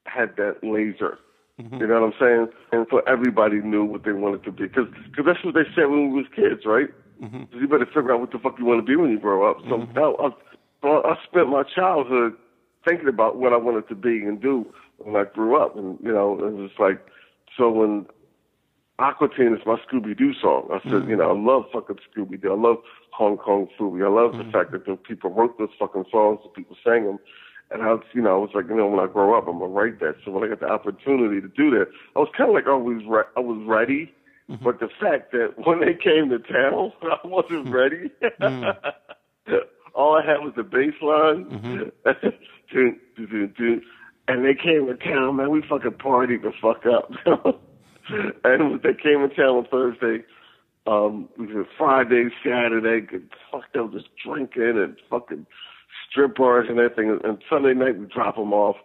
had 0.06 0.36
that 0.38 0.58
laser. 0.64 1.20
Mm-hmm. 1.62 1.82
You 1.82 1.88
know 1.88 2.02
what 2.02 2.14
I'm 2.14 2.20
saying? 2.20 2.48
And 2.72 2.88
so 2.90 3.02
everybody 3.08 3.62
knew 3.62 3.86
what 3.86 4.04
they 4.04 4.12
wanted 4.12 4.44
to 4.46 4.52
be 4.52 4.64
because 4.64 4.88
cause 5.16 5.26
that's 5.26 5.44
what 5.46 5.54
they 5.54 5.66
said 5.76 5.86
when 5.86 6.12
we 6.12 6.24
was 6.24 6.32
kids, 6.36 6.66
right? 6.66 6.90
Mm-hmm. 7.22 7.58
You 7.58 7.68
better 7.68 7.86
figure 7.86 8.12
out 8.12 8.20
what 8.20 8.32
the 8.32 8.40
fuck 8.40 8.58
you 8.58 8.66
want 8.66 8.80
to 8.80 8.86
be 8.86 8.96
when 8.96 9.12
you 9.12 9.20
grow 9.20 9.50
up. 9.50 9.58
So 9.70 9.78
mm-hmm. 9.78 10.26
I, 10.84 10.88
I 10.88 11.16
spent 11.24 11.50
my 11.50 11.64
childhood 11.64 12.34
thinking 12.86 13.08
about 13.08 13.38
what 13.38 13.54
I 13.54 13.58
wanted 13.58 13.88
to 13.90 13.96
be 13.96 14.24
and 14.24 14.42
do 14.42 14.66
when 14.98 15.16
I 15.16 15.26
grew 15.32 15.56
up, 15.56 15.78
and 15.78 15.98
you 16.02 16.12
know, 16.12 16.34
it 16.34 16.54
was 16.54 16.72
like 16.80 17.06
so 17.58 17.70
when 17.70 18.06
Aqua 19.00 19.28
Teen 19.36 19.54
is 19.54 19.66
my 19.66 19.78
Scooby 19.88 20.18
Doo 20.18 20.34
song, 20.40 20.70
I 20.72 20.80
said, 20.84 20.92
mm-hmm. 20.92 21.10
you 21.10 21.16
know, 21.16 21.32
I 21.32 21.38
love 21.38 21.66
fucking 21.74 21.98
Scooby 22.10 22.42
Doo. 22.42 22.52
I 22.52 22.56
love 22.56 22.78
Hong 23.12 23.38
Kong 23.38 23.68
Phooey. 23.80 24.06
I 24.06 24.10
love 24.10 24.34
mm-hmm. 24.34 24.48
the 24.48 24.52
fact 24.52 24.72
that 24.72 24.86
the 24.86 24.96
people 24.96 25.32
wrote 25.32 25.58
those 25.58 25.70
fucking 25.80 26.06
songs, 26.12 26.40
the 26.44 26.50
people 26.50 26.78
sang 26.84 27.06
them, 27.06 27.20
And 27.72 27.82
I 27.82 27.94
was, 27.94 28.04
you 28.14 28.22
know, 28.22 28.36
I 28.36 28.38
was 28.38 28.52
like, 28.54 28.66
you 28.70 28.76
know, 28.76 28.88
when 28.88 29.00
I 29.00 29.12
grow 29.12 29.38
up, 29.38 29.48
I'm 29.48 29.60
gonna 29.60 29.72
write 29.72 30.00
that. 30.00 30.16
So 30.24 30.32
when 30.32 30.44
I 30.44 30.48
got 30.48 30.60
the 30.60 30.70
opportunity 30.70 31.42
to 31.42 31.48
do 31.48 31.72
that, 31.72 31.88
I 32.16 32.20
was 32.20 32.30
kind 32.38 32.50
of 32.50 32.56
like 32.56 32.68
always, 32.68 33.04
re- 33.08 33.24
I 33.36 33.40
was 33.40 33.64
ready. 33.68 34.14
Mm-hmm. 34.50 34.64
But 34.64 34.80
the 34.80 34.90
fact 35.00 35.32
that 35.32 35.54
when 35.66 35.80
they 35.80 35.94
came 35.94 36.30
to 36.30 36.40
town, 36.40 36.94
I 37.02 37.26
wasn't 37.26 37.66
mm-hmm. 37.66 37.74
ready. 37.74 38.12
Mm-hmm. 38.42 39.54
All 39.96 40.16
I 40.16 40.26
had 40.26 40.40
was 40.40 40.54
the 40.56 40.64
bass 40.64 40.94
line. 41.02 41.92
And 44.28 44.46
they 44.46 44.56
came 44.56 44.88
to 44.88 44.96
town, 44.96 45.36
man. 45.36 45.50
We 45.52 45.62
fucking 45.68 45.92
partied 45.92 46.44
the 46.44 46.54
fuck 46.62 46.86
up. 46.86 47.12
and 48.44 48.82
they 48.82 48.94
came 48.94 49.28
to 49.28 49.30
town 49.36 49.58
on 49.58 49.68
Thursday. 49.70 50.24
Um, 50.86 51.30
we 51.38 51.48
did 51.48 51.66
Friday, 51.78 52.30
Saturday, 52.44 53.06
get 53.06 53.22
fucked 53.52 53.76
up 53.78 53.92
just 53.94 54.08
drinking 54.24 54.78
and 54.78 54.98
fucking 55.10 55.46
strip 56.10 56.36
bars 56.36 56.68
and 56.70 56.80
everything. 56.80 57.20
And 57.24 57.38
Sunday 57.50 57.74
night 57.74 57.98
we 57.98 58.06
drop 58.06 58.36
them 58.36 58.54
off. 58.54 58.78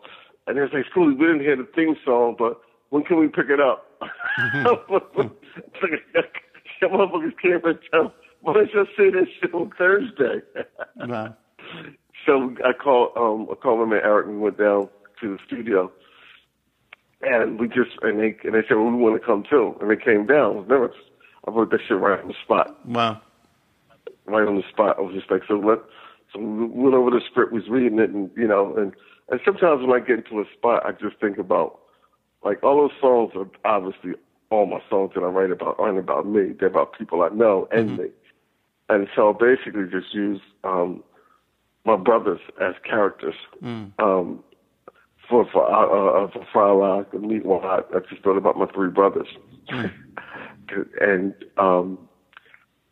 And 0.46 0.56
they 0.56 0.62
say, 0.72 0.84
Schoolly, 0.90 1.14
we 1.14 1.26
didn't 1.26 1.40
hear 1.40 1.56
the 1.56 1.68
theme 1.74 1.96
song, 2.04 2.36
but 2.38 2.60
when 2.90 3.04
can 3.04 3.18
we 3.18 3.28
pick 3.28 3.46
it 3.48 3.60
up? 3.60 3.84
Some 6.80 6.90
motherfuckers 6.90 7.38
came 7.42 7.60
and 7.64 7.78
tell, 7.90 8.14
well, 8.42 8.54
let's 8.56 8.72
just 8.72 8.90
say 8.96 9.10
this 9.10 9.28
shit 9.40 9.52
on 9.52 9.70
Thursday. 9.76 10.40
wow. 10.96 11.36
So 12.24 12.54
I 12.64 12.72
called, 12.72 13.10
um, 13.16 13.48
I 13.50 13.54
called 13.56 13.80
my 13.80 13.96
man 13.96 14.00
Eric 14.04 14.26
and 14.26 14.36
we 14.36 14.42
went 14.42 14.58
down 14.58 14.88
to 15.20 15.36
the 15.36 15.38
studio. 15.46 15.90
And 17.20 17.58
we 17.58 17.66
just, 17.68 17.90
and 18.02 18.20
they, 18.20 18.36
and 18.44 18.54
they 18.54 18.62
said, 18.68 18.76
well, 18.76 18.90
we 18.90 18.96
want 18.96 19.20
to 19.20 19.26
come 19.26 19.44
too. 19.48 19.76
And 19.80 19.90
they 19.90 19.96
came 19.96 20.26
down. 20.26 20.56
I 20.56 20.60
was 20.60 20.68
nervous. 20.68 20.96
I 21.46 21.50
wrote 21.50 21.70
that 21.70 21.80
shit 21.86 21.96
right 21.96 22.20
on 22.20 22.28
the 22.28 22.34
spot. 22.44 22.86
Wow. 22.86 23.20
Right 24.26 24.46
on 24.46 24.56
the 24.56 24.68
spot. 24.70 24.96
I 24.98 25.00
was 25.00 25.14
just 25.14 25.30
like, 25.30 25.42
so 25.48 25.54
let, 25.54 25.78
so 26.32 26.40
we 26.40 26.66
went 26.66 26.94
over 26.94 27.10
the 27.10 27.20
script, 27.30 27.52
was 27.52 27.68
reading 27.68 27.98
it, 27.98 28.10
and 28.10 28.30
you 28.36 28.46
know, 28.46 28.76
and 28.76 28.92
and 29.30 29.40
sometimes 29.44 29.86
when 29.86 30.00
I 30.00 30.04
get 30.04 30.18
into 30.18 30.40
a 30.40 30.44
spot, 30.56 30.84
I 30.84 30.92
just 30.92 31.18
think 31.20 31.38
about 31.38 31.80
like 32.44 32.62
all 32.62 32.76
those 32.76 32.96
songs 33.00 33.32
are 33.34 33.48
obviously 33.64 34.12
all 34.50 34.66
my 34.66 34.80
songs 34.88 35.12
that 35.14 35.22
I 35.22 35.26
write 35.26 35.50
about 35.50 35.76
aren't 35.78 35.98
about 35.98 36.26
me; 36.26 36.52
they're 36.58 36.68
about 36.68 36.98
people 36.98 37.22
I 37.22 37.28
know 37.30 37.68
and 37.72 37.90
mm-hmm. 37.90 38.02
me. 38.02 38.08
And 38.90 39.08
so 39.14 39.30
I 39.30 39.32
basically 39.38 39.84
just 39.90 40.14
use 40.14 40.40
um, 40.64 41.02
my 41.84 41.96
brothers 41.96 42.40
as 42.60 42.74
characters. 42.84 43.34
Mm. 43.62 43.92
Um, 43.98 44.42
for 45.28 45.46
for 45.52 45.70
uh, 45.70 46.24
uh, 46.24 46.30
for 46.30 46.46
Frylock 46.52 47.12
and 47.12 47.22
Meanwhile, 47.22 47.84
I 47.94 47.98
just 48.08 48.22
thought 48.22 48.36
about 48.36 48.56
my 48.56 48.66
three 48.66 48.90
brothers. 48.90 49.28
Mm. 49.70 49.92
and 51.00 51.34
um, 51.56 51.98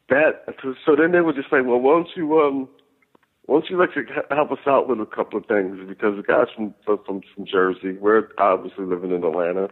that 0.09 0.45
so 0.84 0.97
then 0.97 1.12
they 1.12 1.20
would 1.20 1.37
just 1.37 1.51
say, 1.51 1.61
well, 1.61 1.78
why 1.78 1.95
don't 1.95 2.09
you 2.16 2.41
um, 2.41 2.68
why 3.47 3.61
don't 3.61 3.70
you 3.70 3.78
like 3.78 3.95
to 3.95 4.03
help 4.34 4.53
us 4.53 4.59
out 4.66 4.89
with 4.89 5.01
a 5.01 5.07
couple 5.07 5.39
of 5.39 5.47
things? 5.47 5.78
Because 5.89 6.16
the 6.16 6.22
guys 6.22 6.47
from 6.55 6.74
from 6.84 7.22
from 7.34 7.47
Jersey, 7.47 7.93
we're 7.99 8.28
obviously 8.39 8.84
living 8.84 9.12
in 9.12 9.24
Atlanta. 9.24 9.68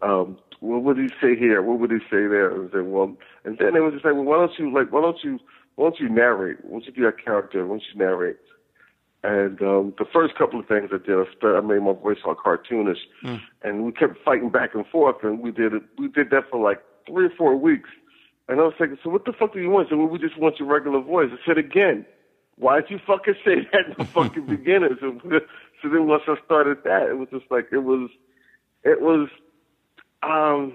Um, 0.00 0.38
what 0.60 0.82
would 0.82 0.98
he 0.98 1.08
say 1.20 1.36
here? 1.36 1.62
What 1.62 1.80
would 1.80 1.90
he 1.90 1.98
say 2.10 2.26
there? 2.26 2.50
And 2.50 2.70
say, 2.72 2.80
well, 2.80 3.16
and 3.44 3.58
then 3.58 3.74
they 3.74 3.80
would 3.80 3.92
just 3.92 4.04
say, 4.04 4.12
well, 4.12 4.24
why 4.24 4.36
don't 4.36 4.52
you 4.58 4.72
like, 4.72 4.92
why 4.92 5.00
don't 5.00 5.18
you, 5.22 5.38
why 5.76 5.86
don't 5.86 6.00
you 6.00 6.08
narrate? 6.08 6.58
Why 6.62 6.70
don't 6.70 6.86
you 6.86 6.92
be 6.92 7.04
a 7.04 7.12
character? 7.12 7.66
Why 7.66 7.74
don't 7.74 7.84
you 7.92 7.98
narrate? 7.98 8.36
And 9.24 9.60
um, 9.62 9.94
the 9.98 10.04
first 10.12 10.36
couple 10.36 10.60
of 10.60 10.68
things 10.68 10.90
I 10.92 10.98
did, 11.04 11.18
I 11.42 11.60
made 11.60 11.82
my 11.82 11.92
voice 11.92 12.18
all 12.24 12.36
cartoonish, 12.36 12.98
mm. 13.24 13.40
and 13.62 13.84
we 13.84 13.90
kept 13.90 14.16
fighting 14.24 14.48
back 14.50 14.74
and 14.74 14.86
forth, 14.86 15.16
and 15.24 15.40
we 15.40 15.50
did 15.50 15.74
it. 15.74 15.82
We 15.98 16.06
did 16.06 16.30
that 16.30 16.44
for 16.50 16.62
like 16.62 16.80
three 17.08 17.26
or 17.26 17.32
four 17.36 17.56
weeks. 17.56 17.90
And 18.48 18.60
I 18.60 18.62
was 18.62 18.74
like, 18.78 18.90
so 19.02 19.10
what 19.10 19.24
the 19.24 19.32
fuck 19.32 19.52
do 19.52 19.60
you 19.60 19.70
want? 19.70 19.88
So 19.90 19.96
we 19.96 20.18
just 20.18 20.38
want 20.38 20.58
your 20.58 20.68
regular 20.68 21.00
voice. 21.00 21.30
I 21.32 21.46
said 21.46 21.58
again, 21.58 22.06
why'd 22.56 22.84
you 22.88 23.00
fucking 23.06 23.34
say 23.44 23.66
that 23.72 23.86
in 23.88 23.94
the 23.98 24.04
fucking 24.04 24.46
beginning? 24.46 24.96
So, 25.00 25.20
so 25.82 25.88
then 25.88 26.06
once 26.06 26.22
I 26.28 26.36
started 26.44 26.78
that, 26.84 27.08
it 27.10 27.18
was 27.18 27.28
just 27.30 27.50
like 27.50 27.68
it 27.72 27.78
was, 27.78 28.10
it 28.84 29.00
was. 29.00 29.28
um 30.22 30.74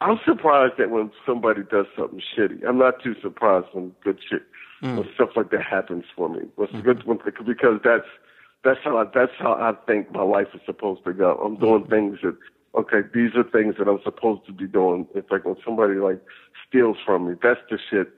I'm 0.00 0.18
surprised 0.26 0.74
that 0.78 0.90
when 0.90 1.10
somebody 1.24 1.62
does 1.62 1.86
something 1.96 2.20
shitty, 2.36 2.66
I'm 2.68 2.78
not 2.78 3.02
too 3.02 3.14
surprised 3.22 3.68
when 3.72 3.92
good 4.02 4.18
shit, 4.28 4.42
mm. 4.82 4.96
when 4.96 5.08
stuff 5.14 5.30
like 5.36 5.50
that 5.50 5.62
happens 5.62 6.04
for 6.16 6.28
me. 6.28 6.42
What's 6.56 6.72
mm. 6.72 6.84
good 6.84 7.04
because 7.46 7.80
that's 7.84 8.06
that's 8.64 8.80
how 8.82 8.98
I, 8.98 9.04
that's 9.14 9.32
how 9.38 9.52
I 9.52 9.74
think 9.86 10.10
my 10.12 10.22
life 10.22 10.48
is 10.54 10.60
supposed 10.64 11.04
to 11.04 11.12
go. 11.12 11.38
I'm 11.44 11.56
doing 11.56 11.84
mm. 11.84 11.90
things 11.90 12.18
that 12.22 12.36
okay, 12.74 13.06
these 13.14 13.30
are 13.36 13.44
things 13.44 13.76
that 13.78 13.88
I'm 13.88 14.00
supposed 14.02 14.46
to 14.46 14.52
be 14.52 14.66
doing. 14.66 15.06
It's 15.14 15.30
like 15.30 15.44
when 15.44 15.56
somebody 15.64 15.94
like 15.94 16.20
steals 16.66 16.96
from 17.04 17.28
me, 17.28 17.34
that's 17.42 17.60
the 17.70 17.78
shit. 17.90 18.08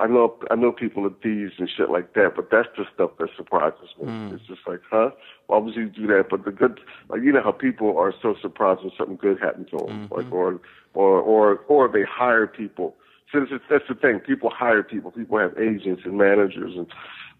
I 0.00 0.06
know 0.06 0.36
I 0.50 0.54
know 0.54 0.70
people 0.70 1.04
are 1.06 1.14
thieves 1.22 1.54
and 1.58 1.68
shit 1.68 1.90
like 1.90 2.14
that, 2.14 2.34
but 2.36 2.50
that's 2.52 2.68
the 2.76 2.84
stuff 2.94 3.10
that 3.18 3.30
surprises 3.36 3.88
me. 4.00 4.06
Mm. 4.06 4.34
It's 4.34 4.46
just 4.46 4.60
like, 4.66 4.80
huh? 4.88 5.10
Why 5.48 5.58
would 5.58 5.74
you 5.74 5.88
do 5.88 6.06
that? 6.08 6.26
But 6.30 6.44
the 6.44 6.52
good, 6.52 6.78
like 7.08 7.22
you 7.22 7.32
know 7.32 7.42
how 7.42 7.50
people 7.50 7.98
are 7.98 8.14
so 8.22 8.36
surprised 8.40 8.82
when 8.82 8.92
something 8.96 9.16
good 9.16 9.40
happens 9.40 9.70
to 9.70 9.78
them, 9.78 10.08
mm-hmm. 10.08 10.14
like 10.14 10.32
or 10.32 10.60
or 10.94 11.20
or 11.20 11.56
or 11.66 11.88
they 11.88 12.04
hire 12.04 12.46
people. 12.46 12.94
So 13.32 13.40
that's, 13.40 13.62
that's 13.68 13.84
the 13.88 13.94
thing. 13.94 14.20
People 14.20 14.50
hire 14.50 14.82
people. 14.82 15.10
People 15.10 15.38
have 15.38 15.56
agents 15.58 16.02
and 16.04 16.16
managers 16.16 16.74
and, 16.76 16.86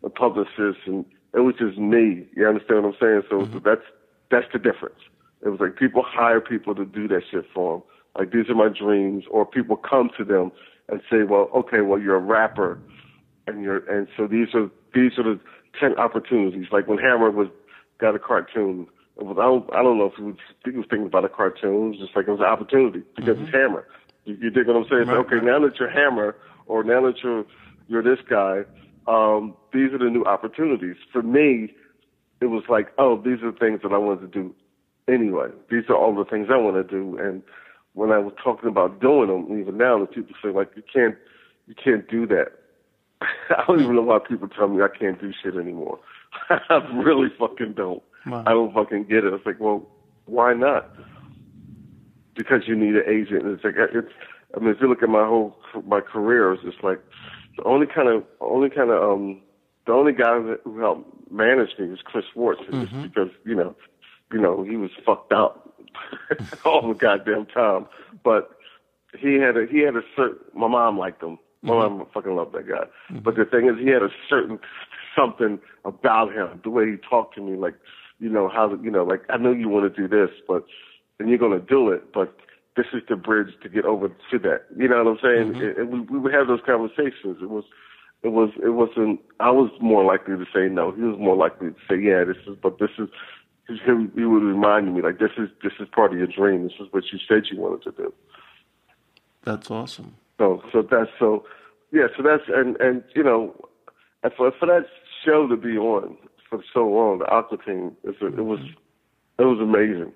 and 0.02 0.14
publicists, 0.14 0.82
and 0.86 1.04
it 1.34 1.40
was 1.40 1.54
just 1.58 1.78
me. 1.78 2.26
You 2.36 2.46
understand 2.46 2.84
what 2.84 2.94
I'm 2.94 2.96
saying? 3.00 3.22
So, 3.30 3.36
mm-hmm. 3.40 3.58
that's 3.64 3.84
that's 4.30 4.46
the 4.52 4.58
difference. 4.58 5.00
It 5.42 5.48
was 5.48 5.60
like 5.60 5.76
people 5.76 6.02
hire 6.06 6.40
people 6.40 6.74
to 6.74 6.84
do 6.84 7.08
that 7.08 7.22
shit 7.30 7.46
for 7.54 7.78
them. 7.78 7.82
Like 8.18 8.32
these 8.32 8.50
are 8.50 8.54
my 8.54 8.68
dreams, 8.68 9.24
or 9.30 9.46
people 9.46 9.76
come 9.76 10.10
to 10.18 10.24
them 10.24 10.52
and 10.88 11.00
say, 11.10 11.22
"Well, 11.22 11.48
okay, 11.54 11.80
well 11.80 11.98
you're 11.98 12.16
a 12.16 12.20
rapper, 12.20 12.78
and 13.46 13.62
you're 13.62 13.78
and 13.90 14.08
so 14.16 14.26
these 14.26 14.48
are 14.54 14.68
these 14.94 15.18
are 15.18 15.24
the 15.24 15.40
ten 15.78 15.96
opportunities." 15.98 16.66
Like 16.72 16.88
when 16.88 16.98
Hammer 16.98 17.30
was 17.30 17.48
got 17.98 18.14
a 18.14 18.18
cartoon, 18.18 18.86
it 19.16 19.24
was, 19.24 19.36
I 19.38 19.44
don't 19.44 19.72
I 19.74 19.82
don't 19.82 19.98
know 19.98 20.06
if 20.06 20.14
he 20.16 20.22
was, 20.22 20.36
he 20.64 20.70
was 20.72 20.86
thinking 20.90 21.06
about 21.06 21.24
a 21.24 21.28
cartoon. 21.28 21.86
It 21.86 21.88
was 21.90 21.98
just 21.98 22.16
like 22.16 22.26
it 22.26 22.32
was 22.32 22.40
an 22.40 22.46
opportunity 22.46 23.02
because 23.16 23.36
mm-hmm. 23.36 23.44
it's 23.44 23.54
Hammer. 23.54 23.86
You, 24.28 24.36
you 24.40 24.50
dig 24.50 24.66
what 24.66 24.76
I'm 24.76 24.84
saying? 24.88 25.08
Right, 25.08 25.14
so, 25.14 25.20
okay, 25.20 25.36
right. 25.36 25.44
now 25.44 25.60
that 25.60 25.78
you're 25.78 25.90
Hammer, 25.90 26.36
or 26.66 26.84
now 26.84 27.00
that 27.06 27.22
you're 27.22 27.44
you're 27.88 28.02
this 28.02 28.22
guy, 28.28 28.64
um, 29.06 29.54
these 29.72 29.92
are 29.92 29.98
the 29.98 30.10
new 30.10 30.24
opportunities. 30.24 30.96
For 31.12 31.22
me, 31.22 31.74
it 32.40 32.46
was 32.46 32.64
like, 32.68 32.88
oh, 32.98 33.16
these 33.16 33.42
are 33.42 33.50
the 33.50 33.58
things 33.58 33.80
that 33.82 33.92
I 33.92 33.98
wanted 33.98 34.32
to 34.32 34.42
do 34.42 34.54
anyway, 35.08 35.48
these 35.70 35.84
are 35.88 35.96
all 35.96 36.14
the 36.14 36.24
things 36.24 36.48
I 36.50 36.56
want 36.56 36.76
to 36.76 36.84
do. 36.84 37.18
And 37.18 37.42
when 37.94 38.12
I 38.12 38.18
was 38.18 38.32
talking 38.42 38.68
about 38.68 39.00
doing 39.00 39.28
them, 39.28 39.58
even 39.58 39.78
now, 39.78 39.98
the 39.98 40.06
people 40.06 40.34
say 40.42 40.50
like, 40.50 40.70
you 40.76 40.82
can't, 40.92 41.16
you 41.66 41.74
can't 41.74 42.08
do 42.08 42.26
that. 42.26 42.52
I 43.20 43.64
don't 43.66 43.80
even 43.80 43.96
know 43.96 44.02
why 44.02 44.18
people 44.18 44.48
tell 44.48 44.68
me 44.68 44.82
I 44.82 44.96
can't 44.96 45.20
do 45.20 45.32
shit 45.42 45.56
anymore. 45.56 45.98
I 46.50 46.76
really 46.94 47.28
fucking 47.38 47.74
don't. 47.76 48.02
Wow. 48.26 48.44
I 48.46 48.50
don't 48.50 48.72
fucking 48.74 49.04
get 49.04 49.24
it. 49.24 49.32
It's 49.32 49.46
like, 49.46 49.58
well, 49.58 49.86
why 50.26 50.52
not? 50.52 50.92
Because 52.38 52.62
you 52.66 52.74
need 52.74 52.94
an 52.94 53.04
agent. 53.06 53.42
And 53.42 53.54
it's 53.54 53.64
like, 53.64 53.74
it's. 53.76 54.08
I 54.56 54.60
mean, 54.60 54.70
if 54.70 54.80
you 54.80 54.88
look 54.88 55.02
at 55.02 55.10
my 55.10 55.26
whole 55.26 55.54
my 55.86 56.00
career, 56.00 56.54
it's 56.54 56.62
just 56.62 56.82
like 56.82 57.00
the 57.58 57.64
only 57.64 57.86
kind 57.86 58.08
of 58.08 58.24
only 58.40 58.70
kind 58.70 58.90
of 58.90 59.02
um 59.02 59.42
the 59.86 59.92
only 59.92 60.12
guy 60.12 60.38
that, 60.38 60.60
who 60.64 60.78
helped 60.78 61.30
manage 61.30 61.78
me 61.78 61.88
was 61.88 61.98
Chris 62.02 62.24
Schwartz, 62.32 62.62
mm-hmm. 62.62 63.02
because 63.02 63.28
you 63.44 63.54
know 63.54 63.76
you 64.32 64.40
know, 64.40 64.62
he 64.62 64.76
was 64.76 64.90
fucked 65.04 65.32
up 65.32 65.74
all 66.64 66.88
the 66.88 66.94
goddamn 66.94 67.46
time. 67.46 67.86
But 68.22 68.50
he 69.18 69.34
had 69.34 69.56
a 69.56 69.66
he 69.66 69.80
had 69.80 69.96
a 69.96 70.02
certain. 70.16 70.38
My 70.54 70.68
mom 70.68 70.98
liked 70.98 71.22
him. 71.22 71.38
My 71.62 71.72
mm-hmm. 71.72 71.98
mom 71.98 72.06
fucking 72.12 72.34
loved 72.34 72.54
that 72.54 72.68
guy. 72.68 72.84
Mm-hmm. 73.10 73.18
But 73.20 73.36
the 73.36 73.44
thing 73.44 73.68
is, 73.68 73.78
he 73.78 73.88
had 73.88 74.02
a 74.02 74.10
certain 74.28 74.58
something 75.16 75.58
about 75.84 76.32
him, 76.32 76.60
the 76.62 76.70
way 76.70 76.90
he 76.90 76.96
talked 76.96 77.34
to 77.34 77.42
me, 77.42 77.56
like 77.56 77.74
you 78.18 78.28
know 78.28 78.48
how 78.48 78.74
you 78.82 78.90
know, 78.90 79.04
like 79.04 79.22
I 79.28 79.36
know 79.36 79.52
you 79.52 79.68
want 79.68 79.92
to 79.92 80.00
do 80.00 80.08
this, 80.08 80.34
but 80.46 80.64
and 81.18 81.28
you're 81.28 81.38
gonna 81.38 81.60
do 81.60 81.90
it, 81.90 82.12
but 82.12 82.36
this 82.76 82.86
is 82.92 83.02
the 83.08 83.16
bridge 83.16 83.54
to 83.62 83.68
get 83.68 83.84
over 83.84 84.08
to 84.08 84.38
that. 84.38 84.66
You 84.76 84.88
know 84.88 85.02
what 85.02 85.10
I'm 85.10 85.18
saying? 85.22 85.52
Mm-hmm. 85.52 85.62
It, 85.62 85.78
it, 85.78 85.90
we, 85.90 86.00
we 86.00 86.18
would 86.18 86.32
have 86.32 86.46
those 86.46 86.60
conversations. 86.64 87.38
It 87.42 87.50
was, 87.50 87.64
it 88.22 88.28
was, 88.28 88.50
it 88.64 88.70
wasn't. 88.70 89.20
I 89.40 89.50
was 89.50 89.70
more 89.80 90.04
likely 90.04 90.36
to 90.36 90.44
say 90.54 90.68
no. 90.72 90.92
He 90.92 91.02
was 91.02 91.18
more 91.18 91.36
likely 91.36 91.70
to 91.70 91.76
say, 91.88 92.00
yeah, 92.00 92.24
this 92.24 92.36
is, 92.46 92.56
but 92.62 92.78
this 92.78 92.90
is 92.98 93.08
he, 93.68 93.74
he 94.14 94.24
would 94.24 94.42
remind 94.42 94.94
me 94.94 95.02
like 95.02 95.18
this 95.18 95.32
is 95.36 95.48
this 95.62 95.72
is 95.78 95.88
part 95.94 96.12
of 96.12 96.18
your 96.18 96.26
dream. 96.26 96.64
This 96.64 96.72
is 96.80 96.86
what 96.90 97.04
you 97.12 97.18
said 97.28 97.44
you 97.50 97.60
wanted 97.60 97.82
to 97.82 97.90
do. 97.92 98.14
That's 99.44 99.70
awesome. 99.70 100.16
So 100.38 100.62
so 100.72 100.82
that's 100.82 101.10
so 101.18 101.44
yeah. 101.92 102.06
So 102.16 102.22
that's 102.22 102.44
and 102.48 102.76
and 102.80 103.04
you 103.14 103.22
know, 103.22 103.54
for 104.36 104.52
for 104.58 104.66
that 104.66 104.86
show 105.24 105.46
to 105.48 105.56
be 105.56 105.76
on 105.76 106.16
for 106.48 106.62
so 106.72 106.86
long, 106.86 107.18
the 107.18 107.26
Aqua 107.26 107.58
Teen, 107.64 107.94
it's 108.04 108.20
a, 108.22 108.26
it 108.26 108.44
was 108.44 108.60
it 109.38 109.44
was 109.44 109.60
amazing. 109.60 110.12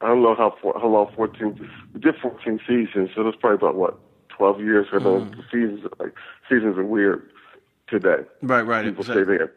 I 0.00 0.08
don't 0.08 0.22
know 0.22 0.34
how 0.34 0.56
how 0.62 0.88
long 0.88 1.12
fourteen 1.14 1.68
we 1.92 2.00
did 2.00 2.14
fourteen 2.22 2.60
seasons, 2.66 3.10
so 3.14 3.24
that's 3.24 3.36
probably 3.36 3.56
about 3.56 3.76
what 3.76 3.98
twelve 4.28 4.60
years. 4.60 4.86
Know 4.92 5.00
mm. 5.00 5.34
seasons 5.50 5.86
like 5.98 6.14
seasons 6.48 6.78
are 6.78 6.84
weird 6.84 7.28
today. 7.88 8.24
Right, 8.42 8.62
right. 8.62 8.84
People 8.84 9.00
exactly. 9.00 9.24
say 9.24 9.38
that 9.38 9.52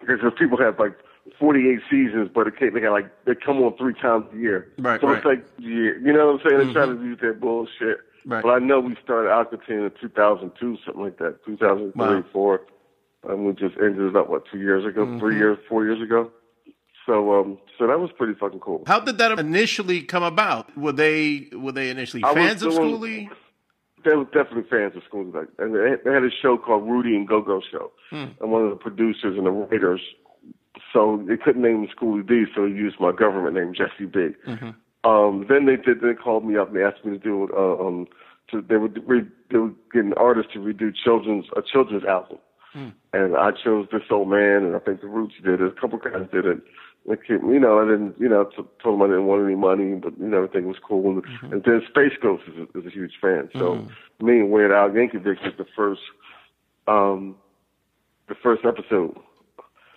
because 0.00 0.32
people 0.38 0.58
have 0.58 0.78
like 0.78 0.96
48 1.38 1.80
seasons, 1.90 2.30
but 2.34 2.46
it 2.46 2.54
they 2.60 2.80
got 2.80 2.92
like 2.92 3.10
they 3.24 3.34
come 3.34 3.62
on 3.62 3.76
three 3.76 3.94
times 3.94 4.26
a 4.32 4.36
year. 4.36 4.72
Right. 4.78 5.00
So 5.00 5.08
right. 5.08 5.16
it's 5.16 5.26
like 5.26 5.44
yeah, 5.58 5.92
you 6.02 6.12
know 6.12 6.32
what 6.32 6.34
I'm 6.34 6.50
saying? 6.50 6.58
They're 6.58 6.60
mm-hmm. 6.64 6.72
trying 6.72 6.98
to 6.98 7.04
use 7.04 7.18
that 7.22 7.40
bullshit. 7.40 7.98
Right. 8.26 8.42
But 8.42 8.50
I 8.50 8.58
know 8.58 8.80
we 8.80 8.96
started 9.02 9.30
Aqua 9.30 9.58
in 9.68 9.90
2002, 10.00 10.78
something 10.84 11.02
like 11.02 11.18
that, 11.18 11.44
2003, 11.44 11.92
wow. 11.94 12.24
four. 12.32 12.62
and 13.28 13.46
we 13.46 13.52
just 13.52 13.76
ended 13.78 14.00
it 14.00 14.16
up 14.16 14.30
what 14.30 14.44
two 14.50 14.58
years 14.58 14.84
ago, 14.84 15.04
Mm-hmm. 15.04 15.18
three 15.18 15.36
years, 15.36 15.58
four 15.68 15.84
years 15.84 16.02
ago. 16.02 16.30
So 17.06 17.34
um, 17.38 17.58
so 17.78 17.86
that 17.86 18.00
was 18.00 18.10
pretty 18.16 18.34
fucking 18.34 18.60
cool. 18.60 18.84
How 18.86 19.00
did 19.00 19.18
that 19.18 19.38
initially 19.38 20.02
come 20.02 20.22
about? 20.22 20.76
Were 20.76 20.92
they 20.92 21.48
were 21.52 21.72
they 21.72 21.90
initially 21.90 22.22
fans 22.22 22.62
of 22.62 22.72
doing-? 22.74 23.30
They 24.04 24.14
were 24.14 24.24
definitely 24.24 24.64
fans 24.70 24.94
of 24.96 25.02
Schoolly, 25.08 25.46
and 25.58 25.74
they 25.74 25.96
they 26.04 26.12
had 26.12 26.24
a 26.24 26.30
show 26.30 26.58
called 26.58 26.86
Rudy 26.88 27.16
and 27.16 27.26
Go 27.26 27.40
Go 27.40 27.60
Show, 27.70 27.90
Hmm. 28.10 28.26
and 28.40 28.50
one 28.52 28.62
of 28.62 28.70
the 28.70 28.76
producers 28.76 29.36
and 29.36 29.46
the 29.46 29.50
writers, 29.50 30.00
so 30.92 31.22
they 31.26 31.36
couldn't 31.36 31.62
name 31.62 31.84
him 31.84 31.88
Schoolly 31.90 32.22
D, 32.22 32.44
so 32.54 32.66
he 32.66 32.72
used 32.72 33.00
my 33.00 33.12
government 33.12 33.54
name 33.56 33.72
Jesse 33.74 34.04
B. 34.06 34.34
Mm-hmm. 34.46 35.08
Um, 35.08 35.46
then 35.48 35.66
they 35.66 35.76
did. 35.76 36.00
They 36.00 36.14
called 36.14 36.44
me 36.44 36.56
up 36.56 36.68
and 36.68 36.76
they 36.76 36.82
asked 36.84 37.04
me 37.04 37.12
to 37.12 37.22
do. 37.22 37.48
Uh, 37.56 37.86
um, 37.86 38.06
to, 38.50 38.60
they 38.60 38.76
were 38.76 38.88
re, 39.06 39.22
they 39.50 39.58
were 39.58 39.72
getting 39.92 40.12
artists 40.14 40.52
to 40.52 40.58
redo 40.58 40.92
children's 40.94 41.46
a 41.56 41.62
children's 41.62 42.04
album, 42.04 42.38
and 43.12 43.36
I 43.36 43.52
chose 43.52 43.88
this 43.92 44.02
old 44.10 44.28
man, 44.28 44.64
and 44.64 44.76
I 44.76 44.80
think 44.80 45.00
the 45.00 45.06
Roots 45.06 45.34
did 45.42 45.60
it. 45.60 45.66
A 45.66 45.80
couple 45.80 45.98
guys 45.98 46.26
did 46.32 46.44
it. 46.44 46.60
They 47.06 47.16
you 47.28 47.60
know, 47.60 47.80
I 47.80 47.84
didn't, 47.84 48.18
you 48.18 48.28
know, 48.28 48.44
t- 48.44 48.62
told 48.82 48.98
them 48.98 49.02
I 49.02 49.06
didn't 49.08 49.26
want 49.26 49.44
any 49.44 49.56
money, 49.56 49.94
but 49.94 50.18
you 50.18 50.26
know, 50.26 50.38
everything 50.38 50.66
was 50.66 50.78
cool. 50.82 51.10
And, 51.10 51.52
and 51.52 51.62
then 51.62 51.82
Space 51.88 52.14
Ghost 52.22 52.44
is 52.48 52.54
a, 52.56 52.78
is 52.78 52.86
a 52.86 52.90
huge 52.90 53.12
fan. 53.20 53.50
So 53.52 53.86
me 54.20 54.40
and 54.40 54.50
Weird 54.50 54.72
Al 54.72 54.88
Yankovic 54.88 55.42
was 55.44 55.52
the 55.58 55.66
first, 55.76 56.00
um, 56.86 57.36
the 58.28 58.34
first 58.34 58.64
episode 58.64 59.16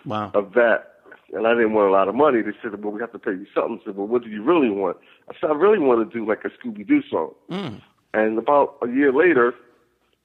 Wow. 0.04 0.30
of 0.34 0.52
that. 0.52 0.96
And 1.32 1.46
I 1.46 1.54
didn't 1.54 1.74
want 1.74 1.88
a 1.88 1.92
lot 1.92 2.08
of 2.08 2.14
money. 2.14 2.40
They 2.42 2.52
said, 2.62 2.82
well, 2.82 2.92
we 2.92 3.00
have 3.00 3.12
to 3.12 3.18
pay 3.18 3.32
you 3.32 3.46
something. 3.54 3.80
I 3.82 3.84
said, 3.86 3.96
well, 3.96 4.06
what 4.06 4.22
do 4.22 4.28
you 4.30 4.42
really 4.42 4.70
want? 4.70 4.96
I 5.30 5.34
said, 5.40 5.50
I 5.50 5.54
really 5.54 5.78
want 5.78 6.10
to 6.10 6.18
do 6.18 6.26
like 6.26 6.44
a 6.44 6.48
Scooby 6.50 6.86
Doo 6.86 7.02
song. 7.10 7.32
Mm. 7.50 7.82
And 8.14 8.38
about 8.38 8.76
a 8.82 8.88
year 8.88 9.12
later, 9.12 9.54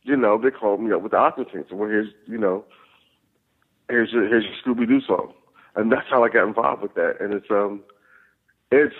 you 0.03 0.15
know, 0.15 0.37
they 0.37 0.51
called 0.51 0.81
me 0.81 0.91
up 0.93 1.01
with 1.01 1.11
the 1.11 1.17
Aqua 1.17 1.45
Teen. 1.45 1.65
So, 1.69 1.75
well, 1.75 1.89
here's, 1.89 2.09
you 2.25 2.37
know, 2.37 2.63
here's 3.89 4.11
your, 4.11 4.27
here's 4.27 4.45
your 4.45 4.75
Scooby 4.75 4.87
Doo 4.87 5.01
song. 5.01 5.33
And 5.75 5.91
that's 5.91 6.07
how 6.09 6.23
I 6.23 6.29
got 6.29 6.47
involved 6.47 6.81
with 6.81 6.93
that. 6.95 7.17
And 7.19 7.33
it's, 7.33 7.49
um, 7.49 7.81
it's, 8.71 8.95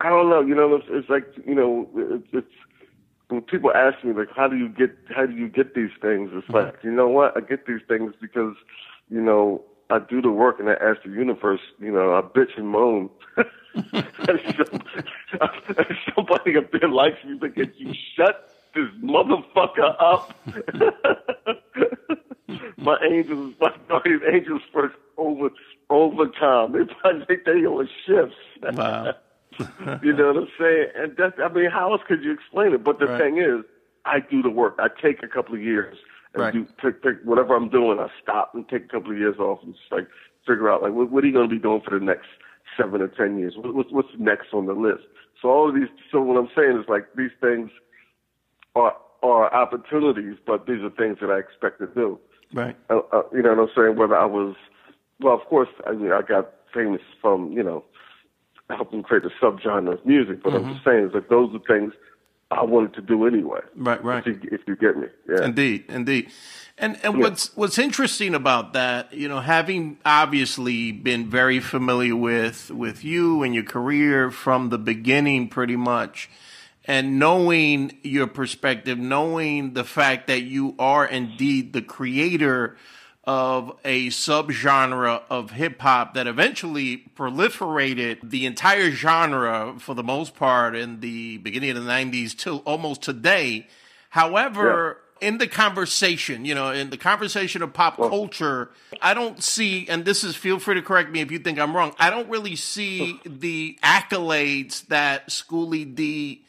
I 0.00 0.08
don't 0.08 0.30
know, 0.30 0.40
you 0.40 0.54
know, 0.54 0.74
it's, 0.76 0.86
it's 0.88 1.08
like, 1.08 1.26
you 1.46 1.54
know, 1.54 1.88
it's, 1.94 2.28
it's, 2.32 2.54
when 3.28 3.42
people 3.42 3.72
ask 3.74 4.02
me, 4.04 4.12
like, 4.12 4.28
how 4.34 4.48
do 4.48 4.56
you 4.56 4.68
get, 4.68 4.96
how 5.14 5.26
do 5.26 5.34
you 5.34 5.48
get 5.48 5.74
these 5.74 5.90
things? 6.00 6.30
It's 6.32 6.48
like, 6.48 6.76
you 6.82 6.90
know 6.90 7.08
what? 7.08 7.36
I 7.36 7.40
get 7.40 7.66
these 7.66 7.80
things 7.86 8.12
because, 8.20 8.56
you 9.08 9.20
know, 9.20 9.62
I 9.88 9.98
do 9.98 10.22
the 10.22 10.30
work 10.30 10.60
and 10.60 10.68
I 10.68 10.74
ask 10.74 11.02
the 11.04 11.10
universe, 11.10 11.60
you 11.80 11.92
know, 11.92 12.14
I 12.14 12.22
bitch 12.22 12.56
and 12.56 12.68
moan. 12.68 13.10
and 13.36 13.44
somebody 16.14 16.56
up 16.56 16.70
there 16.72 16.88
likes 16.88 17.22
me, 17.24 17.38
like, 17.40 17.54
"Can 17.54 17.72
you 17.76 17.92
shut 18.16 18.50
this 18.74 18.88
motherfucker 19.02 19.94
up? 20.00 20.34
my 22.78 22.96
angels, 23.10 23.54
my 23.60 23.70
guardian 23.88 24.20
angels 24.32 24.62
first 24.72 24.94
over 25.16 25.50
overtime. 25.88 26.72
They 26.72 26.92
probably 27.00 27.24
think 27.26 27.44
they 27.44 27.64
on 27.66 27.88
shifts. 28.06 28.36
Wow. 28.76 29.14
you 30.02 30.12
know 30.12 30.28
what 30.28 30.36
I'm 30.36 30.48
saying? 30.58 30.86
And 30.96 31.16
that's, 31.18 31.34
I 31.42 31.52
mean, 31.52 31.70
how 31.70 31.92
else 31.92 32.02
could 32.06 32.22
you 32.22 32.32
explain 32.32 32.72
it? 32.72 32.84
But 32.84 32.98
the 32.98 33.06
Right. 33.06 33.20
thing 33.20 33.38
is, 33.38 33.64
I 34.04 34.20
do 34.20 34.42
the 34.42 34.48
work. 34.50 34.76
I 34.78 34.88
take 35.02 35.22
a 35.22 35.28
couple 35.28 35.54
of 35.54 35.60
years 35.60 35.98
and 36.34 36.42
Right. 36.44 36.52
do 36.52 36.66
take, 36.82 37.02
take 37.02 37.16
whatever 37.24 37.54
I'm 37.56 37.68
doing. 37.68 37.98
I 37.98 38.08
stop 38.22 38.54
and 38.54 38.66
take 38.68 38.84
a 38.84 38.88
couple 38.88 39.10
of 39.10 39.18
years 39.18 39.38
off 39.38 39.58
and 39.62 39.74
just 39.74 39.90
like 39.90 40.06
figure 40.46 40.70
out 40.70 40.82
like 40.82 40.92
what, 40.92 41.10
what 41.10 41.24
are 41.24 41.26
you 41.26 41.32
going 41.32 41.48
to 41.48 41.54
be 41.54 41.60
doing 41.60 41.82
for 41.84 41.98
the 41.98 42.04
next 42.04 42.28
seven 42.76 43.02
or 43.02 43.08
ten 43.08 43.38
years? 43.38 43.54
What, 43.56 43.74
what's 43.74 43.92
what's 43.92 44.08
next 44.18 44.54
on 44.54 44.66
the 44.66 44.72
list? 44.72 45.02
So 45.42 45.48
all 45.48 45.68
of 45.68 45.74
these. 45.74 45.88
So 46.12 46.20
what 46.22 46.36
I'm 46.38 46.48
saying 46.56 46.78
is 46.78 46.88
like 46.88 47.06
these 47.16 47.32
things 47.40 47.70
are 48.74 48.96
are 49.22 49.52
opportunities, 49.52 50.36
but 50.46 50.66
these 50.66 50.82
are 50.82 50.90
things 50.90 51.18
that 51.20 51.30
I 51.30 51.38
expect 51.38 51.80
to 51.80 51.86
do. 51.88 52.18
Right. 52.52 52.76
Uh, 52.88 53.00
uh, 53.12 53.22
you 53.32 53.42
know 53.42 53.54
what 53.54 53.68
I'm 53.68 53.68
saying? 53.76 53.96
Whether 53.96 54.16
I 54.16 54.24
was, 54.24 54.56
well, 55.20 55.34
of 55.34 55.46
course, 55.46 55.68
I 55.86 55.92
mean, 55.92 56.12
I 56.12 56.22
got 56.22 56.52
famous 56.74 57.02
from, 57.20 57.52
you 57.52 57.62
know, 57.62 57.84
helping 58.68 59.02
create 59.02 59.24
the 59.24 59.30
subgenre 59.40 59.94
of 59.94 60.06
music, 60.06 60.42
but 60.42 60.54
I'm 60.54 60.72
just 60.72 60.84
saying 60.84 61.06
is 61.06 61.12
that 61.12 61.28
those 61.28 61.54
are 61.54 61.60
things 61.66 61.92
I 62.52 62.64
wanted 62.64 62.94
to 62.94 63.02
do 63.02 63.26
anyway. 63.26 63.60
Right, 63.76 64.02
right. 64.02 64.26
If 64.26 64.42
you, 64.42 64.48
if 64.50 64.60
you 64.66 64.76
get 64.76 64.96
me, 64.96 65.06
yeah. 65.28 65.44
Indeed, 65.44 65.84
indeed. 65.88 66.30
And 66.78 66.98
and 67.04 67.20
what's 67.20 67.54
what's 67.56 67.78
interesting 67.78 68.34
about 68.34 68.72
that, 68.72 69.12
you 69.12 69.28
know, 69.28 69.40
having 69.40 69.98
obviously 70.04 70.92
been 70.92 71.28
very 71.28 71.60
familiar 71.60 72.16
with 72.16 72.70
with 72.70 73.04
you 73.04 73.42
and 73.42 73.54
your 73.54 73.64
career 73.64 74.30
from 74.30 74.70
the 74.70 74.78
beginning 74.78 75.48
pretty 75.48 75.76
much 75.76 76.30
and 76.90 77.20
knowing 77.20 77.96
your 78.02 78.26
perspective, 78.26 78.98
knowing 78.98 79.74
the 79.74 79.84
fact 79.84 80.26
that 80.26 80.42
you 80.42 80.74
are 80.76 81.06
indeed 81.06 81.72
the 81.72 81.80
creator 81.80 82.76
of 83.22 83.78
a 83.84 84.08
subgenre 84.08 85.22
of 85.30 85.52
hip 85.52 85.80
hop 85.80 86.14
that 86.14 86.26
eventually 86.26 87.04
proliferated 87.16 88.18
the 88.28 88.44
entire 88.44 88.90
genre 88.90 89.76
for 89.78 89.94
the 89.94 90.02
most 90.02 90.34
part 90.34 90.74
in 90.74 90.98
the 90.98 91.38
beginning 91.38 91.70
of 91.70 91.76
the 91.76 91.88
90s 91.88 92.36
till 92.36 92.56
almost 92.66 93.02
today. 93.02 93.68
However, 94.08 94.98
in 95.20 95.38
the 95.38 95.46
conversation, 95.46 96.44
you 96.44 96.56
know, 96.56 96.72
in 96.72 96.90
the 96.90 96.96
conversation 96.96 97.62
of 97.62 97.72
pop 97.72 97.98
culture, 97.98 98.72
I 99.00 99.14
don't 99.14 99.40
see, 99.40 99.86
and 99.88 100.04
this 100.04 100.24
is, 100.24 100.34
feel 100.34 100.58
free 100.58 100.74
to 100.74 100.82
correct 100.82 101.12
me 101.12 101.20
if 101.20 101.30
you 101.30 101.38
think 101.38 101.60
I'm 101.60 101.76
wrong, 101.76 101.94
I 102.00 102.10
don't 102.10 102.28
really 102.28 102.56
see 102.56 103.20
the 103.24 103.78
accolades 103.80 104.88
that 104.88 105.30
Schoolly 105.30 105.84
D 105.84 106.42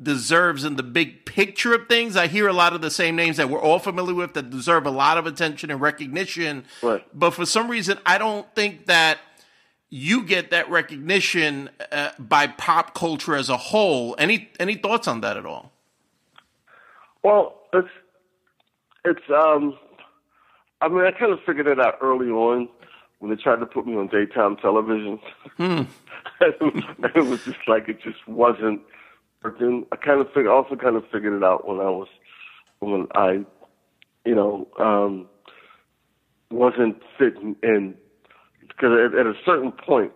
deserves 0.00 0.64
in 0.64 0.76
the 0.76 0.82
big 0.82 1.24
picture 1.24 1.74
of 1.74 1.88
things. 1.88 2.16
I 2.16 2.26
hear 2.26 2.48
a 2.48 2.52
lot 2.52 2.72
of 2.72 2.80
the 2.80 2.90
same 2.90 3.16
names 3.16 3.36
that 3.36 3.48
we're 3.48 3.60
all 3.60 3.78
familiar 3.78 4.14
with 4.14 4.34
that 4.34 4.50
deserve 4.50 4.86
a 4.86 4.90
lot 4.90 5.18
of 5.18 5.26
attention 5.26 5.70
and 5.70 5.80
recognition. 5.80 6.64
Right. 6.82 7.04
But 7.14 7.30
for 7.30 7.46
some 7.46 7.70
reason, 7.70 7.98
I 8.04 8.18
don't 8.18 8.52
think 8.54 8.86
that 8.86 9.18
you 9.90 10.24
get 10.24 10.50
that 10.50 10.68
recognition 10.68 11.70
uh, 11.92 12.10
by 12.18 12.48
pop 12.48 12.94
culture 12.94 13.36
as 13.36 13.48
a 13.48 13.56
whole. 13.56 14.16
Any 14.18 14.50
any 14.58 14.74
thoughts 14.74 15.06
on 15.06 15.20
that 15.20 15.36
at 15.36 15.46
all? 15.46 15.70
Well, 17.22 17.60
it's 17.72 17.88
it's 19.04 19.22
um, 19.30 19.78
I 20.80 20.88
mean, 20.88 21.04
I 21.04 21.12
kind 21.12 21.32
of 21.32 21.38
figured 21.46 21.68
it 21.68 21.78
out 21.78 21.98
early 22.02 22.26
on 22.26 22.68
when 23.20 23.30
they 23.30 23.40
tried 23.40 23.60
to 23.60 23.66
put 23.66 23.86
me 23.86 23.94
on 23.94 24.08
daytime 24.08 24.56
television. 24.56 25.20
it 25.58 27.24
was 27.24 27.44
just 27.44 27.68
like 27.68 27.88
it 27.88 28.02
just 28.02 28.26
wasn't 28.26 28.82
working. 29.44 29.86
I 29.92 29.96
kind 29.96 30.20
of 30.20 30.28
fig- 30.32 30.46
also 30.46 30.74
kind 30.76 30.96
of 30.96 31.04
figured 31.12 31.34
it 31.34 31.44
out 31.44 31.68
when 31.68 31.78
I 31.78 31.90
was 31.90 32.08
when 32.80 33.06
I, 33.14 33.44
you 34.24 34.34
know, 34.34 34.66
um, 34.78 35.28
wasn't 36.50 37.02
fitting 37.18 37.56
in 37.62 37.94
because 38.60 38.90
at, 39.12 39.18
at 39.18 39.26
a 39.26 39.34
certain 39.44 39.72
point 39.72 40.12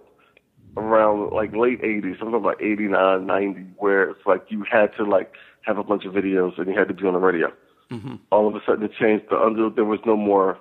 around 0.76 1.30
like 1.32 1.54
late 1.54 1.82
80s, 1.82 2.18
something 2.18 2.42
like 2.42 2.60
89, 2.60 3.26
90, 3.26 3.60
where 3.76 4.10
it's 4.10 4.20
like 4.26 4.44
you 4.48 4.64
had 4.70 4.88
to 4.96 5.04
like 5.04 5.32
have 5.62 5.78
a 5.78 5.84
bunch 5.84 6.04
of 6.04 6.12
videos 6.14 6.58
and 6.58 6.66
you 6.68 6.78
had 6.78 6.88
to 6.88 6.94
be 6.94 7.06
on 7.06 7.14
the 7.14 7.18
radio. 7.18 7.52
Mm-hmm. 7.90 8.16
All 8.30 8.48
of 8.48 8.54
a 8.54 8.60
sudden 8.66 8.84
it 8.84 8.92
changed. 8.98 9.26
The 9.30 9.36
under 9.36 9.70
there 9.70 9.84
was 9.84 10.00
no 10.06 10.16
more 10.16 10.58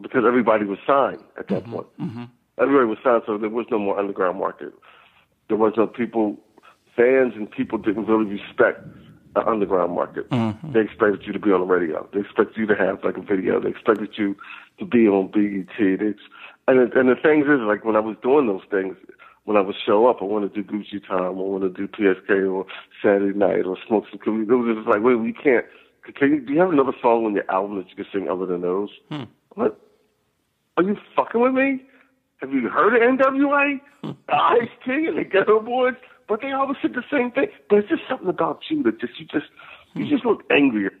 because 0.00 0.24
everybody 0.26 0.64
was 0.64 0.78
signed 0.86 1.22
at 1.38 1.48
that 1.48 1.62
mm-hmm. 1.62 1.72
point. 1.72 1.86
Mm-hmm. 2.00 2.24
Everybody 2.60 2.86
was 2.86 2.98
signed, 3.02 3.22
so 3.26 3.38
there 3.38 3.48
was 3.48 3.66
no 3.70 3.78
more 3.78 3.98
underground 3.98 4.38
market. 4.38 4.72
There 5.48 5.56
was 5.56 5.72
no 5.76 5.86
people, 5.86 6.38
fans 7.00 7.32
and 7.36 7.50
people 7.50 7.78
didn't 7.78 8.06
really 8.06 8.26
respect 8.26 8.84
the 9.34 9.46
underground 9.46 9.94
market. 9.94 10.28
Mm-hmm. 10.30 10.72
They 10.72 10.80
expected 10.80 11.22
you 11.24 11.32
to 11.32 11.38
be 11.38 11.52
on 11.52 11.60
the 11.60 11.66
radio. 11.66 12.08
They 12.12 12.20
expected 12.20 12.56
you 12.56 12.66
to 12.66 12.74
have 12.74 13.02
like 13.04 13.16
a 13.16 13.22
video. 13.22 13.60
They 13.60 13.70
expected 13.70 14.10
you 14.16 14.36
to 14.78 14.84
be 14.84 15.06
on 15.06 15.28
BET. 15.28 15.76
They, 15.78 16.14
and 16.68 16.80
it, 16.80 16.96
and 16.96 17.08
the 17.08 17.16
thing 17.22 17.40
is, 17.42 17.60
like 17.62 17.84
when 17.84 17.96
I 17.96 18.00
was 18.00 18.16
doing 18.22 18.46
those 18.46 18.66
things, 18.70 18.96
when 19.44 19.56
I 19.56 19.60
would 19.60 19.76
show 19.86 20.06
up, 20.06 20.18
I 20.20 20.24
want 20.24 20.52
to 20.52 20.62
do 20.62 20.68
Gucci 20.68 21.06
Time, 21.06 21.24
I 21.24 21.30
want 21.30 21.62
to 21.62 21.70
do 21.70 21.88
PSK 21.88 22.52
or 22.52 22.66
Saturday 23.02 23.36
Night 23.36 23.64
or 23.64 23.76
Smoke 23.86 24.04
Some 24.10 24.18
Cookies. 24.18 24.48
It 24.48 24.52
was 24.52 24.76
just 24.76 24.88
like, 24.88 25.02
wait, 25.02 25.16
we 25.16 25.32
can't. 25.32 25.64
Can 26.14 26.30
you, 26.30 26.40
do 26.40 26.52
you 26.52 26.60
have 26.60 26.70
another 26.70 26.92
song 27.00 27.24
on 27.24 27.34
your 27.34 27.50
album 27.50 27.78
that 27.78 27.88
you 27.88 27.96
can 27.96 28.06
sing 28.12 28.28
other 28.28 28.46
than 28.46 28.62
those? 28.62 28.90
Hmm. 29.10 29.24
What? 29.54 29.80
Are 30.76 30.82
you 30.82 30.96
fucking 31.16 31.40
with 31.40 31.52
me? 31.52 31.82
Have 32.38 32.52
you 32.52 32.68
heard 32.68 32.94
of 32.94 33.18
NWA? 33.18 33.80
Hmm. 34.02 34.10
Ice 34.28 34.68
T 34.84 35.06
and 35.06 35.18
the 35.18 35.24
Geto 35.24 35.64
Boys? 35.64 35.94
But 36.30 36.42
they 36.42 36.52
always 36.52 36.76
said 36.80 36.92
the 36.94 37.02
same 37.10 37.32
thing. 37.32 37.48
But 37.68 37.80
it's 37.80 37.88
just 37.88 38.02
something 38.08 38.28
about 38.28 38.60
you 38.70 38.84
that 38.84 39.00
just 39.00 39.18
you 39.18 39.26
just 39.26 39.46
you 39.94 40.08
just 40.08 40.24
look 40.24 40.44
angrier. 40.48 40.92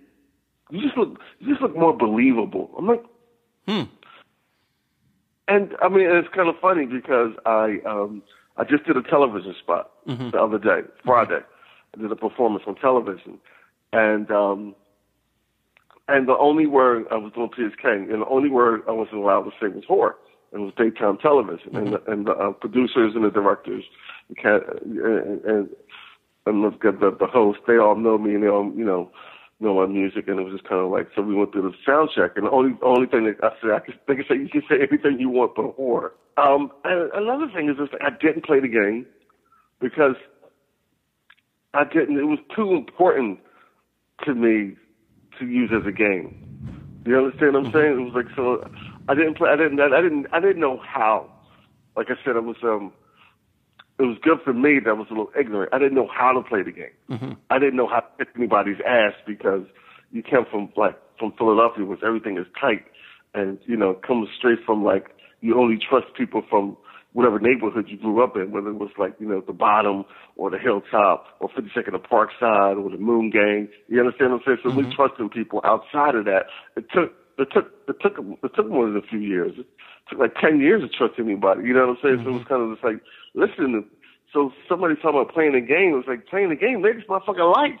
You 0.70 0.82
just 0.82 0.96
look 0.96 1.20
you 1.38 1.50
just 1.50 1.62
look 1.62 1.76
more 1.76 1.96
believable. 1.96 2.68
I'm 2.76 2.88
like, 2.88 3.04
hmm. 3.68 3.82
and 5.46 5.70
I 5.80 5.88
mean 5.88 6.10
it's 6.10 6.26
kind 6.34 6.48
of 6.48 6.56
funny 6.60 6.84
because 6.86 7.30
I 7.46 7.78
um 7.86 8.24
I 8.56 8.64
just 8.64 8.84
did 8.86 8.96
a 8.96 9.02
television 9.02 9.54
spot 9.60 9.92
the 10.32 10.42
other 10.42 10.58
day, 10.58 10.80
Friday. 11.04 11.44
I 11.96 12.00
did 12.00 12.10
a 12.10 12.16
performance 12.16 12.64
on 12.66 12.74
television, 12.74 13.38
and 13.92 14.28
um 14.32 14.74
and 16.08 16.26
the 16.26 16.36
only 16.36 16.66
word 16.66 17.04
I 17.12 17.18
was 17.18 17.32
doing 17.34 17.50
PSK, 17.50 18.12
and 18.12 18.22
the 18.22 18.26
only 18.26 18.50
word 18.50 18.82
I 18.88 18.90
wasn't 18.90 19.18
allowed 19.18 19.44
to 19.44 19.52
say 19.60 19.68
was 19.68 19.84
whore. 19.88 20.14
It 20.52 20.58
was 20.58 20.72
daytime 20.76 21.18
television, 21.18 21.76
and 21.76 21.92
the, 21.92 22.02
and 22.10 22.26
the 22.26 22.32
uh, 22.32 22.50
producers 22.52 23.12
and 23.14 23.24
the 23.24 23.30
directors, 23.30 23.84
and 24.28 24.62
and 24.82 25.44
and, 25.44 25.68
and 26.46 26.64
the, 26.64 26.70
the 26.82 27.16
the 27.20 27.26
host, 27.26 27.60
they 27.68 27.76
all 27.76 27.94
know 27.94 28.18
me, 28.18 28.34
and 28.34 28.42
they 28.42 28.48
all 28.48 28.72
you 28.74 28.84
know, 28.84 29.12
know 29.60 29.74
my 29.76 29.86
music, 29.86 30.26
and 30.26 30.40
it 30.40 30.42
was 30.42 30.54
just 30.54 30.68
kind 30.68 30.80
of 30.80 30.90
like 30.90 31.06
so. 31.14 31.22
We 31.22 31.36
went 31.36 31.52
through 31.52 31.70
the 31.70 31.76
sound 31.86 32.10
check, 32.16 32.32
and 32.34 32.46
the 32.46 32.50
only 32.50 32.76
only 32.82 33.06
thing 33.06 33.26
that 33.26 33.36
I 33.44 33.50
said, 33.60 33.70
I 33.70 33.78
could, 33.78 33.98
they 34.08 34.16
could 34.16 34.26
say 34.28 34.36
you 34.36 34.48
can 34.48 34.62
say 34.68 34.76
anything 34.76 35.20
you 35.20 35.28
want 35.28 35.54
but 35.54 35.78
whore. 35.78 36.10
Um, 36.36 36.72
and 36.82 37.12
another 37.14 37.46
thing 37.54 37.68
is 37.68 37.76
just 37.76 37.92
I 38.02 38.10
didn't 38.10 38.44
play 38.44 38.58
the 38.58 38.68
game 38.68 39.06
because 39.80 40.16
I 41.74 41.84
didn't. 41.84 42.18
It 42.18 42.24
was 42.24 42.40
too 42.56 42.72
important 42.72 43.38
to 44.24 44.34
me 44.34 44.74
to 45.38 45.46
use 45.46 45.70
as 45.72 45.86
a 45.86 45.92
game. 45.92 46.34
You 47.06 47.16
understand 47.16 47.54
what 47.54 47.66
I'm 47.66 47.72
saying? 47.72 47.92
It 47.92 48.12
was 48.12 48.14
like 48.14 48.34
so. 48.34 48.68
I 49.10 49.14
didn't 49.14 49.36
play. 49.36 49.48
I 49.50 49.56
didn't. 49.56 49.80
I 49.80 50.00
didn't. 50.00 50.26
I 50.32 50.38
didn't 50.40 50.60
know 50.60 50.78
how. 50.78 51.28
Like 51.96 52.06
I 52.10 52.14
said, 52.24 52.36
it 52.36 52.44
was 52.44 52.56
um. 52.62 52.92
It 53.98 54.04
was 54.04 54.16
good 54.22 54.38
for 54.44 54.54
me 54.54 54.78
that 54.82 54.90
I 54.90 54.92
was 54.94 55.08
a 55.10 55.12
little 55.12 55.32
ignorant. 55.38 55.74
I 55.74 55.78
didn't 55.78 55.94
know 55.94 56.08
how 56.08 56.32
to 56.32 56.40
play 56.48 56.62
the 56.62 56.70
game. 56.70 56.96
Mm-hmm. 57.10 57.32
I 57.50 57.58
didn't 57.58 57.76
know 57.76 57.88
how 57.88 58.00
to 58.00 58.06
kick 58.18 58.28
anybody's 58.36 58.78
ass 58.86 59.12
because 59.26 59.64
you 60.12 60.22
came 60.22 60.46
from 60.50 60.72
like 60.76 60.96
from 61.18 61.32
Philadelphia, 61.36 61.84
where 61.84 61.98
everything 62.06 62.38
is 62.38 62.46
tight, 62.58 62.84
and 63.34 63.58
you 63.66 63.76
know 63.76 63.94
comes 64.06 64.28
straight 64.38 64.60
from 64.64 64.84
like 64.84 65.08
you 65.40 65.58
only 65.58 65.76
trust 65.76 66.06
people 66.16 66.42
from 66.48 66.76
whatever 67.12 67.40
neighborhood 67.40 67.86
you 67.88 67.98
grew 67.98 68.22
up 68.22 68.36
in, 68.36 68.52
whether 68.52 68.68
it 68.68 68.78
was 68.78 68.90
like, 68.96 69.14
you 69.18 69.26
know, 69.26 69.42
the 69.44 69.52
bottom 69.52 70.04
or 70.36 70.50
the 70.50 70.58
hilltop 70.58 71.26
or 71.40 71.48
52nd 71.48 71.94
of 71.94 72.02
Parkside 72.02 72.78
or 72.82 72.88
the 72.90 72.98
Moon 72.98 73.30
Gang. 73.30 73.68
You 73.88 73.98
understand 74.00 74.30
what 74.32 74.42
I'm 74.42 74.42
saying? 74.46 74.58
So 74.62 74.70
Mm-hmm. 74.70 74.90
we 74.90 74.94
trusting 74.94 75.28
people 75.30 75.60
outside 75.64 76.14
of 76.14 76.24
that. 76.26 76.44
It 76.76 76.86
took, 76.94 77.12
it 77.40 77.48
took, 77.52 77.72
it 77.88 77.96
took, 78.00 78.18
it 78.18 78.50
took 78.54 78.68
more 78.68 78.86
than 78.86 78.96
a 78.96 79.02
few 79.02 79.18
years. 79.18 79.52
It 79.58 79.66
took 80.08 80.18
like 80.18 80.34
10 80.40 80.60
years 80.60 80.82
to 80.82 80.88
trust 80.88 81.18
anybody. 81.18 81.66
You 81.66 81.74
know 81.74 81.88
what 81.88 81.98
I'm 81.98 82.02
saying? 82.02 82.24
So 82.24 82.30
it 82.30 82.38
was 82.38 82.46
kind 82.48 82.62
of 82.62 82.72
just 82.74 82.84
like, 82.84 83.00
listen, 83.34 83.84
so 84.32 84.52
somebody 84.68 84.94
talking 84.96 85.20
about 85.20 85.32
playing 85.32 85.54
a 85.54 85.60
game. 85.60 85.92
It 85.92 85.96
was 85.96 86.04
like, 86.08 86.26
playing 86.26 86.50
a 86.50 86.56
game, 86.56 86.82
man, 86.82 86.98
it's 86.98 87.08
my 87.08 87.20
fucking 87.24 87.42
life. 87.42 87.78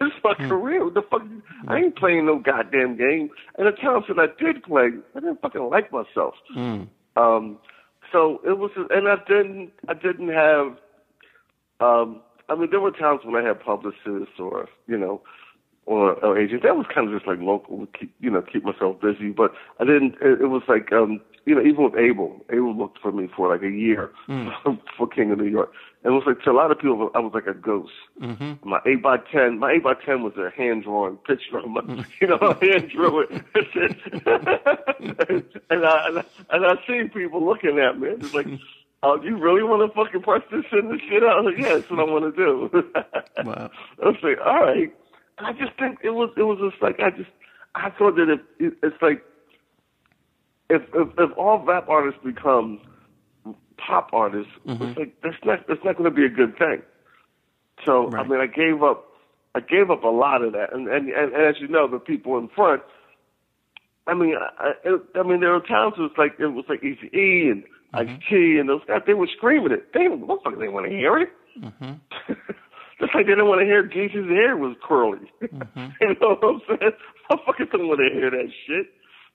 This 0.00 0.08
is 0.16 0.24
my 0.24 0.32
career. 0.48 0.82
What 0.82 0.94
the 0.94 1.02
fuck? 1.02 1.20
I 1.68 1.76
ain't 1.76 1.94
playing 1.94 2.24
no 2.24 2.38
goddamn 2.38 2.96
game. 2.96 3.28
And 3.58 3.66
the 3.66 3.72
times 3.72 4.06
that 4.08 4.18
I 4.18 4.28
did 4.42 4.62
play, 4.62 4.88
I 5.14 5.20
didn't 5.20 5.42
fucking 5.42 5.60
like 5.60 5.92
myself. 5.92 6.32
Um, 7.16 7.58
so 8.10 8.40
it 8.46 8.56
was, 8.58 8.70
and 8.88 9.06
I 9.06 9.16
didn't, 9.28 9.72
I 9.88 9.92
didn't 9.92 10.30
have. 10.30 10.78
Um, 11.80 12.22
I 12.48 12.54
mean, 12.54 12.68
there 12.70 12.80
were 12.80 12.92
times 12.92 13.20
when 13.24 13.36
I 13.36 13.46
had 13.46 13.60
publicists 13.60 14.38
or 14.38 14.70
you 14.86 14.96
know, 14.96 15.20
or, 15.86 16.12
or 16.24 16.38
agents. 16.38 16.64
That 16.64 16.76
was 16.76 16.86
kind 16.92 17.08
of 17.08 17.14
just 17.14 17.26
like 17.26 17.38
local, 17.40 17.86
keep 17.98 18.14
you 18.20 18.30
know, 18.30 18.42
keep 18.42 18.64
myself 18.64 19.00
busy. 19.00 19.30
But 19.30 19.52
I 19.78 19.84
didn't. 19.84 20.14
It, 20.20 20.42
it 20.42 20.46
was 20.46 20.62
like, 20.68 20.92
um, 20.92 21.20
you 21.46 21.54
know, 21.54 21.62
even 21.62 21.84
with 21.84 21.96
Abel, 21.96 22.44
Abel 22.50 22.76
looked 22.76 22.98
for 23.00 23.12
me 23.12 23.28
for 23.34 23.48
like 23.48 23.62
a 23.62 23.70
year 23.70 24.10
for 24.96 25.06
King 25.08 25.32
of 25.32 25.38
New 25.38 25.46
York. 25.46 25.72
And 26.02 26.14
it 26.14 26.16
was 26.16 26.24
like 26.26 26.40
to 26.42 26.50
a 26.50 26.52
lot 26.52 26.70
of 26.70 26.78
people, 26.78 27.10
I 27.14 27.18
was 27.18 27.32
like 27.34 27.46
a 27.46 27.52
ghost. 27.54 27.92
My 28.64 28.80
eight 28.86 29.02
by 29.02 29.18
ten, 29.18 29.58
my 29.58 29.72
eight 29.72 29.82
by 29.82 29.94
ten 29.94 30.22
was 30.22 30.32
a 30.36 30.50
hand 30.56 30.84
drawn 30.84 31.16
picture 31.18 31.58
of 31.58 31.68
my, 31.68 31.82
you 32.20 32.26
know, 32.28 32.56
hand 32.60 32.90
drew 32.90 33.20
it. 33.30 33.30
and 35.70 35.84
I 35.84 36.08
and 36.08 36.18
I, 36.18 36.24
and 36.50 36.66
I 36.66 36.74
seen 36.86 37.10
people 37.10 37.44
looking 37.44 37.78
at 37.78 37.98
me. 37.98 38.08
It's 38.08 38.32
like, 38.32 38.46
oh, 39.02 39.20
you 39.22 39.36
really 39.36 39.62
want 39.62 39.90
to 39.90 39.94
fucking 39.94 40.22
press 40.22 40.42
this 40.50 40.64
and 40.72 40.90
this 40.90 41.00
shit 41.08 41.22
out? 41.22 41.38
I 41.38 41.40
was 41.40 41.54
like, 41.54 41.62
yeah, 41.62 41.74
that's 41.74 41.90
what 41.90 42.00
I 42.00 42.04
want 42.04 42.34
to 42.34 42.44
do. 42.44 42.84
Wow. 43.44 43.70
I 44.02 44.06
was 44.06 44.16
like, 44.22 44.38
all 44.44 44.60
right. 44.62 44.94
And 45.40 45.46
I 45.46 45.52
just 45.58 45.76
think 45.78 46.00
it 46.04 46.10
was 46.10 46.30
it 46.36 46.42
was 46.42 46.58
just 46.60 46.82
like 46.82 47.00
I 47.00 47.10
just 47.16 47.30
I 47.74 47.88
thought 47.90 48.16
that 48.16 48.28
if 48.28 48.40
it, 48.58 48.74
it's 48.82 49.00
like 49.00 49.24
if 50.68 50.82
if, 50.94 51.08
if 51.16 51.38
all 51.38 51.64
rap 51.64 51.88
artists 51.88 52.20
become 52.22 52.80
pop 53.78 54.10
artists, 54.12 54.52
it's 54.66 54.80
mm-hmm. 54.80 55.00
like 55.00 55.14
that's 55.22 55.42
not 55.42 55.66
that's 55.66 55.80
not 55.82 55.96
going 55.96 56.10
to 56.10 56.14
be 56.14 56.26
a 56.26 56.28
good 56.28 56.58
thing. 56.58 56.82
So 57.86 58.12
I 58.12 58.26
mean, 58.26 58.38
I 58.38 58.46
gave 58.46 58.82
up 58.82 59.06
I 59.54 59.60
gave 59.60 59.90
up 59.90 60.04
a 60.04 60.08
lot 60.08 60.42
of 60.42 60.52
that, 60.52 60.74
and 60.74 60.86
and 60.88 61.08
and, 61.08 61.32
and 61.32 61.42
as 61.42 61.54
you 61.58 61.68
know, 61.68 61.88
the 61.88 61.98
people 61.98 62.36
in 62.36 62.48
front. 62.48 62.82
I 64.06 64.12
mean, 64.14 64.34
I, 64.34 64.72
I, 64.84 65.20
I 65.20 65.22
mean, 65.22 65.40
there 65.40 65.52
were 65.52 65.60
times 65.60 65.94
it 65.96 66.02
was 66.02 66.10
like 66.18 66.32
it 66.38 66.48
was 66.48 66.66
like 66.68 66.84
Easy 66.84 67.08
E 67.16 67.48
and 67.48 67.64
Ice 67.94 68.08
mm-hmm. 68.08 68.18
T 68.28 68.58
and 68.58 68.68
those 68.68 68.82
guys. 68.86 69.00
They 69.06 69.14
were 69.14 69.28
screaming 69.34 69.72
it. 69.72 69.94
They 69.94 70.00
motherfuckers 70.00 70.58
didn't 70.58 70.74
want 70.74 70.84
to 70.84 70.92
hear 70.92 71.16
it. 71.16 71.30
Mm-hmm. 71.58 72.32
Just 73.00 73.14
like 73.14 73.26
they 73.26 73.32
didn't 73.32 73.48
want 73.48 73.60
to 73.60 73.66
hear 73.66 73.82
Jesus' 73.82 74.28
hair 74.28 74.56
was 74.56 74.76
curly. 74.84 75.32
Mm-hmm. 75.42 75.88
you 76.00 76.14
know 76.20 76.36
what 76.36 76.44
I'm 76.44 76.60
saying? 76.68 76.92
Motherfuckers 77.30 77.72
don't 77.72 77.88
want 77.88 78.00
to 78.00 78.12
hear 78.12 78.30
that 78.30 78.52
shit. 78.66 78.86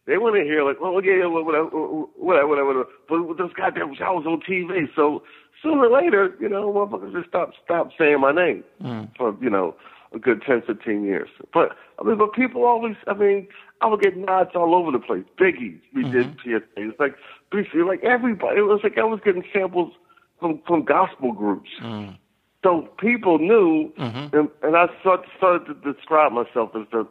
They 0.05 0.17
want 0.17 0.35
to 0.35 0.43
hear 0.43 0.63
like, 0.63 0.79
well, 0.79 1.03
yeah, 1.03 1.25
whatever, 1.25 1.69
whatever, 2.15 2.47
whatever. 2.47 2.85
But 3.09 3.27
with 3.27 3.39
those 3.39 3.53
goddamn 3.53 3.95
shows 3.95 4.25
on 4.27 4.39
TV, 4.47 4.85
so 4.95 5.23
sooner 5.63 5.87
or 5.87 6.01
later, 6.01 6.35
you 6.39 6.47
know, 6.47 6.71
motherfuckers 6.71 7.13
just 7.13 7.27
stop 7.27 7.51
stop 7.63 7.89
saying 7.97 8.21
my 8.21 8.31
name 8.31 8.63
mm. 8.83 9.09
for 9.17 9.35
you 9.41 9.49
know 9.49 9.75
a 10.13 10.19
good 10.19 10.43
ten, 10.45 10.61
fifteen 10.61 11.03
years. 11.03 11.29
But 11.51 11.69
I 11.99 12.03
mean, 12.03 12.19
but 12.19 12.33
people 12.33 12.65
always, 12.65 12.95
I 13.07 13.15
mean, 13.15 13.47
I 13.81 13.87
would 13.87 14.01
get 14.01 14.15
nods 14.15 14.51
all 14.53 14.75
over 14.75 14.91
the 14.91 14.99
place. 14.99 15.23
Biggie, 15.39 15.81
we 15.95 16.03
mm-hmm. 16.03 16.11
did 16.11 16.37
PSA. 16.43 16.63
It's 16.77 16.99
like 16.99 17.15
basically 17.51 17.81
like 17.81 18.03
everybody. 18.03 18.59
It 18.59 18.61
was 18.61 18.81
like 18.83 18.99
I 18.99 19.03
was 19.03 19.19
getting 19.25 19.43
samples 19.51 19.91
from 20.39 20.61
from 20.67 20.85
gospel 20.85 21.31
groups. 21.31 21.69
Mm. 21.81 22.17
So 22.65 22.89
people 22.97 23.37
knew, 23.37 23.93
and, 24.33 24.49
and 24.63 24.75
I 24.75 24.87
start, 24.99 25.21
started 25.37 25.67
to 25.67 25.93
describe 25.93 26.31
myself 26.31 26.71
as 26.75 26.87
a 26.93 27.01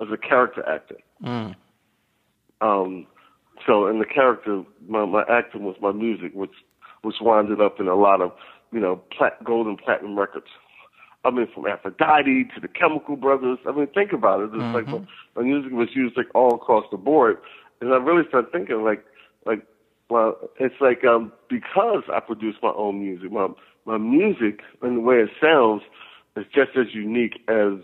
as 0.00 0.08
a 0.10 0.16
character 0.16 0.66
actor. 0.66 0.96
Um, 2.62 3.06
so 3.66 3.86
in 3.88 3.98
the 3.98 4.06
character, 4.06 4.62
my, 4.88 5.04
my 5.04 5.22
acting 5.28 5.64
was 5.64 5.76
my 5.82 5.92
music, 5.92 6.32
which 6.32 6.54
which 7.02 7.16
winded 7.20 7.60
up 7.60 7.78
in 7.78 7.88
a 7.88 7.94
lot 7.94 8.22
of 8.22 8.32
you 8.72 8.80
know 8.80 9.02
plat, 9.14 9.44
gold 9.44 9.66
and 9.66 9.76
platinum 9.76 10.18
records. 10.18 10.46
I 11.26 11.30
mean, 11.30 11.46
from 11.54 11.66
Aphrodite 11.66 12.48
to 12.54 12.60
the 12.62 12.68
Chemical 12.68 13.16
Brothers. 13.16 13.58
I 13.68 13.72
mean, 13.72 13.88
think 13.88 14.14
about 14.14 14.40
it. 14.40 14.50
It's 14.54 14.74
like 14.74 14.86
my, 14.88 15.06
my 15.36 15.42
music 15.42 15.72
was 15.72 15.88
used 15.94 16.16
like 16.16 16.34
all 16.34 16.54
across 16.54 16.86
the 16.90 16.96
board, 16.96 17.36
and 17.82 17.92
I 17.92 17.98
really 17.98 18.26
started 18.28 18.50
thinking 18.50 18.82
like 18.82 19.04
like 19.44 19.60
well, 20.08 20.36
it's 20.58 20.80
like 20.80 21.04
um 21.04 21.32
because 21.50 22.04
I 22.10 22.20
produce 22.20 22.56
my 22.62 22.72
own 22.74 23.00
music, 23.00 23.30
my 23.30 23.48
my 23.84 23.98
music 23.98 24.60
and 24.80 24.98
the 24.98 25.00
way 25.00 25.16
it 25.16 25.30
sounds 25.40 25.82
is 26.36 26.46
just 26.54 26.70
as 26.76 26.94
unique 26.94 27.40
as 27.48 27.74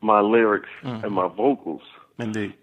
my 0.00 0.20
lyrics 0.20 0.68
mm-hmm. 0.82 1.04
and 1.04 1.14
my 1.14 1.28
vocals. 1.28 1.82
Indeed. 2.18 2.54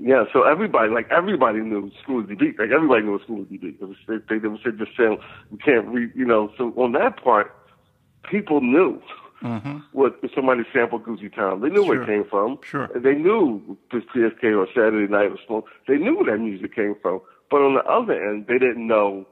Yeah, 0.00 0.24
so 0.32 0.44
everybody, 0.44 0.90
like 0.90 1.10
everybody 1.10 1.60
knew 1.60 1.90
School 2.02 2.20
of 2.20 2.26
DB. 2.26 2.58
Like 2.58 2.70
everybody 2.70 3.02
knew 3.02 3.20
School 3.22 3.42
of 3.42 3.46
DB. 3.46 3.78
It 3.80 3.82
was, 3.82 3.96
they, 4.08 4.16
they, 4.28 4.38
they 4.38 4.48
said 4.64 4.78
just 4.78 4.96
saying 4.96 5.18
you 5.50 5.58
can't 5.58 5.86
read, 5.88 6.12
you 6.14 6.24
know. 6.24 6.50
So 6.56 6.72
on 6.76 6.92
that 6.92 7.22
part, 7.22 7.54
people 8.30 8.62
knew 8.62 9.02
mm-hmm. 9.42 9.78
what 9.92 10.18
if 10.22 10.30
somebody 10.34 10.62
sampled 10.72 11.04
Gucci 11.04 11.34
Time. 11.34 11.60
They 11.60 11.68
knew 11.68 11.84
where 11.84 12.02
it 12.02 12.06
came 12.06 12.24
from. 12.24 12.58
Sure. 12.62 12.88
They 12.94 13.14
knew 13.14 13.76
this 13.92 14.02
PSK 14.14 14.44
or 14.56 14.66
Saturday 14.68 15.12
Night 15.12 15.30
or 15.30 15.38
Smoke. 15.46 15.66
They 15.86 15.96
knew 15.96 16.16
where 16.16 16.36
that 16.36 16.42
music 16.42 16.74
came 16.74 16.94
from. 17.02 17.20
But 17.50 17.58
on 17.58 17.74
the 17.74 17.84
other 17.84 18.14
end, 18.14 18.46
they 18.46 18.58
didn't 18.58 18.86
know 18.86 19.26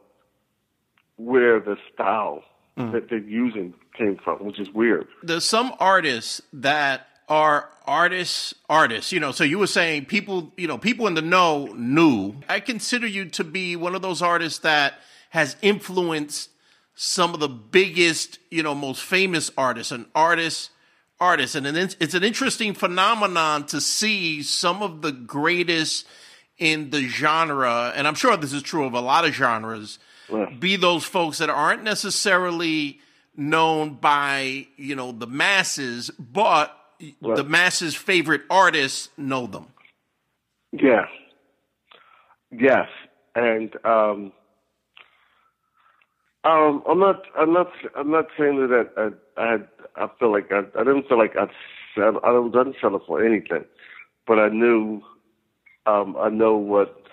where 1.16 1.60
the 1.60 1.76
style 1.92 2.42
mm. 2.76 2.92
that 2.92 3.08
they're 3.08 3.18
using 3.18 3.74
came 3.96 4.18
from, 4.22 4.44
which 4.44 4.58
is 4.58 4.70
weird. 4.70 5.06
There's 5.22 5.44
some 5.44 5.72
artists 5.78 6.42
that 6.52 7.06
are 7.28 7.70
artists, 7.86 8.54
artists. 8.68 9.12
You 9.12 9.20
know, 9.20 9.32
so 9.32 9.44
you 9.44 9.58
were 9.58 9.66
saying 9.66 10.06
people, 10.06 10.52
you 10.56 10.66
know, 10.66 10.78
people 10.78 11.06
in 11.06 11.14
the 11.14 11.22
know 11.22 11.66
knew. 11.74 12.36
I 12.48 12.60
consider 12.60 13.06
you 13.06 13.26
to 13.30 13.44
be 13.44 13.76
one 13.76 13.94
of 13.94 14.02
those 14.02 14.22
artists 14.22 14.60
that 14.60 14.94
has 15.30 15.56
influenced 15.62 16.50
some 16.94 17.34
of 17.34 17.40
the 17.40 17.48
biggest, 17.48 18.38
you 18.50 18.62
know, 18.62 18.74
most 18.74 19.02
famous 19.02 19.50
artists 19.56 19.90
and 19.90 20.06
artists, 20.14 20.70
artists. 21.18 21.56
And 21.56 21.66
it's 21.66 21.96
it's 22.00 22.14
an 22.14 22.24
interesting 22.24 22.74
phenomenon 22.74 23.66
to 23.66 23.80
see 23.80 24.42
some 24.42 24.82
of 24.82 25.02
the 25.02 25.12
greatest 25.12 26.06
in 26.58 26.90
the 26.90 27.08
genre, 27.08 27.92
and 27.96 28.06
I'm 28.06 28.14
sure 28.14 28.36
this 28.36 28.52
is 28.52 28.62
true 28.62 28.84
of 28.84 28.94
a 28.94 29.00
lot 29.00 29.24
of 29.24 29.34
genres, 29.34 29.98
be 30.58 30.76
those 30.76 31.04
folks 31.04 31.38
that 31.38 31.50
aren't 31.50 31.82
necessarily 31.82 33.00
known 33.36 33.94
by, 33.94 34.66
you 34.76 34.94
know, 34.94 35.12
the 35.12 35.26
masses, 35.26 36.10
but 36.10 36.76
the 37.20 37.44
masses' 37.44 37.94
favorite 37.94 38.42
artists 38.48 39.08
know 39.16 39.46
them. 39.46 39.66
Yeah. 40.72 41.06
Yes, 42.56 42.88
and 43.34 43.74
um, 43.84 44.32
um, 46.44 46.82
I'm 46.88 46.98
not. 47.00 47.22
I'm 47.36 47.52
not. 47.52 47.72
I'm 47.96 48.10
not 48.10 48.26
saying 48.38 48.56
that 48.68 48.90
I. 49.36 49.42
I, 49.42 49.58
I 49.96 50.08
feel 50.18 50.30
like 50.30 50.52
I. 50.52 50.60
I 50.78 50.84
didn't 50.84 51.08
feel 51.08 51.18
like 51.18 51.36
I'd. 51.36 51.50
Settle, 51.96 52.20
I 52.24 52.28
don't- 52.28 52.52
didn't 52.52 52.76
settle 52.80 53.00
for 53.06 53.24
anything, 53.24 53.64
but 54.26 54.38
I 54.38 54.48
knew. 54.48 55.00
Um, 55.86 56.16
I 56.18 56.28
know 56.28 56.56
what. 56.56 57.03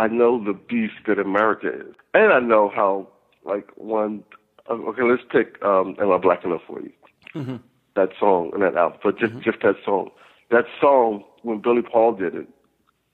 I 0.00 0.08
know 0.08 0.42
the 0.42 0.54
beast 0.54 0.94
that 1.06 1.18
America 1.18 1.68
is, 1.68 1.94
and 2.14 2.32
I 2.32 2.40
know 2.40 2.72
how. 2.74 3.08
Like 3.42 3.70
one. 3.76 4.22
Uh, 4.68 4.74
okay, 4.74 5.02
let's 5.02 5.22
pick. 5.30 5.62
Um, 5.62 5.96
Am 5.98 6.10
I 6.10 6.18
Black 6.18 6.44
Enough 6.44 6.60
for 6.66 6.80
You? 6.80 6.92
Mm-hmm. 7.34 7.56
That 7.96 8.10
song 8.18 8.50
and 8.52 8.62
that 8.62 8.76
album, 8.76 8.98
but 9.02 9.18
just 9.18 9.32
mm-hmm. 9.32 9.42
just 9.42 9.62
that 9.62 9.76
song. 9.84 10.10
That 10.50 10.64
song 10.80 11.24
when 11.42 11.60
Billy 11.60 11.82
Paul 11.82 12.12
did 12.12 12.34
it, 12.34 12.48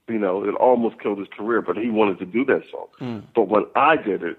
you 0.08 0.18
know, 0.18 0.44
it 0.44 0.54
almost 0.56 1.00
killed 1.00 1.18
his 1.18 1.28
career, 1.36 1.62
but 1.62 1.76
he 1.76 1.90
wanted 1.90 2.18
to 2.18 2.26
do 2.26 2.44
that 2.46 2.62
song. 2.70 2.86
Mm. 3.00 3.22
But 3.34 3.48
when 3.48 3.64
I 3.74 3.96
did 3.96 4.22
it, 4.22 4.38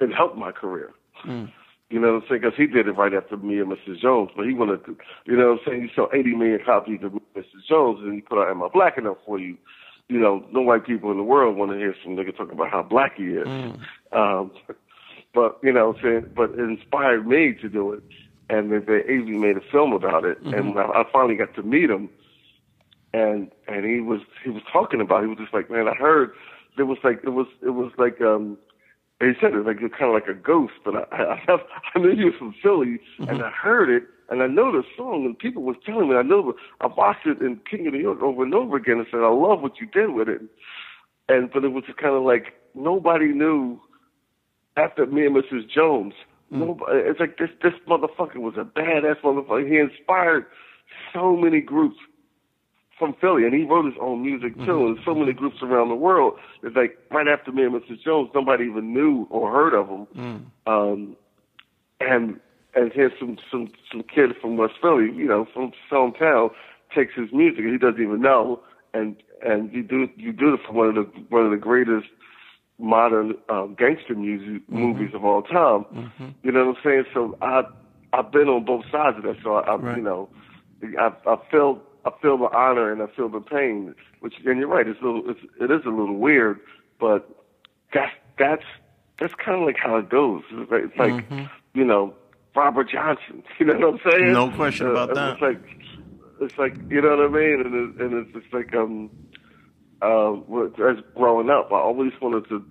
it 0.00 0.12
helped 0.14 0.36
my 0.36 0.52
career. 0.52 0.92
Mm. 1.24 1.50
You 1.90 2.00
know 2.00 2.14
what 2.14 2.22
I'm 2.22 2.28
saying? 2.28 2.40
Because 2.42 2.56
he 2.56 2.66
did 2.66 2.88
it 2.88 2.92
right 2.92 3.14
after 3.14 3.36
me 3.36 3.60
and 3.60 3.70
Mrs. 3.70 4.00
Jones, 4.00 4.30
but 4.36 4.46
he 4.46 4.54
wanted 4.54 4.84
to, 4.86 4.96
you 5.24 5.36
know 5.36 5.52
what 5.52 5.60
I'm 5.60 5.66
saying? 5.66 5.82
He 5.82 5.88
sold 5.94 6.10
80 6.12 6.34
million 6.34 6.60
copies 6.64 7.00
of 7.02 7.12
Mrs. 7.36 7.64
Jones, 7.68 8.00
and 8.02 8.14
he 8.14 8.20
put 8.20 8.38
out 8.38 8.50
"Am 8.50 8.62
I 8.62 8.68
Black 8.68 8.98
Enough 8.98 9.18
for 9.24 9.38
You?" 9.38 9.56
You 10.08 10.20
know, 10.20 10.44
no 10.52 10.60
white 10.60 10.86
people 10.86 11.10
in 11.10 11.16
the 11.16 11.24
world 11.24 11.56
want 11.56 11.72
to 11.72 11.76
hear 11.76 11.94
some 12.02 12.14
nigga 12.14 12.36
talk 12.36 12.52
about 12.52 12.70
how 12.70 12.82
black 12.82 13.16
he 13.16 13.24
is. 13.24 13.46
Mm. 13.46 13.80
Um, 14.12 14.52
but 15.34 15.58
you 15.62 15.72
know, 15.72 15.94
saying, 16.02 16.30
but 16.34 16.50
it 16.50 16.60
inspired 16.60 17.26
me 17.26 17.54
to 17.60 17.68
do 17.68 17.92
it, 17.92 18.02
and 18.48 18.72
they, 18.72 18.78
they 18.78 19.00
even 19.00 19.40
made 19.40 19.56
a 19.56 19.60
film 19.72 19.92
about 19.92 20.24
it. 20.24 20.42
Mm-hmm. 20.42 20.54
And 20.54 20.78
I, 20.78 20.84
I 20.84 21.04
finally 21.12 21.36
got 21.36 21.54
to 21.56 21.62
meet 21.62 21.90
him, 21.90 22.08
and 23.12 23.50
and 23.68 23.84
he 23.84 24.00
was 24.00 24.20
he 24.42 24.50
was 24.50 24.62
talking 24.72 25.00
about. 25.00 25.22
It. 25.22 25.26
He 25.26 25.28
was 25.30 25.38
just 25.38 25.54
like, 25.54 25.70
man, 25.70 25.88
I 25.88 25.94
heard 25.94 26.32
there 26.76 26.86
was 26.86 26.98
like 27.04 27.20
it 27.24 27.30
was 27.30 27.46
it 27.62 27.70
was 27.70 27.92
like 27.98 28.20
um 28.20 28.56
he 29.20 29.32
said 29.40 29.54
it 29.54 29.66
like 29.66 29.78
kind 29.78 30.10
of 30.10 30.14
like 30.14 30.28
a 30.28 30.34
ghost, 30.34 30.74
but 30.84 30.94
I 30.96 31.04
I, 31.12 31.42
have, 31.46 31.60
I 31.94 31.98
knew 31.98 32.12
you 32.12 32.26
was 32.26 32.34
from 32.38 32.54
Philly, 32.62 33.00
mm-hmm. 33.18 33.28
and 33.28 33.42
I 33.42 33.50
heard 33.50 33.90
it, 33.90 34.04
and 34.28 34.42
I 34.42 34.46
know 34.46 34.72
the 34.72 34.82
song, 34.96 35.24
and 35.24 35.38
people 35.38 35.62
was 35.62 35.76
telling 35.84 36.08
me 36.08 36.16
I 36.16 36.22
know 36.22 36.54
I 36.80 36.86
watched 36.86 37.26
it 37.26 37.40
in 37.40 37.60
King 37.70 37.86
of 37.86 37.92
New 37.92 38.00
York 38.00 38.22
over 38.22 38.42
and 38.42 38.54
over 38.54 38.76
again, 38.76 38.98
and 38.98 39.06
said 39.10 39.20
I 39.20 39.28
love 39.28 39.62
what 39.62 39.80
you 39.80 39.86
did 39.86 40.10
with 40.10 40.28
it, 40.28 40.40
and 41.28 41.50
but 41.52 41.64
it 41.64 41.68
was 41.68 41.84
just 41.86 41.98
kind 41.98 42.14
of 42.14 42.22
like 42.22 42.54
nobody 42.74 43.26
knew 43.26 43.80
after 44.76 45.06
me 45.06 45.26
and 45.26 45.36
Mrs. 45.36 45.68
Jones. 45.68 46.14
Mm. 46.52 46.58
Nobody, 46.58 46.98
it's 46.98 47.20
like 47.20 47.38
this 47.38 47.50
this 47.62 47.74
motherfucker 47.88 48.36
was 48.36 48.54
a 48.56 48.64
badass 48.64 49.20
motherfucker. 49.22 49.68
He 49.68 49.78
inspired 49.78 50.46
so 51.12 51.36
many 51.36 51.60
groups 51.60 51.96
from 52.98 53.14
Philly, 53.20 53.44
and 53.44 53.54
he 53.54 53.64
wrote 53.64 53.84
his 53.84 53.94
own 54.00 54.22
music 54.22 54.54
too. 54.54 54.60
Mm-hmm. 54.60 54.86
And 54.86 54.98
so 55.04 55.14
many 55.14 55.32
groups 55.32 55.58
around 55.62 55.88
the 55.88 55.94
world. 55.94 56.34
It's 56.62 56.74
like 56.76 56.98
right 57.10 57.28
after 57.28 57.52
me 57.52 57.64
and 57.64 57.74
Mrs. 57.74 58.02
Jones, 58.02 58.30
nobody 58.34 58.64
even 58.64 58.92
knew 58.94 59.26
or 59.30 59.52
heard 59.52 59.74
of 59.74 59.88
him. 59.88 60.06
Mm. 60.16 60.42
Um, 60.66 61.16
and 62.00 62.40
and 62.76 62.92
here's 62.92 63.12
some 63.18 63.38
some 63.50 63.68
some 63.90 64.02
kid 64.02 64.36
from 64.40 64.56
West 64.56 64.74
Philly, 64.80 65.10
you 65.12 65.26
know, 65.26 65.46
from 65.52 65.72
some 65.90 66.12
town, 66.12 66.50
takes 66.94 67.14
his 67.14 67.32
music 67.32 67.60
and 67.60 67.72
he 67.72 67.78
doesn't 67.78 68.00
even 68.00 68.20
know, 68.20 68.60
and 68.94 69.16
and 69.44 69.72
you 69.72 69.82
do 69.82 70.08
you 70.16 70.32
do 70.32 70.54
it 70.54 70.60
for 70.66 70.72
one 70.72 70.88
of 70.88 70.94
the 70.94 71.02
one 71.30 71.44
of 71.44 71.50
the 71.50 71.56
greatest 71.56 72.06
modern 72.78 73.34
um, 73.48 73.74
gangster 73.78 74.14
music 74.14 74.62
mm-hmm. 74.68 74.78
movies 74.78 75.10
of 75.14 75.24
all 75.24 75.42
time. 75.42 75.86
Mm-hmm. 75.92 76.28
You 76.42 76.52
know 76.52 76.66
what 76.66 76.76
I'm 76.76 76.82
saying? 76.84 77.04
So 77.14 77.36
I 77.40 77.62
I've 78.12 78.30
been 78.30 78.48
on 78.48 78.64
both 78.64 78.84
sides 78.92 79.16
of 79.16 79.22
that. 79.24 79.36
So 79.42 79.56
I, 79.56 79.62
I 79.62 79.76
right. 79.76 79.96
you 79.96 80.02
know 80.02 80.28
I 80.98 81.12
I 81.26 81.36
felt 81.50 81.82
I 82.04 82.10
feel 82.20 82.36
the 82.36 82.54
honor 82.54 82.92
and 82.92 83.02
I 83.02 83.06
feel 83.16 83.28
the 83.28 83.40
pain. 83.40 83.94
Which 84.20 84.34
and 84.44 84.58
you're 84.58 84.68
right, 84.68 84.86
it's 84.86 85.00
a 85.00 85.04
little, 85.04 85.30
it's, 85.30 85.40
it 85.60 85.70
is 85.70 85.84
a 85.86 85.90
little 85.90 86.16
weird, 86.16 86.60
but 87.00 87.28
that's 87.94 88.12
that's 88.38 88.64
that's 89.18 89.34
kind 89.34 89.60
of 89.60 89.66
like 89.66 89.76
how 89.82 89.96
it 89.96 90.10
goes. 90.10 90.42
It's 90.50 90.70
like, 90.70 90.82
it's 90.84 90.98
like 90.98 91.28
mm-hmm. 91.28 91.44
you 91.74 91.84
know 91.84 92.14
Robert 92.56 92.90
Johnson. 92.90 93.42
You 93.58 93.66
know 93.66 93.90
what 93.90 94.00
I'm 94.06 94.10
saying? 94.10 94.32
No 94.32 94.50
question 94.50 94.88
about 94.88 95.10
uh, 95.10 95.14
that. 95.14 95.32
It's 95.32 95.42
like 95.42 95.76
it's 96.40 96.58
like 96.58 96.74
you 96.90 97.00
know 97.00 97.16
what 97.16 97.26
I 97.26 97.28
mean, 97.28 97.62
and 97.64 97.74
it, 97.74 98.02
and 98.02 98.26
it's 98.26 98.32
just 98.32 98.52
like 98.52 98.74
um 98.74 99.10
uh 100.02 100.32
as 100.88 100.98
growing 101.14 101.50
up, 101.50 101.70
I 101.72 101.76
always 101.76 102.12
wanted 102.20 102.48
to. 102.48 102.64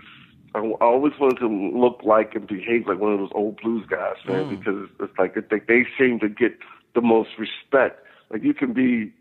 I 0.54 0.60
always 0.80 1.12
wanted 1.20 1.40
to 1.40 1.48
look 1.48 2.00
like 2.06 2.34
and 2.34 2.48
behave 2.48 2.88
like 2.88 2.98
one 2.98 3.12
of 3.12 3.20
those 3.20 3.32
old 3.36 3.60
blues 3.62 3.86
guys, 3.90 4.16
man, 4.26 4.46
mm. 4.46 4.58
because 4.58 4.88
it's 5.02 5.20
like 5.20 5.36
they, 5.36 5.60
they 5.68 5.86
seem 6.00 6.20
to 6.22 6.30
get 6.30 6.58
the 6.94 7.02
most 7.02 7.32
respect. 7.38 8.00
Like 8.32 8.42
you 8.42 8.54
can 8.54 8.72
be 8.72 9.12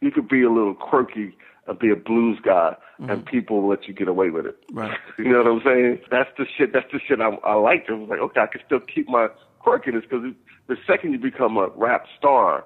you 0.00 0.10
could 0.12 0.28
be 0.28 0.42
a 0.42 0.50
little 0.50 0.74
quirky 0.74 1.36
and 1.66 1.78
be 1.78 1.90
a 1.90 1.96
blues 1.96 2.38
guy, 2.44 2.76
mm-hmm. 3.00 3.10
and 3.10 3.26
people 3.26 3.66
let 3.66 3.88
you 3.88 3.94
get 3.94 4.06
away 4.06 4.30
with 4.30 4.46
it. 4.46 4.56
Right. 4.72 4.96
you 5.18 5.32
know 5.32 5.38
what 5.38 5.46
I'm 5.46 5.62
saying? 5.64 6.00
That's 6.10 6.30
the 6.38 6.44
shit. 6.56 6.72
That's 6.72 6.90
the 6.92 7.00
shit 7.06 7.20
I, 7.20 7.30
I 7.42 7.54
liked. 7.54 7.90
I 7.90 7.94
was 7.94 8.08
like, 8.08 8.20
okay, 8.20 8.40
I 8.40 8.46
can 8.46 8.60
still 8.66 8.80
keep 8.80 9.08
my 9.08 9.28
quirkiness 9.64 10.02
because 10.02 10.24
the 10.66 10.76
second 10.86 11.12
you 11.12 11.18
become 11.18 11.56
a 11.56 11.68
rap 11.68 12.06
star, 12.18 12.64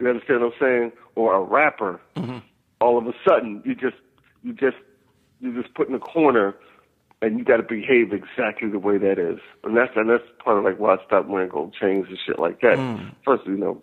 you 0.00 0.08
understand 0.08 0.40
what 0.40 0.52
I'm 0.52 0.60
saying, 0.60 0.92
or 1.14 1.34
a 1.34 1.40
rapper, 1.42 2.00
mm-hmm. 2.16 2.38
all 2.80 2.98
of 2.98 3.06
a 3.06 3.12
sudden 3.26 3.62
you 3.64 3.74
just 3.74 3.96
you 4.42 4.52
just 4.52 4.76
you 5.40 5.60
just 5.60 5.74
put 5.74 5.88
in 5.88 5.94
a 5.94 6.00
corner. 6.00 6.54
And 7.22 7.38
you 7.38 7.44
got 7.44 7.56
to 7.56 7.62
behave 7.62 8.12
exactly 8.12 8.68
the 8.68 8.78
way 8.78 8.98
that 8.98 9.18
is, 9.18 9.38
and 9.62 9.74
that's 9.74 9.92
and 9.96 10.10
that's 10.10 10.24
part 10.44 10.58
of 10.58 10.64
like 10.64 10.78
why 10.78 10.96
I 10.96 11.04
stopped 11.06 11.26
wearing 11.26 11.48
gold 11.48 11.72
chains 11.72 12.04
and 12.10 12.18
shit 12.26 12.38
like 12.38 12.60
that. 12.60 12.76
Mm. 12.76 13.14
First, 13.24 13.46
you 13.46 13.56
know, 13.56 13.80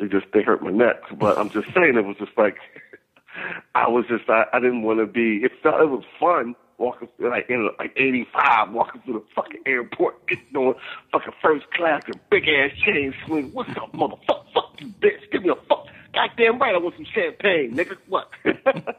they 0.00 0.06
just 0.06 0.26
they 0.32 0.42
hurt 0.42 0.62
my 0.62 0.70
neck. 0.70 1.02
But 1.18 1.36
I'm 1.36 1.50
just 1.50 1.66
saying 1.74 1.96
it 1.96 2.06
was 2.06 2.16
just 2.18 2.32
like 2.38 2.56
I 3.74 3.88
was 3.88 4.06
just 4.08 4.30
I, 4.30 4.44
I 4.54 4.60
didn't 4.60 4.82
want 4.82 5.00
to 5.00 5.06
be. 5.06 5.44
It 5.44 5.52
felt 5.62 5.82
it 5.82 5.90
was 5.90 6.04
fun 6.18 6.54
walking 6.78 7.08
through 7.16 7.30
like 7.30 7.50
in 7.50 7.68
like 7.78 7.92
85, 7.96 8.72
walking 8.72 9.02
through 9.02 9.14
the 9.14 9.24
fucking 9.34 9.62
airport, 9.66 10.26
getting 10.26 10.56
on 10.56 10.74
fucking 11.12 11.34
first 11.42 11.70
class 11.72 12.02
with 12.06 12.18
big 12.30 12.48
ass 12.48 12.70
chain 12.84 13.14
swing. 13.26 13.50
What's 13.52 13.70
up, 13.70 13.92
motherfucker? 13.92 14.52
Fuck 14.54 14.80
you, 14.80 14.88
bitch. 15.00 15.30
Give 15.30 15.42
me 15.42 15.50
a 15.50 15.54
fuck. 15.68 15.86
Goddamn 16.14 16.58
right, 16.58 16.74
I 16.74 16.78
want 16.78 16.94
some 16.96 17.06
champagne, 17.14 17.74
nigga. 17.74 17.96
What? 18.08 18.30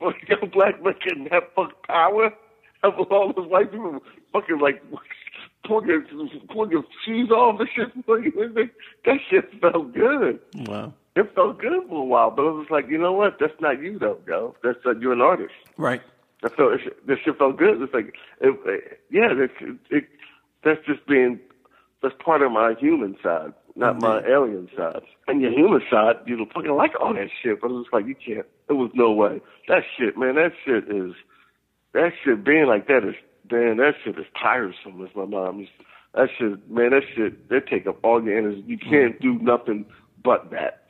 Well, 0.00 0.12
young 0.28 0.50
black 0.50 0.82
man 0.82 0.94
can 0.94 1.26
have 1.26 1.44
fuck 1.54 1.86
power. 1.86 2.32
Have 2.82 2.94
all 2.98 3.32
those 3.34 3.48
white 3.48 3.72
people 3.72 4.00
fucking 4.32 4.60
like 4.60 4.82
pull 5.66 5.84
your 5.84 6.04
pull 6.52 6.70
your 6.70 6.84
shoes 7.04 7.30
off 7.30 7.60
and 7.60 7.68
shit. 7.74 7.88
That 9.04 9.16
shit 9.30 9.50
felt 9.60 9.94
good. 9.94 10.38
Wow. 10.54 10.92
It 11.18 11.34
felt 11.34 11.60
good 11.60 11.82
for 11.88 12.00
a 12.00 12.04
while, 12.04 12.30
but 12.30 12.42
I 12.42 12.50
was 12.50 12.68
like, 12.70 12.88
you 12.88 12.96
know 12.96 13.12
what? 13.12 13.38
That's 13.40 13.60
not 13.60 13.82
you 13.82 13.98
though, 13.98 14.18
yo. 14.28 14.54
That's 14.62 14.78
uh, 14.86 14.94
you're 15.00 15.14
an 15.14 15.20
artist. 15.20 15.54
Right. 15.76 16.00
I 16.44 16.48
felt 16.48 16.78
this 17.08 17.18
shit 17.24 17.36
felt 17.36 17.56
good. 17.56 17.82
It's 17.82 17.92
like, 17.92 18.14
it, 18.40 18.56
it, 18.64 19.00
yeah, 19.10 19.32
it, 19.32 19.50
it, 19.90 20.04
that's 20.62 20.78
just 20.86 21.04
being 21.08 21.40
that's 22.02 22.14
part 22.24 22.42
of 22.42 22.52
my 22.52 22.74
human 22.78 23.16
side, 23.20 23.52
not 23.74 23.96
mm-hmm. 23.96 24.04
my 24.04 24.20
alien 24.30 24.68
side. 24.76 25.02
And 25.26 25.42
your 25.42 25.50
human 25.50 25.82
side, 25.90 26.14
you 26.24 26.36
don't 26.36 26.52
fucking 26.52 26.70
like 26.70 26.92
all 27.00 27.14
that 27.14 27.30
shit, 27.42 27.60
but 27.60 27.72
it 27.72 27.74
was 27.74 27.86
like 27.92 28.06
you 28.06 28.14
can't. 28.14 28.46
It 28.68 28.74
was 28.74 28.92
no 28.94 29.10
way. 29.10 29.40
That 29.66 29.82
shit, 29.98 30.16
man. 30.16 30.36
That 30.36 30.52
shit 30.64 30.84
is. 30.84 31.14
That 31.94 32.12
shit 32.22 32.44
being 32.44 32.66
like 32.66 32.86
that 32.86 33.02
is 33.02 33.16
man, 33.50 33.78
that 33.78 33.94
shit 34.04 34.16
is 34.18 34.26
tiresome, 34.40 35.02
as 35.02 35.14
my 35.16 35.24
mom 35.24 35.58
used. 35.58 35.72
That 36.14 36.28
shit, 36.38 36.70
man, 36.70 36.90
that 36.90 37.02
shit, 37.16 37.48
they 37.48 37.58
take 37.58 37.88
up 37.88 37.98
all 38.04 38.22
your 38.22 38.38
energy. 38.38 38.62
You 38.66 38.78
can't 38.78 39.20
do 39.20 39.38
nothing 39.40 39.84
but 40.22 40.50
that. 40.52 40.84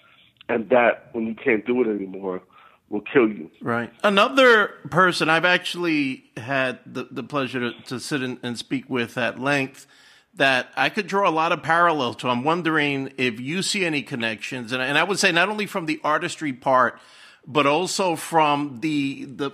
And 0.48 0.68
that, 0.70 1.08
when 1.12 1.26
you 1.26 1.34
can't 1.34 1.66
do 1.66 1.82
it 1.82 1.88
anymore, 1.88 2.42
will 2.88 3.02
kill 3.02 3.28
you. 3.28 3.50
Right. 3.60 3.92
Another 4.02 4.68
person 4.90 5.28
I've 5.28 5.44
actually 5.44 6.24
had 6.36 6.78
the, 6.86 7.06
the 7.10 7.22
pleasure 7.22 7.72
to, 7.72 7.82
to 7.82 8.00
sit 8.00 8.22
and 8.22 8.58
speak 8.58 8.88
with 8.88 9.18
at 9.18 9.38
length 9.38 9.86
that 10.34 10.68
I 10.76 10.88
could 10.88 11.06
draw 11.06 11.28
a 11.28 11.32
lot 11.32 11.52
of 11.52 11.62
parallels 11.62 12.16
to. 12.16 12.28
I'm 12.28 12.44
wondering 12.44 13.12
if 13.18 13.40
you 13.40 13.62
see 13.62 13.84
any 13.84 14.02
connections, 14.02 14.72
and, 14.72 14.80
and 14.80 14.96
I 14.96 15.02
would 15.02 15.18
say 15.18 15.32
not 15.32 15.48
only 15.48 15.66
from 15.66 15.86
the 15.86 16.00
artistry 16.02 16.52
part, 16.52 16.98
but 17.46 17.66
also 17.66 18.16
from 18.16 18.80
the 18.80 19.24
the 19.24 19.50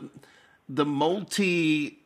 the 0.68 0.84
multi 0.84 1.98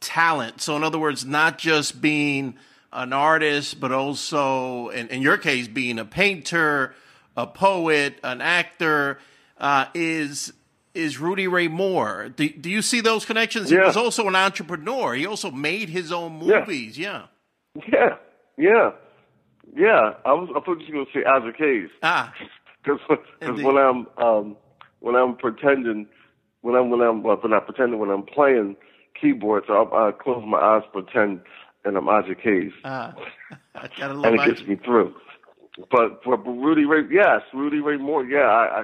talent. 0.00 0.60
So, 0.60 0.76
in 0.76 0.84
other 0.84 0.98
words, 0.98 1.24
not 1.24 1.58
just 1.58 2.00
being 2.00 2.56
an 2.92 3.12
artist, 3.12 3.80
but 3.80 3.92
also, 3.92 4.88
in, 4.88 5.08
in 5.08 5.22
your 5.22 5.36
case, 5.36 5.68
being 5.68 5.98
a 5.98 6.04
painter, 6.04 6.94
a 7.36 7.46
poet, 7.46 8.18
an 8.22 8.40
actor, 8.40 9.18
uh, 9.58 9.86
is 9.94 10.52
is 10.94 11.18
Rudy 11.18 11.48
Ray 11.48 11.68
Moore. 11.68 12.28
Do, 12.28 12.48
do 12.48 12.70
you 12.70 12.80
see 12.80 13.00
those 13.00 13.24
connections? 13.24 13.70
Yeah. 13.70 13.80
He 13.80 13.86
was 13.86 13.96
also 13.96 14.28
an 14.28 14.36
entrepreneur. 14.36 15.14
He 15.14 15.26
also 15.26 15.50
made 15.50 15.88
his 15.88 16.12
own 16.12 16.38
movies. 16.38 16.96
Yeah. 16.96 17.26
Yeah. 17.92 18.16
Yeah. 18.56 18.90
Yeah. 19.76 20.14
I 20.24 20.32
was. 20.32 20.48
I 20.50 20.60
thought 20.60 20.80
you 20.80 20.94
were 20.94 21.04
going 21.04 21.06
to 21.06 21.12
say 21.12 21.24
Isaac 21.24 21.56
Hayes. 21.58 21.90
Ah. 22.02 22.32
Because 22.84 23.00
when 23.62 23.78
I'm 23.78 24.06
um, 24.18 24.58
when 25.00 25.14
I'm 25.16 25.36
pretending, 25.36 26.06
when 26.60 26.74
I'm 26.74 26.90
when 26.90 27.00
I'm 27.00 27.22
well, 27.22 27.40
not 27.44 27.64
pretending 27.64 27.98
when 27.98 28.10
I'm 28.10 28.24
playing 28.24 28.76
keyboard, 29.18 29.64
so 29.66 29.72
I, 29.72 30.08
I 30.08 30.12
close 30.12 30.44
my 30.46 30.58
eyes, 30.58 30.82
pretend, 30.92 31.40
and 31.86 31.96
I'm 31.96 32.06
Isaac 32.10 32.40
Hayes. 32.42 32.72
Uh, 32.84 33.12
and 33.74 34.34
it 34.34 34.44
gets 34.46 34.66
me 34.68 34.76
through. 34.76 35.14
But 35.90 36.22
for 36.22 36.36
Rudy 36.36 36.84
Ray, 36.84 37.02
yes, 37.10 37.42
Rudy 37.52 37.80
Ray 37.80 37.96
Moore, 37.96 38.24
yeah, 38.24 38.46
I, 38.46 38.82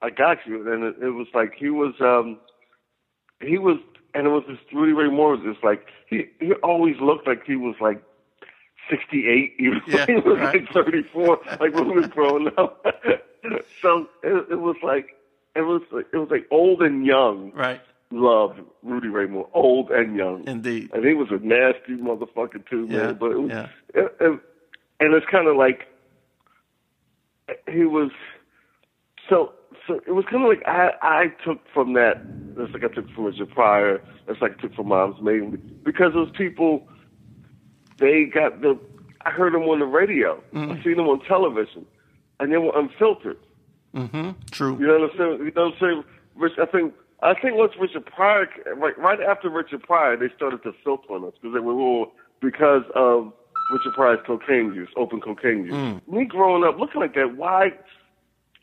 I, 0.00 0.06
I 0.06 0.10
got 0.10 0.38
you. 0.46 0.72
And 0.72 0.84
it, 0.84 0.94
it 1.02 1.10
was 1.10 1.26
like 1.34 1.54
he 1.58 1.68
was, 1.68 1.94
um, 2.00 2.38
he 3.40 3.58
was, 3.58 3.78
and 4.14 4.26
it 4.26 4.30
was 4.30 4.44
this 4.48 4.58
Rudy 4.72 4.92
Ray 4.92 5.10
Moore 5.10 5.36
was 5.36 5.40
just 5.44 5.62
like 5.62 5.86
he, 6.08 6.24
he 6.40 6.52
always 6.62 6.96
looked 7.00 7.26
like 7.26 7.44
he 7.46 7.56
was 7.56 7.74
like 7.80 8.02
68, 8.90 9.54
even 9.58 9.80
yeah, 9.86 10.06
he 10.06 10.14
was 10.14 10.38
right. 10.38 10.62
like 10.62 10.72
34, 10.72 11.40
like 11.60 11.74
when 11.74 11.88
we 11.88 12.00
was 12.00 12.08
growing 12.08 12.48
up. 12.56 12.84
so 13.82 14.08
it, 14.22 14.46
it 14.52 14.60
was 14.60 14.76
like 14.82 15.16
it 15.54 15.62
was 15.62 15.82
like, 15.90 16.06
it 16.12 16.16
was 16.16 16.28
like 16.30 16.46
old 16.50 16.80
and 16.82 17.04
young, 17.04 17.52
right? 17.52 17.80
loved 18.10 18.60
Rudy 18.82 19.08
Ray 19.08 19.26
Moore, 19.26 19.48
old 19.54 19.90
and 19.90 20.16
young. 20.16 20.46
Indeed. 20.46 20.90
And 20.92 21.04
he 21.04 21.14
was 21.14 21.28
a 21.30 21.38
nasty 21.38 21.96
motherfucker 21.96 22.66
too, 22.68 22.86
man. 22.86 22.90
Yeah, 22.90 23.12
but 23.12 23.32
it 23.32 23.38
was, 23.38 23.50
yeah. 23.50 23.68
it, 23.94 24.16
it, 24.20 24.40
and 25.00 25.14
it's 25.14 25.26
kind 25.30 25.48
of 25.48 25.56
like 25.56 25.86
he 27.70 27.84
was. 27.84 28.10
So, 29.28 29.52
so 29.86 30.00
it 30.06 30.12
was 30.12 30.24
kind 30.30 30.42
of 30.42 30.48
like 30.48 30.62
I 30.66 30.92
I 31.02 31.26
took 31.44 31.60
from 31.72 31.94
that. 31.94 32.20
that's 32.56 32.72
like 32.72 32.84
I 32.84 32.88
took 32.94 33.10
from 33.10 33.24
Richard 33.24 33.50
Pryor. 33.50 34.02
that's 34.26 34.40
like 34.40 34.58
I 34.58 34.62
took 34.62 34.74
from 34.74 34.88
Moms 34.88 35.16
Mabley 35.20 35.58
because 35.84 36.12
those 36.14 36.30
people. 36.36 36.86
they 37.98 38.24
got 38.24 38.60
the. 38.60 38.78
I 39.24 39.30
heard 39.30 39.54
them 39.54 39.62
on 39.62 39.78
the 39.78 39.86
radio. 39.86 40.42
Mm-hmm. 40.52 40.72
I 40.72 40.82
seen 40.82 40.96
them 40.96 41.06
on 41.06 41.20
television, 41.20 41.86
and 42.40 42.52
they 42.52 42.58
were 42.58 42.76
unfiltered. 42.76 43.38
Mm-hmm. 43.94 44.30
True. 44.50 44.76
You 44.80 44.86
know 44.86 44.98
what 44.98 45.10
I'm 45.12 45.18
saying? 45.18 45.46
You 45.46 45.52
know 45.54 45.64
what 45.66 45.74
I'm 45.74 45.80
saying? 45.80 46.04
Rich, 46.34 46.52
I 46.58 46.66
think 46.66 46.94
I 47.22 47.34
think 47.34 47.56
once 47.56 47.72
Richard 47.80 48.06
Pryor, 48.06 48.48
right, 48.76 48.98
right 48.98 49.20
after 49.20 49.48
Richard 49.48 49.82
Pryor, 49.82 50.16
they 50.16 50.34
started 50.34 50.62
to 50.64 50.72
filter 50.84 51.12
on 51.12 51.24
us 51.24 51.34
because 51.40 51.54
they 51.54 51.60
were 51.60 51.74
all 51.74 52.12
because 52.40 52.82
of 52.96 53.32
Richard 53.72 53.94
Pryor's 53.94 54.20
cocaine 54.26 54.72
use, 54.74 54.88
open 54.96 55.20
cocaine 55.20 55.64
use. 55.64 55.74
Mm. 55.74 56.08
Me 56.08 56.24
growing 56.24 56.64
up 56.64 56.78
looking 56.78 57.00
like 57.00 57.14
that, 57.14 57.36
why? 57.36 57.72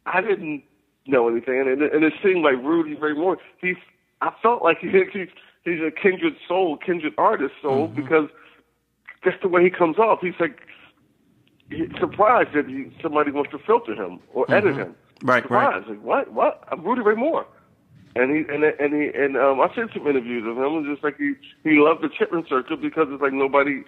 I 0.06 0.22
didn't 0.22 0.64
know 1.07 1.27
anything, 1.27 1.60
and 1.60 1.81
it, 1.81 1.94
and 1.94 2.03
it 2.03 2.14
seemed 2.23 2.44
like 2.44 2.56
Rudy 2.64 2.95
Ray 2.95 3.14
Moore. 3.14 3.38
He's, 3.60 3.76
I 4.22 4.31
felt 4.41 4.64
like 4.64 4.77
he, 4.81 4.90
he's 5.11 5.30
he's 5.64 5.80
a 5.81 5.91
kindred 5.91 6.36
soul, 6.48 6.77
kindred 6.77 7.14
artist 7.18 7.53
soul 7.61 7.88
Mm-hmm. 7.88 8.02
because 8.02 8.30
that's 9.26 9.41
the 9.41 9.49
way 9.49 9.64
he 9.64 9.69
comes 9.69 9.98
off. 9.98 10.19
He's 10.22 10.40
like 10.40 10.60
he's 11.69 11.90
surprised 11.99 12.53
that 12.53 12.68
he, 12.68 12.91
somebody 13.02 13.31
wants 13.31 13.52
to 13.52 13.60
filter 13.60 13.94
him 13.94 14.19
or 14.34 14.49
edit 14.53 14.76
him. 14.76 14.95
Mm-hmm. 15.22 15.27
Right, 15.27 15.44
surprised. 15.44 15.88
Like 15.88 16.03
what? 16.03 16.34
What? 16.34 16.64
I'm 16.72 16.84
Rudy 16.84 17.02
Ray 17.02 17.15
Moore. 17.15 17.45
And 18.15 18.31
he 18.36 18.52
and 18.53 18.64
and 18.64 18.94
he 18.94 19.10
and 19.15 19.38
um, 19.38 19.60
I've 19.61 19.72
seen 19.76 19.90
some 19.94 20.07
interviews 20.07 20.44
of 20.48 20.57
him. 20.57 20.77
And 20.77 20.86
just 20.86 21.03
like 21.03 21.18
he 21.18 21.34
he 21.64 21.77
loved 21.80 22.02
the 22.02 22.07
Chitlin 22.07 22.48
Circuit 22.48 22.81
because 22.81 23.07
it's 23.11 23.22
like 23.22 23.34
nobody. 23.34 23.84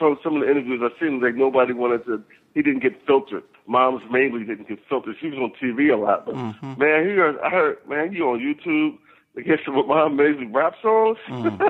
From 0.00 0.18
some 0.24 0.36
of 0.36 0.42
the 0.42 0.50
interviews 0.50 0.80
I've 0.82 0.98
seen, 0.98 1.20
like 1.20 1.34
nobody 1.34 1.74
wanted 1.74 2.06
to. 2.06 2.22
He 2.54 2.62
didn't 2.62 2.82
get 2.82 3.06
filtered. 3.06 3.44
Moms 3.66 4.02
Mabley 4.10 4.44
didn't 4.44 4.66
get 4.66 4.78
filtered. 4.88 5.14
She 5.20 5.28
was 5.28 5.38
on 5.38 5.52
TV 5.62 5.92
a 5.92 5.96
lot, 5.96 6.24
but 6.24 6.34
mm-hmm. 6.34 6.80
man, 6.80 7.06
he 7.06 7.10
heard, 7.14 7.36
I 7.44 7.50
heard, 7.50 7.76
man, 7.86 8.12
you 8.12 8.24
on 8.24 8.40
YouTube. 8.40 8.96
I 9.36 9.42
guess 9.42 9.58
with 9.66 9.86
Mom 9.86 10.16
Mabley 10.16 10.46
rap 10.46 10.72
songs. 10.82 11.18
Mm-hmm. 11.28 11.62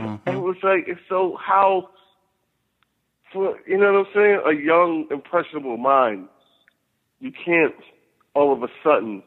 And 0.00 0.20
it 0.26 0.40
was 0.40 0.56
like 0.62 0.84
it's 0.88 1.00
so 1.10 1.36
how 1.38 1.90
for 3.32 3.58
you 3.66 3.76
know 3.76 3.92
what 3.92 4.06
I'm 4.06 4.12
saying? 4.14 4.40
A 4.46 4.52
young, 4.64 5.06
impressionable 5.10 5.76
mind, 5.76 6.26
you 7.20 7.32
can't 7.32 7.74
all 8.34 8.50
of 8.52 8.62
a 8.62 8.68
sudden 8.82 9.22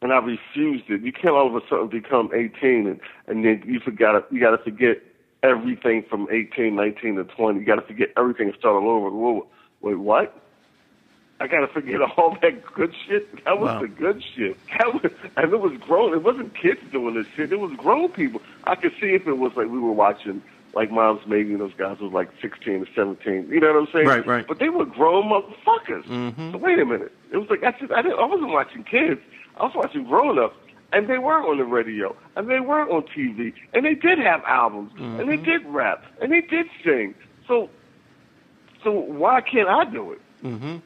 and 0.00 0.12
I 0.12 0.16
refused 0.16 0.90
it. 0.90 1.02
You 1.02 1.12
can't 1.12 1.34
all 1.34 1.46
of 1.46 1.54
a 1.54 1.60
sudden 1.68 1.88
become 1.88 2.30
18 2.34 2.86
and, 2.88 3.00
and 3.28 3.44
then 3.44 3.62
you 3.66 3.78
forgot 3.78 4.26
you 4.32 4.40
got 4.40 4.56
to 4.56 4.62
forget 4.64 4.96
everything 5.42 6.04
from 6.08 6.28
18, 6.30 6.74
19 6.74 7.16
to 7.16 7.24
20. 7.24 7.60
You 7.60 7.66
got 7.66 7.76
to 7.76 7.82
forget 7.82 8.10
everything 8.16 8.48
and 8.48 8.56
start 8.58 8.82
all 8.82 8.88
over. 8.90 9.10
Whoa, 9.10 9.46
wait, 9.80 9.98
what? 9.98 10.38
I 11.40 11.48
got 11.48 11.60
to 11.60 11.66
forget 11.68 12.00
all 12.16 12.36
that 12.40 12.64
good 12.72 12.94
shit. 13.06 13.44
That 13.44 13.58
was 13.58 13.68
Wow. 13.70 13.80
the 13.80 13.88
good 13.88 14.22
shit. 14.36 14.56
That 14.78 14.94
was, 15.02 15.12
and 15.36 15.52
it 15.52 15.60
was 15.60 15.72
grown. 15.80 16.12
It 16.14 16.22
wasn't 16.22 16.54
kids 16.54 16.80
doing 16.92 17.14
this 17.14 17.26
shit. 17.34 17.52
It 17.52 17.58
was 17.58 17.72
grown 17.76 18.10
people. 18.10 18.40
I 18.64 18.76
could 18.76 18.92
see 19.00 19.14
if 19.14 19.26
it 19.26 19.38
was 19.38 19.52
like 19.56 19.68
we 19.68 19.78
were 19.80 19.90
watching 19.92 20.40
like 20.74 20.90
Moms 20.90 21.26
Mabley 21.26 21.52
and 21.52 21.60
those 21.60 21.74
guys 21.76 21.98
was 21.98 22.12
like 22.12 22.30
16 22.40 22.82
or 22.82 22.86
17. 22.94 23.48
You 23.50 23.60
know 23.60 23.72
what 23.74 23.80
I'm 23.88 23.92
saying? 23.92 24.06
Right, 24.06 24.26
right. 24.26 24.46
But 24.46 24.58
they 24.60 24.68
were 24.70 24.86
grown 24.86 25.24
motherfuckers. 25.24 26.04
Mm-hmm. 26.04 26.52
So 26.52 26.58
wait 26.58 26.78
a 26.78 26.84
minute. 26.86 27.12
It 27.32 27.36
was 27.38 27.50
like 27.50 27.62
I 27.64 27.72
just 27.78 27.92
I 27.92 28.00
didn't 28.02 28.18
I 28.20 28.24
wasn't 28.24 28.50
watching 28.52 28.84
kids. 28.84 29.20
I 29.58 29.64
was 29.64 29.74
watching 29.74 30.04
grown 30.04 30.38
ups. 30.38 30.56
And 30.92 31.08
they 31.08 31.18
were 31.18 31.40
on 31.40 31.56
the 31.56 31.64
radio, 31.64 32.14
and 32.36 32.48
they 32.50 32.60
were 32.60 32.82
on 32.82 33.02
TV, 33.16 33.54
and 33.72 33.84
they 33.86 33.94
did 33.94 34.18
have 34.18 34.42
albums, 34.46 34.92
and 34.98 35.18
Mm-hmm. 35.20 35.28
they 35.30 35.36
did 35.38 35.64
rap, 35.66 36.04
and 36.20 36.30
they 36.30 36.42
did 36.42 36.66
sing. 36.84 37.14
So, 37.48 37.70
so 38.84 38.90
why 38.92 39.40
can't 39.40 39.68
I 39.68 39.84
do 39.90 40.12
it? 40.12 40.20
Mm-hmm. 40.44 40.76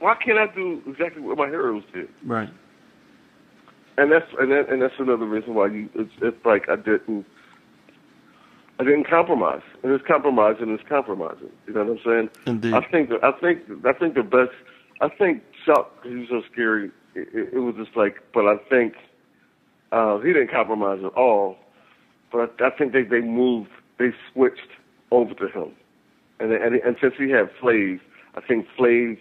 Why 0.00 0.14
can't 0.16 0.38
I 0.38 0.54
do 0.54 0.82
exactly 0.86 1.22
what 1.22 1.38
my 1.38 1.46
heroes 1.48 1.82
did? 1.94 2.08
Right. 2.24 2.50
And 3.96 4.12
that's 4.12 4.26
and 4.38 4.52
that, 4.52 4.68
and 4.68 4.82
that's 4.82 4.98
another 4.98 5.24
reason 5.24 5.54
why 5.54 5.68
you 5.68 5.88
it's 5.94 6.12
it's 6.20 6.44
like 6.44 6.68
I 6.68 6.76
didn't 6.76 7.24
I 8.78 8.84
didn't 8.84 9.04
compromise. 9.08 9.62
And 9.82 9.90
it's 9.92 10.06
compromising 10.06 10.68
it's 10.74 10.86
compromising. 10.86 11.48
You 11.66 11.72
know 11.72 11.84
what 11.84 11.92
I'm 11.92 12.04
saying? 12.04 12.30
Indeed. 12.46 12.74
I 12.74 12.82
think 12.82 13.08
that 13.08 13.24
I 13.24 13.32
think 13.32 13.62
I 13.86 13.94
think 13.94 14.14
the 14.14 14.22
best 14.22 14.52
I 15.00 15.08
think 15.08 15.42
Chuck 15.64 15.90
He's 16.04 16.28
so 16.28 16.42
scary. 16.52 16.90
It, 17.16 17.28
it, 17.32 17.54
it 17.54 17.58
was 17.60 17.74
just 17.76 17.96
like 17.96 18.16
but 18.34 18.46
I 18.46 18.56
think 18.68 18.94
uh 19.92 20.18
he 20.18 20.32
didn't 20.32 20.50
compromise 20.50 21.00
at 21.04 21.12
all. 21.14 21.56
But 22.32 22.54
I, 22.60 22.66
I 22.66 22.70
think 22.70 22.92
they 22.92 23.02
they 23.02 23.20
moved 23.20 23.70
they 23.98 24.10
switched 24.32 24.68
over 25.10 25.34
to 25.34 25.48
him. 25.48 25.72
And 26.40 26.52
and 26.52 26.74
and 26.76 26.96
since 27.00 27.14
he 27.18 27.30
had 27.30 27.50
Flav, 27.60 28.00
I 28.34 28.40
think 28.42 28.66
Flav 28.78 29.18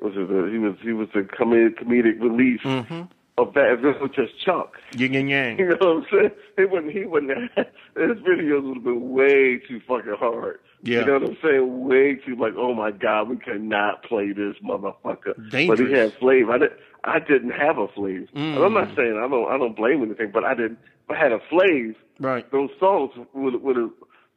was 0.00 0.12
it 0.16 0.28
the, 0.28 0.48
he 0.52 0.58
was 0.58 0.74
he 0.82 0.92
was 0.92 1.08
the 1.14 1.20
comedic 1.20 1.78
comedic 1.82 2.20
relief 2.20 2.60
Mm-hmm. 2.64 3.02
of 3.38 3.54
that. 3.54 3.72
If 3.78 3.84
it 3.84 4.00
was 4.02 4.10
just 4.14 4.38
Chuck, 4.44 4.74
Yin 4.96 5.14
and 5.14 5.30
yang. 5.30 5.58
you 5.58 5.68
know 5.68 5.76
what 5.80 5.88
I'm 5.88 6.06
saying? 6.10 6.30
He 6.58 6.64
wouldn't. 6.66 6.92
He 6.92 7.04
wouldn't. 7.04 7.30
His 7.56 8.18
videos 8.28 8.64
would 8.64 8.74
have 8.76 8.84
been 8.84 9.10
way 9.12 9.58
too 9.66 9.80
fucking 9.88 10.16
hard. 10.18 10.58
Yeah. 10.82 11.00
You 11.00 11.06
know 11.06 11.12
what 11.20 11.22
I'm 11.30 11.36
saying? 11.42 11.84
Way 11.86 12.16
too 12.16 12.34
like, 12.36 12.54
oh 12.56 12.74
my 12.74 12.90
god, 12.90 13.28
we 13.30 13.36
cannot 13.36 14.02
play 14.02 14.32
this 14.32 14.56
motherfucker. 14.62 15.34
Dangerous. 15.50 15.78
But 15.78 15.86
he 15.88 15.92
had 15.94 16.12
Flav. 16.18 16.50
I 16.52 16.58
didn't. 16.58 16.78
I 17.04 17.18
didn't 17.18 17.50
have 17.50 17.78
a 17.78 17.88
Flav. 17.88 18.30
Mm. 18.32 18.64
I'm 18.64 18.74
not 18.74 18.94
saying 18.96 19.20
I 19.22 19.28
don't. 19.28 19.50
I 19.50 19.58
don't 19.58 19.76
blame 19.76 20.02
anything, 20.02 20.30
but 20.32 20.44
I 20.44 20.54
didn't. 20.54 20.78
If 21.04 21.10
I 21.10 21.18
had 21.18 21.32
a 21.32 21.38
Flav, 21.50 21.94
Right. 22.20 22.50
those 22.52 22.70
songs 22.78 23.10
would 23.34 23.62
would 23.62 23.76
have. 23.76 23.90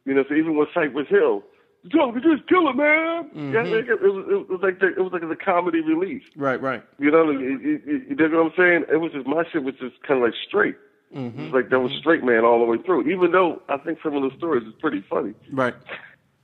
You 0.06 0.14
know, 0.14 0.24
so 0.28 0.36
even 0.36 0.56
with 0.58 0.70
Cypress 0.74 1.08
Hill. 1.10 1.44
We 1.84 2.20
just 2.20 2.48
kill 2.50 2.68
it, 2.68 2.76
man. 2.76 3.30
Mm-hmm. 3.30 3.54
Yeah, 3.54 3.62
it, 3.62 3.88
it, 3.88 4.02
was, 4.02 4.26
it 4.28 4.50
was 4.50 4.60
like 4.64 4.80
the, 4.80 4.88
it 4.88 5.00
was 5.02 5.14
like 5.14 5.22
the 5.22 5.36
comedy 5.36 5.82
relief. 5.82 6.24
Right. 6.36 6.60
Right. 6.60 6.82
You 6.98 7.12
know, 7.12 7.30
you, 7.30 7.60
you, 7.60 7.82
you, 7.86 8.06
you 8.10 8.16
dig 8.16 8.32
what 8.34 8.48
I'm 8.48 8.52
saying? 8.58 8.86
It 8.92 8.98
was 8.98 9.12
just 9.12 9.28
my 9.28 9.44
shit 9.52 9.64
was 9.64 9.76
just 9.80 10.02
kind 10.02 10.18
of 10.20 10.24
like 10.26 10.34
straight. 10.48 10.76
Mm-hmm. 11.16 11.40
It 11.40 11.44
was 11.44 11.54
like 11.54 11.70
that 11.70 11.80
was 11.80 11.92
straight 12.00 12.24
man 12.24 12.44
all 12.44 12.58
the 12.58 12.66
way 12.66 12.78
through. 12.84 13.08
Even 13.12 13.32
though 13.32 13.62
I 13.70 13.78
think 13.78 14.00
some 14.02 14.16
of 14.16 14.24
the 14.24 14.36
stories 14.36 14.64
is 14.68 14.74
pretty 14.80 15.04
funny. 15.08 15.36
Right. 15.52 15.76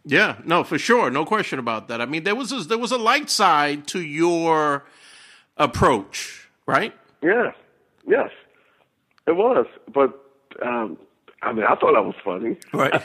Yeah, 0.06 0.38
no, 0.46 0.64
for 0.64 0.78
sure, 0.78 1.10
no 1.10 1.26
question 1.26 1.58
about 1.58 1.88
that. 1.88 2.02
I 2.02 2.06
mean, 2.06 2.24
there 2.24 2.36
was 2.36 2.52
a, 2.52 2.58
there 2.68 2.78
was 2.78 2.92
a 2.92 2.98
light 2.98 3.30
side 3.30 3.88
to 3.88 4.02
your 4.02 4.86
approach, 5.62 6.50
right? 6.66 6.94
Yeah, 7.22 7.52
yes, 8.08 8.30
it 9.28 9.36
was. 9.36 9.66
But 9.94 10.20
um, 10.62 10.98
I 11.42 11.54
mean, 11.54 11.66
I 11.66 11.76
thought 11.76 11.94
that 11.94 12.06
was 12.06 12.16
funny. 12.24 12.58
Right. 12.74 12.94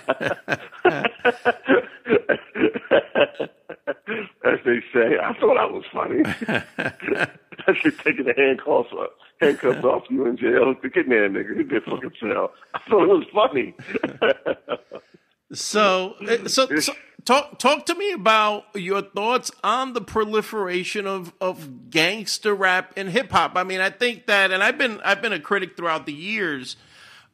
As 4.45 4.59
they 4.65 4.81
say, 4.93 5.19
I 5.23 5.35
thought 5.41 5.57
that 5.57 5.73
was 5.73 5.85
funny. 5.93 6.23
That's 7.67 7.83
just 7.83 7.99
taking 8.01 8.27
the 8.27 8.35
handcuffs 8.37 8.93
off, 8.93 9.11
handcuffs 9.41 9.85
off 9.85 10.05
you 10.11 10.27
in 10.27 10.37
jail. 10.37 10.75
Get 10.83 10.97
in 10.97 11.09
there, 11.11 11.29
nigga. 11.29 11.57
You 11.57 11.65
get 11.65 11.85
fucking 11.85 12.13
jail. 12.21 12.51
I 12.75 12.81
thought 12.89 13.05
it 13.05 13.09
was 13.09 13.27
funny. 13.33 13.75
so, 15.53 16.15
uh, 16.27 16.49
so, 16.49 16.67
so, 16.79 16.93
talk 17.25 17.59
talk 17.59 17.87
to 17.87 17.95
me 17.95 18.13
about 18.13 18.65
your 18.75 19.03
thoughts 19.03 19.51
on 19.63 19.93
the 19.93 20.01
proliferation 20.01 21.07
of 21.07 21.33
of 21.41 21.91
gangster 21.91 22.55
rap 22.55 22.93
and 22.97 23.09
hip 23.11 23.31
hop. 23.31 23.53
I 23.57 23.65
mean, 23.65 23.81
I 23.81 23.91
think 23.91 24.27
that, 24.27 24.51
and 24.51 24.63
I've 24.63 24.79
been 24.79 25.01
I've 25.05 25.23
been 25.23 25.33
a 25.33 25.41
critic 25.41 25.77
throughout 25.77 26.07
the 26.07 26.13
years 26.13 26.77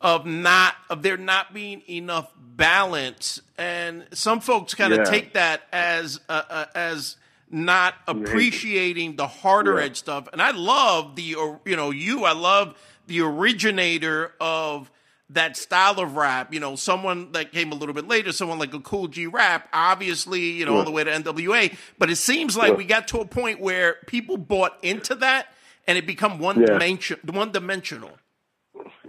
of 0.00 0.26
not 0.26 0.74
of 0.90 1.02
there 1.02 1.16
not 1.16 1.54
being 1.54 1.82
enough 1.88 2.32
balance, 2.36 3.40
and 3.56 4.06
some 4.12 4.40
folks 4.40 4.74
kind 4.74 4.92
of 4.92 4.98
Yeah. 5.00 5.04
take 5.04 5.32
that 5.34 5.62
as 5.72 6.20
uh, 6.28 6.42
uh, 6.50 6.64
as 6.74 7.16
not 7.50 7.94
appreciating 8.08 9.16
the 9.16 9.26
harder 9.26 9.78
Yeah. 9.78 9.84
edge 9.84 9.96
stuff. 9.96 10.28
And 10.32 10.40
I 10.42 10.50
love 10.52 11.16
the 11.16 11.22
you 11.22 11.76
know 11.76 11.90
you 11.90 12.24
I 12.24 12.32
love 12.32 12.74
the 13.06 13.20
originator 13.20 14.32
of 14.40 14.90
that 15.34 15.56
style 15.56 15.98
of 16.00 16.16
rap. 16.16 16.52
You 16.52 16.60
know, 16.60 16.76
someone 16.76 17.32
that 17.32 17.52
came 17.52 17.72
a 17.72 17.74
little 17.74 17.94
bit 17.94 18.08
later, 18.08 18.32
someone 18.32 18.58
like 18.58 18.74
a 18.74 18.80
Kool 18.80 19.08
G 19.08 19.26
Rap, 19.26 19.68
obviously, 19.72 20.40
you 20.40 20.64
know, 20.64 20.76
all 20.76 20.84
the 20.84 20.90
way 20.90 21.04
to 21.04 21.10
NWA. 21.10 21.76
But 21.98 22.10
it 22.10 22.16
seems 22.16 22.56
like 22.56 22.70
Yeah. 22.70 22.76
we 22.76 22.84
got 22.84 23.08
to 23.08 23.20
a 23.20 23.24
point 23.24 23.60
where 23.60 23.98
people 24.06 24.36
bought 24.36 24.78
into 24.82 25.14
that 25.16 25.52
and 25.86 25.98
it 25.98 26.06
become 26.06 26.38
one 26.38 26.60
Yeah. 26.60 26.66
dimension, 26.66 27.18
one 27.32 27.52
dimensional. 27.52 28.18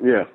Yeah. 0.03 0.25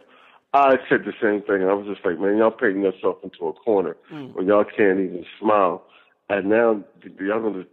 I 0.54 0.78
said 0.88 1.04
the 1.04 1.12
same 1.20 1.42
thing. 1.42 1.68
I 1.68 1.74
was 1.74 1.86
just 1.86 2.04
like, 2.04 2.18
man, 2.18 2.38
y'all 2.38 2.50
painting 2.50 2.82
yourself 2.82 3.18
into 3.22 3.48
a 3.48 3.52
corner 3.52 3.96
mm. 4.10 4.34
where 4.34 4.44
y'all 4.44 4.64
can't 4.64 4.98
even 4.98 5.24
smile. 5.38 5.84
And 6.30 6.48
now 6.48 6.82
y'all 7.20 7.40
gonna, 7.40 7.64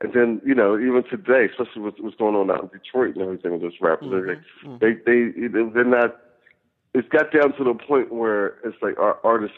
and 0.00 0.12
then 0.12 0.40
you 0.44 0.54
know, 0.54 0.78
even 0.78 1.04
today, 1.04 1.46
especially 1.50 1.82
with 1.82 1.94
what's 1.98 2.16
going 2.16 2.34
on 2.34 2.50
out 2.50 2.62
in 2.62 2.68
Detroit 2.68 3.14
and 3.14 3.22
everything 3.22 3.52
with 3.52 3.62
those 3.62 3.80
rappers, 3.80 4.08
mm-hmm. 4.08 4.68
mm. 4.68 4.80
they're 4.80 4.90
like, 4.90 5.04
they 5.04 5.46
they 5.48 5.70
they're 5.70 5.84
not. 5.84 6.16
It's 6.94 7.08
got 7.08 7.32
down 7.32 7.56
to 7.58 7.64
the 7.64 7.74
point 7.74 8.12
where 8.12 8.58
it's 8.64 8.76
like 8.80 8.98
our 8.98 9.18
artists 9.24 9.56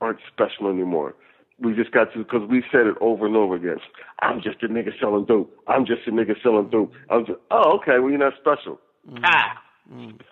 aren't 0.00 0.18
special 0.32 0.68
anymore. 0.68 1.14
We 1.60 1.72
just 1.74 1.92
got 1.92 2.12
to 2.12 2.18
because 2.18 2.48
we 2.48 2.62
said 2.70 2.86
it 2.86 2.96
over 3.00 3.26
and 3.26 3.36
over 3.36 3.54
again. 3.54 3.78
I'm 4.20 4.42
just 4.42 4.62
a 4.62 4.68
nigga 4.68 4.90
selling 5.00 5.24
dope. 5.24 5.56
I'm 5.66 5.86
just 5.86 6.06
a 6.06 6.10
nigga 6.10 6.34
selling 6.42 6.68
dope. 6.68 6.92
I'm 7.10 7.24
just, 7.24 7.38
oh, 7.50 7.78
okay. 7.78 7.98
Well, 8.00 8.10
you're 8.10 8.18
not 8.18 8.34
special. 8.40 8.80
Ah, 9.22 9.62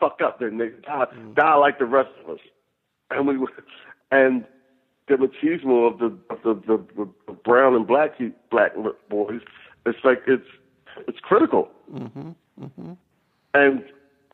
fuck 0.00 0.18
up, 0.24 0.40
then 0.40 0.58
nigga. 0.58 0.82
Die, 0.82 1.04
die 1.36 1.54
like 1.54 1.78
the 1.78 1.84
rest 1.84 2.10
of 2.24 2.30
us. 2.30 2.40
And 3.10 3.26
we, 3.26 3.34
and 4.10 4.44
the 5.08 5.14
machismo 5.14 5.90
of 5.92 5.98
the 5.98 6.06
of 6.30 6.38
the, 6.42 6.54
the, 6.66 6.84
the, 6.96 7.08
the 7.28 7.32
brown 7.32 7.74
and 7.74 7.86
black 7.86 8.18
black 8.50 8.72
boys, 9.08 9.40
it's 9.86 9.98
like 10.04 10.22
it's 10.26 10.46
it's 11.08 11.18
critical. 11.20 11.70
mhm 11.92 12.34
mhm 12.60 12.96
And 13.54 13.84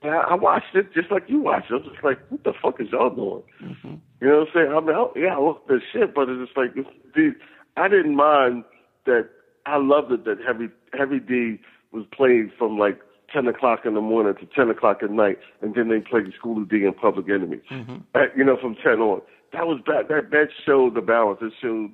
And 0.03 0.13
I, 0.13 0.19
I 0.19 0.35
watched 0.35 0.75
it 0.75 0.93
just 0.95 1.11
like 1.11 1.25
you 1.27 1.41
watched 1.41 1.71
it. 1.71 1.75
I 1.75 1.77
was 1.77 1.87
just 1.93 2.05
like, 2.05 2.19
what 2.29 2.45
the 2.45 2.53
fuck 2.63 2.81
is 2.81 2.89
y'all 2.93 3.11
doing? 3.11 3.43
Mm-hmm. 3.63 3.95
You 4.21 4.29
know 4.29 4.39
what 4.41 4.49
I'm 4.49 4.55
saying? 4.55 4.73
I 4.73 4.81
mean, 4.81 4.97
I, 4.97 5.19
yeah, 5.19 5.37
I 5.37 5.41
love 5.41 5.57
at 5.69 5.81
shit, 5.93 6.15
but 6.15 6.29
it's 6.29 6.47
just 6.47 6.57
like, 6.57 6.71
it's, 6.77 6.89
the, 7.15 7.33
I 7.77 7.89
didn't 7.89 8.17
mind 8.17 8.65
that. 9.07 9.29
I 9.67 9.77
loved 9.77 10.13
it 10.13 10.25
that 10.25 10.39
Heavy 10.47 10.69
Heavy 10.99 11.19
D 11.19 11.61
was 11.93 12.07
played 12.11 12.51
from 12.57 12.79
like 12.79 12.99
10 13.33 13.47
o'clock 13.47 13.81
in 13.85 13.95
the 13.95 14.01
morning 14.01 14.35
to 14.41 14.47
10 14.47 14.71
o'clock 14.71 15.03
at 15.03 15.11
night, 15.11 15.39
and 15.61 15.75
then 15.75 15.89
they 15.89 16.01
played 16.01 16.33
Schoolly 16.39 16.65
D 16.65 16.85
and 16.85 16.97
Public 16.97 17.29
Enemy. 17.29 17.61
Mm-hmm. 17.71 17.97
At, 18.15 18.37
you 18.37 18.45
know, 18.45 18.57
from 18.57 18.77
10 18.83 18.95
on. 19.01 19.21
That 19.53 19.67
was 19.67 19.81
bad. 19.85 20.09
That 20.09 20.31
that 20.31 20.49
showed 20.65 20.95
the 20.95 21.01
balance. 21.01 21.41
It 21.43 21.53
showed 21.61 21.93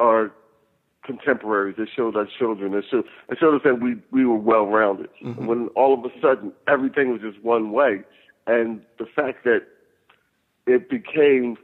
our 0.00 0.32
contemporaries. 1.04 1.76
It 1.78 1.88
showed 1.94 2.16
our 2.16 2.26
children. 2.38 2.74
It 2.74 2.84
showed 2.90 3.04
it 3.28 3.38
showed 3.38 3.54
us 3.54 3.62
that 3.64 3.80
we 3.80 3.96
we 4.10 4.24
were 4.24 4.36
well 4.36 4.66
rounded. 4.66 5.08
Mm-hmm. 5.24 5.46
When 5.46 5.68
all 5.68 5.94
of 5.94 6.04
a 6.04 6.20
sudden 6.20 6.52
everything 6.68 7.10
was 7.10 7.20
just 7.20 7.42
one 7.42 7.72
way, 7.72 8.02
and 8.46 8.82
the 8.98 9.06
fact 9.06 9.44
that 9.44 9.62
it 10.66 10.88
became 10.88 11.56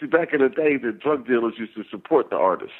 see 0.00 0.06
back 0.06 0.32
in 0.32 0.40
the 0.40 0.48
day 0.48 0.76
the 0.76 0.92
drug 0.92 1.26
dealers 1.26 1.54
used 1.58 1.74
to 1.74 1.84
support 1.90 2.30
the 2.30 2.36
artists. 2.36 2.76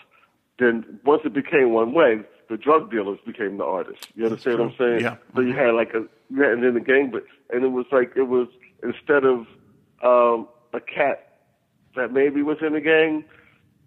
Then 0.58 1.00
once 1.04 1.22
it 1.24 1.32
became 1.32 1.72
one 1.72 1.92
way, 1.92 2.20
the 2.48 2.56
drug 2.56 2.90
dealers 2.90 3.18
became 3.24 3.56
the 3.56 3.64
artists. 3.64 4.06
You 4.14 4.26
understand 4.26 4.58
what 4.58 4.68
I'm 4.68 4.74
saying? 4.78 5.00
Yeah. 5.00 5.16
So 5.34 5.40
you 5.40 5.54
had 5.54 5.74
like 5.74 5.94
a 5.94 6.04
yeah, 6.30 6.52
and 6.52 6.62
then 6.62 6.74
the 6.74 6.80
gang, 6.80 7.10
but 7.10 7.24
and 7.50 7.64
it 7.64 7.68
was 7.68 7.86
like 7.90 8.12
it 8.16 8.28
was 8.28 8.48
instead 8.82 9.24
of 9.24 9.46
um, 10.02 10.48
a 10.74 10.80
cat 10.80 11.38
that 11.96 12.12
maybe 12.12 12.42
was 12.42 12.58
in 12.60 12.74
the 12.74 12.80
gang, 12.80 13.24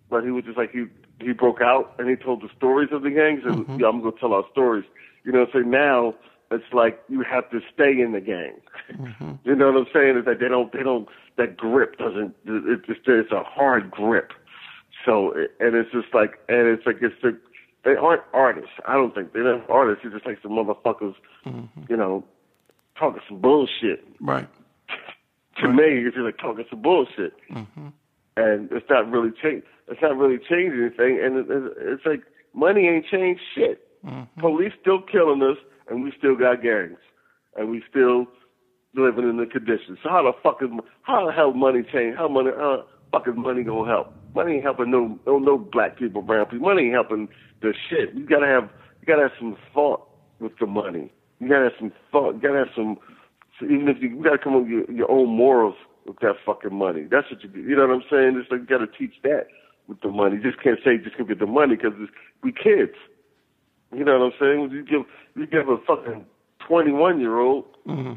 but 0.09 0.23
he 0.23 0.31
was 0.31 0.43
just 0.45 0.57
like 0.57 0.71
he 0.71 0.85
he 1.19 1.31
broke 1.31 1.61
out 1.61 1.95
and 1.97 2.09
he 2.09 2.15
told 2.15 2.41
the 2.41 2.49
stories 2.55 2.89
of 2.91 3.03
the 3.03 3.09
gangs 3.09 3.41
and 3.45 3.65
mm-hmm. 3.65 3.79
yeah, 3.79 3.87
I'm 3.87 4.01
gonna 4.01 4.15
tell 4.19 4.33
our 4.33 4.45
stories. 4.51 4.85
You 5.23 5.31
know, 5.31 5.47
so 5.51 5.59
now 5.59 6.15
it's 6.51 6.73
like 6.73 7.01
you 7.09 7.23
have 7.23 7.49
to 7.51 7.59
stay 7.73 7.99
in 7.99 8.11
the 8.11 8.21
gang. 8.21 8.53
Mm-hmm. 8.91 9.31
You 9.45 9.55
know 9.55 9.71
what 9.71 9.81
I'm 9.81 9.87
saying? 9.93 10.17
Is 10.17 10.25
that 10.25 10.39
they 10.39 10.47
don't 10.47 10.71
they 10.73 10.83
don't 10.83 11.07
that 11.37 11.57
grip 11.57 11.97
doesn't 11.97 12.35
it's 12.45 12.85
just 12.87 13.01
it's 13.07 13.31
a 13.31 13.43
hard 13.43 13.91
grip. 13.91 14.31
So 15.05 15.33
and 15.59 15.75
it's 15.75 15.91
just 15.91 16.13
like 16.13 16.39
and 16.49 16.67
it's 16.67 16.85
like 16.85 16.97
it's 17.01 17.15
the 17.21 17.39
they 17.83 17.95
aren't 17.95 18.23
artists. 18.33 18.71
I 18.87 18.93
don't 18.93 19.13
think 19.13 19.33
they're 19.33 19.43
not 19.43 19.69
artists. 19.69 20.01
They're 20.03 20.11
just 20.11 20.25
like 20.25 20.39
some 20.41 20.53
motherfuckers, 20.53 21.13
mm-hmm. 21.45 21.83
you 21.87 21.95
know, 21.95 22.23
talking 22.97 23.21
some 23.29 23.39
bullshit. 23.39 24.03
Right. 24.19 24.47
to 25.57 25.67
right. 25.67 25.75
me, 25.75 26.07
it's 26.07 26.15
just 26.15 26.25
like 26.25 26.39
talking 26.39 26.65
some 26.69 26.81
bullshit. 26.81 27.33
Mm-hmm 27.51 27.89
and 28.37 28.69
it's 28.71 28.85
not 28.89 29.09
really 29.09 29.31
change. 29.41 29.63
It's 29.87 30.01
not 30.01 30.17
really 30.17 30.37
changing 30.37 30.81
anything, 30.81 31.21
and 31.23 31.37
it, 31.37 31.45
it, 31.49 31.73
it's 31.77 32.05
like 32.05 32.23
money 32.53 32.87
ain't 32.87 33.05
changed 33.05 33.41
shit. 33.53 33.87
Mm-hmm. 34.05 34.39
Police 34.39 34.73
still 34.81 35.01
killing 35.01 35.41
us, 35.41 35.57
and 35.89 36.03
we 36.03 36.11
still 36.17 36.35
got 36.35 36.61
gangs, 36.61 36.99
and 37.55 37.69
we 37.69 37.83
still 37.89 38.25
living 38.95 39.29
in 39.29 39.37
the 39.37 39.45
conditions. 39.45 39.99
So 40.03 40.09
how 40.09 40.23
the 40.23 40.33
fuck 40.43 40.61
is 40.61 40.69
how 41.03 41.25
the 41.25 41.31
hell 41.31 41.53
money 41.53 41.83
change? 41.93 42.15
How 42.17 42.27
money? 42.27 42.51
How 42.55 42.83
the 42.83 42.85
fuck 43.11 43.27
is 43.27 43.35
money 43.37 43.63
gonna 43.63 43.89
help? 43.89 44.13
Money 44.33 44.55
ain't 44.55 44.63
helping 44.63 44.91
no 44.91 45.19
no 45.25 45.39
no 45.39 45.57
black 45.57 45.97
people, 45.97 46.21
brown 46.21 46.45
people. 46.45 46.67
Money 46.67 46.83
ain't 46.87 46.93
helping 46.93 47.27
the 47.61 47.73
shit. 47.89 48.13
You 48.13 48.25
gotta 48.25 48.47
have 48.47 48.69
you 49.01 49.07
gotta 49.07 49.23
have 49.23 49.37
some 49.39 49.55
thought 49.73 50.07
with 50.39 50.53
the 50.59 50.65
money. 50.65 51.11
You 51.39 51.49
gotta 51.49 51.65
have 51.65 51.79
some 51.79 51.93
thought. 52.11 52.35
You 52.35 52.41
gotta 52.41 52.59
have 52.59 52.73
some. 52.75 52.97
So 53.59 53.65
even 53.65 53.87
if 53.87 53.97
you, 54.01 54.09
you 54.09 54.23
gotta 54.23 54.37
come 54.37 54.55
up 54.55 54.63
with 54.63 54.71
your, 54.71 54.91
your 54.91 55.11
own 55.11 55.29
morals 55.29 55.75
with 56.05 56.19
that 56.19 56.35
fucking 56.45 56.73
money. 56.73 57.07
That's 57.09 57.29
what 57.31 57.43
you 57.43 57.49
do. 57.49 57.59
You 57.59 57.75
know 57.75 57.87
what 57.87 57.95
I'm 57.95 58.03
saying? 58.09 58.39
It's 58.39 58.51
like 58.51 58.61
you 58.61 58.67
got 58.67 58.79
to 58.79 58.87
teach 58.87 59.15
that 59.23 59.47
with 59.87 60.01
the 60.01 60.09
money. 60.09 60.37
You 60.37 60.43
just 60.43 60.61
can't 60.61 60.79
say 60.83 60.97
just 60.97 61.17
gonna 61.17 61.29
get 61.29 61.39
the 61.39 61.45
money 61.45 61.75
because 61.75 61.93
we 62.43 62.51
kids. 62.51 62.95
You 63.93 64.03
know 64.03 64.19
what 64.19 64.25
I'm 64.25 64.39
saying? 64.39 64.71
You 64.71 64.83
give 64.83 65.05
you 65.35 65.47
give 65.47 65.69
a 65.69 65.77
fucking 65.85 66.25
21 66.67 67.19
year 67.19 67.39
old 67.39 67.65
mm-hmm. 67.87 68.13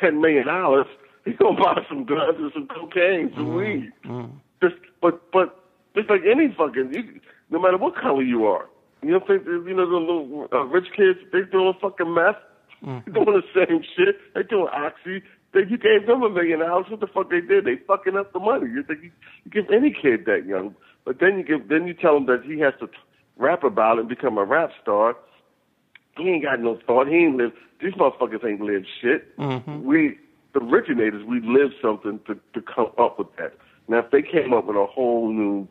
ten 0.00 0.20
million 0.20 0.46
dollars, 0.46 0.86
he's 1.24 1.36
gonna 1.36 1.58
buy 1.58 1.80
some 1.88 2.04
guns 2.04 2.36
and 2.38 2.52
some 2.52 2.68
cocaine, 2.68 3.32
some 3.34 3.46
mm-hmm. 3.46 3.56
weed. 3.56 3.92
Mm-hmm. 4.04 4.36
Just 4.62 4.76
but 5.00 5.30
but 5.32 5.60
just 5.96 6.10
like 6.10 6.22
any 6.30 6.54
fucking, 6.56 6.92
you, 6.92 7.20
no 7.50 7.60
matter 7.60 7.76
what 7.76 7.94
color 7.96 8.22
you 8.22 8.46
are. 8.46 8.68
You 9.02 9.10
don't 9.10 9.26
think 9.26 9.44
you 9.44 9.74
know 9.74 9.88
the 9.88 9.96
little 9.96 10.48
uh, 10.52 10.64
rich 10.64 10.88
kids? 10.96 11.18
They 11.32 11.42
doing 11.42 11.74
fucking 11.80 12.12
meth. 12.12 12.36
Mm-hmm. 12.84 13.12
Doing 13.12 13.42
the 13.42 13.66
same 13.66 13.82
shit. 13.96 14.16
They 14.34 14.42
doing 14.42 14.68
oxy. 14.72 15.22
They, 15.54 15.60
you 15.60 15.78
gave 15.78 16.06
them 16.06 16.22
a 16.22 16.28
million 16.28 16.58
dollars. 16.58 16.86
What 16.90 17.00
the 17.00 17.06
fuck 17.06 17.30
they 17.30 17.40
did? 17.40 17.64
They 17.64 17.76
fucking 17.86 18.16
up 18.16 18.32
the 18.32 18.40
money. 18.40 18.70
You 18.70 18.82
think 18.82 19.04
you, 19.04 19.10
you 19.44 19.50
give 19.50 19.70
any 19.72 19.90
kid 19.90 20.26
that 20.26 20.44
young, 20.46 20.74
but 21.04 21.20
then 21.20 21.38
you 21.38 21.44
give 21.44 21.68
then 21.68 21.86
you 21.86 21.94
tell 21.94 22.16
him 22.16 22.26
that 22.26 22.42
he 22.44 22.58
has 22.58 22.74
to 22.80 22.88
rap 23.36 23.62
about 23.62 23.98
it 23.98 24.00
and 24.00 24.08
become 24.08 24.36
a 24.36 24.44
rap 24.44 24.70
star. 24.82 25.16
He 26.18 26.28
ain't 26.28 26.44
got 26.44 26.60
no 26.60 26.78
thought. 26.86 27.06
He 27.06 27.16
ain't 27.16 27.36
live. 27.36 27.52
These 27.80 27.94
motherfuckers 27.94 28.44
ain't 28.44 28.60
live 28.60 28.84
shit. 29.00 29.36
Mm-hmm. 29.38 29.84
We 29.84 30.18
the 30.54 30.60
originators, 30.60 31.24
we 31.24 31.40
lived 31.40 31.74
something 31.80 32.20
to 32.26 32.34
to 32.54 32.60
come 32.60 32.90
up 32.98 33.18
with 33.18 33.34
that. 33.36 33.54
Now, 33.86 33.98
if 33.98 34.10
they 34.10 34.22
came 34.22 34.52
up 34.52 34.66
with 34.66 34.76
a 34.76 34.86
whole 34.86 35.32
new 35.32 35.68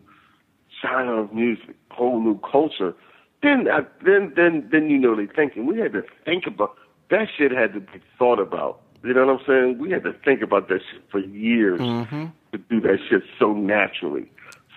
genre 0.81 1.23
of 1.23 1.33
music, 1.33 1.75
whole 1.91 2.21
new 2.21 2.39
culture, 2.39 2.93
then 3.41 3.67
uh, 3.67 3.81
then 4.05 4.33
then 4.35 4.69
then 4.71 4.89
you 4.89 4.97
know 4.97 5.15
they 5.15 5.27
thinking. 5.27 5.65
We 5.65 5.79
had 5.79 5.93
to 5.93 6.03
think 6.23 6.45
about 6.47 6.75
that 7.09 7.27
shit. 7.37 7.51
Had 7.51 7.73
to 7.73 7.81
be 7.81 8.01
thought 8.17 8.39
about 8.39 8.81
you 9.03 9.13
know 9.13 9.25
what 9.25 9.39
I'm 9.39 9.45
saying? 9.45 9.77
We 9.79 9.91
had 9.91 10.03
to 10.03 10.13
think 10.25 10.41
about 10.41 10.69
that 10.69 10.79
shit 10.91 11.03
for 11.11 11.19
years 11.19 11.79
mm-hmm. 11.79 12.25
to 12.53 12.57
do 12.57 12.79
that 12.81 12.99
shit 13.09 13.23
so 13.37 13.53
naturally. 13.53 14.29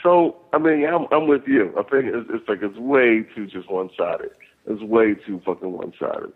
So 0.02 0.36
I 0.52 0.58
mean, 0.58 0.86
I'm 0.86 1.06
I'm 1.10 1.26
with 1.28 1.46
you. 1.46 1.72
I 1.78 1.82
think 1.82 2.06
it's, 2.14 2.28
it's 2.30 2.48
like 2.48 2.62
it's 2.62 2.76
way 2.76 3.24
too 3.34 3.46
just 3.46 3.70
one 3.70 3.90
sided. 3.96 4.30
It's 4.66 4.82
way 4.82 5.14
too 5.14 5.40
fucking 5.44 5.72
one 5.72 5.92
sided, 5.98 6.32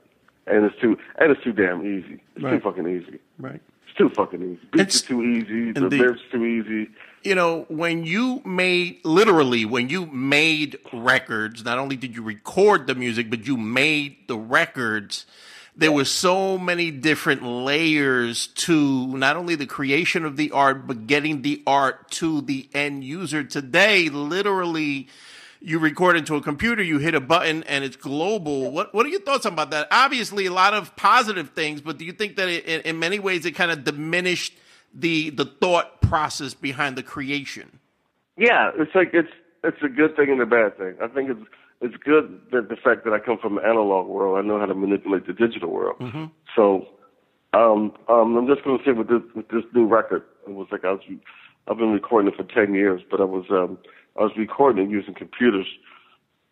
and 0.46 0.64
it's 0.64 0.80
too 0.80 0.96
and 1.18 1.30
it's 1.32 1.42
too 1.42 1.52
damn 1.52 1.82
easy. 1.82 2.20
It's 2.36 2.44
right. 2.44 2.52
too 2.52 2.60
fucking 2.60 2.86
easy. 2.86 3.18
Right. 3.38 3.60
It's 3.86 3.96
too 3.98 4.08
fucking 4.10 4.42
easy. 4.42 4.60
Beats 4.72 4.96
it's, 4.96 5.02
too 5.02 5.22
easy. 5.22 5.72
The 5.72 5.80
lyrics 5.80 6.20
too 6.30 6.44
easy. 6.44 6.90
You 7.22 7.34
know, 7.34 7.66
when 7.68 8.04
you 8.04 8.40
made 8.44 9.00
literally 9.04 9.64
when 9.64 9.88
you 9.88 10.06
made 10.06 10.78
records, 10.92 11.64
not 11.64 11.78
only 11.78 11.96
did 11.96 12.14
you 12.14 12.22
record 12.22 12.86
the 12.86 12.94
music, 12.94 13.30
but 13.30 13.46
you 13.46 13.56
made 13.56 14.16
the 14.28 14.38
records 14.38 15.26
there 15.80 15.90
were 15.90 16.04
so 16.04 16.58
many 16.58 16.90
different 16.90 17.42
layers 17.42 18.48
to 18.48 19.16
not 19.16 19.36
only 19.36 19.54
the 19.54 19.64
creation 19.64 20.26
of 20.26 20.36
the 20.36 20.50
art, 20.50 20.86
but 20.86 21.06
getting 21.06 21.40
the 21.40 21.62
art 21.66 22.10
to 22.10 22.42
the 22.42 22.68
end 22.74 23.02
user. 23.02 23.42
Today, 23.42 24.10
literally, 24.10 25.08
you 25.58 25.78
record 25.78 26.18
into 26.18 26.36
a 26.36 26.42
computer, 26.42 26.82
you 26.82 26.98
hit 26.98 27.14
a 27.14 27.20
button, 27.20 27.62
and 27.62 27.82
it's 27.82 27.96
global. 27.96 28.70
What 28.70 28.92
What 28.92 29.06
are 29.06 29.08
your 29.08 29.22
thoughts 29.22 29.46
about 29.46 29.70
that? 29.70 29.88
Obviously, 29.90 30.44
a 30.44 30.52
lot 30.52 30.74
of 30.74 30.94
positive 30.96 31.50
things, 31.50 31.80
but 31.80 31.96
do 31.96 32.04
you 32.04 32.12
think 32.12 32.36
that 32.36 32.48
it, 32.48 32.84
in 32.84 32.98
many 32.98 33.18
ways 33.18 33.46
it 33.46 33.52
kind 33.52 33.70
of 33.70 33.82
diminished 33.82 34.52
the 34.94 35.30
the 35.30 35.46
thought 35.46 36.02
process 36.02 36.52
behind 36.52 36.96
the 36.96 37.02
creation? 37.02 37.80
Yeah, 38.36 38.70
it's 38.76 38.94
like 38.94 39.14
it's 39.14 39.32
it's 39.64 39.82
a 39.82 39.88
good 39.88 40.14
thing 40.14 40.28
and 40.28 40.42
a 40.42 40.46
bad 40.46 40.76
thing. 40.76 40.96
I 41.00 41.06
think 41.06 41.30
it's 41.30 41.40
it's 41.80 41.96
good 41.96 42.40
that 42.52 42.68
the 42.68 42.76
fact 42.76 43.04
that 43.04 43.12
I 43.12 43.18
come 43.18 43.38
from 43.38 43.56
the 43.56 43.62
analog 43.62 44.06
world, 44.06 44.38
I 44.38 44.46
know 44.46 44.58
how 44.58 44.66
to 44.66 44.74
manipulate 44.74 45.26
the 45.26 45.32
digital 45.32 45.70
world. 45.70 45.98
Mm-hmm. 45.98 46.26
So 46.54 46.86
um, 47.52 47.92
um, 48.08 48.36
I'm 48.36 48.46
just 48.46 48.64
going 48.64 48.78
to 48.78 48.84
say 48.84 48.92
with 48.92 49.08
this 49.08 49.22
with 49.34 49.48
this 49.48 49.64
new 49.74 49.86
record, 49.86 50.22
it 50.46 50.52
was 50.52 50.68
like 50.70 50.84
I 50.84 50.92
was 50.92 51.00
I've 51.68 51.78
been 51.78 51.92
recording 51.92 52.32
it 52.32 52.36
for 52.36 52.44
ten 52.44 52.74
years, 52.74 53.02
but 53.10 53.20
I 53.20 53.24
was 53.24 53.46
um, 53.50 53.78
I 54.18 54.22
was 54.22 54.32
recording 54.36 54.86
it 54.86 54.90
using 54.90 55.14
computers, 55.14 55.66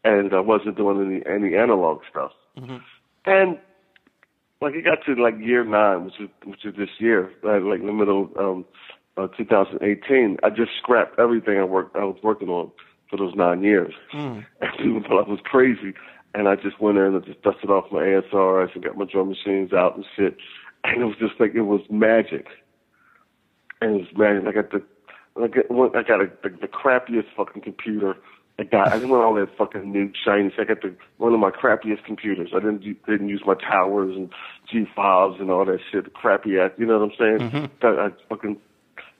and 0.04 0.32
I 0.34 0.40
wasn't 0.40 0.76
doing 0.76 1.22
any 1.26 1.34
any 1.34 1.56
analog 1.56 2.00
stuff. 2.10 2.32
Mm-hmm. 2.58 2.76
And 3.26 3.58
like 4.60 4.74
it 4.74 4.84
got 4.84 5.04
to 5.06 5.22
like 5.22 5.34
year 5.38 5.64
nine, 5.64 6.06
which 6.06 6.20
is 6.20 6.28
which 6.44 6.64
is 6.64 6.74
this 6.76 6.88
year, 6.98 7.30
like, 7.42 7.62
like 7.62 7.80
in 7.80 7.86
the 7.86 7.92
middle 7.92 8.30
of 8.34 8.36
um, 8.36 8.64
uh, 9.16 9.28
2018, 9.36 10.38
I 10.42 10.50
just 10.50 10.70
scrapped 10.80 11.18
everything 11.18 11.58
I 11.58 11.64
worked 11.64 11.96
I 11.96 12.04
was 12.04 12.18
working 12.22 12.48
on 12.48 12.70
for 13.10 13.16
those 13.16 13.34
nine 13.34 13.62
years. 13.62 13.94
Mm. 14.14 14.44
And 14.60 14.70
people 14.78 15.02
thought 15.02 15.26
I 15.26 15.30
was 15.30 15.40
crazy. 15.44 15.94
And 16.34 16.48
I 16.48 16.56
just 16.56 16.80
went 16.80 16.98
in 16.98 17.04
and 17.04 17.16
I 17.16 17.26
just 17.26 17.42
dusted 17.42 17.70
off 17.70 17.90
my 17.90 18.00
ASRS 18.00 18.74
and 18.74 18.84
got 18.84 18.96
my 18.96 19.06
drum 19.06 19.28
machines 19.28 19.72
out 19.72 19.96
and 19.96 20.04
shit. 20.16 20.36
And 20.84 21.02
it 21.02 21.04
was 21.04 21.16
just 21.18 21.40
like, 21.40 21.54
it 21.54 21.62
was 21.62 21.80
magic. 21.90 22.46
And 23.80 23.94
it 23.94 23.98
was 23.98 24.08
magic. 24.16 24.46
I 24.46 24.52
got 24.52 24.70
the, 24.70 24.82
I 25.42 25.48
got, 25.48 25.96
I 25.96 26.02
got 26.02 26.20
a, 26.20 26.30
the, 26.42 26.50
the 26.60 26.68
crappiest 26.68 27.26
fucking 27.36 27.62
computer. 27.62 28.16
I 28.58 28.64
got, 28.64 28.88
I 28.88 28.94
didn't 28.94 29.10
want 29.10 29.24
all 29.24 29.34
that 29.34 29.56
fucking 29.56 29.90
new 29.90 30.12
shiny. 30.24 30.50
Shit 30.50 30.60
I 30.60 30.64
got 30.64 30.82
the, 30.82 30.94
one 31.16 31.32
of 31.32 31.40
my 31.40 31.50
crappiest 31.50 32.04
computers. 32.04 32.50
I 32.54 32.58
didn't, 32.58 32.80
didn't 33.06 33.28
use 33.28 33.42
my 33.46 33.54
towers 33.54 34.14
and 34.16 34.30
G5s 34.72 35.40
and 35.40 35.50
all 35.50 35.64
that 35.64 35.78
shit, 35.90 36.04
the 36.04 36.10
crappy 36.10 36.58
ass, 36.58 36.72
you 36.76 36.84
know 36.84 36.98
what 36.98 37.10
I'm 37.10 37.18
saying? 37.18 37.50
Mm-hmm. 37.50 37.86
I, 37.86 38.06
I 38.06 38.10
fucking 38.28 38.58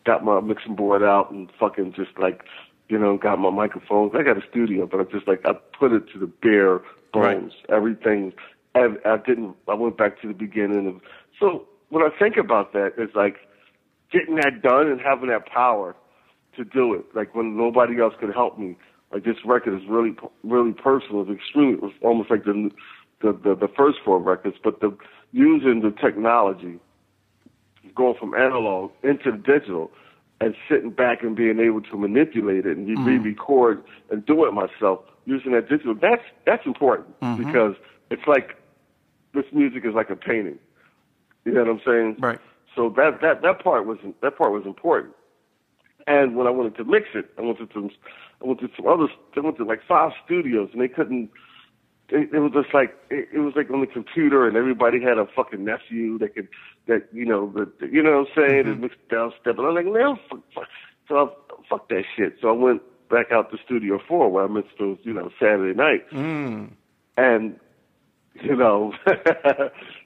got 0.05 0.24
my 0.24 0.40
mixing 0.40 0.74
board 0.74 1.02
out 1.02 1.31
and 1.31 1.51
fucking 1.59 1.93
just 1.94 2.19
like 2.19 2.43
you 2.89 2.98
know, 2.98 3.16
got 3.16 3.39
my 3.39 3.51
microphones. 3.51 4.12
I 4.15 4.23
got 4.23 4.39
a 4.39 4.47
studio, 4.48 4.86
but 4.86 5.01
I 5.01 5.05
just 5.05 5.28
like 5.28 5.44
I 5.44 5.52
put 5.78 5.93
it 5.93 6.05
to 6.12 6.19
the 6.19 6.27
bare 6.27 6.78
bones. 7.12 7.52
Right. 7.69 7.77
Everything. 7.77 8.32
I, 8.74 8.89
I 9.05 9.16
didn't. 9.19 9.56
I 9.69 9.74
went 9.74 9.97
back 9.97 10.20
to 10.23 10.28
the 10.28 10.35
beginning 10.35 10.86
of. 10.86 11.01
So 11.39 11.66
when 11.90 12.02
I 12.02 12.10
think 12.19 12.36
about 12.36 12.73
that, 12.73 12.93
it's 12.97 13.15
like 13.15 13.36
getting 14.10 14.36
that 14.36 14.62
done 14.62 14.89
and 14.89 15.01
having 15.01 15.28
that 15.28 15.47
power 15.47 15.94
to 16.56 16.65
do 16.65 16.94
it. 16.94 17.05
Like 17.15 17.35
when 17.35 17.56
nobody 17.56 18.01
else 18.01 18.15
could 18.19 18.32
help 18.35 18.59
me. 18.59 18.77
Like 19.12 19.24
this 19.24 19.36
record 19.44 19.74
is 19.74 19.89
really, 19.89 20.15
really 20.43 20.73
personal. 20.73 21.23
It's 21.23 21.31
extremely. 21.31 21.74
It 21.74 21.82
was 21.82 21.93
almost 22.02 22.31
like 22.31 22.44
the 22.44 22.70
the 23.20 23.32
the, 23.32 23.55
the 23.55 23.69
first 23.77 23.98
four 24.05 24.19
records, 24.19 24.56
but 24.62 24.81
the 24.81 24.97
using 25.32 25.81
the 25.81 25.90
technology 25.90 26.78
going 27.94 28.15
from 28.19 28.35
analog 28.35 28.93
into 29.02 29.32
digital 29.32 29.90
and 30.40 30.55
sitting 30.69 30.90
back 30.90 31.23
and 31.23 31.35
being 31.35 31.59
able 31.59 31.81
to 31.82 31.97
manipulate 31.97 32.65
it 32.66 32.77
and 32.77 32.86
Mm-hmm. 32.89 33.05
re-record 33.05 33.82
and 34.10 34.24
do 34.24 34.44
it 34.44 34.52
myself 34.52 35.01
using 35.27 35.52
that 35.52 35.69
digital. 35.69 35.94
That's 35.94 36.23
that's 36.47 36.65
important 36.66 37.19
Mm-hmm. 37.20 37.44
because 37.44 37.74
it's 38.10 38.27
like 38.27 38.56
this 39.35 39.44
music 39.52 39.85
is 39.85 39.94
like 39.94 40.10
a 40.10 40.16
painting. 40.16 40.59
You 41.44 41.52
know 41.52 41.65
what 41.65 41.70
I'm 41.70 41.81
saying? 41.85 42.16
Right. 42.20 42.39
So 42.77 42.89
that 42.97 43.20
that 43.20 43.43
that 43.43 43.62
part 43.62 43.86
was 43.86 43.98
that 44.23 44.36
part 44.39 44.52
was 44.52 44.65
important. 44.65 45.15
And 46.06 46.36
when 46.36 46.47
I 46.47 46.51
wanted 46.51 46.74
to 46.77 46.85
mix 46.85 47.09
it, 47.15 47.31
I 47.36 47.43
went 47.43 47.59
to 47.59 47.69
some, 47.74 47.90
I 48.43 48.47
went 48.47 48.60
to 48.60 48.70
some 48.77 48.86
other 48.86 49.09
I 49.36 49.40
went 49.40 49.56
to 49.59 49.65
like 49.65 49.81
five 49.86 50.12
studios, 50.24 50.70
and 50.73 50.81
they 50.81 50.89
couldn't. 50.89 51.31
It, 52.10 52.30
it 52.32 52.39
was 52.39 52.52
just 52.52 52.72
like 52.72 52.97
it, 53.10 53.28
it 53.35 53.39
was 53.40 53.55
like 53.55 53.70
on 53.70 53.80
the 53.80 53.86
computer, 53.86 54.47
and 54.47 54.56
everybody 54.56 55.01
had 55.01 55.18
a 55.18 55.26
fucking 55.36 55.64
nephew 55.64 56.18
that 56.18 56.35
could 56.35 56.48
that 56.86 57.09
you 57.12 57.26
know 57.26 57.52
that 57.55 57.93
you 57.93 58.02
know 58.02 58.20
what 58.20 58.28
I'm 58.28 58.35
saying, 58.35 58.62
mm-hmm. 58.62 58.72
and 58.72 58.80
mix 58.80 58.94
down 59.10 59.32
step. 59.40 59.59
And 59.59 59.66
I'm 59.66 59.74
like, 59.74 59.86
no, 59.86 60.16
fuck, 60.30 60.40
fuck. 60.55 60.68
so 61.09 61.16
I, 61.16 61.62
fuck 61.68 61.89
that 61.90 62.05
shit. 62.16 62.36
So 62.40 62.48
I 62.48 62.52
went 62.52 62.82
back 63.10 63.30
out 63.30 63.51
to 63.51 63.59
Studio 63.64 64.01
Four, 64.09 64.30
where 64.30 64.44
I 64.44 64.48
mixed 64.48 64.78
those, 64.78 64.98
you 65.02 65.12
know, 65.12 65.30
Saturday 65.39 65.76
nights, 65.76 66.10
mm. 66.12 66.70
and 67.16 67.60
you 68.35 68.56
know, 68.56 68.94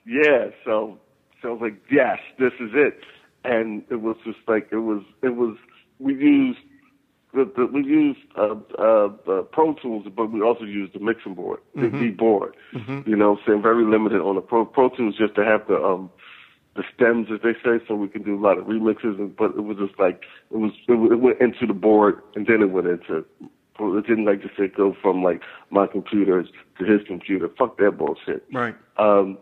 yeah. 0.04 0.50
So 0.64 0.98
so 1.40 1.48
I 1.48 1.52
was 1.52 1.60
like, 1.60 1.82
yes, 1.90 2.18
this 2.38 2.52
is 2.60 2.70
it. 2.74 3.00
And 3.44 3.82
it 3.90 4.00
was 4.00 4.16
just 4.24 4.38
like 4.46 4.68
it 4.70 4.78
was. 4.78 5.02
It 5.22 5.36
was. 5.36 5.56
We 5.98 6.14
used 6.14 6.58
the, 7.34 7.50
the 7.56 7.66
we 7.66 7.84
use 7.84 8.16
uh, 8.36 8.54
uh, 8.78 9.08
uh, 9.28 9.42
Pro 9.42 9.74
Tools, 9.74 10.06
but 10.14 10.30
we 10.30 10.42
also 10.42 10.64
use 10.64 10.90
the 10.92 11.00
mixing 11.00 11.34
board, 11.34 11.60
the 11.74 11.88
D 11.88 12.10
board. 12.10 12.54
You 13.06 13.16
know, 13.16 13.32
I'm 13.32 13.38
saying 13.46 13.62
very 13.62 13.84
limited 13.84 14.20
on 14.20 14.34
the 14.34 14.40
Pro 14.42 14.64
Pro 14.64 14.90
Tools 14.90 15.16
just 15.16 15.34
to 15.36 15.44
have 15.44 15.66
the 15.66 15.82
um 15.82 16.10
the 16.74 16.82
stems, 16.94 17.28
as 17.32 17.40
they 17.42 17.52
say, 17.62 17.84
so 17.86 17.94
we 17.94 18.08
can 18.08 18.22
do 18.22 18.34
a 18.34 18.40
lot 18.40 18.56
of 18.58 18.64
remixes. 18.64 19.18
And, 19.18 19.36
but 19.36 19.52
it 19.56 19.64
was 19.64 19.76
just 19.78 19.98
like 19.98 20.22
it 20.50 20.56
was 20.56 20.72
it, 20.88 20.92
it 20.92 21.20
went 21.20 21.40
into 21.40 21.66
the 21.66 21.74
board, 21.74 22.22
and 22.34 22.46
then 22.46 22.62
it 22.62 22.70
went 22.70 22.86
into. 22.86 23.24
It 23.80 24.06
didn't 24.06 24.26
like 24.26 24.42
to 24.42 24.50
say 24.56 24.68
go 24.68 24.94
from 25.00 25.22
like 25.22 25.40
my 25.70 25.86
computer 25.86 26.42
to 26.42 26.84
his 26.84 27.00
computer. 27.06 27.48
Fuck 27.58 27.78
that 27.78 27.96
bullshit. 27.98 28.44
Right. 28.52 28.76
Um, 28.98 29.38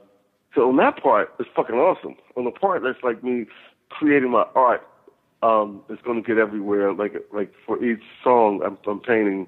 so 0.55 0.69
on 0.69 0.77
that 0.77 1.03
part, 1.03 1.35
it's 1.39 1.49
fucking 1.55 1.77
awesome. 1.77 2.15
On 2.37 2.45
the 2.45 2.51
part 2.51 2.83
that's 2.83 3.03
like 3.03 3.23
me 3.23 3.47
creating 3.91 4.31
my 4.31 4.45
art, 4.55 4.87
um, 5.43 5.83
it's 5.89 6.03
going 6.03 6.23
to 6.23 6.27
get 6.27 6.39
everywhere. 6.39 6.93
Like 6.93 7.15
like 7.33 7.53
for 7.67 7.83
each 7.85 8.03
song, 8.23 8.61
I'm, 8.65 8.79
I'm 8.87 9.01
painting. 9.01 9.47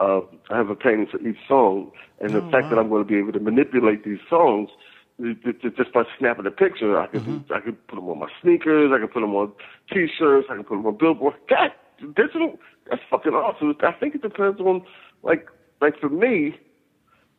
Uh, 0.00 0.20
I 0.50 0.56
have 0.56 0.70
a 0.70 0.76
painting 0.76 1.08
for 1.10 1.20
each 1.26 1.38
song, 1.48 1.90
and 2.20 2.30
the 2.30 2.40
fact 2.52 2.70
that 2.70 2.78
I'm 2.78 2.88
going 2.88 3.02
to 3.02 3.08
be 3.08 3.18
able 3.18 3.32
to 3.32 3.40
manipulate 3.40 4.04
these 4.04 4.20
songs 4.30 4.70
just 5.76 5.92
by 5.92 6.04
snapping 6.18 6.46
a 6.46 6.50
picture, 6.50 6.98
I 6.98 7.08
can 7.08 7.44
I 7.54 7.60
can 7.60 7.72
put 7.88 7.96
them 7.96 8.08
on 8.08 8.20
my 8.20 8.28
sneakers, 8.40 8.92
I 8.94 8.98
can 8.98 9.08
put 9.08 9.20
them 9.20 9.34
on 9.34 9.52
T-shirts, 9.92 10.46
I 10.50 10.54
can 10.54 10.64
put 10.64 10.76
them 10.76 10.86
on 10.86 10.96
billboards. 10.96 11.36
That 11.48 11.74
digital, 12.14 12.56
that's 12.88 13.02
fucking 13.10 13.32
awesome. 13.32 13.74
I 13.82 13.92
think 13.98 14.14
it 14.14 14.22
depends 14.22 14.60
on 14.60 14.82
like 15.22 15.48
like 15.80 15.98
for 16.00 16.08
me, 16.08 16.56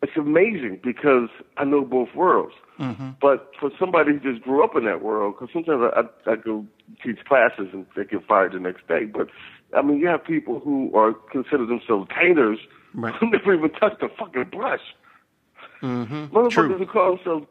it's 0.01 0.15
amazing 0.15 0.80
because 0.84 1.30
I 1.57 1.65
know 1.65 1.81
both 1.84 2.09
worlds. 2.15 2.53
Mm-hmm. 2.80 3.09
But 3.21 3.51
for 3.59 3.69
somebody 3.77 4.13
who 4.13 4.19
just 4.19 4.41
grew 4.43 4.63
up 4.63 4.76
in 4.76 4.85
that 4.85 5.01
world, 5.01 5.35
because 5.38 5.51
sometimes 5.51 5.91
I, 5.93 6.01
I, 6.30 6.34
I 6.34 6.35
go 6.38 6.65
teach 7.03 7.23
classes 7.26 7.67
and 7.73 7.85
they 7.95 8.05
get 8.05 8.26
fired 8.26 8.53
the 8.53 8.59
next 8.59 8.88
day. 8.88 9.05
But 9.05 9.27
I 9.76 9.81
mean, 9.81 9.99
you 9.99 10.07
have 10.07 10.23
people 10.23 10.59
who 10.59 10.95
are 10.95 11.13
consider 11.13 11.65
themselves 11.65 12.09
painters 12.15 12.59
Right. 12.95 13.13
who 13.15 13.30
never 13.31 13.53
even 13.53 13.69
touched 13.71 14.01
a 14.01 14.09
fucking 14.09 14.45
brush. 14.45 14.81
Mm-hmm. 15.81 16.35
Motherfuckers 16.35 16.51
True. 16.51 16.77
who 16.77 16.85
call 16.85 17.15
themselves 17.15 17.45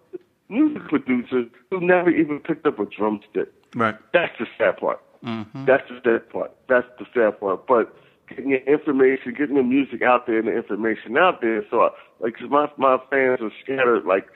music 0.49 0.83
producers 0.89 1.47
who 1.71 1.81
never 1.81 2.11
even 2.11 2.41
picked 2.41 2.67
up 2.67 2.79
a 2.79 2.87
drumstick. 2.87 3.53
Right. 3.75 3.97
That's 4.13 4.33
the 4.39 4.47
sad 4.57 4.79
part. 4.79 5.01
Mm-hmm. 5.25 5.65
That's 5.67 5.89
the 5.89 6.01
sad 6.05 6.29
part. 6.31 6.53
That's 6.69 6.87
the 6.99 7.07
sad 7.15 7.39
part. 7.41 7.67
But 7.67 7.95
getting 8.29 8.51
your 8.51 8.61
information, 8.61 9.35
getting 9.37 9.57
the 9.57 9.63
music 9.63 10.03
out 10.03 10.27
there 10.27 10.39
and 10.39 10.49
the 10.49 10.57
information 10.57 11.17
out 11.17 11.41
there. 11.41 11.65
So, 11.71 11.83
I, 11.83 11.89
like, 12.21 12.37
'cause 12.37 12.49
my 12.51 12.71
my 12.77 12.99
fans 13.11 13.41
are 13.41 13.51
scattered. 13.63 14.05
Like, 14.05 14.27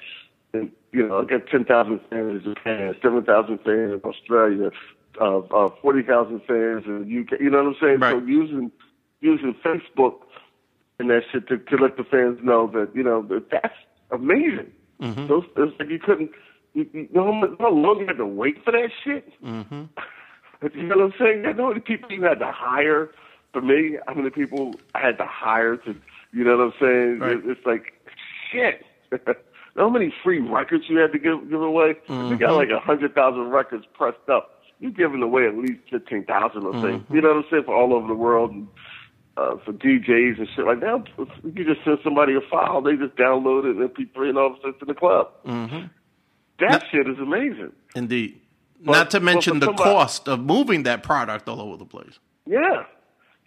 and, 0.53 0.71
you 0.93 1.07
know, 1.07 1.21
I 1.21 1.25
got 1.25 1.47
ten 1.47 1.65
thousand 1.65 2.01
fans 2.11 2.43
in 2.45 2.55
Japan, 2.55 2.95
seven 3.03 3.23
thousand 3.25 3.59
fans 3.59 3.93
in 3.93 4.01
Australia, 4.05 4.71
uh, 5.21 5.39
uh, 5.39 5.71
forty 5.81 6.03
thousand 6.03 6.41
fans 6.47 6.85
in 6.87 7.05
the 7.09 7.21
UK. 7.21 7.41
You 7.41 7.51
know 7.51 7.59
what 7.65 7.69
I'm 7.69 7.77
saying? 7.81 7.99
So 8.13 8.27
using 8.27 8.73
using 9.21 9.55
Facebook 9.65 10.15
and 10.99 11.09
that 11.11 11.23
shit 11.33 11.49
to, 11.49 11.59
to 11.59 11.77
let 11.77 11.97
the 11.97 12.05
fans 12.05 12.39
know 12.43 12.67
that 12.75 12.91
you 12.95 13.03
know 13.03 13.23
that 13.29 13.51
that's 13.51 13.75
amazing. 14.11 14.73
Those 15.27 15.45
it's 15.57 15.79
like 15.81 15.89
you 15.91 15.99
couldn't. 15.99 16.31
You, 16.75 16.87
you 16.93 17.09
know 17.13 17.55
how 17.59 17.71
long 17.71 17.99
you 18.01 18.07
had 18.07 18.17
to 18.17 18.27
wait 18.27 18.65
for 18.65 18.71
that 18.73 18.89
shit? 19.05 19.31
Mm-hmm. 19.43 19.83
You 20.75 20.85
know 20.85 20.97
what 20.97 21.05
I'm 21.07 21.13
saying? 21.19 21.43
You 21.45 21.55
know 21.55 21.65
how 21.65 21.69
many 21.71 21.81
people 21.81 22.13
you 22.13 22.23
had 22.23 22.39
to 22.39 22.53
hire? 22.55 23.11
For 23.53 23.61
me, 23.61 23.99
how 24.07 24.15
many 24.15 24.31
people 24.31 24.75
I 24.95 25.01
had 25.01 25.19
to 25.19 25.27
hire 25.27 25.77
to? 25.79 25.95
You 26.33 26.45
know 26.45 26.57
what 26.57 26.65
I'm 26.65 26.73
saying? 26.81 27.19
Right. 27.19 27.41
It's 27.45 27.67
like 27.67 27.93
shit. 28.51 28.85
how 29.77 29.89
many 29.91 30.13
free 30.23 30.41
records 30.41 30.85
you 30.89 30.99
had 30.99 31.13
to 31.13 31.19
give 31.19 31.51
give 31.51 31.61
away? 31.61 31.97
We 32.09 32.37
got 32.37 32.55
like 32.57 32.71
a 32.71 32.81
hundred 32.81 33.15
thousand 33.15 33.51
records 33.51 33.85
pressed 33.95 34.29
up. 34.31 34.63
You're 34.81 34.91
giving 34.91 35.23
away 35.23 35.47
at 35.47 35.55
least 35.57 35.81
fifteen 35.91 36.25
thousand 36.25 36.65
or 36.65 36.73
things. 36.83 37.05
You 37.11 37.21
know 37.21 37.29
what 37.29 37.37
I'm 37.39 37.45
saying? 37.51 37.65
For 37.65 37.75
all 37.75 37.93
over 37.95 38.07
the 38.09 38.15
world 38.15 38.51
and 38.53 38.69
uh, 39.37 39.57
for 39.65 39.73
DJs 39.73 40.39
and 40.39 40.49
shit 40.55 40.65
like 40.67 40.81
that. 40.81 41.05
You 41.45 41.65
just 41.65 41.85
send 41.85 41.99
somebody 42.05 42.35
a 42.35 42.41
file, 42.51 42.81
they 42.83 42.97
just 42.97 43.17
download 43.17 43.65
it 43.65 43.77
and 43.77 43.89
MP3 43.91 44.29
and 44.31 44.39
all 44.39 44.47
of 44.49 44.53
a 44.53 44.57
sudden 44.57 44.71
it's 44.75 44.83
in 44.83 44.89
the 44.89 44.95
club. 44.95 45.31
Mm-hmm. 45.47 45.87
That 46.61 46.85
shit 46.91 47.09
is 47.09 47.19
amazing. 47.19 47.73
Indeed. 47.95 48.41
But- 48.85 48.93
Not 48.93 49.11
to 49.13 49.21
mention 49.21 49.61
the 49.61 49.67
somebody- 49.67 49.91
cost 49.91 50.29
of 50.29 50.41
moving 50.41 50.83
that 50.85 51.03
product 51.03 51.49
all 51.49 51.61
over 51.61 51.77
the 51.77 51.85
place. 51.87 52.19
Yeah, 52.47 52.85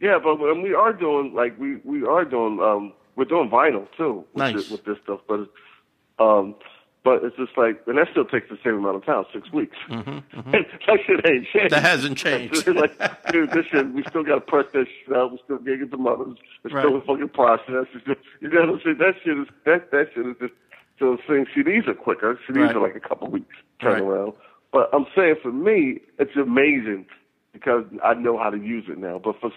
yeah, 0.06 0.20
but 0.24 0.40
when 0.40 0.62
we 0.62 0.74
are 0.74 0.94
doing 0.94 1.34
like 1.34 1.58
we 1.60 1.78
we 1.84 2.06
are 2.06 2.26
doing 2.26 2.60
um 2.62 2.94
we're 3.16 3.26
doing 3.26 3.50
vinyl 3.50 3.88
too 3.98 4.24
with, 4.34 4.44
Nice. 4.44 4.56
this, 4.56 4.70
with 4.70 4.86
this 4.86 4.98
stuff, 5.04 5.22
but 5.28 5.40
it's, 5.42 5.52
um 6.20 6.56
but 7.04 7.24
it's 7.24 7.36
just 7.38 7.56
like 7.58 7.82
and 7.88 7.98
that 7.98 8.08
still 8.12 8.26
takes 8.26 8.50
the 8.50 8.58
same 8.64 8.76
amount 8.76 8.98
of 8.98 9.06
time, 9.06 9.24
six 9.34 9.52
weeks. 9.52 9.78
that 9.90 10.66
shit 11.06 11.26
ain't 11.26 11.46
changed. 11.46 11.54
Mm-hmm, 11.54 11.68
That 11.70 11.84
hasn't 11.84 12.18
changed. 12.18 12.68
Like, 12.84 12.98
dude, 13.32 13.52
this 13.52 13.66
shit, 13.72 13.94
we 13.94 14.04
still 14.10 14.24
got 14.24 14.36
to 14.36 14.42
press 14.42 14.66
that 14.74 14.86
shit 15.06 15.16
out. 15.16 15.32
We 15.32 15.40
still 15.46 15.58
get 15.60 15.82
it 15.82 15.92
to 15.92 15.98
mothers. 15.98 16.38
It's 16.64 16.74
Right. 16.74 16.82
still 16.86 16.98
a 16.98 17.02
fucking 17.02 17.30
process. 17.30 17.86
It's 17.94 18.06
just, 18.06 18.20
you 18.42 18.50
know 18.50 18.62
what 18.62 18.70
I'm 18.70 18.82
saying? 18.84 18.98
That 19.00 19.14
shit 19.24 19.38
is 19.38 19.48
that 19.66 19.92
that 19.92 20.08
shit 20.14 20.26
is 20.26 20.36
just. 20.42 20.54
So 20.98 21.18
saying 21.28 21.46
CDs 21.56 21.88
are 21.90 21.94
quicker. 21.94 22.40
CDs 22.50 22.68
Right. 22.68 22.76
are 22.78 22.82
like 22.82 22.96
a 22.96 23.02
couple 23.02 23.28
weeks 23.30 23.54
Right. 23.84 24.02
turnaround. 24.02 24.34
But 24.72 24.90
I'm 24.94 25.06
saying 25.16 25.36
for 25.44 25.52
me, 25.52 26.00
it's 26.20 26.36
amazing 26.38 27.06
because 27.54 27.84
I 28.04 28.14
know 28.14 28.38
how 28.38 28.50
to 28.50 28.58
use 28.58 28.86
it 28.90 28.98
now. 28.98 29.20
But 29.24 29.36
for 29.42 29.52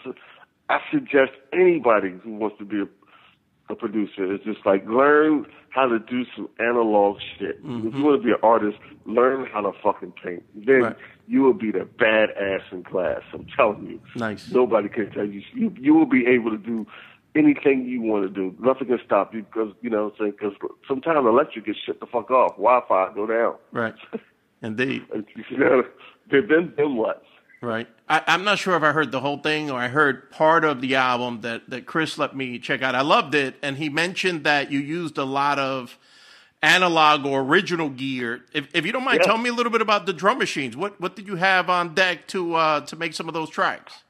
I 0.69 0.81
suggest 0.93 1.33
anybody 1.53 2.15
who 2.23 2.35
wants 2.35 2.59
to 2.59 2.65
be 2.65 2.81
a, 2.81 3.73
a 3.73 3.77
producer 3.77 4.33
is 4.35 4.41
just 4.45 4.65
like 4.67 4.87
learn 4.87 5.47
how 5.71 5.87
to 5.87 5.99
do 5.99 6.25
some 6.35 6.49
analog 6.59 7.19
shit. 7.39 7.57
If 7.59 7.65
you 7.65 7.71
mm-hmm. 7.71 8.03
want 8.03 8.21
to 8.21 8.27
be 8.27 8.33
an 8.33 8.39
artist, 8.43 8.79
learn 9.05 9.47
how 9.53 9.61
to 9.63 9.73
fucking 9.83 10.13
paint. 10.23 10.43
Then 10.55 10.83
Right. 10.83 10.97
you 11.27 11.43
will 11.43 11.55
be 11.55 11.71
the 11.71 11.87
badass 11.99 12.63
in 12.73 12.85
class. 12.85 13.21
I'm 13.33 13.47
telling 13.57 13.87
you. 13.87 14.01
Nice. 14.17 14.51
Nobody 14.51 14.89
can 14.89 15.11
tell 15.11 15.27
you. 15.27 15.43
You 15.55 15.73
you 15.79 15.95
will 15.95 16.07
be 16.07 16.27
able 16.27 16.51
to 16.51 16.59
do 16.59 16.87
anything 17.35 17.87
you 17.87 18.01
want 18.03 18.25
to 18.25 18.29
do. 18.29 18.55
Nothing 18.59 18.89
can 18.89 19.01
stop 19.05 19.35
you 19.35 19.43
because 19.43 19.73
you 19.81 19.91
know 19.91 20.05
what 20.05 20.15
I'm 20.15 20.19
saying. 20.19 20.33
Because 20.33 20.55
sometimes 20.87 21.27
electric 21.27 21.67
gets 21.67 21.79
shut 21.85 22.01
the 22.01 22.07
fuck 22.07 22.31
off. 22.31 22.53
Wi-Fi 22.57 23.13
go 23.15 23.27
down. 23.27 23.55
Right. 23.73 23.95
Indeed. 24.63 25.05
You 25.51 25.59
know, 25.59 25.83
then 26.31 26.73
then 26.77 26.97
what? 26.97 27.23
Right. 27.61 27.89
I, 28.09 28.23
I'm 28.27 28.45
not 28.45 28.59
sure 28.59 28.77
if 28.77 28.83
I 28.83 28.93
heard 28.93 29.11
the 29.11 29.21
whole 29.21 29.39
thing 29.39 29.71
or 29.71 29.79
I 29.79 29.89
heard 29.89 30.31
part 30.31 30.65
of 30.65 30.81
the 30.81 30.95
album 30.95 31.41
that, 31.41 31.69
that 31.69 31.87
Chris 31.87 32.17
let 32.17 32.37
me 32.37 32.59
check 32.59 32.83
out. 32.83 32.95
I 32.95 33.03
loved 33.03 33.35
it. 33.35 33.57
And 33.63 33.77
he 33.77 33.89
mentioned 33.89 34.45
that 34.45 34.71
you 34.71 34.79
used 34.79 35.19
a 35.19 35.25
lot 35.25 35.59
of 35.59 35.99
analog 36.63 37.27
or 37.27 37.41
original 37.41 37.89
gear. 37.89 38.43
If, 38.53 38.69
if 38.75 38.87
you 38.87 38.93
don't 38.93 39.05
mind, 39.05 39.21
Yeah. 39.21 39.27
tell 39.27 39.39
me 39.39 39.51
a 39.51 39.53
little 39.53 39.73
bit 39.73 39.81
about 39.83 40.07
the 40.07 40.13
drum 40.13 40.39
machines. 40.39 40.77
What 40.77 41.01
what 41.01 41.17
did 41.17 41.27
you 41.27 41.37
have 41.37 41.69
on 41.69 41.95
deck 41.95 42.27
to 42.29 42.55
uh, 42.55 42.81
to 42.83 42.97
make 42.97 43.15
some 43.15 43.29
of 43.29 43.35
those 43.35 43.51
tracks? 43.51 44.03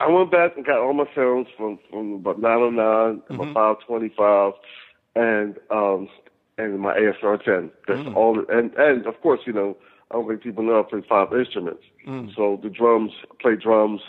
I 0.00 0.08
went 0.08 0.30
back 0.30 0.56
and 0.56 0.66
got 0.66 0.78
all 0.78 0.92
my 0.92 1.06
sounds 1.14 1.48
from 1.56 1.78
from 1.90 2.14
about 2.14 2.40
909 2.40 3.22
and 3.28 3.38
my 3.38 3.54
525 3.54 4.52
and 5.16 5.56
um 5.70 6.08
and 6.58 6.78
my 6.78 6.94
ASR 6.96 7.42
10. 7.42 7.70
That's 7.88 8.08
all. 8.14 8.38
And 8.48 8.74
and 8.74 9.06
of 9.06 9.20
course, 9.22 9.40
you 9.46 9.52
know, 9.52 9.76
I 10.10 10.14
don't 10.14 10.28
think 10.28 10.42
people 10.42 10.62
know 10.64 10.80
I 10.80 10.82
play 10.82 11.02
five 11.08 11.32
instruments. 11.32 11.82
So 12.36 12.60
the 12.62 12.68
drums, 12.68 13.12
I 13.30 13.34
play 13.40 13.56
drums. 13.56 14.00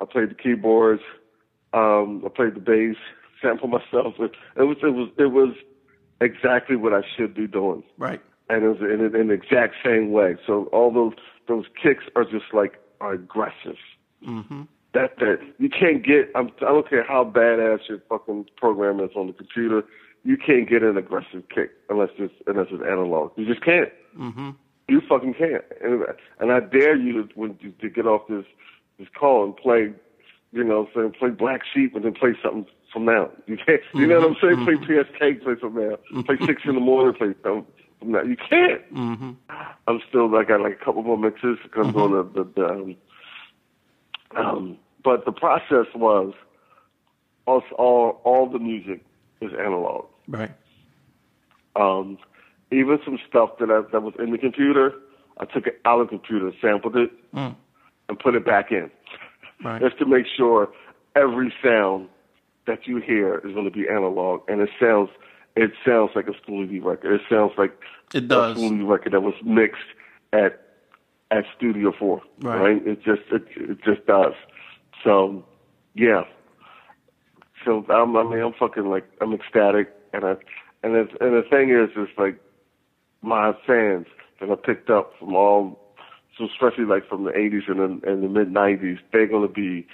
I 0.00 0.04
played 0.04 0.30
the 0.30 0.34
keyboards. 0.34 1.02
Um, 1.72 2.22
I 2.24 2.28
played 2.28 2.54
the 2.54 2.60
bass. 2.60 2.96
Sample 3.42 3.68
myself. 3.68 4.14
It, 4.20 4.32
it 4.56 4.62
was 4.62 4.76
it 4.82 4.94
was 4.94 5.08
it 5.18 5.26
was 5.32 5.54
exactly 6.20 6.76
what 6.76 6.92
I 6.92 7.00
should 7.16 7.34
be 7.34 7.46
doing 7.48 7.82
Right. 7.98 8.20
and 8.48 8.62
it 8.62 8.68
was 8.68 8.78
in, 8.80 9.14
in 9.20 9.26
the 9.28 9.34
exact 9.34 9.74
same 9.84 10.12
way. 10.12 10.36
So 10.46 10.66
all 10.72 10.92
those 10.92 11.14
those 11.48 11.64
kicks 11.82 12.04
are 12.14 12.24
just 12.24 12.46
like 12.52 12.74
are 13.00 13.12
aggressive. 13.14 13.76
Mm-hmm. 14.26 14.62
That 14.94 15.16
that 15.18 15.38
you 15.58 15.68
can't 15.68 16.04
get. 16.04 16.30
I'm, 16.36 16.50
I 16.58 16.66
don't 16.66 16.88
care 16.88 17.02
how 17.04 17.24
badass 17.24 17.88
your 17.88 17.98
fucking 18.08 18.46
program 18.56 19.00
is 19.00 19.10
on 19.16 19.26
the 19.26 19.32
computer. 19.32 19.82
You 20.24 20.36
can't 20.36 20.68
get 20.68 20.84
an 20.84 20.96
aggressive 20.96 21.42
kick 21.52 21.70
unless 21.88 22.10
it's 22.18 22.34
unless 22.46 22.68
it's 22.70 22.82
analog. 22.82 23.32
You 23.36 23.46
just 23.46 23.64
can't. 23.64 23.88
Mm-hmm. 24.16 24.50
You 24.92 25.00
fucking 25.08 25.32
can't. 25.32 25.64
And, 25.82 26.04
and 26.38 26.52
I 26.52 26.60
dare 26.60 26.94
you 26.94 27.26
to, 27.26 27.28
when, 27.34 27.56
to 27.80 27.88
get 27.88 28.06
off 28.06 28.28
this 28.28 28.44
this 28.98 29.08
call 29.18 29.44
and 29.44 29.56
play, 29.56 29.90
you 30.52 30.62
know, 30.62 30.86
saying 30.94 31.14
play 31.18 31.30
Black 31.30 31.62
Sheep 31.72 31.96
and 31.96 32.04
then 32.04 32.12
play 32.12 32.34
something 32.42 32.66
from 32.92 33.06
now. 33.06 33.30
You 33.46 33.56
can't. 33.56 33.80
You 33.94 34.06
know 34.06 34.20
what 34.20 34.28
I'm 34.28 34.36
saying? 34.42 34.64
Play 34.66 34.74
PSK, 34.74 35.42
play 35.42 35.54
from 35.54 35.76
now. 35.76 35.96
Play 36.24 36.36
six 36.46 36.60
in 36.66 36.74
the 36.74 36.80
morning, 36.80 37.14
play 37.14 37.34
something 37.42 37.64
from 38.00 38.12
now. 38.12 38.20
You 38.20 38.36
can't. 38.36 38.94
Mm-hmm. 38.94 39.30
I'm 39.88 40.00
still. 40.10 40.36
I 40.36 40.44
got 40.44 40.60
like 40.60 40.78
a 40.78 40.84
couple 40.84 41.02
more 41.02 41.16
mixes 41.16 41.56
to 41.62 41.68
come 41.70 41.96
on 41.96 42.12
the, 42.12 42.44
the, 42.44 42.50
the 42.54 42.66
um, 42.68 42.96
um, 44.36 44.78
but 45.02 45.24
the 45.24 45.32
process 45.32 45.86
was 45.94 46.34
all 47.46 47.62
all 47.78 48.20
all 48.24 48.46
the 48.46 48.58
music 48.58 49.02
is 49.40 49.52
analog. 49.54 50.04
Right. 50.28 50.52
Um, 51.76 52.18
even 52.72 52.98
some 53.04 53.18
stuff 53.28 53.50
that 53.60 53.70
I, 53.70 53.82
that 53.92 54.02
was 54.02 54.14
in 54.18 54.30
the 54.32 54.38
computer, 54.38 54.92
I 55.38 55.44
took 55.44 55.66
it 55.66 55.80
out 55.84 56.00
of 56.00 56.08
the 56.08 56.18
computer, 56.18 56.52
sampled 56.60 56.96
it, 56.96 57.10
Mm. 57.34 57.54
and 58.08 58.18
put 58.18 58.34
it 58.34 58.44
back 58.44 58.70
in, 58.72 58.90
Right. 59.64 59.80
just 59.80 59.98
to 59.98 60.06
make 60.06 60.26
sure 60.26 60.68
every 61.16 61.52
sound 61.62 62.08
that 62.66 62.86
you 62.86 62.98
hear 62.98 63.38
is 63.38 63.52
going 63.54 63.64
to 63.64 63.70
be 63.70 63.88
analog, 63.88 64.42
and 64.48 64.60
it 64.60 64.70
sounds 64.80 65.10
it 65.54 65.70
sounds 65.84 66.12
like 66.14 66.26
a 66.28 66.32
D 66.66 66.78
record. 66.78 67.20
It 67.20 67.20
sounds 67.28 67.52
like 67.58 67.72
It 68.14 68.24
a 68.24 68.26
does. 68.26 68.56
Schoolly 68.56 68.78
D 68.78 68.82
record 68.84 69.12
that 69.12 69.22
was 69.22 69.34
mixed 69.44 69.82
at 70.32 70.60
at 71.30 71.44
Studio 71.56 71.92
Four. 71.92 72.22
Right. 72.40 72.86
It 72.86 73.02
just 73.02 73.22
it, 73.30 73.44
it 73.56 73.82
just 73.82 74.06
does. 74.06 74.34
So 75.04 75.44
yeah. 75.94 76.24
So 77.64 77.84
I'm, 77.90 78.16
I 78.16 78.22
mean, 78.24 78.40
I'm 78.40 78.52
fucking 78.54 78.86
like 78.88 79.04
I'm 79.20 79.32
ecstatic, 79.34 79.92
and 80.12 80.24
I 80.24 80.36
and 80.82 80.96
it's, 80.96 81.12
and 81.20 81.34
the 81.34 81.42
thing 81.48 81.70
is, 81.70 81.90
it's 81.96 82.18
like 82.18 82.36
my 83.22 83.52
fans 83.66 84.06
that 84.40 84.50
I 84.50 84.54
picked 84.56 84.90
up 84.90 85.12
from 85.18 85.34
all, 85.34 85.78
so 86.36 86.46
especially 86.46 86.84
like 86.84 87.08
from 87.08 87.24
the 87.24 87.30
80s 87.30 87.70
and 87.70 88.02
the, 88.02 88.10
and 88.10 88.22
the 88.22 88.28
mid 88.28 88.52
90s, 88.52 88.98
they're 89.12 89.26
gonna 89.26 89.48
be. 89.48 89.86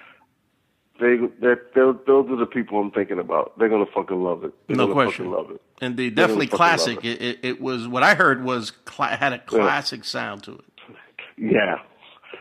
They, 1.01 1.17
they're, 1.41 1.63
they're, 1.77 1.93
those 1.93 2.29
are 2.29 2.37
the 2.37 2.47
people 2.47 2.81
I'm 2.81 2.91
thinking 2.91 3.21
about. 3.21 3.57
They're 3.57 3.69
gonna 3.69 3.87
fucking 3.95 4.21
love 4.21 4.43
it. 4.43 4.53
They're 4.67 4.77
No 4.77 4.93
question. 4.93 5.27
Fucking 5.27 5.31
love 5.31 5.51
it. 5.53 5.63
Indeed, 5.81 6.17
They're 6.17 6.27
definitely 6.27 6.49
classic. 6.49 7.05
It, 7.05 7.23
it, 7.23 7.39
it 7.43 7.61
was 7.61 7.87
what 7.87 8.03
I 8.03 8.15
heard 8.15 8.43
was 8.43 8.73
cla- 8.73 9.17
had 9.17 9.33
a 9.33 9.39
classic 9.39 10.05
sound 10.05 10.43
to 10.45 10.55
it. 10.55 10.65
Yeah, 11.37 11.77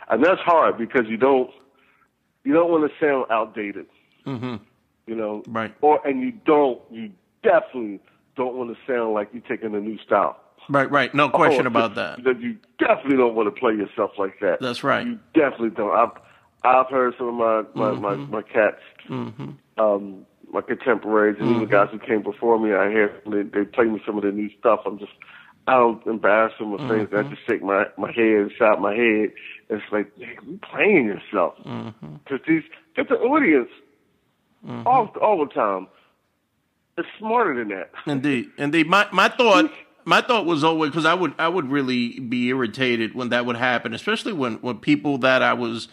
and 0.09 0.25
that's 0.25 0.41
hard 0.41 0.79
because 0.79 1.03
you 1.07 1.17
don't 1.17 1.51
you 2.43 2.53
don't 2.53 2.71
want 2.71 2.89
to 2.89 3.05
sound 3.05 3.25
outdated. 3.29 3.85
Mm-hmm. 4.25 4.55
You 5.05 5.15
know, 5.15 5.43
Right. 5.47 5.73
Or 5.81 6.05
and 6.07 6.21
you 6.21 6.31
don't 6.31 6.81
you 6.89 7.11
definitely 7.43 7.99
don't 8.35 8.55
want 8.55 8.75
to 8.75 8.91
sound 8.91 9.13
like 9.13 9.29
you're 9.33 9.43
taking 9.43 9.75
a 9.75 9.79
new 9.79 9.97
style. 9.99 10.39
Right, 10.69 10.89
right. 10.91 11.13
No 11.15 11.29
question 11.29 11.65
Oh, 11.65 11.69
about 11.69 11.95
that. 11.95 12.23
That 12.23 12.39
you 12.41 12.57
definitely 12.79 13.17
don't 13.17 13.35
want 13.35 13.53
to 13.53 13.59
play 13.59 13.73
yourself 13.73 14.11
like 14.17 14.39
that. 14.41 14.59
That's 14.59 14.83
right. 14.83 15.05
You 15.05 15.19
definitely 15.33 15.69
don't. 15.71 15.95
I've 15.95 16.11
I've 16.63 16.87
heard 16.89 17.13
some 17.17 17.27
of 17.29 17.33
my 17.35 17.63
my 17.73 17.91
my, 17.99 18.15
Mm-hmm. 18.15 18.31
my 18.33 18.41
cats, 18.41 18.81
um, 19.77 20.25
my 20.51 20.61
contemporaries, 20.61 21.37
and 21.39 21.47
Mm-hmm. 21.49 21.55
even 21.63 21.69
guys 21.69 21.87
who 21.91 21.99
came 21.99 22.23
before 22.23 22.59
me. 22.59 22.73
I 22.73 22.89
hear 22.89 23.21
they 23.25 23.43
they 23.43 23.63
play 23.65 23.85
me 23.85 24.01
some 24.05 24.17
of 24.17 24.23
the 24.23 24.31
new 24.31 24.49
stuff. 24.59 24.81
I'm 24.85 24.99
just 24.99 25.11
I 25.67 25.73
don't 25.77 26.05
embarrass 26.07 26.53
them 26.59 26.71
or 26.73 26.77
things. 26.79 27.09
Mm-hmm. 27.09 27.27
I 27.27 27.29
just 27.33 27.45
shake 27.47 27.63
my 27.63 27.85
my 27.97 28.11
head, 28.11 28.49
shake 28.57 28.79
my 28.79 28.93
head. 28.95 29.31
It's 29.69 29.83
like 29.91 30.11
you 30.17 30.59
playing 30.71 31.05
yourself 31.05 31.55
Mm-hmm. 31.65 32.15
because 32.23 32.39
these 32.47 32.63
get 32.95 33.07
the 33.09 33.15
audience 33.15 33.69
all 34.85 35.07
all 35.21 35.45
the 35.45 35.51
time. 35.53 35.87
It's 36.97 37.07
smarter 37.19 37.55
than 37.55 37.69
that. 37.77 37.91
Indeed, 38.07 38.49
indeed. 38.57 38.87
My 38.87 39.07
my 39.13 39.29
thought 39.29 39.69
my 40.07 40.21
thought 40.21 40.45
was 40.45 40.63
always 40.63 40.89
because 40.91 41.05
I 41.05 41.13
would 41.13 41.33
I 41.37 41.47
would 41.49 41.69
really 41.69 42.19
be 42.19 42.47
irritated 42.47 43.13
when 43.13 43.29
that 43.29 43.45
would 43.45 43.57
happen, 43.57 43.93
especially 43.93 44.33
when 44.33 44.55
when 44.55 44.77
people 44.77 45.17
that 45.19 45.43
I 45.43 45.53
was, 45.53 45.89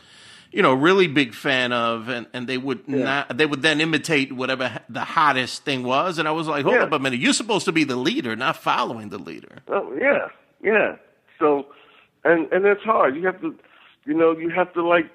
you 0.52 0.62
know, 0.62 0.72
really 0.72 1.08
big 1.08 1.34
fan 1.34 1.72
of, 1.72 2.08
and 2.08 2.26
and 2.32 2.46
they 2.46 2.56
would 2.56 2.88
not 2.88 3.36
they 3.36 3.44
would 3.44 3.62
then 3.62 3.80
imitate 3.80 4.32
whatever 4.32 4.80
the 4.88 5.04
hottest 5.04 5.64
thing 5.64 5.82
was, 5.82 6.18
and 6.18 6.28
I 6.28 6.30
was 6.30 6.46
like, 6.46 6.62
hold 6.64 6.76
Yeah. 6.76 6.84
up 6.84 6.92
a 6.92 6.98
minute, 6.98 7.18
you're 7.20 7.32
supposed 7.32 7.64
to 7.66 7.72
be 7.72 7.82
the 7.84 7.96
leader, 7.96 8.36
not 8.36 8.56
following 8.56 9.08
the 9.08 9.18
leader. 9.18 9.58
Oh 9.68 9.92
yeah, 10.00 10.28
yeah. 10.62 10.96
So, 11.40 11.66
and 12.24 12.50
and 12.52 12.64
it's 12.64 12.82
hard. 12.84 13.16
You 13.16 13.26
have 13.26 13.40
to, 13.40 13.54
you 14.06 14.14
know, 14.14 14.30
you 14.38 14.50
have 14.50 14.72
to 14.74 14.86
like, 14.86 15.10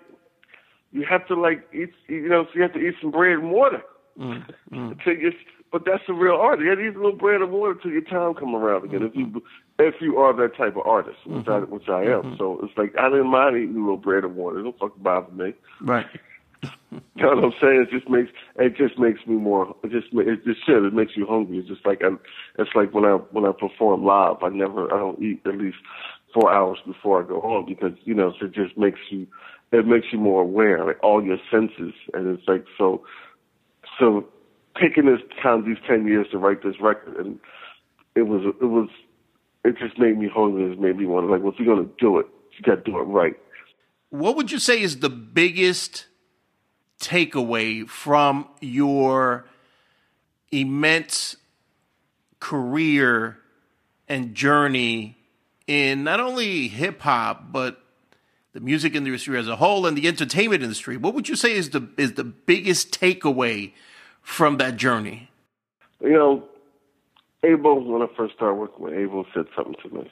you 0.92 1.06
have 1.06 1.26
to 1.28 1.36
like 1.40 1.66
eat. 1.74 1.94
You 2.10 2.28
know, 2.28 2.44
so 2.46 2.50
you 2.56 2.62
have 2.64 2.74
to 2.74 2.80
eat 2.80 2.96
some 3.02 3.12
bread 3.12 3.40
and 3.40 3.52
water. 3.52 3.82
Mm, 4.20 4.44
mm. 4.74 5.02
Till 5.04 5.14
you, 5.16 5.32
but 5.72 5.84
that's 5.86 6.04
the 6.08 6.14
real 6.14 6.36
art. 6.36 6.60
You 6.60 6.70
have 6.70 6.80
to 6.80 6.86
eat 6.86 6.96
a 6.96 7.00
little 7.00 7.16
bread 7.16 7.42
and 7.42 7.52
water 7.52 7.76
till 7.82 7.92
your 7.92 8.02
time 8.02 8.34
come 8.34 8.56
around 8.56 8.86
again. 8.86 9.04
If 9.04 9.16
you 9.16 9.28
mm-hmm. 9.28 9.38
if 9.80 9.96
you 10.02 10.18
are 10.18 10.36
that 10.36 10.56
type 10.58 10.76
of 10.76 10.86
artist, 10.86 11.18
which 11.26 11.48
I 11.48 11.52
mm-hmm. 11.52 11.74
which 11.74 11.88
I 11.90 12.02
am. 12.04 12.22
Mm-hmm. 12.22 12.38
So 12.38 12.60
it's 12.64 12.78
like 12.78 12.94
I 12.98 13.10
didn't 13.10 13.28
mind 13.28 13.58
eating 13.58 13.76
a 13.76 13.80
little 13.80 13.98
bread 13.98 14.24
and 14.24 14.36
water. 14.36 14.60
It 14.60 14.64
don't 14.64 14.80
fucking 14.80 15.04
bother 15.04 15.32
me. 15.32 15.54
Right. 15.82 16.06
You 16.92 17.24
know 17.24 17.36
what 17.36 17.44
I'm 17.44 17.54
saying? 17.62 17.88
It 17.88 17.92
just 17.92 18.10
makes 18.10 18.32
it 18.58 18.76
just 18.76 18.98
makes 18.98 19.20
me 19.28 19.36
more. 19.36 19.76
It 19.84 19.92
just 19.92 20.08
it 20.12 20.44
just 20.44 20.66
should. 20.66 20.84
It 20.86 20.94
makes 20.94 21.16
you 21.16 21.26
hungry. 21.26 21.60
It's 21.60 21.68
just 21.68 21.86
like 21.86 22.02
I'm. 22.04 22.20
it's 22.58 22.72
like 22.76 22.94
when 22.94 23.06
I 23.06 23.14
when 23.32 23.46
I 23.46 23.52
perform 23.52 24.04
live. 24.04 24.38
I 24.42 24.50
never 24.50 24.92
I 24.94 24.98
don't 24.98 25.22
eat 25.22 25.42
at 25.46 25.56
least 25.56 25.78
four 26.34 26.52
hours 26.52 26.80
before 26.86 27.24
I 27.24 27.28
go 27.28 27.40
home 27.40 27.66
because 27.68 27.94
you 28.04 28.14
know 28.14 28.34
so 28.40 28.48
it 28.48 28.54
just 28.54 28.78
makes 28.78 29.00
you 29.10 29.28
it 29.72 29.86
makes 29.86 30.08
you 30.12 30.20
more 30.20 30.42
aware 30.42 30.84
like 30.86 31.02
all 31.04 31.24
your 31.24 31.38
senses 31.52 31.94
and 32.14 32.28
it's 32.38 32.48
like 32.48 32.66
so 32.78 33.04
so 34.00 34.28
taking 34.80 35.06
this 35.06 35.22
time 35.42 35.66
these 35.66 35.78
ten 35.88 36.06
years 36.08 36.28
to 36.32 36.38
write 36.38 36.64
this 36.64 36.80
record 36.82 37.18
and 37.18 37.40
it 38.16 38.24
was 38.24 38.44
it 38.62 38.66
was 38.66 38.90
it 39.64 39.78
just 39.78 40.00
made 40.00 40.18
me 40.18 40.28
hungry. 40.28 40.72
It 40.72 40.80
made 40.80 40.98
me 40.98 41.06
want 41.06 41.28
to 41.28 41.32
like 41.32 41.42
well 41.42 41.54
if 41.54 41.60
you're 41.60 41.76
gonna 41.76 41.88
do 42.00 42.20
it 42.20 42.26
you 42.60 42.76
got 42.76 42.84
to 42.84 42.92
do 42.92 43.00
it 43.00 43.04
right. 43.04 43.36
What 44.10 44.36
would 44.36 44.52
you 44.52 44.60
say 44.60 44.82
is 44.82 45.00
the 45.00 45.10
biggest 45.10 46.08
takeaway 47.00 47.88
from 47.88 48.48
your 48.60 49.46
immense 50.52 51.38
career 52.40 53.38
and 54.08 54.34
journey 54.34 55.18
in 55.68 56.04
not 56.04 56.20
only 56.20 56.68
hip 56.68 57.02
hop 57.02 57.52
but 57.52 57.82
the 58.54 58.60
music 58.60 58.96
industry 58.96 59.38
as 59.38 59.48
a 59.48 59.56
whole 59.58 59.86
and 59.86 59.98
the 59.98 60.08
entertainment 60.08 60.64
industry? 60.64 60.98
What 60.98 61.14
would 61.14 61.30
you 61.30 61.36
say 61.36 61.54
is 61.54 61.70
the 61.70 61.88
is 61.98 62.14
the 62.14 62.24
biggest 62.24 63.00
takeaway 63.00 63.74
from 64.22 64.58
that 64.58 64.78
journey? 64.78 65.30
You 66.02 66.14
know, 66.14 66.44
Abel, 67.44 67.84
when 67.84 68.02
I 68.02 68.08
first 68.16 68.36
started 68.36 68.56
working 68.56 68.84
with 68.84 68.94
Abel, 68.94 69.26
said 69.34 69.46
something 69.56 69.76
to 69.84 69.90
me. 69.90 70.12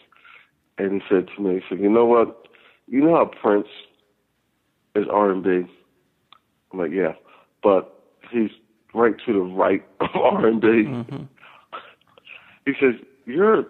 And 0.78 0.94
he 0.94 1.08
said 1.10 1.28
to 1.36 1.42
me, 1.42 1.56
he 1.56 1.62
said, 1.70 1.80
you 1.80 1.90
know 1.90 2.06
what? 2.06 2.48
You 2.88 3.02
know 3.02 3.16
how 3.16 3.26
Prince 3.26 3.68
is 4.96 5.06
R&B? 5.12 5.70
I'm 6.72 6.80
like, 6.80 6.92
yeah. 6.92 7.14
But 7.64 7.94
he's 8.32 8.52
right 8.94 9.16
to 9.26 9.34
the 9.34 9.40
right 9.40 9.86
of 10.00 10.10
R&B. 10.16 10.68
Mm-hmm. 10.68 11.24
He 12.66 12.74
says, 12.80 12.96
you're 13.26 13.60
a 13.60 13.66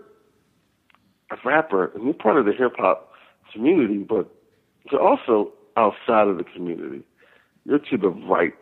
rapper, 1.44 1.92
and 1.94 2.04
you're 2.04 2.14
part 2.14 2.38
of 2.38 2.46
the 2.46 2.54
hip-hop 2.54 3.12
community, 3.54 4.00
but 4.00 4.30
you're 4.92 5.02
also 5.02 5.52
outside 5.76 6.28
of 6.28 6.38
the 6.38 6.44
community. 6.44 7.04
You're 7.66 7.80
to 7.80 7.98
the 7.98 8.10
right 8.10 8.54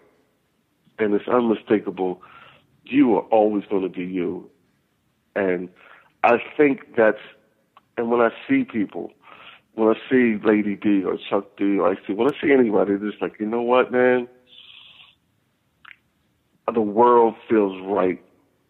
and 1.00 1.14
it's 1.14 1.28
unmistakable. 1.28 2.22
You 2.84 3.16
are 3.16 3.24
always 3.24 3.64
going 3.70 3.84
to 3.84 3.90
be 3.90 4.06
you. 4.06 4.50
And 5.36 5.70
I 6.24 6.38
think 6.56 6.96
that's, 6.96 7.20
and 7.98 8.10
when 8.10 8.22
I 8.22 8.30
see 8.48 8.64
people, 8.64 9.12
when 9.74 9.90
I 9.90 10.00
see 10.10 10.38
Lady 10.44 10.76
D 10.76 11.04
or 11.04 11.18
Chuck 11.30 11.58
D, 11.58 11.78
or 11.78 11.92
I 11.92 11.96
see, 12.08 12.14
when 12.14 12.28
I 12.28 12.42
see 12.42 12.52
anybody, 12.52 12.94
it's 12.94 13.04
just 13.04 13.22
like, 13.22 13.40
you 13.40 13.46
know 13.46 13.62
what, 13.62 13.92
man? 13.92 14.28
The 16.74 16.82
world 16.82 17.36
feels 17.50 17.80
right 17.86 18.22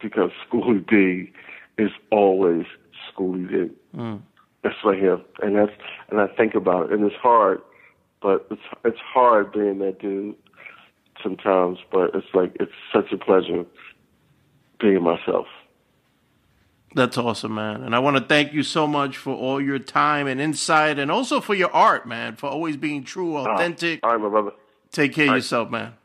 because 0.02 0.32
Schoolly 0.48 0.80
D 0.80 1.32
is 1.78 1.92
always 2.12 2.66
Schoolly 3.12 3.46
D. 3.46 3.70
Mm. 3.96 4.22
That's 4.64 4.76
right 4.84 4.98
here, 4.98 5.22
and 5.44 5.56
that's 5.56 5.72
and 6.10 6.20
I 6.20 6.28
think 6.28 6.56
about 6.56 6.88
it, 6.88 6.94
and 6.94 7.06
it's 7.06 7.16
hard, 7.16 7.62
but 8.22 8.48
it's 8.50 8.62
it's 8.84 9.00
hard 9.00 9.52
being 9.54 9.78
that 9.80 10.00
dude 10.00 10.36
sometimes, 11.26 11.80
but 11.92 12.12
it's 12.14 12.28
like 12.34 12.56
it's 12.60 12.72
such 12.94 13.12
a 13.12 13.18
pleasure 13.18 13.66
being 14.80 15.02
myself. 15.02 15.48
That's 16.94 17.18
awesome, 17.18 17.56
man. 17.56 17.84
And 17.84 17.94
I 17.94 18.00
want 18.00 18.16
to 18.16 18.24
thank 18.24 18.54
you 18.54 18.64
so 18.64 18.88
much 18.88 19.18
for 19.18 19.36
all 19.36 19.60
your 19.60 19.80
time 19.80 20.28
and 20.28 20.40
insight 20.40 20.98
and 20.98 21.12
also 21.12 21.42
for 21.42 21.54
your 21.54 21.74
art, 21.74 22.08
man, 22.08 22.38
for 22.38 22.48
always 22.48 22.78
being 22.78 23.04
true, 23.04 23.36
ah, 23.36 23.56
authentic. 23.56 24.00
All 24.02 24.12
right, 24.12 24.22
my 24.22 24.30
brother. 24.30 24.52
Take 24.92 25.14
care 25.14 25.28
of 25.28 25.36
yourself, 25.36 25.70
man. 25.70 25.96